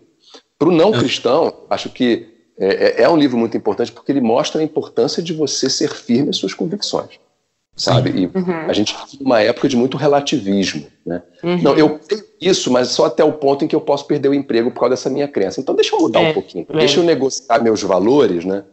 Para 0.59 0.69
o 0.69 0.71
não 0.71 0.93
é. 0.93 0.99
cristão, 0.99 1.65
acho 1.67 1.89
que 1.89 2.27
é, 2.59 3.01
é, 3.01 3.01
é 3.01 3.09
um 3.09 3.17
livro 3.17 3.36
muito 3.36 3.57
importante 3.57 3.91
porque 3.91 4.11
ele 4.11 4.21
mostra 4.21 4.61
a 4.61 4.63
importância 4.63 5.23
de 5.23 5.34
você 5.34 5.71
ser 5.71 5.89
firme 5.89 6.30
às 6.30 6.38
suas 6.38 6.53
convicções 6.53 7.19
sabe? 7.80 8.09
E 8.09 8.25
uhum. 8.25 8.67
a 8.67 8.73
gente 8.73 8.95
vive 9.09 9.23
uma 9.23 9.41
época 9.41 9.69
de 9.69 9.77
muito 9.77 9.97
relativismo, 9.97 10.86
né? 11.05 11.23
Uhum. 11.41 11.61
Não, 11.61 11.77
eu 11.77 11.97
tenho 11.99 12.23
isso, 12.41 12.69
mas 12.71 12.89
só 12.89 13.05
até 13.05 13.23
o 13.23 13.34
ponto 13.34 13.63
em 13.63 13.67
que 13.67 13.75
eu 13.75 13.82
posso 13.82 14.05
perder 14.05 14.30
o 14.30 14.34
emprego 14.34 14.69
por 14.69 14.82
causa 14.82 14.91
dessa 14.91 15.09
minha 15.09 15.27
crença. 15.27 15.61
Então 15.61 15.73
deixa 15.73 15.95
eu 15.95 16.01
mudar 16.01 16.21
é, 16.21 16.30
um 16.30 16.34
pouquinho, 16.34 16.65
é. 16.69 16.77
deixa 16.77 16.99
eu 16.99 17.03
negociar 17.03 17.63
meus 17.63 17.82
valores, 17.82 18.43
né? 18.43 18.63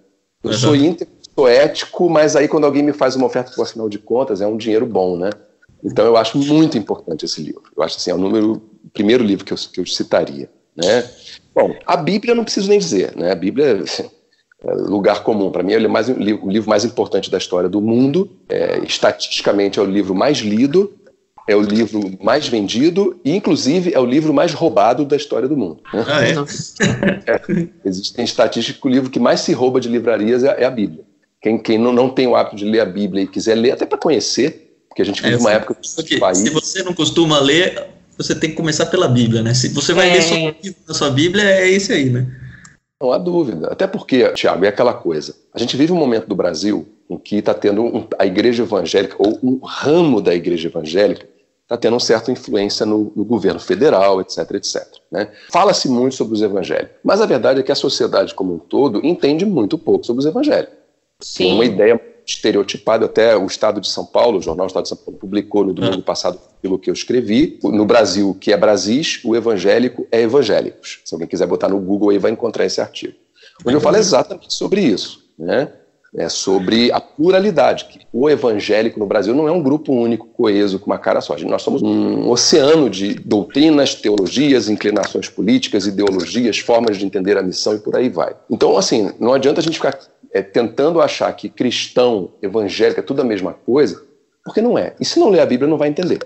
Eu 0.42 0.50
uhum. 0.50 0.56
sou 0.56 0.76
íntegro, 0.76 1.14
sou 1.34 1.48
ético, 1.48 2.10
mas 2.10 2.34
aí 2.34 2.48
quando 2.48 2.64
alguém 2.64 2.82
me 2.82 2.92
faz 2.92 3.14
uma 3.14 3.26
oferta, 3.26 3.52
por 3.52 3.62
afinal 3.62 3.88
de 3.88 3.98
contas, 3.98 4.40
é 4.40 4.46
um 4.46 4.56
dinheiro 4.56 4.84
bom, 4.84 5.16
né? 5.16 5.30
Então 5.84 6.04
eu 6.04 6.16
acho 6.16 6.36
muito 6.36 6.76
importante 6.76 7.24
esse 7.24 7.40
livro. 7.40 7.62
Eu 7.76 7.82
acho 7.82 7.96
assim, 7.96 8.10
é 8.10 8.14
o 8.14 8.18
número, 8.18 8.62
o 8.84 8.90
primeiro 8.90 9.22
livro 9.22 9.44
que 9.44 9.52
eu, 9.52 9.56
que 9.56 9.80
eu 9.80 9.86
citaria, 9.86 10.50
né? 10.74 11.08
Bom, 11.54 11.74
a 11.86 11.96
Bíblia 11.96 12.32
eu 12.32 12.36
não 12.36 12.44
preciso 12.44 12.68
nem 12.68 12.78
dizer, 12.78 13.16
né? 13.16 13.30
A 13.30 13.36
Bíblia 13.36 13.82
é, 13.82 14.10
lugar 14.64 15.22
comum. 15.22 15.50
Para 15.50 15.62
mim, 15.62 15.72
ele 15.72 15.86
é 15.86 15.88
mais, 15.88 16.08
o 16.08 16.14
livro 16.14 16.68
mais 16.68 16.84
importante 16.84 17.30
da 17.30 17.38
história 17.38 17.68
do 17.68 17.80
mundo. 17.80 18.30
É, 18.48 18.78
estatisticamente, 18.84 19.78
é 19.78 19.82
o 19.82 19.86
livro 19.86 20.14
mais 20.14 20.38
lido, 20.38 20.92
é 21.48 21.54
o 21.54 21.60
livro 21.60 22.12
mais 22.20 22.48
vendido 22.48 23.20
e, 23.24 23.34
inclusive, 23.34 23.92
é 23.94 24.00
o 24.00 24.06
livro 24.06 24.32
mais 24.34 24.52
roubado 24.52 25.04
da 25.04 25.16
história 25.16 25.48
do 25.48 25.56
mundo. 25.56 25.80
Né? 25.92 26.04
Ah, 26.08 26.24
é? 26.24 26.32
é, 27.30 27.68
existem 27.84 28.24
estatísticas 28.24 28.80
que 28.80 28.88
o 28.88 28.90
livro 28.90 29.10
que 29.10 29.20
mais 29.20 29.40
se 29.40 29.52
rouba 29.52 29.80
de 29.80 29.88
livrarias 29.88 30.42
é, 30.42 30.62
é 30.62 30.64
a 30.64 30.70
Bíblia. 30.70 31.04
Quem, 31.40 31.58
quem 31.58 31.78
não, 31.78 31.92
não 31.92 32.08
tem 32.08 32.26
o 32.26 32.34
hábito 32.34 32.56
de 32.56 32.64
ler 32.64 32.80
a 32.80 32.86
Bíblia 32.86 33.24
e 33.24 33.26
quiser 33.28 33.54
ler, 33.54 33.72
até 33.72 33.86
para 33.86 33.98
conhecer, 33.98 34.80
porque 34.88 35.02
a 35.02 35.04
gente 35.04 35.22
vive 35.22 35.34
é, 35.34 35.38
uma 35.38 35.52
época 35.52 35.76
que, 36.02 36.18
país... 36.18 36.38
Se 36.38 36.50
você 36.50 36.82
não 36.82 36.94
costuma 36.94 37.38
ler, 37.38 37.90
você 38.16 38.34
tem 38.34 38.50
que 38.50 38.56
começar 38.56 38.86
pela 38.86 39.06
Bíblia, 39.06 39.42
né? 39.42 39.54
Se 39.54 39.68
você 39.68 39.92
vai 39.92 40.10
ler 40.10 40.22
só 40.22 40.34
a 40.88 40.94
sua 40.94 41.10
Bíblia, 41.10 41.44
é 41.44 41.70
esse 41.70 41.92
aí, 41.92 42.08
né? 42.08 42.26
Não 43.00 43.12
há 43.12 43.18
dúvida. 43.18 43.68
Até 43.68 43.86
porque, 43.86 44.32
Tiago, 44.32 44.64
é 44.64 44.68
aquela 44.68 44.94
coisa. 44.94 45.34
A 45.52 45.58
gente 45.58 45.76
vive 45.76 45.92
um 45.92 45.96
momento 45.96 46.26
do 46.26 46.34
Brasil 46.34 46.86
em 47.08 47.18
que 47.18 47.36
está 47.36 47.54
tendo 47.54 47.82
um, 47.82 48.06
a 48.18 48.26
igreja 48.26 48.62
evangélica, 48.62 49.16
ou 49.18 49.38
um 49.42 49.58
ramo 49.62 50.20
da 50.20 50.34
igreja 50.34 50.68
evangélica, 50.68 51.28
está 51.62 51.76
tendo 51.76 51.94
uma 51.94 52.00
certa 52.00 52.30
influência 52.32 52.86
no, 52.86 53.12
no, 53.14 53.24
governo 53.24 53.60
federal, 53.60 54.20
etc, 54.20 54.50
etc. 54.52 54.86
Né? 55.10 55.30
Fala-se 55.50 55.88
muito 55.88 56.14
sobre 56.14 56.34
os 56.34 56.42
evangélicos, 56.42 56.96
mas 57.04 57.20
a 57.20 57.26
verdade 57.26 57.60
é 57.60 57.62
que 57.62 57.72
a 57.72 57.76
sociedade 57.76 58.34
como 58.34 58.54
um 58.54 58.58
todo 58.58 59.04
entende 59.04 59.44
muito 59.44 59.76
pouco 59.76 60.06
sobre 60.06 60.20
os 60.20 60.26
evangélicos. 60.26 60.74
Sim. 61.20 61.44
Tem 61.44 61.54
uma 61.54 61.64
ideia 61.64 62.00
estereotipado, 62.26 63.04
até 63.04 63.36
o 63.36 63.46
Estado 63.46 63.80
de 63.80 63.88
São 63.88 64.04
Paulo, 64.04 64.38
o 64.38 64.42
jornal 64.42 64.66
Estado 64.66 64.82
de 64.82 64.88
São 64.88 64.98
Paulo 64.98 65.18
publicou 65.18 65.64
no 65.64 65.72
domingo 65.72 66.00
ah. 66.00 66.02
passado 66.02 66.38
pelo 66.60 66.78
que 66.78 66.90
eu 66.90 66.94
escrevi. 66.94 67.58
No 67.62 67.86
Brasil, 67.86 68.36
que 68.40 68.52
é 68.52 68.56
Brasis, 68.56 69.20
o 69.24 69.36
evangélico 69.36 70.06
é 70.10 70.22
evangélicos. 70.22 71.00
Se 71.04 71.14
alguém 71.14 71.28
quiser 71.28 71.46
botar 71.46 71.68
no 71.68 71.78
Google 71.78 72.10
aí 72.10 72.18
vai 72.18 72.32
encontrar 72.32 72.66
esse 72.66 72.80
artigo. 72.80 73.14
Onde 73.64 73.76
eu 73.76 73.80
falo 73.80 73.96
exatamente 73.96 74.52
sobre 74.52 74.80
isso, 74.80 75.24
né? 75.38 75.72
É 76.16 76.28
sobre 76.28 76.90
a 76.90 77.00
pluralidade. 77.00 77.84
Que 77.84 78.00
o 78.12 78.30
evangélico 78.30 78.98
no 78.98 79.06
Brasil 79.06 79.34
não 79.34 79.46
é 79.46 79.52
um 79.52 79.62
grupo 79.62 79.92
único, 79.92 80.26
coeso, 80.26 80.78
com 80.78 80.86
uma 80.86 80.98
cara 80.98 81.20
só. 81.20 81.36
Nós 81.40 81.62
somos 81.62 81.82
um 81.82 82.28
oceano 82.30 82.88
de 82.88 83.14
doutrinas, 83.14 83.94
teologias, 83.94 84.68
inclinações 84.68 85.28
políticas, 85.28 85.86
ideologias, 85.86 86.58
formas 86.58 86.96
de 86.96 87.04
entender 87.04 87.36
a 87.36 87.42
missão 87.42 87.74
e 87.74 87.78
por 87.78 87.94
aí 87.96 88.08
vai. 88.08 88.34
Então, 88.50 88.78
assim, 88.78 89.12
não 89.20 89.34
adianta 89.34 89.60
a 89.60 89.62
gente 89.62 89.76
ficar 89.76 89.98
é, 90.32 90.42
tentando 90.42 91.00
achar 91.00 91.32
que 91.34 91.48
cristão, 91.48 92.30
evangélico 92.42 93.00
é 93.00 93.02
tudo 93.02 93.22
a 93.22 93.24
mesma 93.24 93.52
coisa, 93.52 94.02
porque 94.44 94.60
não 94.60 94.78
é. 94.78 94.94
E 95.00 95.04
se 95.04 95.18
não 95.18 95.28
ler 95.28 95.40
a 95.40 95.46
Bíblia, 95.46 95.68
não 95.68 95.78
vai 95.78 95.88
entender. 95.88 96.18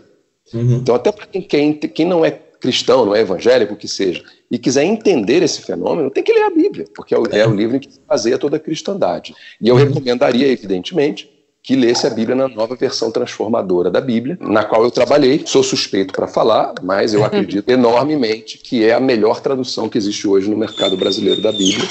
Uhum. 0.52 0.76
Então, 0.76 0.94
até 0.94 1.12
para 1.12 1.26
quem, 1.26 1.42
quem, 1.42 1.72
quem 1.72 2.06
não 2.06 2.24
é 2.24 2.38
cristão, 2.60 3.06
não 3.06 3.14
é 3.14 3.20
evangélico, 3.20 3.74
que 3.74 3.88
seja, 3.88 4.22
e 4.50 4.58
quiser 4.58 4.84
entender 4.84 5.42
esse 5.42 5.62
fenômeno, 5.62 6.10
tem 6.10 6.22
que 6.22 6.32
ler 6.32 6.42
a 6.42 6.50
Bíblia, 6.50 6.84
porque 6.94 7.14
é 7.14 7.18
o, 7.18 7.26
é 7.30 7.46
o 7.46 7.54
livro 7.54 7.80
que 7.80 7.88
baseia 8.06 8.38
toda 8.38 8.56
a 8.56 8.60
cristandade. 8.60 9.34
E 9.60 9.68
eu 9.68 9.76
uhum. 9.76 9.84
recomendaria, 9.84 10.46
evidentemente, 10.46 11.30
que 11.62 11.76
lesse 11.76 12.06
a 12.06 12.10
Bíblia 12.10 12.34
na 12.34 12.48
nova 12.48 12.74
versão 12.74 13.10
transformadora 13.10 13.90
da 13.90 14.00
Bíblia, 14.00 14.38
na 14.40 14.64
qual 14.64 14.82
eu 14.82 14.90
trabalhei. 14.90 15.42
Sou 15.44 15.62
suspeito 15.62 16.12
para 16.12 16.26
falar, 16.26 16.74
mas 16.82 17.12
eu 17.12 17.24
acredito 17.24 17.68
enormemente 17.68 18.58
que 18.58 18.84
é 18.84 18.94
a 18.94 19.00
melhor 19.00 19.40
tradução 19.40 19.88
que 19.88 19.98
existe 19.98 20.26
hoje 20.26 20.48
no 20.48 20.56
mercado 20.56 20.96
brasileiro 20.96 21.42
da 21.42 21.52
Bíblia. 21.52 21.86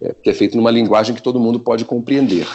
é, 0.00 0.14
que 0.14 0.30
é 0.30 0.34
feito 0.34 0.56
numa 0.56 0.70
linguagem 0.70 1.14
que 1.14 1.22
todo 1.22 1.40
mundo 1.40 1.58
pode 1.58 1.84
compreender. 1.84 2.46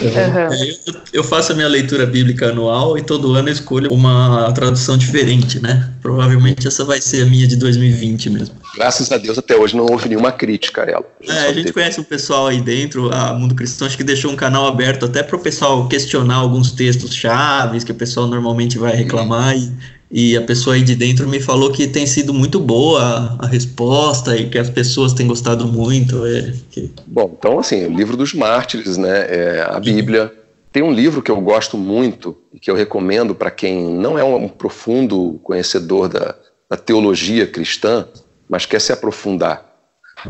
Uhum. 0.00 0.66
Eu, 0.86 0.94
eu, 1.12 1.24
faço 1.24 1.52
a 1.52 1.54
minha 1.54 1.68
leitura 1.68 2.04
bíblica 2.04 2.50
anual 2.50 2.98
e 2.98 3.02
todo 3.02 3.34
ano 3.34 3.48
eu 3.48 3.52
escolho 3.52 3.90
uma 3.90 4.52
tradução 4.52 4.96
diferente, 4.96 5.58
né? 5.58 5.90
Provavelmente 6.02 6.68
essa 6.68 6.84
vai 6.84 7.00
ser 7.00 7.22
a 7.22 7.26
minha 7.26 7.46
de 7.46 7.56
2020 7.56 8.30
mesmo. 8.30 8.54
Graças 8.74 9.10
a 9.10 9.16
Deus 9.16 9.38
até 9.38 9.56
hoje 9.56 9.74
não 9.74 9.86
houve 9.86 10.08
nenhuma 10.08 10.32
crítica, 10.32 10.82
Arelo. 10.82 11.06
A, 11.26 11.32
é, 11.32 11.38
a 11.38 11.46
gente 11.48 11.56
teve... 11.56 11.72
conhece 11.72 12.00
o 12.00 12.04
pessoal 12.04 12.48
aí 12.48 12.60
dentro, 12.60 13.10
a 13.12 13.32
Mundo 13.32 13.54
Cristão, 13.54 13.86
acho 13.86 13.96
que 13.96 14.04
deixou 14.04 14.30
um 14.30 14.36
canal 14.36 14.66
aberto 14.66 15.06
até 15.06 15.22
para 15.22 15.36
o 15.36 15.38
pessoal 15.38 15.88
questionar 15.88 16.36
alguns 16.36 16.72
textos 16.72 17.14
chaves 17.14 17.82
que 17.82 17.92
o 17.92 17.94
pessoal 17.94 18.26
normalmente 18.26 18.76
vai 18.76 18.94
reclamar 18.94 19.56
e 19.56 19.72
e 20.10 20.36
a 20.36 20.42
pessoa 20.42 20.76
aí 20.76 20.82
de 20.82 20.94
dentro 20.94 21.28
me 21.28 21.40
falou 21.40 21.72
que 21.72 21.86
tem 21.88 22.06
sido 22.06 22.32
muito 22.32 22.60
boa 22.60 23.36
a, 23.40 23.46
resposta 23.46 24.36
e 24.36 24.48
que 24.48 24.58
as 24.58 24.70
pessoas 24.70 25.12
têm 25.12 25.26
gostado 25.26 25.66
muito. 25.66 26.24
É, 26.24 26.52
que... 26.70 26.90
Bom, 27.06 27.34
então 27.36 27.58
assim, 27.58 27.86
o 27.86 27.96
livro 27.96 28.16
dos 28.16 28.32
mártires, 28.32 28.96
né, 28.96 29.26
é 29.28 29.66
a 29.68 29.80
Bíblia. 29.80 30.32
Tem 30.70 30.82
um 30.82 30.92
livro 30.92 31.22
que 31.22 31.30
eu 31.30 31.40
gosto 31.40 31.76
muito 31.76 32.36
e 32.52 32.60
que 32.60 32.70
eu 32.70 32.74
recomendo 32.74 33.34
para 33.34 33.50
quem 33.50 33.90
não 33.90 34.18
é 34.18 34.22
um 34.22 34.48
profundo 34.48 35.40
conhecedor 35.42 36.08
da, 36.08 36.34
da 36.68 36.76
teologia 36.76 37.46
cristã, 37.46 38.06
mas 38.48 38.66
quer 38.66 38.80
se 38.80 38.92
aprofundar, 38.92 39.64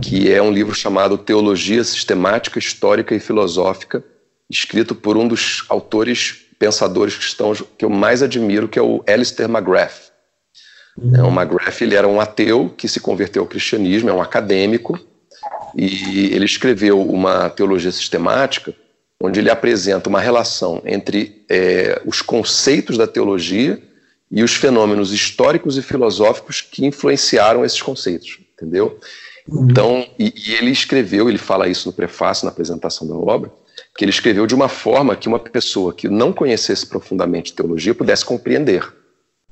que 0.00 0.30
é 0.32 0.40
um 0.40 0.52
livro 0.52 0.74
chamado 0.74 1.18
Teologia 1.18 1.82
Sistemática, 1.82 2.58
Histórica 2.58 3.14
e 3.14 3.20
Filosófica, 3.20 4.02
escrito 4.48 4.94
por 4.94 5.16
um 5.16 5.26
dos 5.26 5.64
autores 5.68 6.45
pensadores 6.58 7.16
cristãos 7.16 7.62
que 7.76 7.84
eu 7.84 7.90
mais 7.90 8.22
admiro, 8.22 8.68
que 8.68 8.78
é 8.78 8.82
o 8.82 9.02
Alistair 9.06 9.48
McGrath. 9.48 10.10
Uhum. 10.96 11.28
O 11.28 11.40
McGrath 11.40 11.80
ele 11.82 11.94
era 11.94 12.08
um 12.08 12.20
ateu 12.20 12.72
que 12.76 12.88
se 12.88 13.00
converteu 13.00 13.42
ao 13.42 13.48
cristianismo, 13.48 14.08
é 14.08 14.12
um 14.12 14.22
acadêmico, 14.22 14.98
e 15.76 16.34
ele 16.34 16.46
escreveu 16.46 17.02
uma 17.02 17.50
teologia 17.50 17.92
sistemática, 17.92 18.74
onde 19.20 19.40
ele 19.40 19.50
apresenta 19.50 20.08
uma 20.08 20.20
relação 20.20 20.82
entre 20.84 21.44
é, 21.48 22.00
os 22.04 22.22
conceitos 22.22 22.96
da 22.96 23.06
teologia 23.06 23.82
e 24.30 24.42
os 24.42 24.54
fenômenos 24.54 25.12
históricos 25.12 25.76
e 25.76 25.82
filosóficos 25.82 26.60
que 26.60 26.84
influenciaram 26.84 27.64
esses 27.64 27.80
conceitos, 27.80 28.38
entendeu? 28.54 28.98
Uhum. 29.48 29.70
Então, 29.70 30.06
e, 30.18 30.32
e 30.34 30.54
ele 30.54 30.70
escreveu, 30.70 31.28
ele 31.28 31.38
fala 31.38 31.68
isso 31.68 31.88
no 31.88 31.92
prefácio, 31.92 32.44
na 32.44 32.50
apresentação 32.50 33.06
da 33.06 33.14
obra, 33.14 33.50
que 33.96 34.04
ele 34.04 34.10
escreveu 34.10 34.46
de 34.46 34.54
uma 34.54 34.68
forma 34.68 35.16
que 35.16 35.28
uma 35.28 35.38
pessoa 35.38 35.92
que 35.92 36.08
não 36.08 36.32
conhecesse 36.32 36.86
profundamente 36.86 37.52
teologia 37.52 37.94
pudesse 37.94 38.24
compreender. 38.24 38.86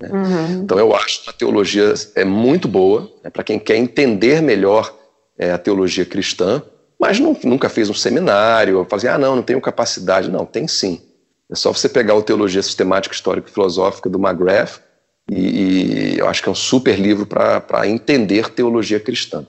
Né? 0.01 0.11
Uhum. 0.11 0.63
Então 0.63 0.79
eu 0.79 0.95
acho 0.95 1.25
que 1.25 1.31
a 1.31 1.33
teologia 1.33 1.95
é 2.15 2.25
muito 2.25 2.69
boa 2.69 3.11
né, 3.23 3.31
para 3.31 3.43
quem 3.43 3.59
quer 3.59 3.77
entender 3.77 4.43
melhor 4.43 4.95
é, 5.39 5.51
a 5.51 5.59
teologia 5.59 6.05
cristã, 6.05 6.63
mas 7.01 7.19
não, 7.19 7.37
nunca 7.45 7.69
fez 7.69 7.91
um 7.91 7.95
seminário, 7.95 8.87
fazer, 8.89 9.09
ah, 9.09 9.19
não, 9.19 9.37
não 9.37 9.43
tenho 9.43 9.61
capacidade. 9.61 10.31
Não, 10.31 10.47
tem 10.47 10.69
sim. 10.69 11.01
É 11.51 11.55
só 11.55 11.73
você 11.73 11.89
pegar 11.89 12.15
o 12.15 12.23
Teologia 12.23 12.63
Sistemática 12.63 13.15
Histórica 13.15 13.49
e 13.49 13.53
Filosófica 13.53 14.09
do 14.09 14.19
McGrath, 14.19 14.81
e, 15.31 16.15
e 16.15 16.19
eu 16.19 16.29
acho 16.29 16.43
que 16.43 16.49
é 16.49 16.53
um 16.53 16.55
super 16.55 16.99
livro 16.99 17.27
para 17.27 17.87
entender 17.87 18.49
teologia 18.51 19.01
cristã. 19.01 19.47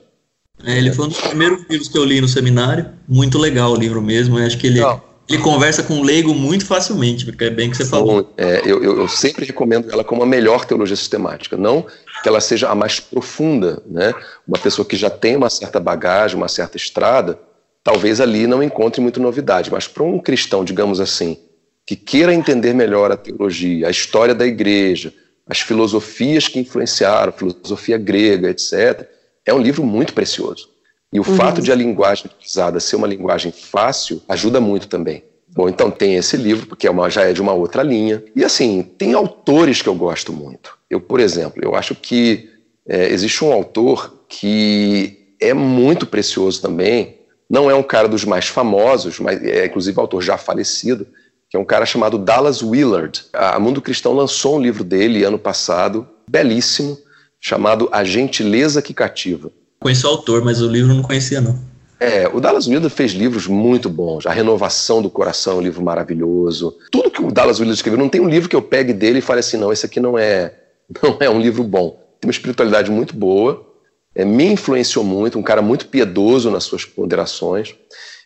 É, 0.64 0.78
ele 0.78 0.92
foi 0.92 1.06
um 1.06 1.08
dos 1.08 1.20
primeiros 1.20 1.64
livros 1.68 1.88
que 1.88 1.98
eu 1.98 2.04
li 2.04 2.20
no 2.20 2.28
seminário. 2.28 2.90
Muito 3.06 3.38
legal 3.38 3.72
o 3.72 3.76
livro 3.76 4.00
mesmo. 4.00 4.38
Eu 4.38 4.46
acho 4.46 4.58
que 4.58 4.66
ele, 4.66 4.80
ele 5.28 5.42
conversa 5.42 5.82
com 5.82 5.98
o 5.98 6.02
leigo 6.02 6.34
muito 6.34 6.64
facilmente, 6.64 7.24
porque 7.24 7.44
é 7.44 7.50
bem 7.50 7.70
que 7.70 7.76
você 7.76 7.84
falou. 7.84 8.32
É, 8.36 8.62
eu, 8.64 8.82
eu, 8.82 9.08
sempre 9.08 9.44
recomendo 9.44 9.90
ela 9.90 10.02
como 10.02 10.22
a 10.22 10.26
melhor 10.26 10.64
teologia 10.64 10.96
sistemática. 10.96 11.56
Não 11.56 11.86
que 12.22 12.28
ela 12.28 12.40
seja 12.40 12.68
a 12.68 12.74
mais 12.74 12.98
profunda. 12.98 13.82
Né? 13.86 14.12
Uma 14.46 14.58
pessoa 14.58 14.86
que 14.86 14.96
já 14.96 15.10
tem 15.10 15.36
uma 15.36 15.50
certa 15.50 15.78
bagagem, 15.78 16.36
uma 16.36 16.48
certa 16.48 16.76
estrada, 16.76 17.38
talvez 17.84 18.20
ali 18.20 18.46
não 18.46 18.62
encontre 18.62 19.00
muita 19.00 19.20
novidade. 19.20 19.70
Mas 19.70 19.86
para 19.86 20.02
um 20.02 20.18
cristão, 20.18 20.64
digamos 20.64 21.00
assim, 21.00 21.36
que 21.84 21.94
queira 21.94 22.34
entender 22.34 22.74
melhor 22.74 23.12
a 23.12 23.16
teologia, 23.16 23.86
a 23.86 23.90
história 23.90 24.34
da 24.34 24.46
igreja, 24.46 25.12
as 25.46 25.60
filosofias 25.60 26.48
que 26.48 26.58
influenciaram, 26.58 27.32
filosofia 27.32 27.96
grega, 27.98 28.50
etc., 28.50 29.15
é 29.46 29.54
um 29.54 29.58
livro 29.58 29.84
muito 29.84 30.12
precioso. 30.12 30.68
E 31.12 31.20
o 31.20 31.26
uhum. 31.26 31.36
fato 31.36 31.62
de 31.62 31.70
a 31.70 31.74
linguagem 31.74 32.26
utilizada 32.26 32.80
ser 32.80 32.96
uma 32.96 33.06
linguagem 33.06 33.52
fácil 33.52 34.20
ajuda 34.28 34.60
muito 34.60 34.88
também. 34.88 35.22
Bom, 35.48 35.68
então 35.68 35.90
tem 35.90 36.16
esse 36.16 36.36
livro, 36.36 36.66
porque 36.66 36.86
é 36.86 36.90
uma, 36.90 37.08
já 37.08 37.22
é 37.22 37.32
de 37.32 37.40
uma 37.40 37.54
outra 37.54 37.82
linha. 37.82 38.22
E 38.34 38.44
assim, 38.44 38.82
tem 38.82 39.14
autores 39.14 39.80
que 39.80 39.88
eu 39.88 39.94
gosto 39.94 40.32
muito. 40.32 40.76
Eu, 40.90 41.00
por 41.00 41.20
exemplo, 41.20 41.62
eu 41.64 41.74
acho 41.74 41.94
que 41.94 42.50
é, 42.86 43.08
existe 43.08 43.42
um 43.42 43.52
autor 43.52 44.24
que 44.28 45.34
é 45.40 45.54
muito 45.54 46.06
precioso 46.06 46.60
também. 46.60 47.16
Não 47.48 47.70
é 47.70 47.74
um 47.74 47.82
cara 47.82 48.08
dos 48.08 48.24
mais 48.24 48.48
famosos, 48.48 49.18
mas 49.20 49.42
é 49.42 49.64
inclusive 49.64 49.98
autor 49.98 50.20
já 50.20 50.36
falecido, 50.36 51.06
que 51.48 51.56
é 51.56 51.60
um 51.60 51.64
cara 51.64 51.86
chamado 51.86 52.18
Dallas 52.18 52.62
Willard. 52.62 53.24
A 53.32 53.58
Mundo 53.58 53.80
Cristão 53.80 54.12
lançou 54.12 54.56
um 54.56 54.60
livro 54.60 54.84
dele 54.84 55.24
ano 55.24 55.38
passado, 55.38 56.06
belíssimo, 56.28 56.98
chamado 57.46 57.88
A 57.92 58.02
Gentileza 58.02 58.82
que 58.82 58.92
Cativa. 58.92 59.52
Conheço 59.78 60.04
o 60.08 60.10
autor, 60.10 60.44
mas 60.44 60.60
o 60.60 60.66
livro 60.66 60.92
não 60.92 61.02
conhecia, 61.02 61.40
não. 61.40 61.56
É, 62.00 62.26
o 62.26 62.40
Dallas 62.40 62.66
Willard 62.66 62.90
fez 62.90 63.12
livros 63.12 63.46
muito 63.46 63.88
bons. 63.88 64.26
A 64.26 64.32
Renovação 64.32 65.00
do 65.00 65.08
Coração 65.08 65.52
é 65.52 65.56
um 65.58 65.60
livro 65.60 65.80
maravilhoso. 65.80 66.76
Tudo 66.90 67.08
que 67.08 67.22
o 67.22 67.30
Dallas 67.30 67.60
Willard 67.60 67.78
escreveu, 67.78 68.00
não 68.00 68.08
tem 68.08 68.20
um 68.20 68.28
livro 68.28 68.48
que 68.48 68.56
eu 68.56 68.60
pegue 68.60 68.92
dele 68.92 69.20
e 69.20 69.22
fale 69.22 69.38
assim, 69.38 69.56
não, 69.56 69.72
esse 69.72 69.86
aqui 69.86 70.00
não 70.00 70.18
é, 70.18 70.54
não 71.00 71.18
é 71.20 71.30
um 71.30 71.40
livro 71.40 71.62
bom. 71.62 71.90
Tem 72.20 72.26
uma 72.26 72.32
espiritualidade 72.32 72.90
muito 72.90 73.14
boa, 73.14 73.64
é, 74.12 74.24
me 74.24 74.46
influenciou 74.46 75.04
muito, 75.04 75.38
um 75.38 75.42
cara 75.42 75.62
muito 75.62 75.86
piedoso 75.86 76.50
nas 76.50 76.64
suas 76.64 76.84
ponderações. 76.84 77.76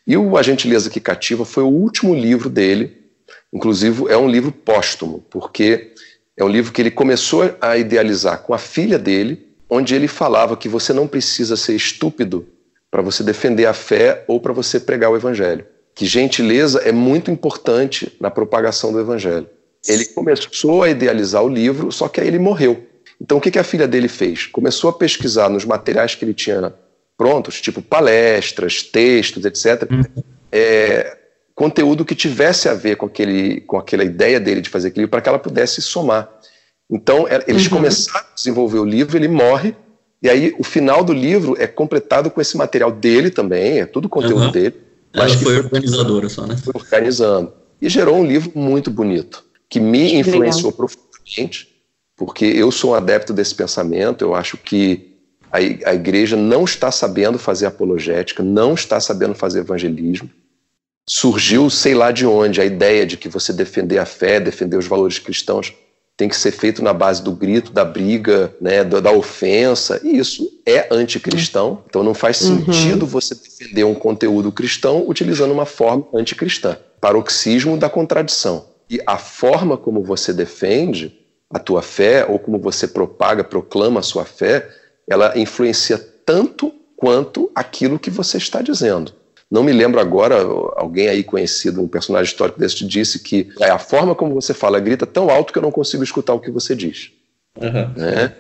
E 0.07 0.17
o 0.17 0.35
A 0.39 0.43
Gentileza 0.43 0.89
que 0.89 0.99
Cativa 0.99 1.45
foi 1.45 1.63
o 1.63 1.69
último 1.69 2.15
livro 2.15 2.49
dele, 2.49 2.97
inclusive 3.53 4.07
é 4.09 4.17
um 4.17 4.31
livro 4.31 4.51
póstumo, 4.51 5.23
porque 5.29 5.93
é 6.41 6.45
um 6.45 6.49
livro 6.49 6.73
que 6.73 6.81
ele 6.81 6.91
começou 6.91 7.55
a 7.61 7.77
idealizar 7.77 8.39
com 8.43 8.55
a 8.55 8.59
filha 8.59 8.99
dele, 8.99 9.47
onde 9.69 9.95
ele 9.95 10.09
falava 10.09 10.57
que 10.57 10.69
você 10.69 10.93
não 10.93 11.07
precisa 11.07 11.55
ser 11.55 11.75
estúpido 11.75 12.47
para 12.91 13.03
você 13.03 13.23
defender 13.23 13.67
a 13.67 13.75
fé 13.75 14.25
ou 14.27 14.41
para 14.41 14.53
você 14.53 14.81
pregar 14.81 15.11
o 15.11 15.17
evangelho. 15.17 15.67
Que 15.95 16.07
gentileza 16.07 16.81
é 16.81 16.93
muito 16.93 17.31
importante 17.31 18.17
na 18.19 18.31
propagação 18.31 18.91
do 18.91 18.99
evangelho. 18.99 19.47
Ele 19.87 20.07
começou 20.07 20.83
a 20.83 20.89
idealizar 20.89 21.45
o 21.45 21.49
livro, 21.49 21.93
só 21.93 22.09
que 22.09 22.21
aí 22.21 22.29
ele 22.29 22.39
morreu. 22.39 22.87
Então 23.21 23.37
o 23.37 23.41
que 23.41 23.59
a 23.59 23.65
filha 23.65 23.87
dele 23.87 24.09
fez? 24.09 24.47
Começou 24.47 24.89
a 24.89 24.95
pesquisar 24.95 25.51
nos 25.51 25.67
materiais 25.67 26.15
que 26.15 26.25
ele 26.25 26.35
tinha 26.35 26.73
prontos, 27.19 27.61
tipo 27.61 27.83
palestras, 27.83 28.83
textos, 28.83 29.45
etc. 29.45 29.91
Uhum. 29.91 30.23
É, 30.51 31.19
conteúdo 31.61 32.07
que 32.07 32.15
tivesse 32.15 32.71
a 32.71 32.75
ver 32.75 32.97
com, 32.97 33.05
aquele, 33.05 33.61
com 33.61 33.77
aquela 33.77 34.03
ideia 34.03 34.41
dele 34.41 34.63
de 34.63 34.71
fazer 34.71 34.89
aquilo, 34.89 35.07
para 35.07 35.21
que 35.21 35.29
ela 35.29 35.39
pudesse 35.39 35.83
somar. 35.83 36.27
Então, 36.91 37.29
é, 37.29 37.45
eles 37.47 37.65
uhum. 37.65 37.77
começaram 37.77 38.27
a 38.27 38.35
desenvolver 38.35 38.79
o 38.79 38.85
livro, 38.87 39.15
ele 39.15 39.29
morre, 39.29 39.77
e 40.23 40.31
aí 40.31 40.55
o 40.59 40.65
final 40.65 41.05
do 41.05 41.13
livro 41.13 41.55
é 41.59 41.67
completado 41.67 42.31
com 42.31 42.41
esse 42.41 42.57
material 42.57 42.91
dele 42.91 43.29
também, 43.29 43.79
é 43.79 43.85
tudo 43.85 44.09
conteúdo 44.09 44.47
uhum. 44.47 44.51
dele. 44.51 44.75
Mas 45.15 45.33
ela 45.33 45.43
foi 45.43 45.59
organizadora 45.59 46.31
só, 46.31 46.47
né? 46.47 46.57
Foi 46.57 46.73
organizando. 46.75 47.53
E 47.83 47.91
gerou 47.91 48.17
um 48.17 48.25
livro 48.25 48.51
muito 48.55 48.91
bonito, 48.91 49.45
que 49.69 49.79
me 49.79 50.15
influenciou 50.15 50.71
Legal. 50.71 50.79
profundamente, 50.79 51.69
porque 52.17 52.47
eu 52.47 52.71
sou 52.71 52.93
um 52.93 52.95
adepto 52.95 53.35
desse 53.35 53.55
pensamento, 53.55 54.25
eu 54.25 54.35
acho 54.35 54.57
que 54.57 55.15
a, 55.53 55.59
a 55.59 55.95
igreja 55.95 56.39
não 56.39 56.65
está 56.65 56.91
sabendo 56.91 57.39
fazer 57.39 57.67
apologética, 57.67 58.43
não 58.43 58.73
está 58.73 58.99
sabendo 58.99 59.35
fazer 59.35 59.61
evangelismo, 59.61 60.31
surgiu, 61.13 61.69
sei 61.69 61.93
lá 61.93 62.13
de 62.13 62.25
onde, 62.25 62.61
a 62.61 62.65
ideia 62.65 63.05
de 63.05 63.17
que 63.17 63.29
você 63.29 63.53
defender 63.53 63.99
a 63.99 64.07
fé, 64.07 64.39
defender 64.39 64.77
os 64.77 64.87
valores 64.87 65.19
cristãos, 65.19 65.75
tem 66.17 66.29
que 66.29 66.37
ser 66.37 66.53
feito 66.53 66.85
na 66.85 66.93
base 66.93 67.21
do 67.21 67.33
grito, 67.33 67.73
da 67.73 67.85
briga, 67.85 68.55
né, 68.61 68.85
da, 68.85 69.01
da 69.01 69.11
ofensa, 69.11 70.01
e 70.05 70.17
isso 70.17 70.49
é 70.65 70.87
anticristão. 70.89 71.83
Então 71.89 72.05
não 72.05 72.15
faz 72.15 72.41
uhum. 72.43 72.65
sentido 72.65 73.03
uhum. 73.03 73.09
você 73.09 73.35
defender 73.35 73.83
um 73.83 73.95
conteúdo 73.95 74.53
cristão 74.53 75.05
utilizando 75.05 75.51
uma 75.51 75.67
forma 75.67 76.07
anticristã. 76.15 76.79
Paroxismo 77.01 77.77
da 77.77 77.91
contradição. 77.91 78.67
E 78.89 79.01
a 79.05 79.19
forma 79.19 79.77
como 79.77 80.05
você 80.05 80.33
defende 80.33 81.19
a 81.53 81.59
tua 81.59 81.83
fé, 81.83 82.25
ou 82.25 82.39
como 82.39 82.57
você 82.57 82.87
propaga, 82.87 83.43
proclama 83.43 83.99
a 83.99 84.05
sua 84.05 84.25
fé, 84.25 84.69
ela 85.09 85.37
influencia 85.37 85.99
tanto 86.25 86.73
quanto 86.97 87.51
aquilo 87.53 87.99
que 87.99 88.11
você 88.11 88.37
está 88.37 88.63
dizendo. 88.63 89.13
Não 89.51 89.65
me 89.65 89.73
lembro 89.73 90.01
agora, 90.01 90.37
alguém 90.77 91.09
aí 91.09 91.25
conhecido, 91.25 91.83
um 91.83 91.89
personagem 91.89 92.31
histórico 92.31 92.61
desse, 92.61 92.85
disse 92.87 93.19
que 93.19 93.49
é 93.61 93.69
a 93.69 93.79
forma 93.79 94.15
como 94.15 94.35
você 94.35 94.55
fala 94.55 94.79
grita 94.79 95.05
tão 95.05 95.29
alto 95.29 95.53
que 95.53 95.59
eu 95.59 95.63
não 95.63 95.73
consigo 95.73 96.05
escutar 96.05 96.35
o 96.35 96.41
que 96.41 96.53
você 96.53 96.75
diz. 96.77 97.11
Uhum. 97.61 97.93
Né? 97.97 98.33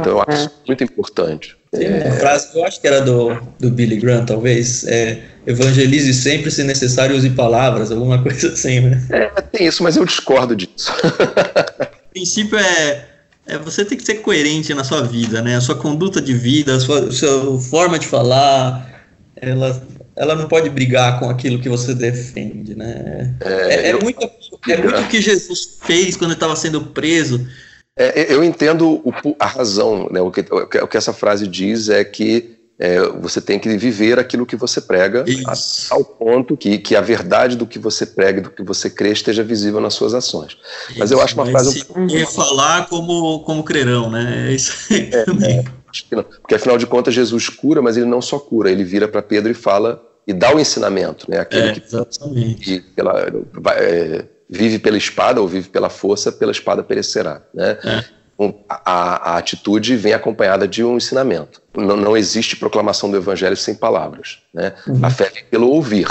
Então 0.00 0.12
eu 0.12 0.24
acho 0.26 0.50
muito 0.66 0.82
importante. 0.82 1.56
Tem 1.70 1.88
uma 1.88 1.96
é... 1.96 2.10
frase 2.18 2.50
que 2.50 2.58
eu 2.58 2.64
acho 2.64 2.80
que 2.80 2.86
era 2.86 3.00
do, 3.00 3.34
do 3.58 3.70
Billy 3.70 3.96
Graham, 3.96 4.26
talvez, 4.26 4.84
é, 4.86 5.20
evangelize 5.46 6.12
sempre, 6.12 6.50
se 6.50 6.64
necessário, 6.64 7.16
use 7.16 7.30
palavras, 7.30 7.92
alguma 7.92 8.20
coisa 8.22 8.48
assim, 8.48 8.80
né? 8.80 9.02
É, 9.10 9.28
tem 9.42 9.66
isso, 9.66 9.82
mas 9.82 9.96
eu 9.96 10.04
discordo 10.04 10.56
disso. 10.56 10.92
o 10.92 12.10
princípio 12.10 12.58
é, 12.58 13.06
é 13.46 13.58
você 13.58 13.84
tem 13.84 13.96
que 13.96 14.04
ser 14.04 14.16
coerente 14.16 14.74
na 14.74 14.84
sua 14.84 15.02
vida, 15.02 15.40
né? 15.40 15.56
A 15.56 15.60
sua 15.60 15.76
conduta 15.76 16.20
de 16.20 16.34
vida, 16.34 16.76
a 16.76 16.80
sua, 16.80 17.08
a 17.08 17.12
sua 17.12 17.60
forma 17.60 17.98
de 17.98 18.06
falar, 18.06 19.06
ela 19.36 19.82
ela 20.16 20.34
não 20.34 20.48
pode 20.48 20.68
brigar 20.68 21.18
com 21.18 21.28
aquilo 21.28 21.60
que 21.60 21.68
você 21.68 21.94
defende, 21.94 22.74
né? 22.74 23.34
É, 23.40 23.52
é, 23.52 23.88
é 23.88 23.92
eu, 23.92 24.00
muito, 24.00 24.22
é 24.22 24.76
muito 24.76 25.00
o 25.00 25.08
que 25.08 25.20
Jesus 25.20 25.78
fez 25.82 26.16
quando 26.16 26.34
estava 26.34 26.54
sendo 26.54 26.80
preso. 26.86 27.46
É, 27.96 28.32
eu 28.32 28.42
entendo 28.42 29.02
o, 29.04 29.12
a 29.38 29.46
razão, 29.46 30.08
né? 30.10 30.20
O 30.20 30.30
que, 30.30 30.40
o 30.50 30.88
que 30.88 30.96
essa 30.96 31.12
frase 31.12 31.46
diz 31.46 31.88
é 31.88 32.04
que 32.04 32.61
é, 32.78 33.00
você 33.20 33.40
tem 33.40 33.58
que 33.58 33.68
viver 33.76 34.18
aquilo 34.18 34.46
que 34.46 34.56
você 34.56 34.80
prega 34.80 35.24
a, 35.46 35.94
ao 35.94 36.04
ponto 36.04 36.56
que, 36.56 36.78
que 36.78 36.96
a 36.96 37.00
verdade 37.00 37.56
do 37.56 37.66
que 37.66 37.78
você 37.78 38.04
prega 38.04 38.40
e 38.40 38.42
do 38.42 38.50
que 38.50 38.62
você 38.62 38.90
crê 38.90 39.12
esteja 39.12 39.42
visível 39.42 39.80
nas 39.80 39.94
suas 39.94 40.14
ações. 40.14 40.56
Mas 40.96 41.10
eu 41.10 41.20
acho 41.20 41.34
uma 41.34 41.46
frase... 41.46 41.86
Um... 41.94 42.26
falar 42.26 42.88
como, 42.88 43.40
como 43.40 43.62
crerão, 43.62 44.10
né? 44.10 44.48
É 44.48 44.52
isso 44.54 44.72
aí 44.90 45.10
é. 45.12 45.60
É. 45.60 45.64
Porque 46.40 46.54
afinal 46.54 46.78
de 46.78 46.86
contas 46.86 47.14
Jesus 47.14 47.48
cura, 47.48 47.82
mas 47.82 47.96
ele 47.96 48.06
não 48.06 48.22
só 48.22 48.38
cura, 48.38 48.70
ele 48.70 48.82
vira 48.82 49.06
para 49.06 49.22
Pedro 49.22 49.50
e 49.50 49.54
fala 49.54 50.02
e 50.26 50.32
dá 50.32 50.54
o 50.54 50.58
ensinamento, 50.58 51.30
né? 51.30 51.38
Aquele 51.38 51.68
é, 51.68 51.72
que, 51.74 52.54
que 52.54 52.80
pela, 52.80 53.26
é, 53.76 54.24
vive 54.48 54.78
pela 54.78 54.96
espada 54.96 55.40
ou 55.40 55.48
vive 55.48 55.68
pela 55.68 55.90
força, 55.90 56.32
pela 56.32 56.52
espada 56.52 56.82
perecerá, 56.82 57.42
né? 57.54 57.78
É. 57.84 58.04
A, 58.68 59.34
a, 59.34 59.36
atitude 59.38 59.96
vem 59.96 60.14
acompanhada 60.14 60.66
de 60.66 60.82
um 60.82 60.96
ensinamento. 60.96 61.62
Não, 61.76 61.96
não 61.96 62.16
existe 62.16 62.56
proclamação 62.56 63.10
do 63.10 63.16
evangelho 63.16 63.56
sem 63.56 63.74
palavras, 63.74 64.38
né? 64.52 64.72
Uhum. 64.86 64.98
A 65.02 65.10
fé 65.10 65.30
vem 65.32 65.44
pelo 65.44 65.68
ouvir, 65.68 66.08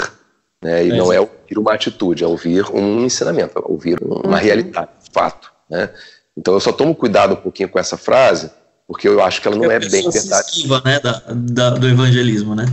né? 0.62 0.86
E 0.86 0.90
é 0.90 0.96
não 0.96 1.12
é 1.12 1.20
ouvir 1.20 1.58
uma 1.58 1.74
atitude, 1.74 2.24
é 2.24 2.26
ouvir 2.26 2.64
um 2.70 3.04
ensinamento, 3.04 3.58
é 3.58 3.62
ouvir 3.64 3.98
uma 4.02 4.24
uhum. 4.24 4.42
realidade, 4.42 4.88
fato, 5.12 5.52
né? 5.68 5.90
Então 6.36 6.54
eu 6.54 6.60
só 6.60 6.72
tomo 6.72 6.94
cuidado 6.94 7.34
um 7.34 7.36
pouquinho 7.36 7.68
com 7.68 7.78
essa 7.78 7.98
frase 7.98 8.50
porque 8.86 9.08
eu 9.08 9.22
acho 9.22 9.40
que 9.40 9.48
ela 9.48 9.56
não 9.56 9.70
é 9.70 9.78
bem 9.78 10.08
verdade. 10.10 10.46
Esquiva, 10.48 10.82
né, 10.84 11.00
da, 11.00 11.22
da, 11.28 11.70
do 11.70 11.88
evangelismo, 11.88 12.54
né? 12.54 12.66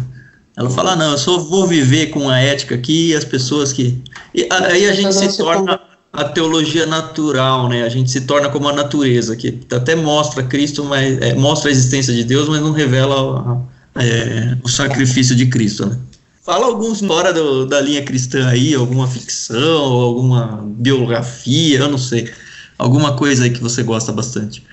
Ela 0.57 0.69
fala, 0.69 0.95
não, 0.95 1.11
eu 1.11 1.17
só 1.17 1.37
vou 1.37 1.65
viver 1.65 2.07
com 2.07 2.27
a 2.27 2.37
ética 2.39 2.75
aqui 2.75 3.11
e 3.11 3.15
as 3.15 3.23
pessoas 3.23 3.71
que. 3.71 4.03
E 4.35 4.45
aí 4.51 4.89
a 4.89 4.93
gente 4.93 5.13
se 5.13 5.37
torna 5.37 5.79
a 6.19 6.25
teologia 6.25 6.85
natural, 6.85 7.69
né? 7.69 7.83
A 7.83 7.89
gente 7.89 8.11
se 8.11 8.21
torna 8.21 8.49
como 8.49 8.67
a 8.67 8.73
natureza, 8.73 9.37
que 9.37 9.59
até 9.71 9.95
mostra 9.95 10.43
Cristo, 10.43 10.83
mas 10.83 11.17
é, 11.21 11.33
mostra 11.33 11.69
a 11.69 11.71
existência 11.71 12.13
de 12.13 12.25
Deus, 12.25 12.49
mas 12.49 12.61
não 12.61 12.73
revela 12.73 13.65
é, 13.95 14.57
o 14.61 14.67
sacrifício 14.67 15.33
de 15.33 15.47
Cristo, 15.47 15.85
né? 15.85 15.97
Fala 16.43 16.65
alguns 16.65 16.99
fora 16.99 17.31
do, 17.31 17.65
da 17.65 17.79
linha 17.79 18.03
cristã 18.03 18.49
aí, 18.49 18.73
alguma 18.73 19.07
ficção, 19.07 19.83
alguma 19.83 20.61
biografia, 20.65 21.79
eu 21.79 21.89
não 21.89 21.97
sei. 21.97 22.29
Alguma 22.77 23.15
coisa 23.15 23.43
aí 23.43 23.49
que 23.51 23.61
você 23.61 23.83
gosta 23.83 24.11
bastante. 24.11 24.65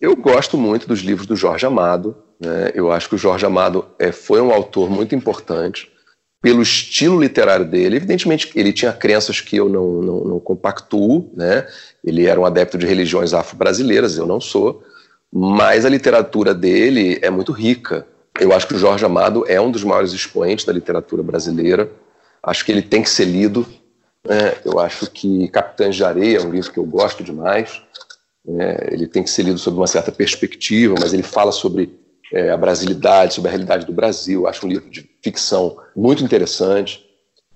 Eu 0.00 0.16
gosto 0.16 0.56
muito 0.56 0.86
dos 0.86 1.00
livros 1.00 1.26
do 1.26 1.34
Jorge 1.34 1.66
Amado. 1.66 2.16
Né? 2.40 2.70
Eu 2.74 2.92
acho 2.92 3.08
que 3.08 3.14
o 3.14 3.18
Jorge 3.18 3.44
Amado 3.44 3.84
é, 3.98 4.12
foi 4.12 4.40
um 4.40 4.52
autor 4.52 4.88
muito 4.88 5.14
importante 5.14 5.90
pelo 6.44 6.60
estilo 6.60 7.22
literário 7.22 7.64
dele. 7.64 7.96
Evidentemente, 7.96 8.50
ele 8.54 8.70
tinha 8.70 8.92
crenças 8.92 9.40
que 9.40 9.56
eu 9.56 9.66
não, 9.66 10.02
não, 10.02 10.24
não 10.24 10.38
compactuo. 10.38 11.30
Né? 11.32 11.66
Ele 12.04 12.26
era 12.26 12.38
um 12.38 12.44
adepto 12.44 12.76
de 12.76 12.84
religiões 12.84 13.32
afro-brasileiras, 13.32 14.18
eu 14.18 14.26
não 14.26 14.38
sou. 14.38 14.84
Mas 15.32 15.86
a 15.86 15.88
literatura 15.88 16.52
dele 16.52 17.18
é 17.22 17.30
muito 17.30 17.50
rica. 17.50 18.06
Eu 18.38 18.52
acho 18.52 18.68
que 18.68 18.74
o 18.74 18.78
Jorge 18.78 19.06
Amado 19.06 19.46
é 19.48 19.58
um 19.58 19.70
dos 19.70 19.82
maiores 19.82 20.12
expoentes 20.12 20.66
da 20.66 20.72
literatura 20.74 21.22
brasileira. 21.22 21.90
Acho 22.42 22.62
que 22.62 22.72
ele 22.72 22.82
tem 22.82 23.02
que 23.02 23.08
ser 23.08 23.24
lido. 23.24 23.66
Né? 24.28 24.52
Eu 24.66 24.78
acho 24.78 25.10
que 25.10 25.48
Capitães 25.48 25.96
de 25.96 26.04
Areia 26.04 26.36
é 26.36 26.42
um 26.42 26.50
livro 26.50 26.70
que 26.70 26.78
eu 26.78 26.84
gosto 26.84 27.24
demais. 27.24 27.80
É, 28.46 28.88
ele 28.92 29.06
tem 29.06 29.22
que 29.22 29.30
ser 29.30 29.44
lido 29.44 29.58
sob 29.58 29.78
uma 29.78 29.86
certa 29.86 30.12
perspectiva, 30.12 30.94
mas 31.00 31.14
ele 31.14 31.22
fala 31.22 31.52
sobre 31.52 31.98
é, 32.34 32.50
a 32.50 32.56
brasilidade, 32.56 33.34
sobre 33.34 33.48
a 33.48 33.52
realidade 33.52 33.86
do 33.86 33.92
Brasil. 33.92 34.48
Acho 34.48 34.66
um 34.66 34.68
livro 34.68 34.90
de 34.90 35.08
ficção 35.22 35.76
muito 35.94 36.24
interessante. 36.24 37.06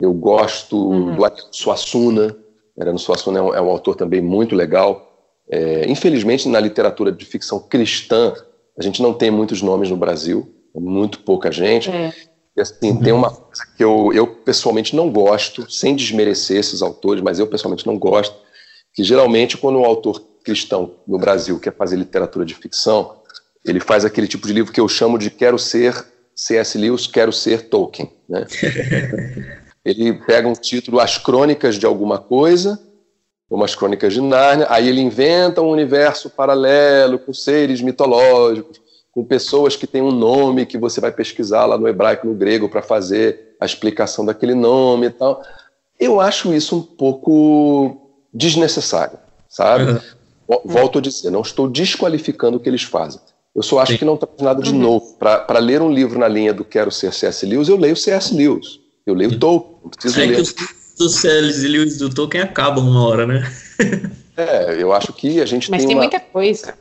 Eu 0.00 0.14
gosto 0.14 0.76
uhum. 0.76 1.16
do 1.16 1.22
Suassuna. 1.50 2.36
Ariano 2.78 2.98
Suassuna 2.98 3.40
é 3.40 3.42
um, 3.42 3.54
é 3.54 3.60
um, 3.60 3.68
autor 3.68 3.96
também 3.96 4.20
muito 4.20 4.54
legal. 4.54 5.26
É, 5.50 5.90
infelizmente, 5.90 6.48
na 6.48 6.60
literatura 6.60 7.10
de 7.10 7.24
ficção 7.24 7.58
cristã, 7.58 8.32
a 8.78 8.82
gente 8.82 9.02
não 9.02 9.12
tem 9.12 9.32
muitos 9.32 9.60
nomes 9.60 9.90
no 9.90 9.96
Brasil, 9.96 10.48
muito 10.72 11.20
pouca 11.20 11.50
gente. 11.50 11.90
É. 11.90 12.12
E 12.56 12.60
assim, 12.60 12.92
uhum. 12.92 13.00
tem 13.00 13.12
uma 13.12 13.32
coisa 13.32 13.62
que 13.76 13.82
eu, 13.82 14.12
eu 14.12 14.28
pessoalmente 14.28 14.94
não 14.94 15.10
gosto, 15.10 15.68
sem 15.68 15.96
desmerecer 15.96 16.58
esses 16.58 16.82
autores, 16.82 17.20
mas 17.20 17.40
eu 17.40 17.48
pessoalmente 17.48 17.84
não 17.84 17.98
gosto, 17.98 18.36
que 18.94 19.02
geralmente 19.02 19.56
quando 19.56 19.80
um 19.80 19.84
autor 19.84 20.22
cristão 20.44 20.92
no 21.06 21.18
Brasil 21.18 21.58
quer 21.58 21.74
fazer 21.74 21.96
literatura 21.96 22.44
de 22.44 22.54
ficção, 22.54 23.17
ele 23.70 23.80
faz 23.80 24.04
aquele 24.04 24.26
tipo 24.26 24.46
de 24.46 24.52
livro 24.52 24.72
que 24.72 24.80
eu 24.80 24.88
chamo 24.88 25.18
de 25.18 25.30
quero 25.30 25.58
ser 25.58 25.94
C.S. 26.34 26.78
Lewis, 26.78 27.06
quero 27.06 27.32
ser 27.32 27.68
Tolkien. 27.68 28.10
Né? 28.28 28.46
ele 29.84 30.12
pega 30.12 30.46
um 30.46 30.52
título, 30.52 31.00
As 31.00 31.18
Crônicas 31.18 31.76
de 31.76 31.86
alguma 31.86 32.18
coisa, 32.18 32.80
como 33.48 33.64
as 33.64 33.74
Crônicas 33.74 34.12
de 34.12 34.20
Nárnia, 34.20 34.66
aí 34.68 34.88
ele 34.88 35.00
inventa 35.00 35.62
um 35.62 35.70
universo 35.70 36.28
paralelo 36.28 37.18
com 37.18 37.32
seres 37.32 37.80
mitológicos, 37.80 38.80
com 39.10 39.24
pessoas 39.24 39.74
que 39.74 39.86
têm 39.86 40.02
um 40.02 40.12
nome 40.12 40.66
que 40.66 40.78
você 40.78 41.00
vai 41.00 41.10
pesquisar 41.10 41.64
lá 41.66 41.78
no 41.78 41.88
hebraico, 41.88 42.26
no 42.26 42.34
grego, 42.34 42.68
para 42.68 42.82
fazer 42.82 43.56
a 43.60 43.66
explicação 43.66 44.24
daquele 44.24 44.54
nome 44.54 45.06
e 45.06 45.10
tal. 45.10 45.42
Eu 45.98 46.20
acho 46.20 46.54
isso 46.54 46.76
um 46.76 46.82
pouco 46.82 48.12
desnecessário, 48.32 49.18
sabe? 49.48 49.90
Uhum. 49.90 50.60
Volto 50.64 50.98
a 50.98 51.02
dizer, 51.02 51.30
não 51.30 51.40
estou 51.40 51.68
desqualificando 51.68 52.58
o 52.58 52.60
que 52.60 52.68
eles 52.68 52.82
fazem. 52.82 53.20
Eu 53.54 53.62
só 53.62 53.78
acho 53.80 53.92
Sim. 53.92 53.98
que 53.98 54.04
não 54.04 54.16
traz 54.16 54.40
nada 54.40 54.62
de 54.62 54.70
uhum. 54.70 54.78
novo. 54.78 55.16
Para 55.18 55.58
ler 55.58 55.82
um 55.82 55.92
livro 55.92 56.18
na 56.18 56.28
linha 56.28 56.52
do 56.52 56.64
Quero 56.64 56.90
Ser 56.90 57.12
C.S. 57.12 57.44
Lewis, 57.44 57.68
eu 57.68 57.76
leio 57.76 57.96
C.S. 57.96 58.34
Lewis. 58.34 58.78
Eu 59.06 59.14
leio 59.14 59.30
Sim. 59.30 59.38
Tolkien. 59.38 59.78
Não 59.82 59.90
preciso 59.90 60.20
é 60.20 60.26
ler. 60.26 60.34
que 60.36 60.40
os 60.42 60.54
do 60.98 61.08
C.S. 61.08 61.66
Lewis 61.66 61.98
do 61.98 62.10
Tolkien 62.10 62.42
acabam 62.42 62.86
uma 62.86 63.06
hora, 63.06 63.26
né? 63.26 63.52
é, 64.36 64.82
eu 64.82 64.92
acho 64.92 65.12
que 65.12 65.40
a 65.40 65.46
gente 65.46 65.70
Mas 65.70 65.84
tem. 65.84 65.86
Mas 65.86 65.86
tem 65.86 65.96
uma... 65.96 66.02
muita 66.02 66.20
coisa. 66.20 66.74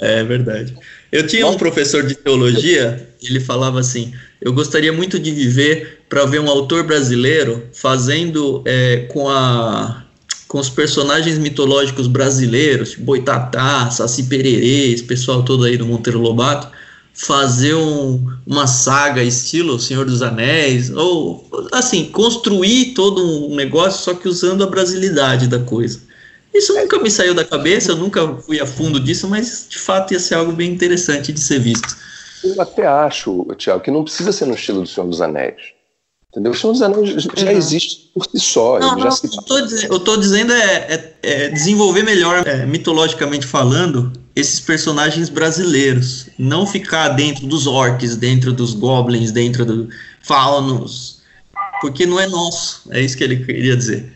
É 0.00 0.22
verdade. 0.24 0.74
Eu 1.10 1.26
tinha 1.26 1.46
um 1.46 1.56
professor 1.56 2.06
de 2.06 2.14
teologia, 2.14 3.08
ele 3.22 3.40
falava 3.40 3.78
assim: 3.78 4.12
eu 4.40 4.52
gostaria 4.52 4.92
muito 4.92 5.18
de 5.18 5.30
viver 5.30 6.04
para 6.08 6.24
ver 6.24 6.40
um 6.40 6.48
autor 6.48 6.84
brasileiro 6.84 7.68
fazendo 7.72 8.62
é, 8.66 9.06
com 9.12 9.28
a 9.28 10.04
com 10.52 10.58
os 10.58 10.68
personagens 10.68 11.38
mitológicos 11.38 12.06
brasileiros, 12.06 12.90
tipo 12.90 13.04
Boitatá, 13.04 13.90
Saci 13.90 14.24
Pererê, 14.24 14.92
esse 14.92 15.02
pessoal 15.02 15.42
todo 15.42 15.64
aí 15.64 15.78
do 15.78 15.86
Monteiro 15.86 16.20
Lobato, 16.20 16.68
fazer 17.14 17.72
um, 17.72 18.22
uma 18.46 18.66
saga 18.66 19.22
estilo 19.22 19.80
Senhor 19.80 20.04
dos 20.04 20.20
Anéis, 20.20 20.90
ou 20.90 21.48
assim, 21.72 22.04
construir 22.04 22.92
todo 22.92 23.50
um 23.50 23.56
negócio, 23.56 24.04
só 24.04 24.12
que 24.12 24.28
usando 24.28 24.62
a 24.62 24.66
brasilidade 24.66 25.48
da 25.48 25.58
coisa. 25.58 26.00
Isso 26.52 26.74
nunca 26.74 26.98
me 26.98 27.10
saiu 27.10 27.32
da 27.32 27.46
cabeça, 27.46 27.92
eu 27.92 27.96
nunca 27.96 28.34
fui 28.34 28.60
a 28.60 28.66
fundo 28.66 29.00
disso, 29.00 29.26
mas 29.28 29.66
de 29.66 29.78
fato 29.78 30.12
ia 30.12 30.20
ser 30.20 30.34
algo 30.34 30.52
bem 30.52 30.70
interessante 30.70 31.32
de 31.32 31.40
ser 31.40 31.60
visto. 31.60 31.96
Eu 32.44 32.60
até 32.60 32.86
acho, 32.86 33.46
Tiago, 33.56 33.80
que 33.80 33.90
não 33.90 34.04
precisa 34.04 34.30
ser 34.30 34.44
no 34.44 34.52
estilo 34.52 34.82
do 34.82 34.86
Senhor 34.86 35.08
dos 35.08 35.22
Anéis. 35.22 35.72
Entendeu? 36.32 36.52
O 36.52 36.54
Senhor 36.54 36.72
dos 36.72 36.80
Anéis 36.80 37.28
já 37.36 37.52
existe 37.52 38.10
por 38.14 38.24
si 38.24 38.40
só. 38.40 38.78
Não, 38.80 38.96
não, 38.96 39.10
se... 39.10 39.28
eu 39.86 39.98
estou 39.98 40.16
dizendo 40.16 40.50
é, 40.50 40.64
é, 40.64 41.14
é, 41.22 41.48
desenvolver 41.50 42.02
melhor, 42.02 42.46
é, 42.46 42.64
mitologicamente 42.64 43.46
falando, 43.46 44.10
esses 44.34 44.58
personagens 44.58 45.28
brasileiros. 45.28 46.28
Não 46.38 46.66
ficar 46.66 47.10
dentro 47.10 47.46
dos 47.46 47.66
orcs, 47.66 48.16
dentro 48.16 48.50
dos 48.50 48.72
goblins, 48.72 49.30
dentro 49.30 49.66
do 49.66 49.90
faunos. 50.22 51.20
Porque 51.82 52.06
não 52.06 52.18
é 52.18 52.26
nosso. 52.26 52.90
É 52.90 53.02
isso 53.02 53.14
que 53.14 53.24
ele 53.24 53.44
queria 53.44 53.76
dizer. 53.76 54.10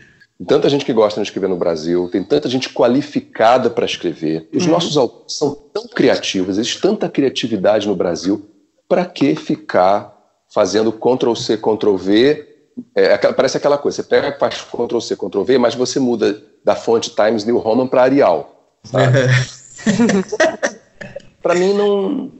Tanta 0.47 0.69
gente 0.69 0.85
que 0.85 0.93
gosta 0.93 1.21
de 1.21 1.27
escrever 1.27 1.49
no 1.49 1.55
Brasil, 1.55 2.09
tem 2.11 2.23
tanta 2.23 2.49
gente 2.49 2.69
qualificada 2.69 3.69
para 3.69 3.85
escrever. 3.85 4.49
Os 4.51 4.65
uhum. 4.65 4.71
nossos 4.71 4.97
autores 4.97 5.37
são 5.37 5.55
tão 5.71 5.87
criativos, 5.87 6.57
existe 6.57 6.81
tanta 6.81 7.07
criatividade 7.07 7.87
no 7.87 7.95
Brasil. 7.95 8.49
Para 8.89 9.05
que 9.05 9.35
ficar 9.35 10.16
fazendo 10.53 10.91
Ctrl 10.91 11.35
C, 11.35 11.57
Ctrl 11.57 11.95
V. 11.95 12.47
É, 12.93 13.17
parece 13.17 13.57
aquela 13.57 13.77
coisa, 13.77 13.97
você 13.97 14.03
pega 14.03 14.37
faz 14.37 14.61
Ctrl 14.61 14.99
C, 14.99 15.15
Ctrl 15.15 15.43
V, 15.43 15.57
mas 15.57 15.75
você 15.75 15.99
muda 15.99 16.41
da 16.63 16.75
fonte 16.75 17.15
Times 17.15 17.43
New 17.43 17.57
Roman 17.57 17.87
para 17.87 18.03
Arial. 18.03 18.53
para 21.41 21.55
mim 21.55 21.73
não, 21.73 22.31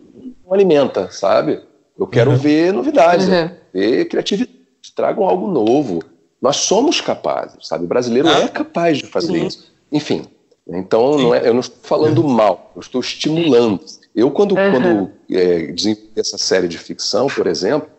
não, 0.45 0.53
alimenta, 0.53 1.09
sabe? 1.11 1.61
Eu 1.97 2.05
quero 2.05 2.31
uhum. 2.31 2.37
ver 2.37 2.71
novidades, 2.71 3.27
uhum. 3.27 3.49
ver 3.73 4.05
criatividade, 4.05 4.55
tragam 4.95 5.27
algo 5.27 5.47
novo. 5.47 6.03
Nós 6.41 6.57
somos 6.57 7.01
capazes, 7.01 7.67
sabe? 7.67 7.85
O 7.85 7.87
brasileiro 7.87 8.27
ah. 8.27 8.41
é 8.41 8.47
capaz 8.47 8.99
de 8.99 9.07
fazer 9.07 9.39
uhum. 9.39 9.47
isso. 9.47 9.73
Enfim, 9.91 10.27
então 10.67 11.17
não 11.17 11.33
é, 11.33 11.47
eu 11.47 11.53
não 11.53 11.61
estou 11.61 11.79
falando 11.81 12.23
mal, 12.23 12.71
eu 12.75 12.81
estou 12.81 13.01
estimulando. 13.01 13.79
Eu, 14.13 14.29
quando, 14.31 14.55
quando 14.55 15.11
é, 15.31 15.71
desenvolvi 15.71 16.11
essa 16.17 16.37
série 16.37 16.67
de 16.67 16.77
ficção, 16.77 17.27
por 17.27 17.47
exemplo, 17.47 17.89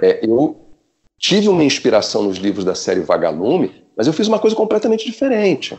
é, 0.00 0.20
eu 0.22 0.56
tive 1.18 1.48
uma 1.48 1.64
inspiração 1.64 2.22
nos 2.22 2.36
livros 2.38 2.64
da 2.64 2.74
série 2.74 3.00
Vagalume, 3.00 3.84
mas 3.96 4.06
eu 4.06 4.12
fiz 4.12 4.28
uma 4.28 4.38
coisa 4.38 4.54
completamente 4.54 5.04
diferente. 5.04 5.78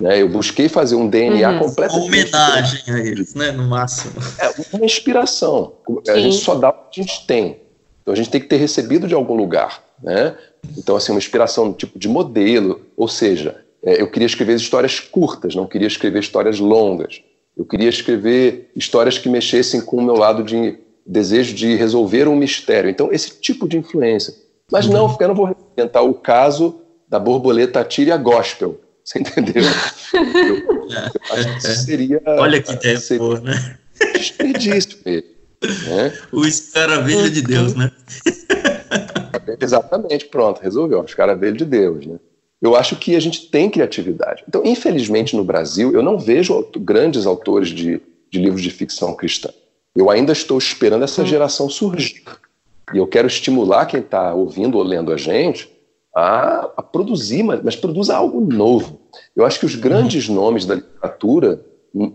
Né? 0.00 0.20
Eu 0.20 0.28
busquei 0.28 0.68
fazer 0.68 0.94
um 0.94 1.08
DNA 1.08 1.50
uhum. 1.50 1.58
completamente 1.58 1.98
uma 1.98 2.06
homenagem 2.06 2.94
a 2.94 2.98
eles, 2.98 3.34
né? 3.34 3.52
no 3.52 3.64
máximo. 3.64 4.14
É 4.38 4.76
uma 4.76 4.86
inspiração. 4.86 5.74
Sim. 5.86 6.10
A 6.10 6.18
gente 6.18 6.36
só 6.36 6.54
dá 6.54 6.70
o 6.70 6.90
que 6.90 7.00
a 7.00 7.04
gente 7.04 7.26
tem. 7.26 7.60
Então 8.02 8.12
a 8.12 8.16
gente 8.16 8.30
tem 8.30 8.40
que 8.40 8.46
ter 8.46 8.56
recebido 8.56 9.06
de 9.06 9.14
algum 9.14 9.36
lugar, 9.36 9.82
né? 10.02 10.34
Então 10.76 10.96
assim 10.96 11.12
uma 11.12 11.18
inspiração 11.18 11.72
tipo 11.74 11.98
de 11.98 12.08
modelo, 12.08 12.80
ou 12.96 13.06
seja, 13.06 13.62
é, 13.82 14.00
eu 14.00 14.10
queria 14.10 14.26
escrever 14.26 14.56
histórias 14.56 14.98
curtas, 14.98 15.54
não 15.54 15.66
queria 15.66 15.86
escrever 15.86 16.20
histórias 16.20 16.58
longas. 16.58 17.22
Eu 17.56 17.64
queria 17.64 17.88
escrever 17.88 18.70
histórias 18.74 19.18
que 19.18 19.28
mexessem 19.28 19.80
com 19.80 19.96
o 19.96 20.02
meu 20.02 20.14
lado 20.14 20.42
de 20.42 20.78
desejo 21.08 21.54
de 21.54 21.74
resolver 21.74 22.28
um 22.28 22.36
mistério. 22.36 22.90
Então 22.90 23.12
esse 23.12 23.40
tipo 23.40 23.66
de 23.66 23.78
influência. 23.78 24.34
Mas 24.70 24.86
não, 24.86 25.06
uhum. 25.06 25.16
eu 25.18 25.28
não 25.28 25.34
vou 25.34 25.46
representar 25.46 26.02
o 26.02 26.14
caso 26.14 26.82
da 27.08 27.18
borboleta 27.18 27.82
tíria 27.82 28.16
gospel. 28.16 28.78
Você 29.02 29.20
entendeu? 29.20 29.62
Eu, 30.12 30.56
eu 30.56 31.36
acho 31.36 31.54
que 31.54 31.60
seria. 31.60 32.22
Olha 32.24 32.62
que 32.62 32.72
ideia 32.72 32.98
seria 32.98 33.40
né? 33.40 33.78
Desperdício 34.14 34.98
mesmo. 35.04 35.28
Né? 35.62 36.18
O 36.32 36.46
escaravelho 36.46 37.30
de 37.30 37.42
Deus, 37.42 37.74
né? 37.74 37.90
Exatamente, 39.60 40.26
pronto, 40.26 40.62
resolveu. 40.62 41.00
O 41.00 41.04
escaravelho 41.04 41.56
de 41.56 41.64
Deus, 41.66 42.06
né? 42.06 42.18
Eu 42.60 42.74
acho 42.74 42.96
que 42.96 43.14
a 43.14 43.20
gente 43.20 43.50
tem 43.50 43.70
criatividade. 43.70 44.44
Então, 44.48 44.62
infelizmente, 44.64 45.36
no 45.36 45.44
Brasil, 45.44 45.92
eu 45.92 46.02
não 46.02 46.18
vejo 46.18 46.66
grandes 46.78 47.26
autores 47.26 47.68
de, 47.68 48.00
de 48.30 48.38
livros 48.38 48.62
de 48.62 48.70
ficção 48.70 49.14
cristã. 49.14 49.50
Eu 49.98 50.10
ainda 50.10 50.32
estou 50.32 50.56
esperando 50.56 51.02
essa 51.02 51.22
hum. 51.22 51.26
geração 51.26 51.68
surgir. 51.68 52.22
E 52.94 52.98
eu 52.98 53.06
quero 53.08 53.26
estimular 53.26 53.84
quem 53.84 53.98
está 53.98 54.32
ouvindo 54.32 54.78
ou 54.78 54.84
lendo 54.84 55.12
a 55.12 55.16
gente 55.16 55.68
a, 56.14 56.70
a 56.76 56.82
produzir, 56.82 57.42
mas, 57.42 57.60
mas 57.64 57.74
produza 57.74 58.16
algo 58.16 58.40
novo. 58.40 59.00
Eu 59.34 59.44
acho 59.44 59.58
que 59.58 59.66
os 59.66 59.74
grandes 59.74 60.28
nomes 60.28 60.64
da 60.64 60.76
literatura 60.76 61.60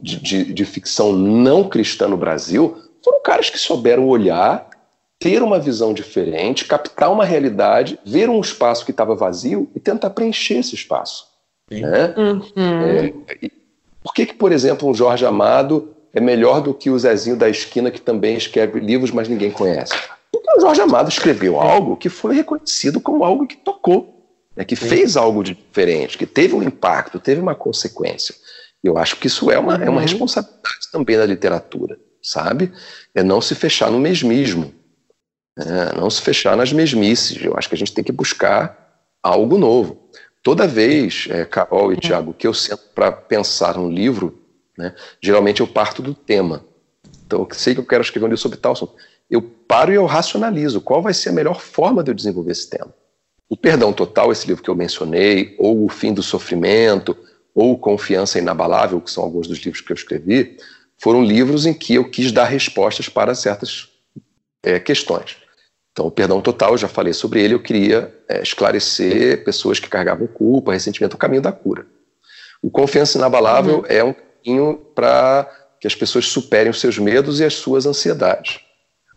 de, 0.02 0.18
de, 0.18 0.54
de 0.54 0.66
ficção 0.66 1.12
não 1.12 1.68
cristã 1.68 2.08
no 2.08 2.16
Brasil 2.16 2.78
foram 3.04 3.22
caras 3.22 3.50
que 3.50 3.60
souberam 3.60 4.08
olhar, 4.08 4.70
ter 5.20 5.44
uma 5.44 5.60
visão 5.60 5.94
diferente, 5.94 6.64
captar 6.64 7.12
uma 7.12 7.26
realidade, 7.26 8.00
ver 8.06 8.30
um 8.30 8.40
espaço 8.40 8.86
que 8.86 8.92
estava 8.92 9.14
vazio 9.14 9.70
e 9.76 9.80
tentar 9.82 10.12
preencher 10.12 10.56
esse 10.56 10.74
espaço. 10.74 11.28
Né? 11.70 12.14
Uhum. 12.16 12.42
É, 12.56 13.14
por 14.02 14.14
que, 14.14 14.26
que, 14.26 14.34
por 14.34 14.54
exemplo, 14.54 14.88
um 14.88 14.94
Jorge 14.94 15.26
Amado 15.26 15.94
é 16.14 16.22
melhor 16.22 16.62
do 16.62 16.74
que 16.74 16.90
o 16.90 17.00
Zezinho 17.00 17.36
da 17.36 17.50
esquina, 17.50 17.90
que 17.90 18.02
também 18.02 18.36
escreve 18.36 18.80
livros, 18.80 19.12
mas 19.12 19.28
ninguém 19.28 19.52
conhece? 19.52 19.94
Porque 20.32 20.52
o 20.58 20.62
Jorge 20.62 20.82
Amado 20.82 21.10
escreveu 21.10 21.60
algo 21.60 21.98
que 21.98 22.10
foi 22.10 22.36
reconhecido 22.36 23.00
como 23.00 23.24
algo 23.24 23.48
que 23.48 23.58
tocou, 23.58 24.28
né? 24.56 24.64
que 24.64 24.76
Sim. 24.76 24.88
fez 24.88 25.18
algo 25.18 25.44
de 25.44 25.54
diferente, 25.54 26.18
que 26.18 26.26
teve 26.26 26.54
um 26.54 26.64
impacto, 26.64 27.20
teve 27.20 27.42
uma 27.42 27.56
consequência. 27.56 28.36
Eu 28.84 28.98
acho 28.98 29.16
que 29.16 29.28
isso 29.28 29.50
é 29.50 29.58
uma, 29.58 29.78
uhum. 29.78 29.84
é 29.84 29.90
uma 29.90 29.98
uhum. 29.98 30.08
responsabilidade 30.08 30.92
também 30.92 31.18
da 31.18 31.26
literatura 31.26 31.98
sabe? 32.24 32.72
É 33.14 33.22
não 33.22 33.42
se 33.42 33.54
fechar 33.54 33.92
no 33.92 34.00
mesmismo, 34.00 34.74
é 35.60 35.96
não 35.96 36.10
se 36.10 36.22
fechar 36.22 36.56
nas 36.56 36.72
mesmices. 36.72 37.44
Eu 37.44 37.56
acho 37.58 37.68
que 37.68 37.76
a 37.76 37.78
gente 37.78 37.94
tem 37.94 38.04
que 38.04 38.12
buscar 38.12 38.96
algo 39.22 39.58
novo. 39.58 40.10
Toda 40.42 40.66
vez, 40.66 41.28
é, 41.30 41.46
Carol 41.46 41.94
e 41.94 41.98
Tiago, 41.98 42.34
que 42.34 42.48
eu 42.48 42.54
sento 42.54 42.84
para 42.96 43.12
pensar 43.12 43.78
um 43.78 43.90
livro, 43.90 44.42
né, 44.78 44.94
geralmente 45.22 45.62
eu 45.62 45.68
parto 45.68 46.02
do 46.02 46.14
tema. 46.14 46.66
Então, 47.26 47.40
eu 47.40 47.56
sei 47.56 47.74
que 47.74 47.80
eu 47.80 47.86
quero 47.86 48.04
escrever 48.04 48.26
um 48.26 48.30
livro 48.30 48.42
sobre 48.42 48.58
tal 48.58 48.74
assunto. 48.74 48.94
Eu 49.30 49.42
paro 49.42 49.92
e 49.92 49.96
eu 49.96 50.06
racionalizo 50.06 50.82
qual 50.82 51.02
vai 51.02 51.14
ser 51.14 51.30
a 51.30 51.34
melhor 51.34 51.60
forma 51.60 52.04
de 52.04 52.12
eu 52.12 52.16
desenvolver 52.16 52.52
esse 52.52 52.70
tema. 52.70 52.94
O 53.50 53.58
Perdão 53.58 53.94
Total, 53.94 54.32
esse 54.32 54.48
livro 54.48 54.64
que 54.64 54.70
eu 54.70 54.76
mencionei, 54.76 55.56
ou 55.58 55.86
O 55.86 55.90
Fim 55.90 56.14
do 56.14 56.24
Sofrimento, 56.24 57.16
ou 57.54 57.78
Confiança 57.78 58.40
Inabalável, 58.40 59.00
que 59.00 59.12
são 59.12 59.24
alguns 59.24 59.48
dos 59.48 59.60
livros 59.60 59.82
que 59.82 59.92
eu 59.92 59.96
escrevi, 59.96 60.58
foram 60.98 61.24
livros 61.24 61.66
em 61.66 61.74
que 61.74 61.96
eu 61.96 62.10
quis 62.10 62.32
dar 62.32 62.46
respostas 62.46 63.10
para 63.10 63.36
certas 63.36 63.90
é, 64.64 64.80
questões. 64.80 65.38
Então, 65.92 66.08
o 66.08 66.12
perdão 66.12 66.42
total, 66.42 66.72
eu 66.72 66.78
já 66.78 66.88
falei 66.88 67.14
sobre 67.14 67.42
ele, 67.42 67.54
eu 67.54 67.62
queria 67.62 68.12
é, 68.28 68.42
esclarecer 68.42 69.44
pessoas 69.44 69.80
que 69.80 69.88
carregavam 69.88 70.26
culpa, 70.26 70.74
ressentimento, 70.74 71.16
o 71.16 71.20
caminho 71.20 71.42
da 71.42 71.52
cura. 71.52 71.86
O 72.62 72.72
confiança 72.72 73.18
inabalável 73.18 73.80
uhum. 73.80 73.86
é 73.88 74.04
um 74.04 74.16
caminho 74.44 74.76
para 74.96 75.50
que 75.80 75.88
as 75.88 75.96
pessoas 75.96 76.26
superem 76.26 76.72
os 76.72 76.80
seus 76.80 76.98
medos 76.98 77.40
e 77.40 77.46
as 77.46 77.56
suas 77.56 77.86
ansiedades. 77.86 78.60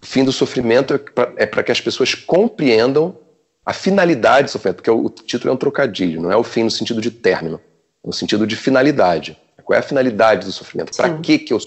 O 0.03 0.07
fim 0.07 0.25
do 0.25 0.33
sofrimento 0.33 0.95
é 1.37 1.47
para 1.47 1.61
é 1.61 1.63
que 1.63 1.73
as 1.73 1.81
pessoas 1.81 2.15
compreendam 2.15 3.17
a 3.65 3.73
finalidade 3.73 4.47
do 4.47 4.51
sofrimento, 4.51 4.77
porque 4.77 4.91
o 4.91 5.09
título 5.09 5.51
é 5.51 5.55
um 5.55 5.57
trocadilho, 5.57 6.23
não 6.23 6.31
é 6.31 6.37
o 6.37 6.45
fim 6.45 6.63
no 6.63 6.71
sentido 6.71 7.01
de 7.01 7.11
término, 7.11 7.61
no 8.05 8.13
sentido 8.13 8.47
de 8.47 8.55
finalidade. 8.55 9.37
Qual 9.65 9.77
é 9.77 9.81
a 9.81 9.83
finalidade 9.83 10.47
do 10.47 10.53
sofrimento? 10.53 10.97
Para 10.97 11.19
que 11.19 11.39
que 11.41 11.53
eu 11.53 11.59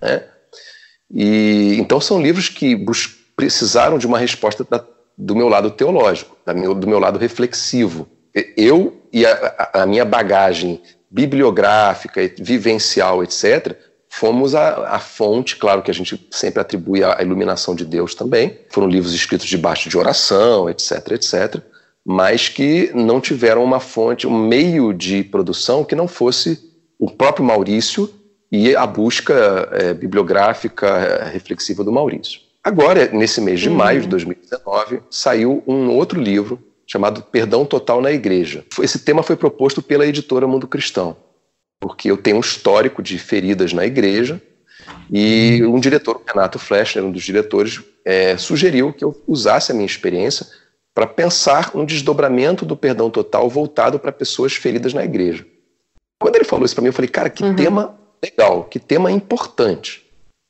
né? 0.00 0.24
E 1.10 1.76
então 1.78 2.00
são 2.00 2.20
livros 2.20 2.48
que 2.48 2.74
precisaram 3.36 3.98
de 3.98 4.06
uma 4.06 4.18
resposta 4.18 4.64
da, 4.64 4.82
do 5.16 5.36
meu 5.36 5.48
lado 5.48 5.70
teológico, 5.70 6.36
meu, 6.54 6.74
do 6.74 6.86
meu 6.86 6.98
lado 6.98 7.18
reflexivo. 7.18 8.08
Eu 8.56 9.00
e 9.12 9.24
a, 9.24 9.70
a, 9.74 9.86
minha 9.86 10.04
bagagem 10.04 10.82
bibliográfica, 11.14 12.20
vivencial, 12.38 13.22
etc., 13.22 13.76
fomos 14.08 14.52
a, 14.54 14.96
a, 14.96 14.98
fonte, 14.98 15.54
claro 15.56 15.80
que 15.80 15.90
a 15.90 15.94
gente 15.94 16.28
sempre 16.30 16.60
atribui 16.60 17.04
a, 17.04 17.20
a 17.20 17.22
iluminação 17.22 17.74
de 17.74 17.84
Deus 17.84 18.16
também. 18.16 18.58
Foram 18.68 18.88
livros 18.88 19.14
escritos 19.14 19.46
debaixo 19.46 19.88
de 19.88 19.96
oração, 19.96 20.68
etc., 20.68 21.12
etc., 21.12 21.62
mas 22.04 22.48
que 22.48 22.90
não 22.92 23.20
tiveram 23.20 23.62
uma 23.62 23.80
fonte, 23.80 24.26
um 24.26 24.36
meio 24.36 24.92
de 24.92 25.22
produção 25.22 25.84
que 25.84 25.94
não 25.94 26.08
fosse 26.08 26.58
o 26.98 27.08
próprio 27.08 27.46
Maurício 27.46 28.12
e 28.50 28.74
a 28.74 28.84
busca 28.84 29.68
é, 29.72 29.94
bibliográfica 29.94 30.86
é, 30.86 31.30
reflexiva 31.30 31.82
do 31.82 31.92
Maurício. 31.92 32.40
Agora, 32.62 33.08
nesse 33.12 33.40
mês 33.40 33.60
de 33.60 33.68
uhum. 33.68 33.76
maio 33.76 34.02
de 34.02 34.08
2019, 34.08 35.00
saiu 35.10 35.62
um 35.66 35.90
outro 35.90 36.20
livro 36.20 36.58
chamado 36.86 37.22
Perdão 37.22 37.64
Total 37.64 38.00
na 38.00 38.12
Igreja. 38.12 38.64
Esse 38.80 38.98
tema 38.98 39.22
foi 39.22 39.36
proposto 39.36 39.82
pela 39.82 40.06
editora 40.06 40.46
Mundo 40.46 40.66
Cristão, 40.66 41.16
porque 41.80 42.10
eu 42.10 42.16
tenho 42.16 42.36
um 42.36 42.40
histórico 42.40 43.02
de 43.02 43.18
feridas 43.18 43.72
na 43.72 43.84
igreja 43.84 44.40
e 45.10 45.62
um 45.64 45.78
diretor, 45.78 46.20
Renato 46.26 46.58
Flechner, 46.58 47.04
um 47.04 47.12
dos 47.12 47.22
diretores, 47.22 47.80
é, 48.04 48.36
sugeriu 48.36 48.92
que 48.92 49.04
eu 49.04 49.22
usasse 49.26 49.72
a 49.72 49.74
minha 49.74 49.86
experiência 49.86 50.46
para 50.94 51.06
pensar 51.06 51.72
um 51.74 51.84
desdobramento 51.84 52.64
do 52.64 52.76
perdão 52.76 53.10
total 53.10 53.48
voltado 53.48 53.98
para 53.98 54.12
pessoas 54.12 54.54
feridas 54.54 54.94
na 54.94 55.04
igreja. 55.04 55.44
Quando 56.20 56.36
ele 56.36 56.44
falou 56.44 56.64
isso 56.64 56.74
para 56.74 56.82
mim, 56.82 56.88
eu 56.88 56.92
falei, 56.92 57.10
cara, 57.10 57.28
que 57.28 57.42
uhum. 57.42 57.56
tema 57.56 57.98
legal, 58.22 58.64
que 58.64 58.78
tema 58.78 59.10
importante. 59.10 60.04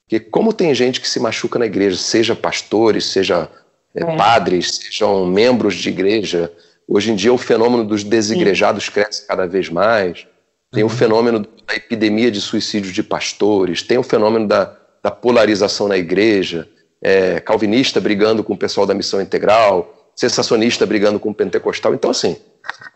Porque 0.05 0.21
como 0.21 0.53
tem 0.53 0.75
gente 0.75 1.01
que 1.01 1.09
se 1.09 1.19
machuca 1.19 1.59
na 1.59 1.67
igreja, 1.67 1.97
seja 1.97 2.37
pastores, 2.37 3.07
seja 3.07 3.51
é, 3.97 4.03
é. 4.03 4.17
padres, 4.17 4.77
sejam 4.77 5.27
membros 5.27 5.75
de 5.75 5.89
igreja, 5.89 6.53
hoje 6.89 7.13
em 7.13 7.15
dia 7.15 7.33
o 7.33 7.39
fenômeno 7.39 7.85
dos 7.85 8.03
desigrejados 8.03 8.85
Sim. 8.85 8.93
cresce 8.93 9.27
cada 9.27 9.47
vez 9.47 9.69
mais. 9.69 10.27
Tem 10.73 10.83
uhum. 10.83 10.89
o 10.89 10.93
fenômeno 10.93 11.41
da 11.41 11.75
epidemia 11.75 12.31
de 12.31 12.41
suicídios 12.41 12.93
de 12.93 13.03
pastores, 13.03 13.83
tem 13.83 13.97
o 13.97 14.03
fenômeno 14.03 14.49
da, 14.49 14.77
da 15.03 15.11
polarização 15.11 15.87
na 15.87 15.97
igreja, 15.97 16.69
é, 17.01 17.39
calvinista 17.39 18.01
brigando 18.01 18.43
com 18.43 18.55
o 18.55 18.59
pessoal 18.59 18.87
da 18.87 18.95
missão 18.95 19.21
integral, 19.21 20.11
sensacionista 20.17 20.87
brigando 20.87 21.21
com 21.21 21.31
o 21.31 21.35
pentecostal. 21.35 21.95
Então, 21.95 22.11
assim, 22.11 22.37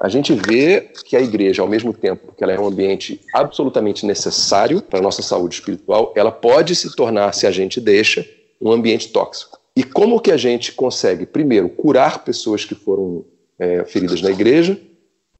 a 0.00 0.08
gente 0.08 0.32
vê 0.32 0.90
que 1.04 1.16
a 1.16 1.20
igreja, 1.20 1.62
ao 1.62 1.68
mesmo 1.68 1.92
tempo 1.92 2.32
que 2.36 2.42
ela 2.42 2.52
é 2.52 2.58
um 2.58 2.66
ambiente 2.66 3.20
absolutamente 3.34 4.06
necessário 4.06 4.80
para 4.80 4.98
a 4.98 5.02
nossa 5.02 5.22
saúde 5.22 5.56
espiritual, 5.56 6.12
ela 6.16 6.32
pode 6.32 6.74
se 6.74 6.94
tornar, 6.94 7.32
se 7.34 7.46
a 7.46 7.50
gente 7.50 7.80
deixa, 7.80 8.26
um 8.60 8.72
ambiente 8.72 9.08
tóxico. 9.08 9.57
E 9.78 9.84
como 9.84 10.18
que 10.18 10.32
a 10.32 10.36
gente 10.36 10.72
consegue, 10.72 11.24
primeiro, 11.24 11.68
curar 11.68 12.24
pessoas 12.24 12.64
que 12.64 12.74
foram 12.74 13.24
é, 13.56 13.84
feridas 13.84 14.20
na 14.20 14.28
igreja? 14.28 14.76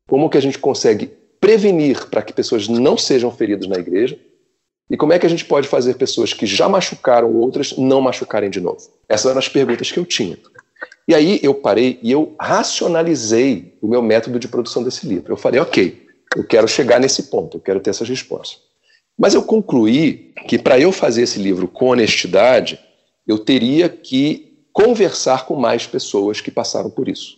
Como 0.08 0.30
que 0.30 0.38
a 0.38 0.40
gente 0.40 0.60
consegue 0.60 1.10
prevenir 1.40 2.06
para 2.06 2.22
que 2.22 2.32
pessoas 2.32 2.68
não 2.68 2.96
sejam 2.96 3.32
feridas 3.32 3.66
na 3.66 3.74
igreja? 3.80 4.16
E 4.88 4.96
como 4.96 5.12
é 5.12 5.18
que 5.18 5.26
a 5.26 5.28
gente 5.28 5.44
pode 5.44 5.66
fazer 5.66 5.94
pessoas 5.94 6.32
que 6.32 6.46
já 6.46 6.68
machucaram 6.68 7.34
outras 7.34 7.76
não 7.76 8.00
machucarem 8.00 8.48
de 8.48 8.60
novo? 8.60 8.78
Essas 9.08 9.26
eram 9.26 9.40
as 9.40 9.48
perguntas 9.48 9.90
que 9.90 9.98
eu 9.98 10.06
tinha. 10.06 10.38
E 11.08 11.16
aí 11.16 11.40
eu 11.42 11.52
parei 11.52 11.98
e 12.00 12.12
eu 12.12 12.36
racionalizei 12.40 13.76
o 13.82 13.88
meu 13.88 14.00
método 14.00 14.38
de 14.38 14.46
produção 14.46 14.84
desse 14.84 15.04
livro. 15.04 15.32
Eu 15.32 15.36
falei, 15.36 15.58
ok, 15.58 16.06
eu 16.36 16.44
quero 16.44 16.68
chegar 16.68 17.00
nesse 17.00 17.24
ponto, 17.24 17.56
eu 17.56 17.60
quero 17.60 17.80
ter 17.80 17.90
essas 17.90 18.08
respostas. 18.08 18.60
Mas 19.18 19.34
eu 19.34 19.42
concluí 19.42 20.32
que 20.46 20.56
para 20.56 20.78
eu 20.78 20.92
fazer 20.92 21.22
esse 21.22 21.40
livro 21.40 21.66
com 21.66 21.88
honestidade, 21.88 22.78
eu 23.28 23.38
teria 23.38 23.88
que 23.88 24.56
conversar 24.72 25.46
com 25.46 25.54
mais 25.54 25.86
pessoas 25.86 26.40
que 26.40 26.50
passaram 26.50 26.90
por 26.90 27.08
isso. 27.08 27.36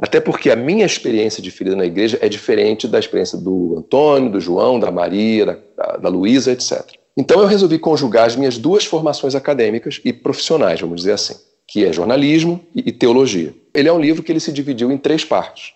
Até 0.00 0.20
porque 0.20 0.50
a 0.50 0.56
minha 0.56 0.86
experiência 0.86 1.42
de 1.42 1.50
ferida 1.50 1.76
na 1.76 1.84
igreja 1.84 2.18
é 2.20 2.28
diferente 2.28 2.88
da 2.88 2.98
experiência 2.98 3.36
do 3.36 3.76
Antônio, 3.76 4.30
do 4.30 4.40
João, 4.40 4.80
da 4.80 4.90
Maria, 4.90 5.46
da, 5.46 5.58
da, 5.76 5.96
da 5.98 6.08
Luísa, 6.08 6.52
etc. 6.52 6.82
Então 7.16 7.40
eu 7.40 7.46
resolvi 7.46 7.78
conjugar 7.78 8.26
as 8.26 8.36
minhas 8.36 8.56
duas 8.56 8.84
formações 8.84 9.34
acadêmicas 9.34 10.00
e 10.04 10.12
profissionais, 10.12 10.80
vamos 10.80 10.96
dizer 10.96 11.12
assim 11.12 11.34
que 11.66 11.84
é 11.84 11.92
jornalismo 11.92 12.60
e 12.74 12.92
teologia. 12.92 13.54
Ele 13.72 13.88
é 13.88 13.92
um 13.92 14.00
livro 14.00 14.22
que 14.22 14.30
ele 14.30 14.40
se 14.40 14.52
dividiu 14.52 14.92
em 14.92 14.98
três 14.98 15.24
partes. 15.24 15.72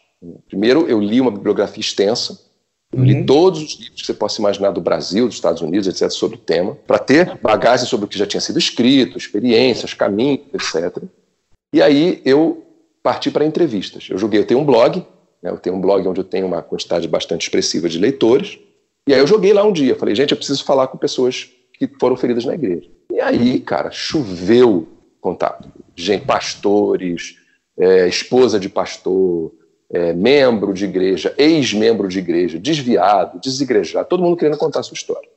Primeiro, 0.48 0.88
eu 0.88 1.00
li 1.00 1.20
uma 1.20 1.30
bibliografia 1.30 1.80
extensa, 1.80 2.38
eu 2.92 3.04
li 3.04 3.14
uhum. 3.14 3.26
todos 3.26 3.62
os 3.62 3.78
livros 3.78 4.00
que 4.00 4.06
você 4.06 4.14
possa 4.14 4.40
imaginar 4.40 4.70
do 4.70 4.80
Brasil, 4.80 5.26
dos 5.26 5.34
Estados 5.34 5.60
Unidos, 5.60 5.86
etc., 5.86 6.10
sobre 6.10 6.36
o 6.36 6.40
tema, 6.40 6.74
para 6.86 6.98
ter 6.98 7.38
bagagem 7.38 7.86
sobre 7.86 8.06
o 8.06 8.08
que 8.08 8.18
já 8.18 8.26
tinha 8.26 8.40
sido 8.40 8.58
escrito, 8.58 9.18
experiências, 9.18 9.92
caminhos, 9.92 10.46
etc. 10.54 11.02
E 11.72 11.82
aí 11.82 12.22
eu 12.24 12.64
parti 13.02 13.30
para 13.30 13.44
entrevistas. 13.44 14.08
Eu 14.10 14.16
joguei, 14.16 14.40
eu 14.40 14.46
tenho 14.46 14.60
um 14.60 14.64
blog, 14.64 15.04
né, 15.42 15.50
eu 15.50 15.58
tenho 15.58 15.76
um 15.76 15.80
blog 15.80 16.06
onde 16.08 16.20
eu 16.20 16.24
tenho 16.24 16.46
uma 16.46 16.62
quantidade 16.62 17.06
bastante 17.06 17.42
expressiva 17.42 17.88
de 17.88 17.98
leitores. 17.98 18.58
E 19.06 19.12
aí 19.12 19.20
eu 19.20 19.26
joguei 19.26 19.52
lá 19.52 19.62
um 19.64 19.72
dia, 19.72 19.94
falei, 19.94 20.14
gente, 20.14 20.32
eu 20.32 20.36
preciso 20.36 20.64
falar 20.64 20.88
com 20.88 20.96
pessoas 20.96 21.50
que 21.74 21.88
foram 22.00 22.16
feridas 22.16 22.44
na 22.44 22.54
igreja. 22.54 22.88
E 23.12 23.20
aí, 23.20 23.60
cara, 23.60 23.90
choveu 23.90 24.88
contato. 25.20 25.70
Gente, 25.94 26.24
pastores, 26.24 27.36
é, 27.78 28.08
esposa 28.08 28.58
de 28.58 28.68
pastor, 28.68 29.52
é, 29.90 30.12
membro 30.12 30.72
de 30.72 30.84
igreja, 30.84 31.34
ex-membro 31.38 32.08
de 32.08 32.18
igreja, 32.18 32.58
desviado, 32.58 33.40
desigrejado, 33.40 34.08
todo 34.08 34.22
mundo 34.22 34.36
querendo 34.36 34.58
contar 34.58 34.80
a 34.80 34.82
sua 34.82 34.94
história. 34.94 35.28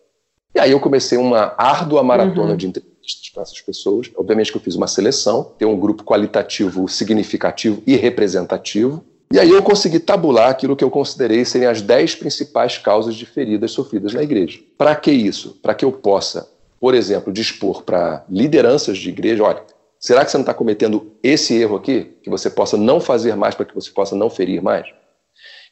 E 0.53 0.59
aí 0.59 0.71
eu 0.71 0.79
comecei 0.79 1.17
uma 1.17 1.53
árdua 1.57 2.03
maratona 2.03 2.51
uhum. 2.51 2.57
de 2.57 2.67
entrevistas 2.67 3.29
para 3.33 3.43
essas 3.43 3.61
pessoas. 3.61 4.11
Obviamente 4.15 4.51
que 4.51 4.57
eu 4.57 4.61
fiz 4.61 4.75
uma 4.75 4.87
seleção, 4.87 5.51
ter 5.57 5.65
um 5.65 5.79
grupo 5.79 6.03
qualitativo 6.03 6.87
significativo 6.87 7.81
e 7.87 7.95
representativo. 7.95 9.03
E 9.31 9.39
aí 9.39 9.49
eu 9.49 9.63
consegui 9.63 9.97
tabular 9.97 10.49
aquilo 10.49 10.75
que 10.75 10.83
eu 10.83 10.91
considerei 10.91 11.45
serem 11.45 11.67
as 11.67 11.81
dez 11.81 12.13
principais 12.13 12.77
causas 12.77 13.15
de 13.15 13.25
feridas 13.25 13.71
sofridas 13.71 14.13
na 14.13 14.21
igreja. 14.21 14.59
Para 14.77 14.93
que 14.93 15.09
isso? 15.09 15.57
Para 15.61 15.73
que 15.73 15.85
eu 15.85 15.91
possa, 15.93 16.49
por 16.81 16.93
exemplo, 16.93 17.31
dispor 17.31 17.83
para 17.83 18.25
lideranças 18.29 18.97
de 18.97 19.07
igreja, 19.07 19.43
olha, 19.43 19.63
será 20.01 20.25
que 20.25 20.31
você 20.31 20.37
não 20.37 20.41
está 20.41 20.53
cometendo 20.53 21.13
esse 21.21 21.53
erro 21.53 21.77
aqui? 21.77 22.11
Que 22.23 22.29
você 22.29 22.49
possa 22.49 22.75
não 22.75 22.99
fazer 22.99 23.35
mais 23.35 23.53
para 23.53 23.65
que 23.65 23.75
você 23.75 23.91
possa 23.91 24.15
não 24.15 24.29
ferir 24.29 24.61
mais? 24.61 24.87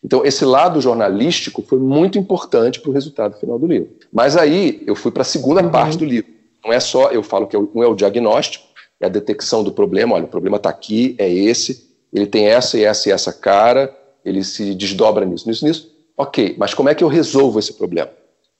Então, 0.01 0.26
esse 0.26 0.45
lado 0.45 0.80
jornalístico 0.80 1.61
foi 1.61 1.80
muito 1.80 2.18
importante 2.18 2.80
para 2.80 2.89
o 2.89 2.93
resultado 2.93 3.38
final 3.38 3.60
do 3.60 3.68
livro. 3.68 3.89
Mas 4.14 4.38
aí 4.38 4.81
eu 4.88 4.95
fui 4.95 5.11
para 5.11 5.23
a 5.23 5.26
segunda 5.26 5.61
uhum. 5.61 5.69
parte 5.69 5.97
do 5.97 6.06
livro. 6.06 6.31
Não 6.64 6.72
é 6.72 6.80
só, 6.80 7.10
eu 7.10 7.23
falo 7.23 7.47
que 7.47 7.56
é 7.56 7.60
um 7.60 7.84
é 7.84 7.88
o 7.88 7.95
diagnóstico, 7.95 8.65
é 9.01 9.07
a 9.07 9.10
detecção 9.10 9.64
do 9.64 9.72
problema. 9.72 10.15
Olha, 10.15 10.26
o 10.26 10.30
problema 10.30 10.57
está 10.57 10.69
aqui, 10.69 11.15
é 11.18 11.30
esse, 11.30 11.89
ele 12.14 12.27
tem 12.27 12.45
essa 12.45 12.77
e 12.77 12.84
essa 12.84 13.10
e 13.10 13.11
essa 13.11 13.34
cara, 13.34 13.93
ele 14.23 14.43
se 14.43 14.73
desdobra 14.76 15.26
nisso, 15.26 15.47
nisso, 15.47 15.65
nisso. 15.65 15.91
Ok, 16.15 16.56
mas 16.57 16.73
como 16.73 16.89
é 16.89 16.95
que 16.95 17.03
eu 17.03 17.07
resolvo 17.07 17.60
esse 17.60 17.73
problema? 17.73 18.11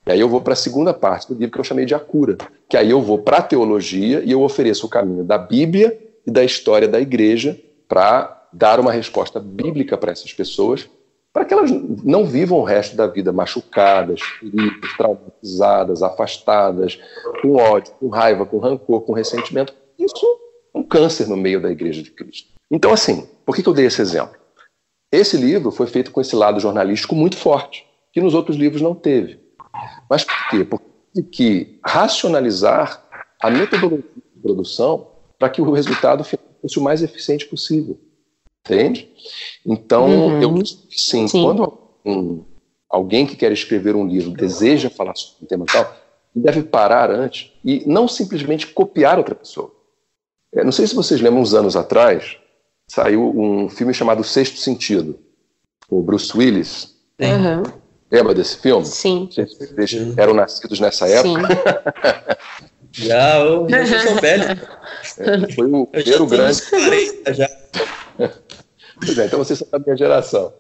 E 0.10 0.12
aí 0.12 0.20
eu 0.20 0.28
vou 0.28 0.42
para 0.42 0.54
a 0.54 0.56
segunda 0.56 0.92
parte 0.92 1.28
do 1.28 1.36
livro 1.36 1.54
que 1.54 1.60
eu 1.60 1.64
chamei 1.64 1.86
de 1.86 1.94
A 1.94 2.00
Cura, 2.00 2.36
que 2.68 2.76
aí 2.76 2.90
eu 2.90 3.00
vou 3.00 3.20
para 3.20 3.38
a 3.38 3.44
teologia 3.44 4.24
e 4.26 4.32
eu 4.32 4.42
ofereço 4.42 4.88
o 4.88 4.90
caminho 4.90 5.24
da 5.24 5.38
Bíblia 5.38 5.96
e 6.26 6.32
da 6.32 6.44
história 6.44 6.88
da 6.88 7.00
igreja 7.00 7.56
para 7.88 8.48
dar 8.52 8.80
uma 8.80 8.92
resposta 8.92 9.40
bíblica 9.40 9.96
para 10.00 10.12
essas 10.12 10.34
pessoas 10.34 10.90
para 11.32 11.46
que 11.46 11.54
elas 11.54 11.70
não 12.04 12.26
vivam 12.26 12.58
o 12.58 12.64
resto 12.64 12.96
da 12.96 13.06
vida 13.06 13.32
machucadas, 13.32 14.20
feridas, 14.20 14.98
traumatizadas, 14.98 16.02
afastadas, 16.02 17.00
com 17.44 17.58
ódio, 17.58 17.94
com 18.00 18.10
raiva, 18.10 18.48
com 18.48 18.58
rancor, 18.58 19.02
com 19.02 19.14
ressentimento. 19.14 19.76
Isso 20.00 20.26
é 20.74 20.78
um 20.80 20.82
câncer 20.82 21.28
no 21.28 21.38
meio 21.38 21.62
da 21.62 21.70
Igreja 21.70 22.02
de 22.02 22.10
Cristo. 22.10 22.50
Então, 22.72 22.92
assim, 22.92 23.28
por 23.46 23.56
que, 23.56 23.68
eu 23.68 23.74
dei 23.74 23.86
esse 23.86 24.02
exemplo? 24.02 24.36
Esse 25.12 25.38
livro 25.38 25.70
foi 25.70 25.86
feito 25.86 26.10
com 26.10 26.20
esse 26.20 26.36
lado 26.36 26.60
jornalístico 26.60 27.14
muito 27.14 27.38
forte, 27.38 27.86
que 28.12 28.20
nos 28.20 28.34
outros 28.34 28.58
livros 28.58 28.82
não 28.82 28.96
teve. 28.96 29.49
Mas 30.10 30.24
por 30.24 30.50
quê? 30.50 30.64
Porque 30.64 30.90
que 31.32 31.80
racionalizar 31.86 33.04
a 33.42 33.50
metodologia 33.50 34.04
de 34.16 34.42
produção 34.42 35.08
para 35.38 35.50
que 35.50 35.62
o 35.62 35.72
resultado 35.72 36.24
fosse 36.24 36.78
o 36.80 36.82
mais 36.82 37.02
eficiente 37.02 37.46
possível. 37.46 38.00
Entende? 38.66 39.10
Então, 39.66 40.08
uhum. 40.08 40.42
eu 40.42 40.66
sim, 40.66 41.28
sim, 41.28 41.44
quando 41.44 41.80
um, 42.06 42.44
alguém 42.90 43.26
que 43.26 43.36
quer 43.36 43.52
escrever 43.52 43.96
um 43.96 44.08
livro 44.08 44.32
deseja 44.32 44.90
falar 44.90 45.16
sobre 45.16 45.46
um 45.46 45.48
tema 45.48 45.66
tal, 45.66 45.96
deve 46.36 46.64
parar 46.64 47.10
antes 47.10 47.52
e 47.64 47.84
não 47.88 48.08
simplesmente 48.08 48.68
copiar 48.68 49.18
outra 49.18 49.34
pessoa. 49.34 49.74
É, 50.54 50.64
não 50.64 50.72
sei 50.72 50.88
se 50.88 50.96
vocês 50.96 51.22
lembram, 51.22 51.42
uns 51.42 51.54
anos 51.54 51.76
atrás, 51.76 52.38
saiu 52.88 53.32
um 53.36 53.70
filme 53.70 53.94
chamado 53.94 54.24
Sexto 54.24 54.58
Sentido, 54.58 55.18
com 55.88 56.00
o 56.00 56.04
Bruce 56.04 56.36
Willis. 56.36 56.96
Uhum. 57.20 57.64
Lembra 58.12 58.34
desse 58.34 58.58
filme? 58.58 58.86
Sim. 58.86 59.30
Vocês 59.32 60.18
eram 60.18 60.34
nascidos 60.34 60.80
nessa 60.80 61.08
época? 61.08 61.48
Sim. 62.92 63.06
já, 63.06 63.40
eu, 63.40 63.68
eu 63.70 63.86
sou 63.86 64.16
velho. 64.16 64.62
É, 65.20 65.54
foi 65.54 65.72
o 65.72 65.86
primeiro 65.86 66.26
grande. 66.26 66.62
40 66.62 67.34
já. 67.34 67.50
Pois 69.02 69.18
é, 69.18 69.28
então 69.28 69.40
vocês 69.40 69.58
são 69.58 69.68
da 69.72 69.80
minha 69.80 69.96
geração. 69.96 70.52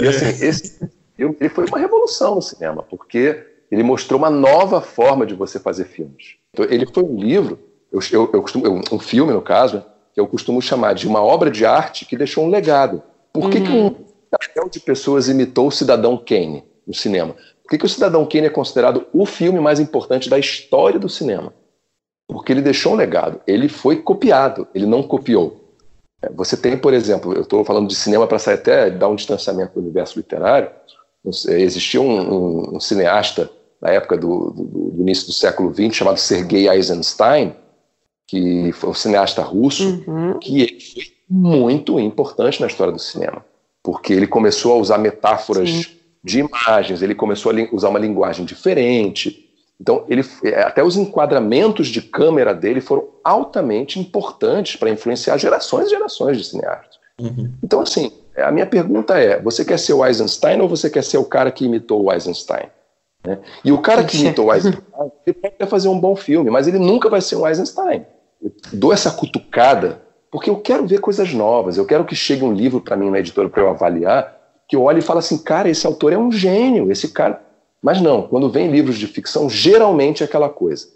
E 0.00 0.06
assim, 0.06 0.26
esse 0.46 0.78
ele 1.18 1.48
foi 1.48 1.66
uma 1.66 1.78
revolução 1.78 2.36
no 2.36 2.42
cinema, 2.42 2.82
porque 2.82 3.44
ele 3.70 3.82
mostrou 3.82 4.18
uma 4.18 4.30
nova 4.30 4.80
forma 4.80 5.26
de 5.26 5.34
você 5.34 5.58
fazer 5.58 5.84
filmes. 5.84 6.36
Então, 6.52 6.64
ele 6.64 6.86
foi 6.86 7.02
um 7.02 7.16
livro, 7.16 7.58
eu, 7.92 8.00
eu, 8.10 8.30
eu 8.32 8.42
costumo, 8.42 8.80
um 8.90 8.98
filme 8.98 9.32
no 9.32 9.42
caso, 9.42 9.84
que 10.14 10.20
eu 10.20 10.26
costumo 10.26 10.62
chamar 10.62 10.94
de 10.94 11.06
uma 11.06 11.22
obra 11.22 11.50
de 11.50 11.66
arte 11.66 12.04
que 12.04 12.16
deixou 12.16 12.44
um 12.44 12.48
legado. 12.48 13.02
Por 13.32 13.50
que, 13.50 13.58
uhum. 13.58 13.64
que 13.64 13.72
um 13.72 13.94
castel 14.30 14.68
de 14.68 14.80
pessoas 14.80 15.28
imitou 15.28 15.68
o 15.68 15.72
Cidadão 15.72 16.16
Kane 16.16 16.64
no 16.90 16.94
cinema? 16.94 17.34
Por 17.62 17.70
que, 17.70 17.78
que 17.78 17.86
o 17.86 17.88
Cidadão 17.88 18.26
Kane 18.26 18.48
é 18.48 18.50
considerado 18.50 19.06
o 19.12 19.24
filme 19.24 19.60
mais 19.60 19.78
importante 19.78 20.28
da 20.28 20.38
história 20.38 20.98
do 20.98 21.08
cinema? 21.08 21.54
Porque 22.26 22.52
ele 22.52 22.62
deixou 22.62 22.92
um 22.92 22.96
legado. 22.96 23.40
Ele 23.46 23.68
foi 23.68 24.02
copiado, 24.02 24.66
ele 24.74 24.86
não 24.86 25.02
copiou. 25.02 25.76
É, 26.20 26.28
você 26.30 26.56
tem, 26.56 26.76
por 26.76 26.92
exemplo, 26.92 27.32
eu 27.32 27.42
estou 27.42 27.64
falando 27.64 27.88
de 27.88 27.94
cinema 27.94 28.26
para 28.26 28.40
sair 28.40 28.54
até 28.54 28.90
dar 28.90 29.08
um 29.08 29.14
distanciamento 29.14 29.74
do 29.74 29.80
universo 29.80 30.18
literário. 30.18 30.68
Existia 31.24 32.00
um, 32.00 32.20
um, 32.20 32.76
um 32.76 32.80
cineasta 32.80 33.48
na 33.80 33.90
época 33.90 34.16
do, 34.16 34.50
do, 34.50 34.64
do, 34.90 35.02
início 35.02 35.26
do 35.26 35.32
século 35.32 35.72
XX 35.72 35.94
chamado 35.94 36.18
Sergei 36.18 36.68
Eisenstein, 36.68 37.54
que 38.26 38.72
foi 38.72 38.90
um 38.90 38.94
cineasta 38.94 39.42
russo, 39.42 40.02
uhum. 40.06 40.38
que 40.38 40.76
foi 40.94 41.04
muito 41.28 42.00
importante 42.00 42.60
na 42.60 42.66
história 42.66 42.92
do 42.92 42.98
cinema, 42.98 43.44
porque 43.82 44.12
ele 44.12 44.26
começou 44.26 44.72
a 44.72 44.76
usar 44.76 44.98
metáforas 44.98 45.70
Sim. 45.70 45.99
De 46.22 46.40
imagens, 46.40 47.02
ele 47.02 47.14
começou 47.14 47.52
a 47.52 47.74
usar 47.74 47.88
uma 47.88 47.98
linguagem 47.98 48.44
diferente, 48.44 49.50
então, 49.80 50.04
ele, 50.08 50.22
é, 50.44 50.60
até 50.60 50.84
os 50.84 50.96
enquadramentos 50.96 51.88
de 51.88 52.02
câmera 52.02 52.54
dele 52.54 52.82
foram 52.82 53.08
altamente 53.24 53.98
importantes 53.98 54.76
para 54.76 54.90
influenciar 54.90 55.38
gerações 55.38 55.86
e 55.86 55.90
gerações 55.90 56.36
de 56.36 56.44
cineastas. 56.44 56.98
Uhum. 57.18 57.50
Então, 57.64 57.80
assim, 57.80 58.12
a 58.36 58.50
minha 58.50 58.66
pergunta 58.66 59.18
é: 59.18 59.40
você 59.40 59.64
quer 59.64 59.78
ser 59.78 59.94
o 59.94 60.04
Eisenstein 60.04 60.60
ou 60.60 60.68
você 60.68 60.90
quer 60.90 61.02
ser 61.02 61.16
o 61.16 61.24
cara 61.24 61.50
que 61.50 61.64
imitou 61.64 62.04
o 62.04 62.12
Eisenstein? 62.12 62.66
Né? 63.26 63.38
E 63.64 63.72
o 63.72 63.78
cara 63.78 64.04
que 64.04 64.18
imitou 64.18 64.46
o 64.46 64.54
Eisenstein, 64.54 64.82
ele 65.26 65.34
pode 65.34 65.70
fazer 65.70 65.88
um 65.88 65.98
bom 65.98 66.14
filme, 66.14 66.50
mas 66.50 66.68
ele 66.68 66.78
nunca 66.78 67.08
vai 67.08 67.22
ser 67.22 67.36
um 67.36 67.48
Eisenstein. 67.48 68.04
Eu 68.42 68.52
dou 68.74 68.92
essa 68.92 69.10
cutucada 69.10 70.02
porque 70.30 70.50
eu 70.50 70.56
quero 70.56 70.86
ver 70.86 71.00
coisas 71.00 71.32
novas, 71.32 71.76
eu 71.76 71.86
quero 71.86 72.04
que 72.04 72.14
chegue 72.14 72.44
um 72.44 72.52
livro 72.52 72.80
para 72.80 72.96
mim 72.96 73.10
na 73.10 73.18
editora 73.18 73.48
para 73.48 73.62
eu 73.62 73.68
avaliar, 73.68 74.39
que 74.70 74.76
eu 74.76 74.84
olhe 74.84 75.00
e 75.00 75.02
fale 75.02 75.18
assim, 75.18 75.36
cara, 75.36 75.68
esse 75.68 75.86
autor 75.86 76.14
é 76.14 76.18
um 76.18 76.32
gênio, 76.32 76.90
esse 76.90 77.08
cara 77.08 77.50
mas 77.82 78.00
não, 78.00 78.22
quando 78.22 78.50
vem 78.50 78.70
livros 78.70 78.98
de 78.98 79.06
ficção, 79.06 79.48
geralmente 79.48 80.22
é 80.22 80.26
aquela 80.26 80.48
coisa. 80.48 80.88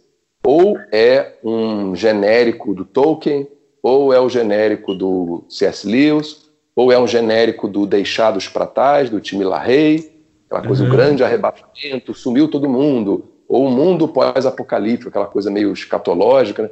Ou 0.44 0.76
é 0.92 1.38
um 1.42 1.96
genérico 1.96 2.74
do 2.74 2.84
Tolkien, 2.84 3.48
ou 3.82 4.12
é 4.12 4.20
o 4.20 4.28
genérico 4.28 4.94
do 4.94 5.44
C.S. 5.48 5.86
Lewis, 5.86 6.44
ou 6.76 6.92
é 6.92 6.98
um 6.98 7.06
genérico 7.06 7.68
do 7.68 7.86
Deixados 7.86 8.48
para 8.48 8.66
Trás, 8.66 9.08
do 9.08 9.20
Tim 9.20 9.42
LaHaye, 9.42 10.12
aquela 10.46 10.66
coisa, 10.66 10.82
uhum. 10.82 10.88
um 10.88 10.92
grande 10.92 11.24
arrebatamento, 11.24 12.12
sumiu 12.12 12.50
todo 12.50 12.68
mundo, 12.68 13.24
ou 13.48 13.66
o 13.66 13.70
mundo 13.70 14.06
pós-apocalíptico, 14.08 15.08
aquela 15.08 15.26
coisa 15.26 15.50
meio 15.50 15.72
escatológica. 15.72 16.64
Né? 16.64 16.70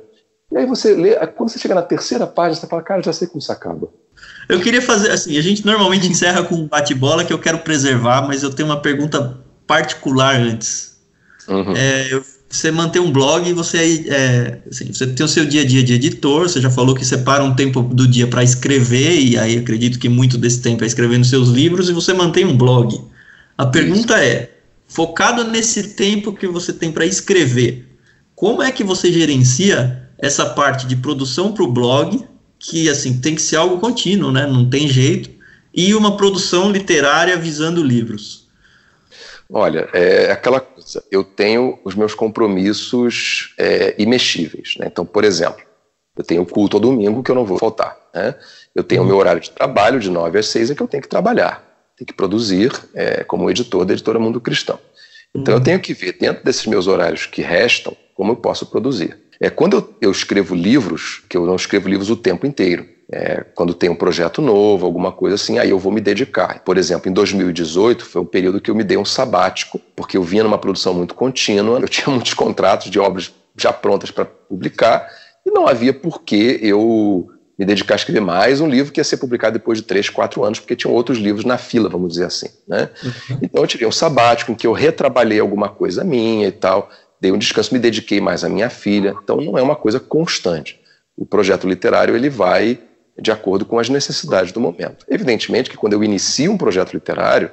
E 0.53 0.59
aí 0.59 0.67
você 0.67 0.95
lê, 0.95 1.15
quando 1.29 1.49
você 1.49 1.59
chega 1.59 1.75
na 1.75 1.83
terceira 1.83 2.27
página, 2.27 2.57
você 2.57 2.67
fala, 2.67 2.83
cara, 2.83 3.03
já 3.03 3.13
sei 3.13 3.27
como 3.27 3.39
isso 3.39 3.53
acaba. 3.53 3.89
Eu 4.49 4.61
queria 4.61 4.83
fazer 4.83 5.11
assim, 5.11 5.39
a 5.39 5.43
gente 5.43 5.65
normalmente 5.65 6.07
encerra 6.07 6.43
com 6.43 6.57
um 6.57 6.67
bate-bola 6.67 7.25
que 7.25 7.33
eu 7.33 7.39
quero 7.39 7.59
preservar, 7.59 8.27
mas 8.27 8.43
eu 8.43 8.51
tenho 8.51 8.69
uma 8.69 8.81
pergunta 8.81 9.41
particular 9.67 10.37
antes. 10.37 10.97
Uhum. 11.49 11.75
É, 11.77 12.21
você 12.49 12.71
manter 12.71 13.01
um 13.01 13.11
blog, 13.11 13.51
você, 13.55 14.05
é, 14.09 14.59
assim, 14.71 14.93
você 14.93 15.07
tem 15.07 15.25
o 15.25 15.29
seu 15.29 15.47
dia 15.47 15.63
a 15.63 15.65
dia 15.65 15.83
de 15.83 15.95
editor, 15.95 16.49
você 16.49 16.61
já 16.61 16.71
falou 16.71 16.95
que 16.95 17.05
separa 17.05 17.43
um 17.43 17.55
tempo 17.55 17.81
do 17.81 18.07
dia 18.07 18.27
para 18.27 18.45
escrever, 18.45 19.19
e 19.19 19.39
aí 19.39 19.57
acredito 19.57 19.99
que 19.99 20.09
muito 20.09 20.37
desse 20.37 20.61
tempo 20.61 20.85
é 20.85 20.87
escrevendo 20.87 21.25
seus 21.25 21.49
livros, 21.49 21.89
e 21.89 21.93
você 21.93 22.13
mantém 22.13 22.45
um 22.45 22.57
blog. 22.57 23.01
A 23.57 23.67
pergunta 23.67 24.15
Isso. 24.15 24.25
é, 24.25 24.51
focado 24.87 25.45
nesse 25.45 25.95
tempo 25.95 26.33
que 26.33 26.47
você 26.47 26.73
tem 26.73 26.93
para 26.93 27.07
escrever, 27.07 27.89
como 28.35 28.63
é 28.63 28.71
que 28.71 28.85
você 28.85 29.11
gerencia 29.11 30.09
essa 30.19 30.47
parte 30.47 30.87
de 30.87 30.97
produção 30.97 31.53
para 31.53 31.65
o 31.65 31.73
blog, 31.73 32.23
que 32.63 32.89
assim 32.89 33.21
tem 33.21 33.35
que 33.35 33.43
ser 33.43 33.57
algo 33.57 33.81
contínuo, 33.81 34.31
né? 34.31 34.47
não 34.47 34.71
tem 34.71 34.87
jeito, 34.87 35.29
e 35.75 35.95
uma 35.95 36.17
produção 36.17 36.71
literária 36.71 37.37
visando 37.37 37.83
livros? 37.83 38.47
Olha, 39.51 39.89
é 39.93 40.31
aquela 40.31 40.61
coisa, 40.61 41.03
eu 41.11 41.25
tenho 41.25 41.79
os 41.85 41.95
meus 41.95 42.15
compromissos 42.15 43.53
é, 43.59 43.95
imexíveis. 43.99 44.77
Né? 44.79 44.87
Então, 44.87 45.05
por 45.05 45.25
exemplo, 45.25 45.63
eu 46.17 46.25
tenho 46.25 46.47
culto 46.47 46.77
ao 46.77 46.81
domingo 46.81 47.23
que 47.23 47.31
eu 47.31 47.35
não 47.35 47.45
vou 47.45 47.59
faltar. 47.59 47.99
Né? 48.15 48.35
Eu 48.75 48.85
tenho 48.85 49.03
o 49.03 49.07
meu 49.07 49.17
horário 49.17 49.41
de 49.41 49.51
trabalho 49.51 49.99
de 49.99 50.09
9 50.09 50.39
às 50.39 50.47
6 50.47 50.71
em 50.71 50.75
que 50.75 50.83
eu 50.83 50.89
tenho 50.89 51.03
que 51.03 51.09
trabalhar, 51.09 51.63
tenho 51.99 52.07
que 52.07 52.15
produzir 52.15 52.73
é, 52.95 53.25
como 53.25 53.51
editor 53.51 53.85
da 53.85 53.93
editora 53.93 54.19
Mundo 54.19 54.41
Cristão. 54.41 54.79
Então, 55.35 55.55
eu 55.55 55.61
tenho 55.61 55.81
que 55.81 55.95
ver, 55.95 56.17
dentro 56.19 56.45
desses 56.45 56.67
meus 56.67 56.87
horários 56.87 57.27
que 57.27 57.43
restam, 57.43 57.97
como 58.15 58.33
eu 58.33 58.37
posso 58.37 58.67
produzir. 58.67 59.19
É, 59.43 59.51
quando 59.51 59.77
eu, 59.77 59.95
eu 60.01 60.11
escrevo 60.13 60.55
livros, 60.55 61.25
que 61.29 61.37
eu 61.37 61.45
não 61.45 61.57
escrevo 61.57 61.89
livros 61.89 62.09
o 62.09 62.17
tempo 62.17 62.47
inteiro, 62.47 62.87
É, 63.15 63.45
quando 63.55 63.75
tem 63.75 63.91
um 63.91 63.95
projeto 63.95 64.41
novo, 64.41 64.87
alguma 64.87 65.13
coisa 65.13 65.35
assim, 65.35 65.59
aí 65.59 65.69
eu 65.69 65.79
vou 65.79 65.93
me 65.93 66.01
dedicar. 66.01 66.61
Por 66.65 66.79
exemplo, 66.79 67.11
em 67.11 67.13
2018 67.13 68.07
foi 68.07 68.23
um 68.23 68.25
período 68.25 68.59
que 68.59 68.71
eu 68.71 68.75
me 68.75 68.83
dei 68.83 68.97
um 68.97 69.05
sabático, 69.05 69.79
porque 69.95 70.17
eu 70.17 70.23
vinha 70.23 70.43
numa 70.45 70.57
produção 70.57 70.95
muito 70.95 71.15
contínua, 71.15 71.79
eu 71.79 71.89
tinha 71.91 72.07
muitos 72.09 72.33
contratos 72.33 72.91
de 72.91 72.99
obras 72.99 73.31
já 73.55 73.71
prontas 73.71 74.11
para 74.11 74.25
publicar, 74.25 75.07
e 75.45 75.51
não 75.51 75.69
havia 75.69 75.93
por 75.93 76.23
que 76.23 76.59
eu 76.63 77.29
me 77.59 77.67
dedicar 77.67 77.95
a 77.95 77.97
escrever 77.97 78.21
mais 78.21 78.63
um 78.63 78.69
livro 78.69 78.91
que 78.91 79.01
ia 79.01 79.05
ser 79.05 79.19
publicado 79.19 79.59
depois 79.59 79.79
de 79.79 79.85
três, 79.85 80.09
quatro 80.09 80.43
anos, 80.43 80.59
porque 80.59 80.77
tinham 80.77 80.95
outros 80.95 81.19
livros 81.19 81.45
na 81.45 81.59
fila, 81.59 81.91
vamos 81.91 82.13
dizer 82.13 82.25
assim. 82.25 82.49
Né? 82.67 82.89
Uhum. 83.05 83.39
Então 83.43 83.63
eu 83.63 83.67
tirei 83.67 83.87
um 83.87 83.93
sabático 83.93 84.53
em 84.53 84.55
que 84.55 84.67
eu 84.67 84.73
retrabalhei 84.73 85.39
alguma 85.39 85.69
coisa 85.69 86.03
minha 86.03 86.49
e 86.49 86.53
tal, 86.53 86.89
dei 87.23 87.31
um 87.31 87.39
descanso, 87.39 87.73
me 87.73 87.79
dediquei 87.79 88.21
mais 88.21 88.43
à 88.43 88.49
minha 88.49 88.69
filha. 88.69 89.15
Então 89.23 89.37
não 89.37 89.57
é 89.57 89.63
uma 89.63 89.77
coisa 89.77 90.01
constante. 90.01 90.81
O 91.17 91.25
projeto 91.25 91.69
literário 91.69 92.17
ele 92.17 92.29
vai 92.29 92.81
de 93.17 93.31
acordo 93.31 93.65
com 93.65 93.79
as 93.79 93.89
necessidades 93.89 94.51
do 94.51 94.59
momento. 94.59 95.07
Evidentemente 95.09 95.71
que 95.71 95.77
quando 95.77 95.93
eu 95.93 96.03
inicio 96.03 96.51
um 96.51 96.59
projeto 96.59 96.93
literário, 96.93 97.49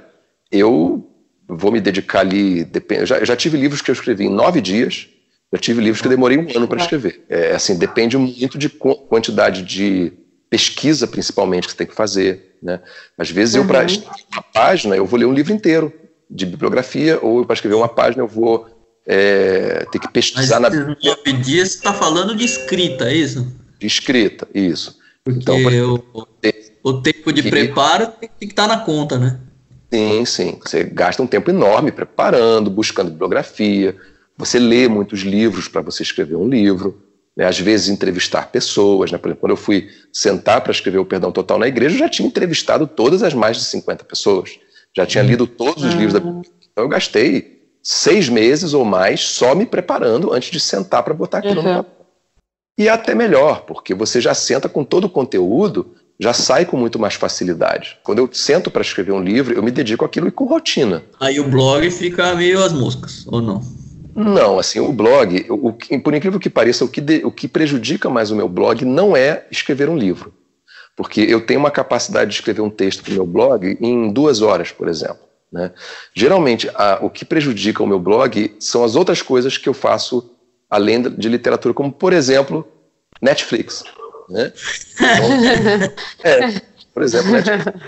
eu 0.51 1.07
vou 1.47 1.71
me 1.71 1.79
dedicar 1.79 2.21
ali. 2.21 2.67
Já, 3.03 3.23
já 3.23 3.35
tive 3.35 3.57
livros 3.57 3.79
que 3.79 3.91
eu 3.91 3.93
escrevi 3.93 4.25
em 4.25 4.33
nove 4.33 4.59
dias 4.59 5.07
já 5.51 5.59
tive 5.59 5.81
livros 5.81 5.99
que 5.99 6.07
eu 6.07 6.11
demorei 6.11 6.37
um 6.37 6.47
ano 6.55 6.67
para 6.67 6.79
escrever. 6.79 7.25
É, 7.27 7.55
assim, 7.55 7.77
depende 7.77 8.15
muito 8.17 8.57
de 8.57 8.69
quantidade 8.69 9.63
de 9.63 10.13
pesquisa, 10.47 11.07
principalmente, 11.07 11.65
que 11.65 11.71
você 11.71 11.77
tem 11.77 11.87
que 11.87 11.95
fazer. 11.95 12.57
Né? 12.61 12.79
Às 13.17 13.31
vezes, 13.31 13.55
uhum. 13.55 13.61
eu, 13.61 13.67
para 13.67 13.83
escrever 13.83 14.11
uma 14.31 14.43
página, 14.43 14.95
eu 14.95 15.07
vou 15.07 15.19
ler 15.19 15.25
um 15.25 15.33
livro 15.33 15.51
inteiro 15.51 15.91
de 16.29 16.45
bibliografia, 16.45 17.17
ou 17.19 17.43
para 17.43 17.55
escrever 17.55 17.75
uma 17.75 17.89
página, 17.89 18.21
eu 18.21 18.27
vou 18.27 18.78
é, 19.11 19.88
ter 19.91 19.98
que 19.98 20.07
pesquisar 20.07 20.60
Mas, 20.60 20.72
na. 20.72 20.94
Dias, 21.41 21.69
você 21.69 21.77
está 21.77 21.91
falando 21.91 22.36
de 22.36 22.45
escrita, 22.45 23.10
é 23.10 23.15
isso? 23.15 23.52
De 23.80 23.88
escrita, 23.88 24.48
isso. 24.53 24.99
Porque 25.23 25.40
então, 25.40 25.57
o, 26.14 26.27
o 26.84 27.02
tempo 27.02 27.34
de 27.34 27.41
que... 27.41 27.49
preparo 27.49 28.07
tem 28.07 28.30
que 28.38 28.45
estar 28.45 28.68
tá 28.68 28.76
na 28.76 28.81
conta, 28.81 29.18
né? 29.18 29.40
Sim, 29.91 30.26
sim. 30.26 30.60
Você 30.64 30.84
gasta 30.84 31.23
um 31.23 31.27
tempo 31.27 31.49
enorme 31.49 31.91
preparando, 31.91 32.69
buscando 32.69 33.10
bibliografia, 33.10 33.98
você 34.38 34.60
lê 34.60 34.88
muitos 34.88 35.22
livros 35.22 35.68
para 35.68 35.81
você 35.81 36.03
escrever 36.03 36.36
um 36.36 36.48
livro, 36.48 37.02
né? 37.36 37.45
às 37.48 37.60
vezes 37.60 37.90
entrevistar 37.90 38.52
pessoas. 38.52 39.11
Né? 39.11 39.18
Por 39.18 39.30
exemplo, 39.30 39.41
quando 39.41 39.52
eu 39.52 39.57
fui 39.57 39.90
sentar 40.14 40.61
para 40.61 40.72
escrever 40.72 40.99
o 40.99 41.06
Perdão 41.06 41.31
Total 41.31 41.57
na 41.57 41.68
igreja, 41.68 41.95
eu 41.95 41.99
já 41.99 42.10
tinha 42.10 42.27
entrevistado 42.27 42.86
todas 42.86 43.23
as 43.23 43.34
mais 43.34 43.57
de 43.57 43.64
50 43.64 44.03
pessoas. 44.03 44.52
Já 44.95 45.03
tinha 45.03 45.23
lido 45.23 45.48
todos 45.48 45.84
os 45.84 45.95
livros 45.95 46.14
da 46.14 46.19
Então 46.19 46.84
eu 46.84 46.88
gastei 46.88 47.59
seis 47.81 48.30
meses 48.30 48.73
ou 48.73 48.85
mais 48.85 49.22
só 49.22 49.56
me 49.56 49.65
preparando 49.65 50.34
antes 50.34 50.51
de 50.51 50.60
sentar 50.60 51.03
para 51.03 51.14
botar 51.14 51.39
aquilo 51.39 51.61
uhum. 51.61 51.68
no 51.68 51.84
papel. 51.84 51.99
E 52.77 52.88
é 52.88 52.91
até 52.91 53.14
melhor, 53.14 53.61
porque 53.61 53.93
você 53.93 54.22
já 54.22 54.34
senta 54.34 54.69
com 54.69 54.85
todo 54.85 55.06
o 55.06 55.10
conteúdo, 55.10 55.95
já 56.19 56.34
sai 56.34 56.65
com 56.65 56.77
muito 56.77 56.97
mais 56.97 57.15
facilidade. 57.15 57.97
Quando 58.03 58.19
eu 58.19 58.30
sento 58.31 58.72
para 58.72 58.81
escrever 58.81 59.11
um 59.11 59.22
livro, 59.22 59.53
eu 59.53 59.61
me 59.61 59.72
dedico 59.72 60.06
àquilo 60.06 60.27
e 60.27 60.31
com 60.31 60.45
rotina. 60.45 61.03
Aí 61.19 61.39
o 61.39 61.49
blog 61.49 61.89
fica 61.91 62.34
meio 62.35 62.64
às 62.64 62.72
moscas, 62.72 63.26
ou 63.27 63.41
não? 63.41 63.61
Não, 64.15 64.60
assim, 64.60 64.80
o 64.80 64.91
blog, 64.91 65.45
o, 65.49 65.73
por 66.01 66.14
incrível 66.14 66.39
que 66.39 66.49
pareça, 66.49 66.84
o 66.84 66.89
que, 66.89 66.99
de, 66.99 67.26
o 67.26 67.31
que 67.31 67.47
prejudica 67.47 68.10
mais 68.10 68.31
o 68.31 68.35
meu 68.35 68.49
blog 68.49 68.84
não 68.84 69.15
é 69.15 69.45
escrever 69.51 69.88
um 69.88 69.97
livro. 69.97 70.34
Porque 70.95 71.22
eu 71.22 71.39
tenho 71.45 71.60
uma 71.60 71.72
capacidade 71.72 72.30
de 72.30 72.35
escrever 72.35 72.61
um 72.61 72.69
texto 72.69 73.03
para 73.03 73.11
o 73.11 73.15
meu 73.15 73.26
blog 73.26 73.77
em 73.80 74.11
duas 74.11 74.41
horas, 74.41 74.72
por 74.72 74.89
exemplo. 74.89 75.28
Né? 75.51 75.71
Geralmente, 76.13 76.69
a, 76.76 76.99
o 77.01 77.09
que 77.09 77.26
prejudica 77.26 77.84
o 77.84 77.88
meu 77.88 77.99
blog 77.99 78.55
são 78.59 78.84
as 78.84 78.95
outras 78.95 79.21
coisas 79.21 79.57
que 79.57 79.67
eu 79.67 79.73
faço 79.73 80.31
além 80.69 81.01
de 81.01 81.27
literatura, 81.27 81.73
como, 81.73 81.91
por 81.91 82.13
exemplo, 82.13 82.67
Netflix. 83.21 83.84
Né? 84.30 84.53
Então, 86.21 86.30
é, 86.31 86.61
por 86.93 87.03
exemplo, 87.03 87.31
Netflix. 87.31 87.81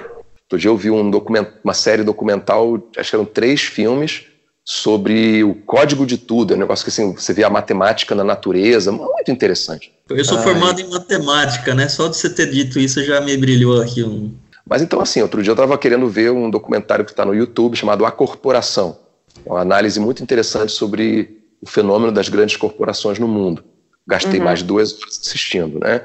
Outro 0.43 0.59
dia 0.59 0.69
eu 0.69 0.77
vi 0.77 0.89
um 0.89 1.09
document, 1.09 1.47
uma 1.63 1.73
série 1.73 2.03
documental, 2.03 2.81
acho 2.97 3.09
que 3.09 3.15
eram 3.15 3.25
três 3.25 3.61
filmes, 3.61 4.25
sobre 4.63 5.43
o 5.43 5.55
código 5.55 6.05
de 6.05 6.17
tudo. 6.17 6.53
É 6.53 6.57
um 6.57 6.59
negócio 6.59 6.83
que 6.83 6.89
assim, 6.89 7.13
você 7.13 7.33
vê 7.33 7.43
a 7.43 7.49
matemática 7.49 8.13
na 8.13 8.23
natureza, 8.23 8.91
muito 8.91 9.31
interessante. 9.31 9.91
Eu 10.09 10.23
sou 10.25 10.39
formado 10.39 10.79
em 10.79 10.89
matemática, 10.89 11.73
né? 11.73 11.87
Só 11.87 12.07
de 12.07 12.17
você 12.17 12.29
ter 12.29 12.49
dito 12.49 12.79
isso 12.79 13.03
já 13.03 13.21
me 13.21 13.35
brilhou 13.37 13.81
aqui 13.81 14.03
um. 14.03 14.33
Mas 14.71 14.81
então, 14.81 15.01
assim, 15.01 15.21
outro 15.21 15.43
dia 15.43 15.51
eu 15.51 15.53
estava 15.53 15.77
querendo 15.77 16.07
ver 16.07 16.31
um 16.31 16.49
documentário 16.49 17.03
que 17.03 17.11
está 17.11 17.25
no 17.25 17.35
YouTube 17.35 17.75
chamado 17.75 18.05
A 18.05 18.11
Corporação. 18.11 18.97
É 19.45 19.49
uma 19.49 19.59
análise 19.59 19.99
muito 19.99 20.23
interessante 20.23 20.71
sobre 20.71 21.41
o 21.61 21.67
fenômeno 21.67 22.09
das 22.09 22.29
grandes 22.29 22.55
corporações 22.55 23.19
no 23.19 23.27
mundo. 23.27 23.65
Gastei 24.07 24.39
uhum. 24.39 24.45
mais 24.45 24.59
de 24.59 24.65
duas 24.65 24.93
horas 24.93 25.19
assistindo, 25.21 25.77
né? 25.77 25.99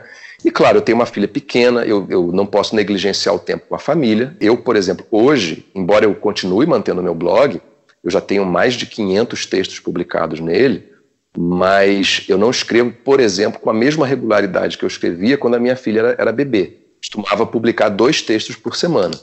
E 0.44 0.50
claro, 0.50 0.78
eu 0.78 0.82
tenho 0.82 0.98
uma 0.98 1.06
filha 1.06 1.28
pequena, 1.28 1.84
eu, 1.84 2.08
eu 2.10 2.32
não 2.32 2.44
posso 2.44 2.74
negligenciar 2.74 3.36
o 3.36 3.38
tempo 3.38 3.66
com 3.68 3.76
a 3.76 3.78
família. 3.78 4.36
Eu, 4.40 4.56
por 4.56 4.74
exemplo, 4.74 5.06
hoje, 5.12 5.64
embora 5.72 6.04
eu 6.04 6.12
continue 6.16 6.66
mantendo 6.66 7.00
meu 7.00 7.14
blog, 7.14 7.62
eu 8.02 8.10
já 8.10 8.20
tenho 8.20 8.44
mais 8.44 8.74
de 8.74 8.84
500 8.86 9.46
textos 9.46 9.78
publicados 9.78 10.40
nele, 10.40 10.88
mas 11.38 12.24
eu 12.28 12.36
não 12.36 12.50
escrevo, 12.50 12.90
por 12.90 13.20
exemplo, 13.20 13.60
com 13.60 13.70
a 13.70 13.74
mesma 13.74 14.04
regularidade 14.04 14.76
que 14.76 14.84
eu 14.84 14.88
escrevia 14.88 15.38
quando 15.38 15.54
a 15.54 15.60
minha 15.60 15.76
filha 15.76 16.00
era, 16.00 16.16
era 16.18 16.32
bebê. 16.32 16.85
Costumava 17.06 17.46
publicar 17.46 17.88
dois 17.88 18.20
textos 18.20 18.56
por 18.56 18.74
semana, 18.74 19.14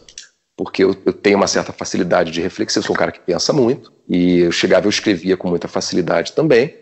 porque 0.55 0.83
eu, 0.83 0.95
eu, 1.05 1.11
tenho 1.11 1.35
uma 1.35 1.47
certa 1.47 1.73
facilidade 1.73 2.31
de 2.31 2.39
reflexão, 2.39 2.81
eu 2.81 2.85
sou 2.85 2.95
um 2.95 2.97
cara 2.97 3.11
que 3.11 3.19
pensa 3.19 3.51
muito, 3.51 3.91
e 4.07 4.39
eu 4.39 4.51
chegava 4.51 4.85
e 4.85 4.87
eu 4.87 4.89
escrevia 4.89 5.35
com 5.35 5.49
muita 5.49 5.67
facilidade 5.67 6.31
também. 6.31 6.73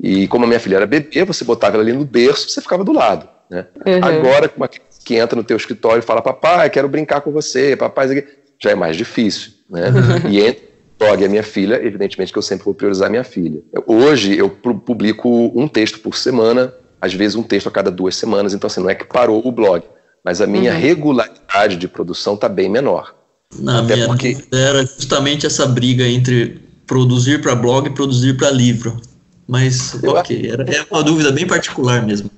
E 0.00 0.28
como 0.28 0.44
a 0.44 0.48
minha 0.48 0.60
filha 0.60 0.76
era 0.76 0.86
bebê, 0.86 1.24
você 1.24 1.44
botava 1.44 1.76
ela 1.76 1.82
ali 1.82 1.92
no 1.92 2.04
berço, 2.04 2.50
você 2.50 2.60
ficava 2.60 2.84
do 2.84 2.92
lado. 2.92 3.28
Né? 3.50 3.66
Uhum. 3.86 4.04
Agora, 4.04 4.52
uma 4.56 4.68
que 4.68 5.14
entra 5.16 5.34
no 5.34 5.42
teu 5.42 5.56
escritório 5.56 6.00
e 6.00 6.06
fala, 6.06 6.20
papai, 6.20 6.68
quero 6.68 6.88
brincar 6.88 7.22
com 7.22 7.32
você, 7.32 7.74
papai, 7.74 8.24
já 8.62 8.70
é 8.70 8.74
mais 8.74 8.96
difícil. 8.96 9.52
Né? 9.70 9.88
Uhum. 9.88 10.30
E 10.30 10.40
entra 10.46 10.68
blog 10.98 11.24
a 11.24 11.28
minha 11.28 11.42
filha, 11.42 11.76
evidentemente 11.76 12.32
que 12.32 12.38
eu 12.38 12.42
sempre 12.42 12.64
vou 12.64 12.74
priorizar 12.74 13.08
minha 13.08 13.24
filha. 13.24 13.62
Hoje 13.86 14.36
eu 14.36 14.50
publico 14.50 15.52
um 15.54 15.68
texto 15.68 16.00
por 16.00 16.16
semana, 16.16 16.74
às 17.00 17.14
vezes 17.14 17.36
um 17.36 17.42
texto 17.42 17.68
a 17.68 17.70
cada 17.70 17.90
duas 17.90 18.16
semanas, 18.16 18.52
então 18.52 18.66
assim, 18.66 18.80
não 18.80 18.90
é 18.90 18.94
que 18.94 19.04
parou 19.04 19.40
o 19.46 19.52
blog, 19.52 19.84
mas 20.28 20.42
a 20.42 20.46
minha 20.46 20.74
uhum. 20.74 20.78
regularidade 20.78 21.76
de 21.76 21.88
produção 21.88 22.34
está 22.34 22.50
bem 22.50 22.68
menor. 22.68 23.14
Na 23.58 23.80
Até 23.80 23.94
minha 23.94 24.08
porque... 24.08 24.36
era 24.52 24.84
justamente 24.84 25.46
essa 25.46 25.64
briga 25.64 26.06
entre 26.06 26.60
produzir 26.86 27.40
para 27.40 27.54
blog 27.54 27.86
e 27.86 27.90
produzir 27.90 28.36
para 28.36 28.50
livro. 28.50 29.00
Mas, 29.46 29.94
eu 30.02 30.10
ok, 30.10 30.50
era, 30.52 30.64
é 30.64 30.84
uma 30.90 31.02
dúvida 31.02 31.32
bem 31.32 31.46
particular 31.46 32.04
mesmo. 32.04 32.30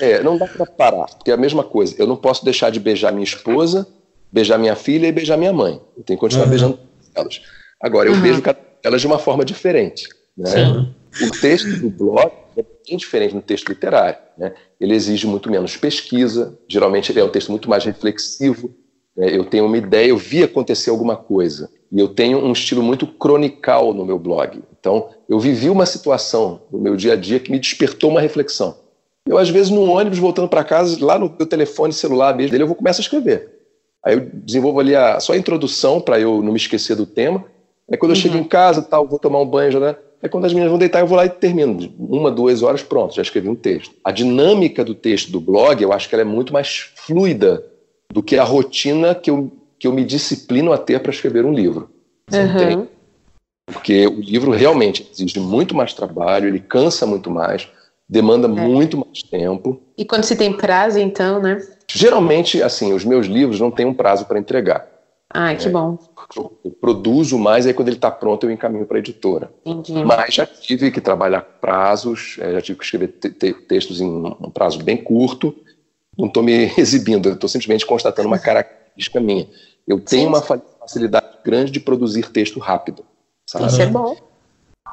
É, 0.00 0.22
não 0.22 0.38
dá 0.38 0.46
para 0.46 0.64
parar, 0.64 1.04
porque 1.04 1.30
é 1.30 1.34
a 1.34 1.36
mesma 1.36 1.62
coisa. 1.62 1.94
Eu 1.98 2.06
não 2.06 2.16
posso 2.16 2.42
deixar 2.46 2.70
de 2.70 2.80
beijar 2.80 3.12
minha 3.12 3.24
esposa, 3.24 3.86
beijar 4.32 4.56
minha 4.56 4.74
filha 4.74 5.06
e 5.06 5.12
beijar 5.12 5.36
minha 5.36 5.52
mãe. 5.52 5.78
Eu 5.98 6.02
tenho 6.02 6.18
que 6.18 6.20
continuar 6.22 6.44
uhum. 6.44 6.50
beijando 6.50 6.78
elas. 7.14 7.42
Agora, 7.78 8.08
eu 8.08 8.14
uhum. 8.14 8.22
vejo 8.22 8.42
elas 8.82 9.02
de 9.02 9.06
uma 9.06 9.18
forma 9.18 9.44
diferente. 9.44 10.08
Né? 10.34 10.88
O 11.20 11.30
texto 11.42 11.76
do 11.76 11.90
blog 11.90 12.32
é 12.60 12.64
bem 12.88 12.96
diferente 12.96 13.34
do 13.34 13.42
texto 13.42 13.68
literário. 13.68 14.18
Né? 14.36 14.52
Ele 14.80 14.94
exige 14.94 15.26
muito 15.26 15.50
menos 15.50 15.76
pesquisa, 15.76 16.58
geralmente 16.68 17.10
ele 17.10 17.20
é 17.20 17.24
um 17.24 17.28
texto 17.28 17.50
muito 17.50 17.68
mais 17.68 17.84
reflexivo. 17.84 18.74
Né? 19.16 19.36
Eu 19.36 19.44
tenho 19.44 19.66
uma 19.66 19.76
ideia, 19.76 20.08
eu 20.08 20.16
vi 20.16 20.42
acontecer 20.42 20.90
alguma 20.90 21.16
coisa. 21.16 21.70
E 21.90 22.00
eu 22.00 22.08
tenho 22.08 22.38
um 22.38 22.52
estilo 22.52 22.82
muito 22.82 23.06
cronical 23.06 23.94
no 23.94 24.04
meu 24.04 24.18
blog. 24.18 24.60
Então, 24.78 25.10
eu 25.28 25.38
vivi 25.38 25.70
uma 25.70 25.86
situação 25.86 26.62
no 26.70 26.78
meu 26.78 26.96
dia 26.96 27.12
a 27.12 27.16
dia 27.16 27.38
que 27.38 27.50
me 27.50 27.58
despertou 27.58 28.10
uma 28.10 28.20
reflexão. 28.20 28.76
Eu, 29.26 29.38
às 29.38 29.48
vezes, 29.48 29.70
no 29.70 29.84
ônibus, 29.84 30.18
voltando 30.18 30.48
para 30.48 30.64
casa, 30.64 31.02
lá 31.02 31.18
no 31.18 31.32
meu 31.38 31.46
telefone 31.46 31.92
celular 31.92 32.34
mesmo, 32.36 32.50
dele, 32.50 32.64
eu 32.64 32.66
vou 32.66 32.76
começar 32.76 33.00
a 33.00 33.04
escrever. 33.04 33.54
Aí 34.04 34.14
eu 34.14 34.28
desenvolvo 34.32 34.80
ali 34.80 34.94
a, 34.94 35.18
só 35.18 35.32
a 35.32 35.36
introdução 35.36 36.00
para 36.00 36.20
eu 36.20 36.42
não 36.42 36.52
me 36.52 36.58
esquecer 36.58 36.94
do 36.94 37.06
tema. 37.06 37.44
Aí 37.90 37.96
quando 37.96 38.12
eu 38.12 38.16
chego 38.16 38.34
uhum. 38.34 38.42
em 38.42 38.44
casa, 38.44 38.82
tal, 38.82 39.08
vou 39.08 39.18
tomar 39.18 39.40
um 39.40 39.46
banho, 39.46 39.72
já, 39.72 39.80
né? 39.80 39.96
Aí 40.24 40.30
quando 40.30 40.46
as 40.46 40.54
meninas 40.54 40.70
vão 40.70 40.78
deitar, 40.78 41.00
eu 41.00 41.06
vou 41.06 41.18
lá 41.18 41.26
e 41.26 41.28
termino. 41.28 41.92
Uma, 41.98 42.30
duas 42.30 42.62
horas, 42.62 42.82
pronto, 42.82 43.14
já 43.14 43.20
escrevi 43.20 43.46
um 43.46 43.54
texto. 43.54 43.94
A 44.02 44.10
dinâmica 44.10 44.82
do 44.82 44.94
texto 44.94 45.30
do 45.30 45.38
blog, 45.38 45.82
eu 45.82 45.92
acho 45.92 46.08
que 46.08 46.14
ela 46.14 46.22
é 46.22 46.24
muito 46.24 46.50
mais 46.50 46.90
fluida 46.96 47.62
do 48.10 48.22
que 48.22 48.38
a 48.38 48.42
rotina 48.42 49.14
que 49.14 49.30
eu, 49.30 49.52
que 49.78 49.86
eu 49.86 49.92
me 49.92 50.02
disciplino 50.02 50.72
a 50.72 50.78
ter 50.78 50.98
para 51.00 51.12
escrever 51.12 51.44
um 51.44 51.52
livro. 51.52 51.90
Uhum. 52.32 52.86
Porque 53.66 54.06
o 54.06 54.18
livro 54.18 54.50
realmente 54.52 55.06
exige 55.12 55.38
muito 55.38 55.74
mais 55.74 55.92
trabalho, 55.92 56.48
ele 56.48 56.58
cansa 56.60 57.04
muito 57.04 57.30
mais, 57.30 57.68
demanda 58.08 58.46
é. 58.46 58.50
muito 58.50 58.96
mais 58.96 59.22
tempo. 59.24 59.78
E 59.94 60.06
quando 60.06 60.24
se 60.24 60.36
tem 60.36 60.54
prazo, 60.54 60.98
então, 60.98 61.38
né? 61.38 61.60
Geralmente, 61.86 62.62
assim, 62.62 62.94
os 62.94 63.04
meus 63.04 63.26
livros 63.26 63.60
não 63.60 63.70
têm 63.70 63.84
um 63.84 63.92
prazo 63.92 64.24
para 64.24 64.38
entregar. 64.38 64.88
Ah, 65.36 65.52
que 65.56 65.66
é, 65.66 65.70
bom. 65.70 65.98
Eu, 66.36 66.56
eu, 66.64 66.70
produzo 66.70 67.36
mais, 67.36 67.66
aí 67.66 67.74
quando 67.74 67.88
ele 67.88 67.96
está 67.96 68.08
pronto 68.08 68.46
eu 68.46 68.52
encaminho 68.52 68.86
para 68.86 68.98
a 68.98 69.00
editora. 69.00 69.52
Entendi. 69.66 70.04
Mas 70.04 70.32
já 70.32 70.46
tive 70.46 70.92
que 70.92 71.00
trabalhar 71.00 71.40
prazos, 71.40 72.36
é, 72.38 72.52
já 72.52 72.62
tive 72.62 72.78
que 72.78 72.84
escrever 72.84 73.08
te 73.08 73.30
te 73.30 73.52
textos 73.52 74.00
em 74.00 74.08
um 74.08 74.50
prazo 74.50 74.80
bem 74.84 74.96
curto. 74.96 75.52
Não 76.16 76.28
estou 76.28 76.40
me 76.40 76.70
exibindo, 76.78 77.30
estou 77.30 77.48
simplesmente 77.48 77.84
constatando 77.84 78.28
uma 78.28 78.38
característica 78.38 79.18
minha. 79.18 79.48
Eu 79.88 79.98
tenho 79.98 80.22
Sim. 80.22 80.28
uma 80.28 80.40
facilidade 80.40 81.26
grande 81.44 81.72
de 81.72 81.80
produzir 81.80 82.30
texto 82.30 82.60
rápido. 82.60 83.04
Sabe? 83.44 83.66
Isso 83.66 83.82
é 83.82 83.86
bom. 83.86 84.16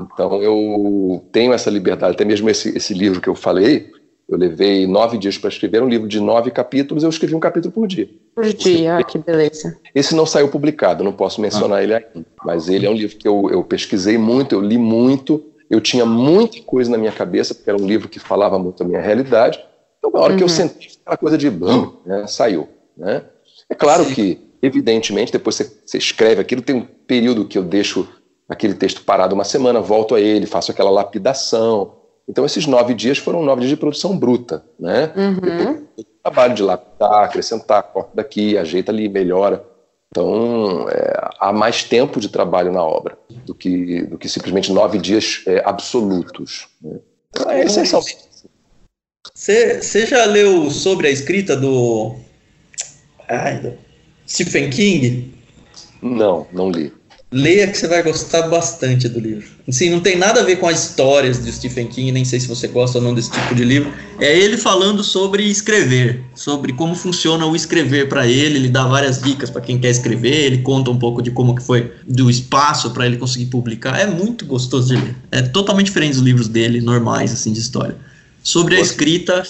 Então 0.02 0.42
eu 0.42 1.24
tenho 1.32 1.54
essa 1.54 1.70
liberdade, 1.70 2.14
até 2.14 2.26
mesmo 2.26 2.50
esse, 2.50 2.76
esse 2.76 2.96
livro 2.96 3.22
que 3.22 3.30
eu 3.30 3.36
falei, 3.36 3.92
Eu 4.32 4.38
levei 4.38 4.88
nove 4.88 5.18
dias 5.18 5.38
para 5.38 5.50
escrever 5.50 5.84
um 5.84 5.90
livro 5.90 6.08
de 6.08 6.22
nove 6.22 6.52
capítulos, 6.52 7.04
eu 7.04 7.10
escrevi 7.10 7.36
um 7.36 7.40
capítulo 7.40 7.74
por 7.74 7.86
dia. 7.86 8.10
Por 8.34 8.46
dia, 8.46 8.98
ah, 8.98 9.04
que 9.04 9.18
beleza. 9.18 9.78
Esse 9.94 10.16
não 10.16 10.26
saiu 10.26 10.48
publicado, 10.48 11.04
não 11.04 11.12
posso 11.12 11.42
mencionar 11.42 11.80
ah. 11.80 11.84
ele 11.84 11.94
ainda. 11.94 12.26
Mas 12.46 12.70
ele 12.70 12.86
é 12.86 12.90
um 12.90 12.94
livro 12.94 13.18
que 13.18 13.28
eu, 13.28 13.50
eu 13.52 13.62
pesquisei 13.62 14.18
muito, 14.18 14.56
eu 14.56 14.62
li 14.62 14.78
muito, 14.78 15.44
eu 15.70 15.82
tinha 15.82 16.06
muita 16.06 16.62
coisa 16.62 16.90
na 16.90 16.98
minha 16.98 17.12
cabeça, 17.12 17.54
porque 17.54 17.70
era 17.70 17.78
um 17.78 17.86
livro 17.86 18.08
que 18.08 18.20
falava 18.20 18.58
muito 18.58 18.82
da 18.82 18.88
minha 18.88 19.02
realidade. 19.02 19.60
Então, 20.00 20.10
na 20.10 20.20
hora 20.22 20.32
uhum. 20.32 20.38
que 20.38 20.44
eu 20.44 20.48
uhum. 20.48 20.54
senti 20.54 20.98
aquela 21.02 21.18
coisa 21.18 21.38
de 21.38 21.50
bum, 21.50 21.98
né, 22.06 22.26
saiu. 22.26 22.70
Né? 22.96 23.24
É 23.70 23.76
claro 23.76 24.06
Sim. 24.06 24.14
que, 24.14 24.40
evidentemente, 24.62 25.34
depois 25.34 25.58
você, 25.58 25.70
você 25.86 25.98
escreve 25.98 26.40
aquilo, 26.40 26.62
tem 26.62 26.78
um 26.78 26.88
período 27.06 27.46
que 27.46 27.58
eu 27.58 27.64
deixo 27.64 28.08
aquele 28.48 28.76
texto 28.76 29.04
parado 29.04 29.36
uma 29.36 29.44
semana, 29.44 29.82
volto 29.82 30.16
a 30.16 30.22
ele, 30.22 30.46
faço 30.46 30.72
aquela 30.72 30.90
lapidação, 30.90 32.01
então, 32.28 32.46
esses 32.46 32.66
nove 32.66 32.94
dias 32.94 33.18
foram 33.18 33.44
nove 33.44 33.62
dias 33.62 33.72
de 33.72 33.78
produção 33.78 34.18
bruta, 34.18 34.64
né? 34.80 35.12
Uhum. 35.16 35.86
trabalho 36.24 36.54
de 36.54 36.64
lapidar, 36.64 37.26
acrescentar, 37.26 37.84
corta 37.84 38.12
daqui, 38.14 38.58
ajeita 38.58 38.92
ali, 38.92 39.10
melhora. 39.10 39.66
Então, 40.10 40.88
é, 40.90 41.30
há 41.40 41.54
mais 41.54 41.84
tempo 41.84 42.20
de 42.20 42.30
trabalho 42.30 42.72
na 42.72 42.84
obra 42.84 43.18
do 43.46 43.56
que, 43.56 44.04
do 44.04 44.18
que 44.18 44.28
simplesmente 44.28 44.72
nove 44.72 44.98
dias 44.98 45.42
é, 45.48 45.62
absolutos. 45.66 46.68
Né? 46.82 47.00
Então, 47.30 47.50
é 47.50 47.64
essencialmente. 47.64 48.30
Você 49.34 50.06
já 50.06 50.26
leu 50.26 50.70
sobre 50.70 51.08
a 51.08 51.12
escrita 51.12 51.56
do, 51.56 52.16
ai, 53.28 53.60
do 53.60 53.74
Stephen 54.28 54.70
King? 54.70 55.34
Não, 56.02 56.48
não 56.52 56.70
li. 56.70 56.94
Leia 57.34 57.66
que 57.66 57.78
você 57.78 57.88
vai 57.88 58.04
gostar 58.04 58.50
bastante 58.50 59.08
do 59.08 59.18
livro. 59.18 59.48
Assim, 59.66 59.90
não 59.90 60.02
tem 60.02 60.18
nada 60.18 60.42
a 60.42 60.44
ver 60.44 60.58
com 60.58 60.68
as 60.68 60.84
histórias 60.90 61.42
de 61.42 61.50
Stephen 61.50 61.88
King, 61.88 62.12
nem 62.12 62.26
sei 62.26 62.42
se 62.42 62.48
você 62.48 62.68
gosta 62.68 62.98
ou 62.98 63.04
não 63.04 63.14
desse 63.14 63.32
tipo 63.32 63.56
de 63.56 63.64
livro. 63.64 63.90
É 64.20 64.38
ele 64.38 64.58
falando 64.58 65.02
sobre 65.02 65.44
escrever, 65.44 66.22
sobre 66.36 66.74
como 66.74 66.94
funciona 66.94 67.46
o 67.46 67.56
escrever 67.56 68.10
para 68.10 68.28
ele. 68.28 68.58
Ele 68.58 68.68
dá 68.68 68.86
várias 68.86 69.22
dicas 69.22 69.50
para 69.50 69.62
quem 69.62 69.80
quer 69.80 69.92
escrever. 69.92 70.44
Ele 70.44 70.58
conta 70.58 70.92
um 70.92 71.00
pouco 71.00 71.22
de 71.22 71.32
como 71.32 71.56
que 71.56 71.64
foi 71.64 71.94
do 72.06 72.30
espaço 72.30 72.92
para 72.92 73.06
ele 73.06 73.16
conseguir 73.16 73.46
publicar. 73.46 73.98
É 73.98 74.06
muito 74.06 74.46
gostoso 74.46 74.94
de 74.94 75.02
ler. 75.02 75.16
É 75.32 75.42
totalmente 75.42 75.86
diferente 75.86 76.16
dos 76.16 76.24
livros 76.24 76.50
dele 76.50 76.82
normais 76.82 77.32
assim 77.32 77.54
de 77.54 77.60
história. 77.60 77.96
Sobre 78.44 78.76
a 78.76 78.82
escrita, 78.82 79.42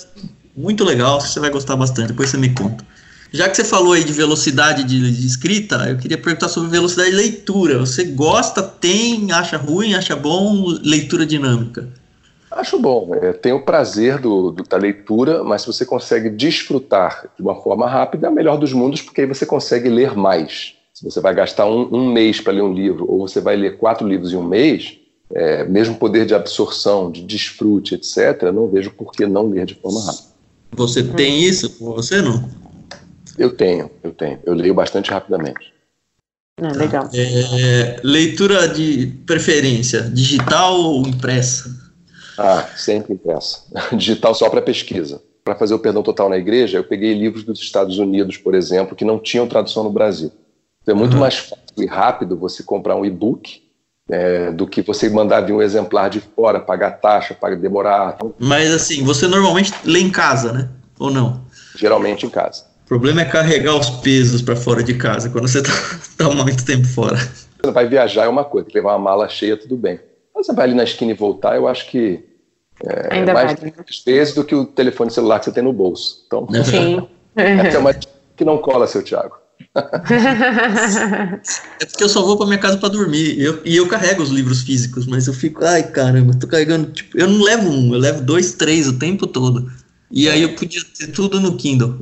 muito 0.55 0.83
legal. 0.83 1.19
Você 1.19 1.39
vai 1.39 1.49
gostar 1.49 1.75
bastante. 1.75 2.09
Depois 2.09 2.29
você 2.29 2.37
me 2.37 2.49
conta. 2.49 2.90
Já 3.33 3.47
que 3.47 3.55
você 3.55 3.63
falou 3.63 3.93
aí 3.93 4.03
de 4.03 4.11
velocidade 4.11 4.83
de, 4.83 4.99
de, 4.99 5.25
escrita, 5.25 5.75
eu 5.89 5.97
queria 5.97 6.17
perguntar 6.17 6.49
sobre 6.49 6.69
velocidade 6.69 7.11
de 7.11 7.15
leitura. 7.15 7.79
Você 7.79 8.03
gosta, 8.03 8.61
tem, 8.61 9.31
acha 9.31 9.55
ruim, 9.55 9.93
acha 9.93 10.15
bom 10.17 10.65
leitura 10.83 11.25
dinâmica? 11.25 11.87
Acho 12.51 12.77
bom. 12.77 13.15
É, 13.15 13.31
tenho 13.31 13.55
o 13.55 13.61
prazer 13.61 14.19
do, 14.19 14.51
do, 14.51 14.63
da 14.63 14.75
leitura, 14.75 15.45
mas 15.45 15.61
se 15.61 15.67
você 15.67 15.85
consegue 15.85 16.29
desfrutar 16.29 17.29
de 17.37 17.41
uma 17.41 17.55
forma 17.55 17.87
rápida, 17.87 18.27
é 18.27 18.29
o 18.29 18.33
melhor 18.33 18.57
dos 18.57 18.73
mundos, 18.73 19.01
porque 19.01 19.21
aí 19.21 19.27
você 19.27 19.45
consegue 19.45 19.87
ler 19.87 20.13
mais. 20.13 20.73
Se 20.93 21.05
você 21.05 21.21
vai 21.21 21.33
gastar 21.33 21.65
um, 21.65 21.87
um 21.89 22.11
mês 22.11 22.41
para 22.41 22.51
ler 22.51 22.63
um 22.63 22.73
livro, 22.73 23.09
ou 23.09 23.25
você 23.25 23.39
vai 23.39 23.55
ler 23.55 23.77
quatro 23.77 24.05
livros 24.05 24.33
em 24.33 24.35
um 24.35 24.43
mês, 24.43 24.97
é, 25.33 25.63
mesmo 25.63 25.95
poder 25.95 26.25
de 26.25 26.35
absorção, 26.35 27.09
de 27.09 27.23
desfrute, 27.23 27.95
etc., 27.95 28.51
não 28.53 28.67
vejo 28.67 28.91
por 28.91 29.13
que 29.13 29.25
não 29.25 29.47
ler 29.47 29.65
de 29.65 29.75
forma 29.75 30.03
rápida. 30.03 30.31
Você 30.73 31.03
tem 31.03 31.41
isso? 31.41 31.77
Você 31.79 32.21
não? 32.21 32.60
Eu 33.41 33.49
tenho, 33.49 33.89
eu 34.03 34.11
tenho. 34.11 34.39
Eu 34.45 34.53
leio 34.53 34.71
bastante 34.71 35.09
rapidamente. 35.09 35.73
É, 36.61 36.67
legal. 36.73 37.09
É, 37.11 37.99
leitura 38.03 38.67
de 38.69 39.07
preferência, 39.25 40.03
digital 40.03 40.79
ou 40.79 41.07
impressa? 41.07 41.75
Ah, 42.37 42.69
sempre 42.75 43.15
impressa. 43.15 43.63
digital 43.97 44.35
só 44.35 44.47
para 44.47 44.61
pesquisa. 44.61 45.19
Para 45.43 45.55
fazer 45.55 45.73
o 45.73 45.79
perdão 45.79 46.03
total 46.03 46.29
na 46.29 46.37
igreja, 46.37 46.77
eu 46.77 46.83
peguei 46.83 47.15
livros 47.15 47.43
dos 47.43 47.59
Estados 47.59 47.97
Unidos, 47.97 48.37
por 48.37 48.53
exemplo, 48.53 48.95
que 48.95 49.03
não 49.03 49.17
tinham 49.17 49.47
tradução 49.47 49.83
no 49.83 49.89
Brasil. 49.89 50.31
Então 50.83 50.93
é 50.93 50.97
muito 50.97 51.13
uhum. 51.13 51.21
mais 51.21 51.37
fácil 51.37 51.63
e 51.79 51.87
rápido 51.87 52.37
você 52.37 52.61
comprar 52.61 52.95
um 52.95 53.03
e-book 53.03 53.63
é, 54.07 54.51
do 54.51 54.67
que 54.67 54.83
você 54.83 55.09
mandar 55.09 55.41
vir 55.41 55.53
um 55.53 55.63
exemplar 55.63 56.11
de 56.11 56.19
fora, 56.19 56.59
pagar 56.59 56.91
taxa, 56.91 57.33
pagar 57.33 57.55
demorar. 57.55 58.19
Mas 58.37 58.71
assim, 58.71 59.03
você 59.03 59.27
normalmente 59.27 59.73
lê 59.83 59.99
em 59.99 60.11
casa, 60.11 60.53
né? 60.53 60.69
Ou 60.99 61.09
não? 61.09 61.43
Geralmente 61.75 62.23
em 62.23 62.29
casa 62.29 62.69
problema 62.91 63.21
é 63.21 63.25
carregar 63.25 63.77
os 63.77 63.89
pesos 63.89 64.41
para 64.41 64.53
fora 64.53 64.83
de 64.83 64.95
casa 64.95 65.29
quando 65.29 65.47
você 65.47 65.59
está 65.59 65.71
tá 66.17 66.29
muito 66.29 66.65
tempo 66.65 66.85
fora. 66.85 67.15
Você 67.63 67.71
vai 67.71 67.87
viajar 67.87 68.25
é 68.25 68.27
uma 68.27 68.43
coisa, 68.43 68.67
levar 68.73 68.91
uma 68.91 68.99
mala 68.99 69.29
cheia, 69.29 69.55
tudo 69.55 69.77
bem. 69.77 69.97
Mas 70.35 70.45
você 70.45 70.53
vai 70.53 70.65
ali 70.65 70.73
na 70.73 70.83
esquina 70.83 71.11
e 71.11 71.15
voltar, 71.15 71.55
eu 71.55 71.69
acho 71.69 71.89
que 71.89 72.21
é, 72.85 73.15
Ainda 73.15 73.33
mais 73.33 73.57
vale. 73.57 73.73
peso 74.03 74.35
do 74.35 74.43
que 74.43 74.53
o 74.53 74.65
telefone 74.65 75.09
celular 75.09 75.39
que 75.39 75.45
você 75.45 75.53
tem 75.53 75.63
no 75.63 75.71
bolso. 75.71 76.25
Então, 76.27 76.45
Sim. 76.65 77.07
essa 77.33 77.77
é 77.77 77.79
uma 77.79 77.93
que 77.93 78.43
não 78.43 78.57
cola, 78.57 78.85
seu 78.87 79.01
Thiago. 79.01 79.37
é 79.73 79.81
porque 81.85 82.03
eu 82.03 82.09
só 82.09 82.21
vou 82.23 82.35
para 82.35 82.47
minha 82.47 82.59
casa 82.59 82.77
para 82.77 82.89
dormir 82.89 83.39
eu, 83.39 83.61
e 83.63 83.77
eu 83.77 83.87
carrego 83.87 84.21
os 84.21 84.31
livros 84.31 84.63
físicos, 84.63 85.05
mas 85.05 85.27
eu 85.27 85.33
fico, 85.33 85.63
ai 85.63 85.83
caramba, 85.83 86.37
tô 86.37 86.45
carregando, 86.45 86.91
tipo, 86.91 87.17
eu 87.17 87.29
não 87.29 87.41
levo 87.41 87.69
um, 87.69 87.93
eu 87.93 87.99
levo 87.99 88.21
dois, 88.21 88.53
três 88.55 88.89
o 88.89 88.99
tempo 88.99 89.25
todo. 89.25 89.71
E 90.11 90.27
aí 90.27 90.41
eu 90.41 90.53
podia 90.55 90.81
ter 90.97 91.07
tudo 91.07 91.39
no 91.39 91.55
Kindle. 91.55 91.97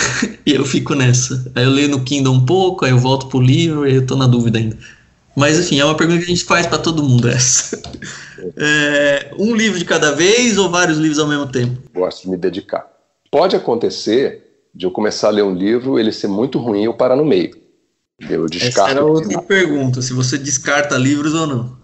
e 0.44 0.52
eu 0.52 0.64
fico 0.64 0.94
nessa. 0.94 1.50
Aí 1.54 1.64
eu 1.64 1.70
leio 1.70 1.88
no 1.88 2.04
Kindle 2.04 2.32
um 2.32 2.44
pouco, 2.44 2.84
aí 2.84 2.90
eu 2.90 2.98
volto 2.98 3.26
pro 3.28 3.40
livro 3.40 3.88
e 3.88 3.94
eu 3.94 4.06
tô 4.06 4.16
na 4.16 4.26
dúvida 4.26 4.58
ainda. 4.58 4.76
Mas 5.34 5.58
enfim, 5.58 5.80
é 5.80 5.84
uma 5.84 5.96
pergunta 5.96 6.18
que 6.18 6.26
a 6.26 6.28
gente 6.28 6.44
faz 6.44 6.66
para 6.66 6.78
todo 6.78 7.02
mundo 7.02 7.28
essa. 7.28 7.80
É, 8.58 9.32
um 9.38 9.56
livro 9.56 9.78
de 9.78 9.86
cada 9.86 10.12
vez 10.12 10.58
ou 10.58 10.68
vários 10.68 10.98
livros 10.98 11.18
ao 11.18 11.26
mesmo 11.26 11.50
tempo? 11.50 11.80
Gosto 11.94 12.24
de 12.24 12.28
me 12.28 12.36
dedicar. 12.36 12.86
Pode 13.30 13.56
acontecer 13.56 14.66
de 14.74 14.84
eu 14.84 14.90
começar 14.90 15.28
a 15.28 15.30
ler 15.30 15.42
um 15.42 15.54
livro, 15.54 15.98
ele 15.98 16.12
ser 16.12 16.28
muito 16.28 16.58
ruim 16.58 16.82
e 16.82 16.84
eu 16.84 16.92
parar 16.92 17.16
no 17.16 17.24
meio. 17.24 17.56
Eu 18.20 18.46
descarto. 18.46 18.80
Essa 18.80 18.90
era 18.90 19.04
outra 19.04 19.40
pergunta, 19.40 20.02
se 20.02 20.12
você 20.12 20.36
descarta 20.36 20.98
livros 20.98 21.32
ou 21.32 21.46
não. 21.46 21.76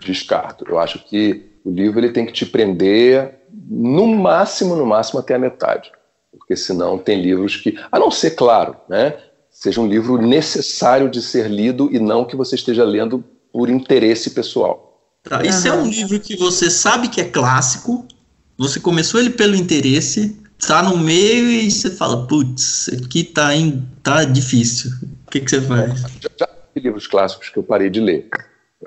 Descarto. 0.00 0.64
Eu 0.66 0.78
acho 0.78 0.98
que 1.04 1.44
o 1.62 1.70
livro 1.70 2.00
ele 2.00 2.10
tem 2.10 2.24
que 2.24 2.32
te 2.32 2.46
prender 2.46 3.37
no 3.52 4.06
máximo, 4.06 4.76
no 4.76 4.86
máximo 4.86 5.20
até 5.20 5.34
a 5.34 5.38
metade. 5.38 5.90
Porque 6.30 6.56
senão 6.56 6.98
tem 6.98 7.20
livros 7.20 7.56
que, 7.56 7.78
a 7.90 7.98
não 7.98 8.10
ser, 8.10 8.32
claro, 8.32 8.76
né, 8.88 9.16
seja 9.50 9.80
um 9.80 9.86
livro 9.86 10.16
necessário 10.18 11.10
de 11.10 11.20
ser 11.20 11.48
lido 11.48 11.88
e 11.92 11.98
não 11.98 12.24
que 12.24 12.36
você 12.36 12.54
esteja 12.54 12.84
lendo 12.84 13.24
por 13.52 13.68
interesse 13.68 14.30
pessoal. 14.30 14.84
Tá, 15.22 15.44
e 15.44 15.52
se 15.52 15.68
é 15.68 15.72
um 15.72 15.86
livro 15.86 16.20
que 16.20 16.36
você 16.36 16.70
sabe 16.70 17.08
que 17.08 17.20
é 17.20 17.24
clássico, 17.24 18.06
você 18.56 18.78
começou 18.78 19.20
ele 19.20 19.30
pelo 19.30 19.56
interesse, 19.56 20.38
tá 20.66 20.82
no 20.82 20.96
meio 20.96 21.50
e 21.50 21.70
você 21.70 21.90
fala, 21.90 22.26
putz, 22.26 22.88
aqui 22.88 23.24
tá, 23.24 23.54
in, 23.54 23.86
tá 24.02 24.24
difícil. 24.24 24.90
O 25.26 25.30
que, 25.30 25.40
que 25.40 25.50
você 25.50 25.60
faz? 25.60 26.00
Já, 26.00 26.28
já 26.38 26.48
livros 26.76 27.06
clássicos 27.06 27.48
que 27.48 27.58
eu 27.58 27.62
parei 27.62 27.90
de 27.90 28.00
ler 28.00 28.28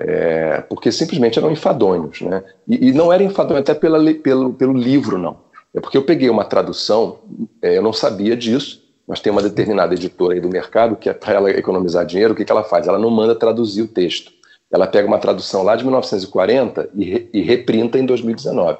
é, 0.00 0.62
porque 0.68 0.90
simplesmente 0.90 1.38
eram 1.38 1.50
enfadonhos, 1.50 2.20
né? 2.22 2.42
E, 2.66 2.88
e, 2.88 2.92
não 2.92 3.12
era 3.12 3.22
enfadonho 3.22 3.60
até 3.60 3.74
pela, 3.74 3.98
pelo, 4.14 4.52
pelo 4.54 4.72
livro, 4.72 5.18
não. 5.18 5.36
É 5.74 5.80
porque 5.80 5.96
eu 5.96 6.04
peguei 6.04 6.30
uma 6.30 6.44
tradução, 6.44 7.18
é, 7.60 7.76
eu 7.76 7.82
não 7.82 7.92
sabia 7.92 8.36
disso, 8.36 8.82
mas 9.06 9.20
tem 9.20 9.32
uma 9.32 9.42
determinada 9.42 9.94
editora 9.94 10.34
aí 10.34 10.40
do 10.40 10.48
mercado 10.48 10.96
que 10.96 11.08
é 11.08 11.12
para 11.12 11.34
ela 11.34 11.50
economizar 11.50 12.06
dinheiro, 12.06 12.32
o 12.32 12.36
que, 12.36 12.44
que 12.44 12.52
ela 12.52 12.64
faz? 12.64 12.86
Ela 12.86 12.98
não 12.98 13.10
manda 13.10 13.34
traduzir 13.34 13.82
o 13.82 13.88
texto. 13.88 14.32
Ela 14.70 14.86
pega 14.86 15.06
uma 15.06 15.18
tradução 15.18 15.62
lá 15.62 15.76
de 15.76 15.84
1940 15.84 16.88
e, 16.94 17.04
re, 17.04 17.30
e 17.32 17.42
reprinta 17.42 17.98
em 17.98 18.06
2019. 18.06 18.78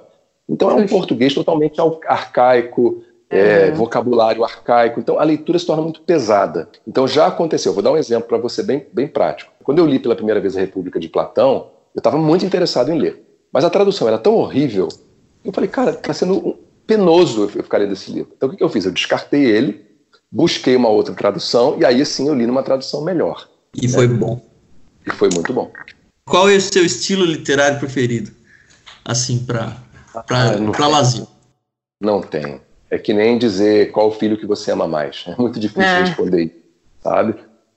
Então 0.49 0.71
é 0.71 0.75
um 0.75 0.87
português 0.87 1.35
totalmente 1.35 1.79
arcaico, 2.07 3.03
é, 3.29 3.69
uhum. 3.69 3.75
vocabulário 3.75 4.43
arcaico. 4.45 5.01
Então 5.01 5.19
a 5.19 5.25
leitura 5.25 5.59
se 5.59 5.67
torna 5.67 5.83
muito 5.83 6.01
pesada. 6.03 6.69
Então 6.87 7.07
já 7.07 7.27
aconteceu. 7.27 7.75
Vou 7.75 7.83
dar 7.83 7.93
um 7.93 7.97
exemplo 7.97 8.29
para 8.29 8.39
você 8.39 8.63
bem, 8.63 8.87
bem 8.93 9.07
prático. 9.07 9.52
Quando 9.63 9.79
eu 9.79 9.87
li 9.87 9.99
pela 9.99 10.17
primeira 10.17 10.41
vez 10.41 10.57
a 10.57 10.61
República 10.61 10.99
de 10.99 11.09
Platão, 11.09 11.71
eu 11.95 11.99
estava 11.99 12.19
muito 12.19 12.45
interessado 12.45 12.91
em 12.91 12.99
ler. 12.99 13.25
Mas 13.53 13.65
a 13.65 13.71
tradução 13.71 14.09
era 14.09 14.19
tão 14.19 14.35
horrível. 14.35 14.89
Eu 15.45 15.53
falei, 15.53 15.69
cara, 15.69 15.91
está 15.91 16.13
sendo 16.15 16.59
penoso 16.87 17.45
eu 17.45 17.49
ficar 17.49 17.79
lendo 17.79 17.93
esse 17.93 18.11
livro. 18.11 18.33
Então 18.37 18.49
o 18.49 18.57
que 18.57 18.63
eu 18.63 18.69
fiz? 18.69 18.85
Eu 18.85 18.93
descartei 18.93 19.45
ele, 19.45 19.85
busquei 20.31 20.75
uma 20.77 20.89
outra 20.89 21.15
tradução 21.15 21.77
e 21.79 21.85
aí 21.85 22.05
sim 22.05 22.29
eu 22.29 22.35
li 22.35 22.47
numa 22.47 22.63
tradução 22.63 23.03
melhor. 23.03 23.49
E 23.75 23.87
né? 23.87 23.93
foi 23.93 24.09
bom. 24.09 24.41
E 25.07 25.11
foi 25.11 25.29
muito 25.33 25.53
bom. 25.53 25.71
Qual 26.25 26.49
é 26.49 26.57
o 26.57 26.61
seu 26.61 26.85
estilo 26.85 27.25
literário 27.25 27.79
preferido? 27.79 28.31
Assim, 29.05 29.45
para 29.45 29.77
ah, 30.15 30.89
lazer. 30.89 31.27
Não 32.01 32.21
tem. 32.21 32.61
É 32.91 32.99
que 32.99 33.13
nem 33.13 33.39
dizer 33.39 33.91
qual 33.91 34.09
o 34.09 34.13
filho 34.13 34.37
que 34.37 34.47
você 34.47 34.71
ama 34.71 34.87
mais. 34.87 35.25
É 35.27 35.35
muito 35.37 35.59
difícil 35.59 35.83
é. 35.83 36.01
responder, 36.03 36.63
sabe? 37.03 37.35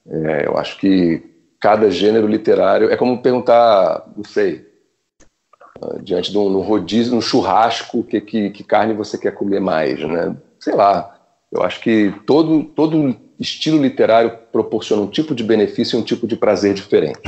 É, 0.08 0.46
eu 0.46 0.58
acho 0.58 0.78
que 0.78 1.35
cada 1.66 1.90
gênero 1.90 2.28
literário 2.28 2.92
é 2.92 2.96
como 2.96 3.24
perguntar, 3.24 4.06
não 4.16 4.24
sei, 4.24 4.68
diante 6.04 6.30
de 6.30 6.38
um, 6.38 6.62
rodízio, 6.62 7.18
um 7.18 7.22
churrasco, 7.22 8.04
que, 8.04 8.22
que, 8.22 8.52
que, 8.52 8.64
carne 8.64 8.94
você 8.94 9.18
quer 9.18 9.32
comer 9.32 9.60
mais, 9.60 10.00
né? 10.00 10.38
Sei 10.60 10.76
lá. 10.76 11.18
Eu 11.52 11.64
acho 11.64 11.82
que 11.82 12.14
todo, 12.28 12.64
todo 12.66 13.18
estilo 13.40 13.82
literário 13.82 14.38
proporciona 14.52 15.02
um 15.02 15.08
tipo 15.08 15.34
de 15.34 15.44
benefício 15.44 15.98
e 15.98 16.00
um 16.00 16.04
tipo 16.04 16.28
de 16.28 16.36
prazer 16.36 16.76
diferente. 16.76 17.20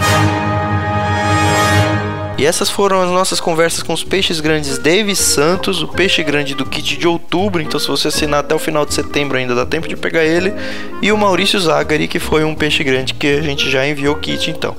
E 2.38 2.46
essas 2.46 2.70
foram 2.70 3.02
as 3.02 3.10
nossas 3.10 3.40
conversas 3.40 3.82
com 3.82 3.94
os 3.94 4.04
peixes 4.04 4.40
grandes 4.40 4.78
Davis 4.78 5.18
Santos, 5.18 5.82
o 5.82 5.88
peixe 5.88 6.24
grande 6.24 6.54
do 6.54 6.66
kit 6.66 6.96
de 6.96 7.08
outubro, 7.08 7.62
então 7.62 7.80
se 7.80 7.88
você 7.88 8.10
assinar 8.10 8.42
até 8.42 8.54
o 8.54 8.60
final 8.60 8.86
de 8.86 8.94
setembro 8.94 9.38
ainda 9.38 9.56
dá 9.56 9.66
tempo 9.66 9.88
de 9.88 9.98
pegar 9.98 10.24
ele, 10.24 10.54
e 11.02 11.12
o 11.12 11.18
Maurício 11.18 11.60
Zagari, 11.60 12.08
que 12.08 12.20
foi 12.20 12.44
um 12.44 12.54
peixe 12.54 12.84
grande 12.84 13.16
que 13.16 13.28
a 13.28 13.42
gente 13.42 13.70
já 13.72 13.88
enviou 13.88 14.16
o 14.16 14.20
kit 14.20 14.52
então. 14.52 14.76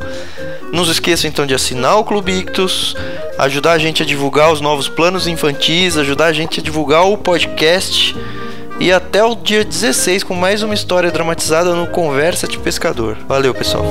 Não 0.73 0.85
se 0.85 0.93
esqueça 0.93 1.27
então 1.27 1.47
de 1.47 1.55
assinar 1.55 1.99
o 1.99 2.05
Clube 2.05 2.31
Ictus, 2.31 2.95
ajudar 3.39 3.73
a 3.73 3.79
gente 3.79 4.03
a 4.05 4.07
divulgar 4.07 4.53
os 4.53 4.61
novos 4.61 4.89
planos 4.89 5.27
infantis, 5.27 5.97
ajudar 5.97 6.27
a 6.27 6.33
gente 6.33 6.61
a 6.61 6.63
divulgar 6.63 7.07
o 7.07 7.17
podcast 7.17 8.15
e 8.79 8.93
até 8.93 9.25
o 9.25 9.35
dia 9.35 9.65
16 9.65 10.23
com 10.23 10.35
mais 10.35 10.63
uma 10.63 10.75
história 10.75 11.11
dramatizada 11.11 11.75
no 11.75 11.89
Conversa 11.89 12.47
de 12.47 12.59
Pescador. 12.59 13.17
Valeu, 13.27 13.53
pessoal. 13.53 13.85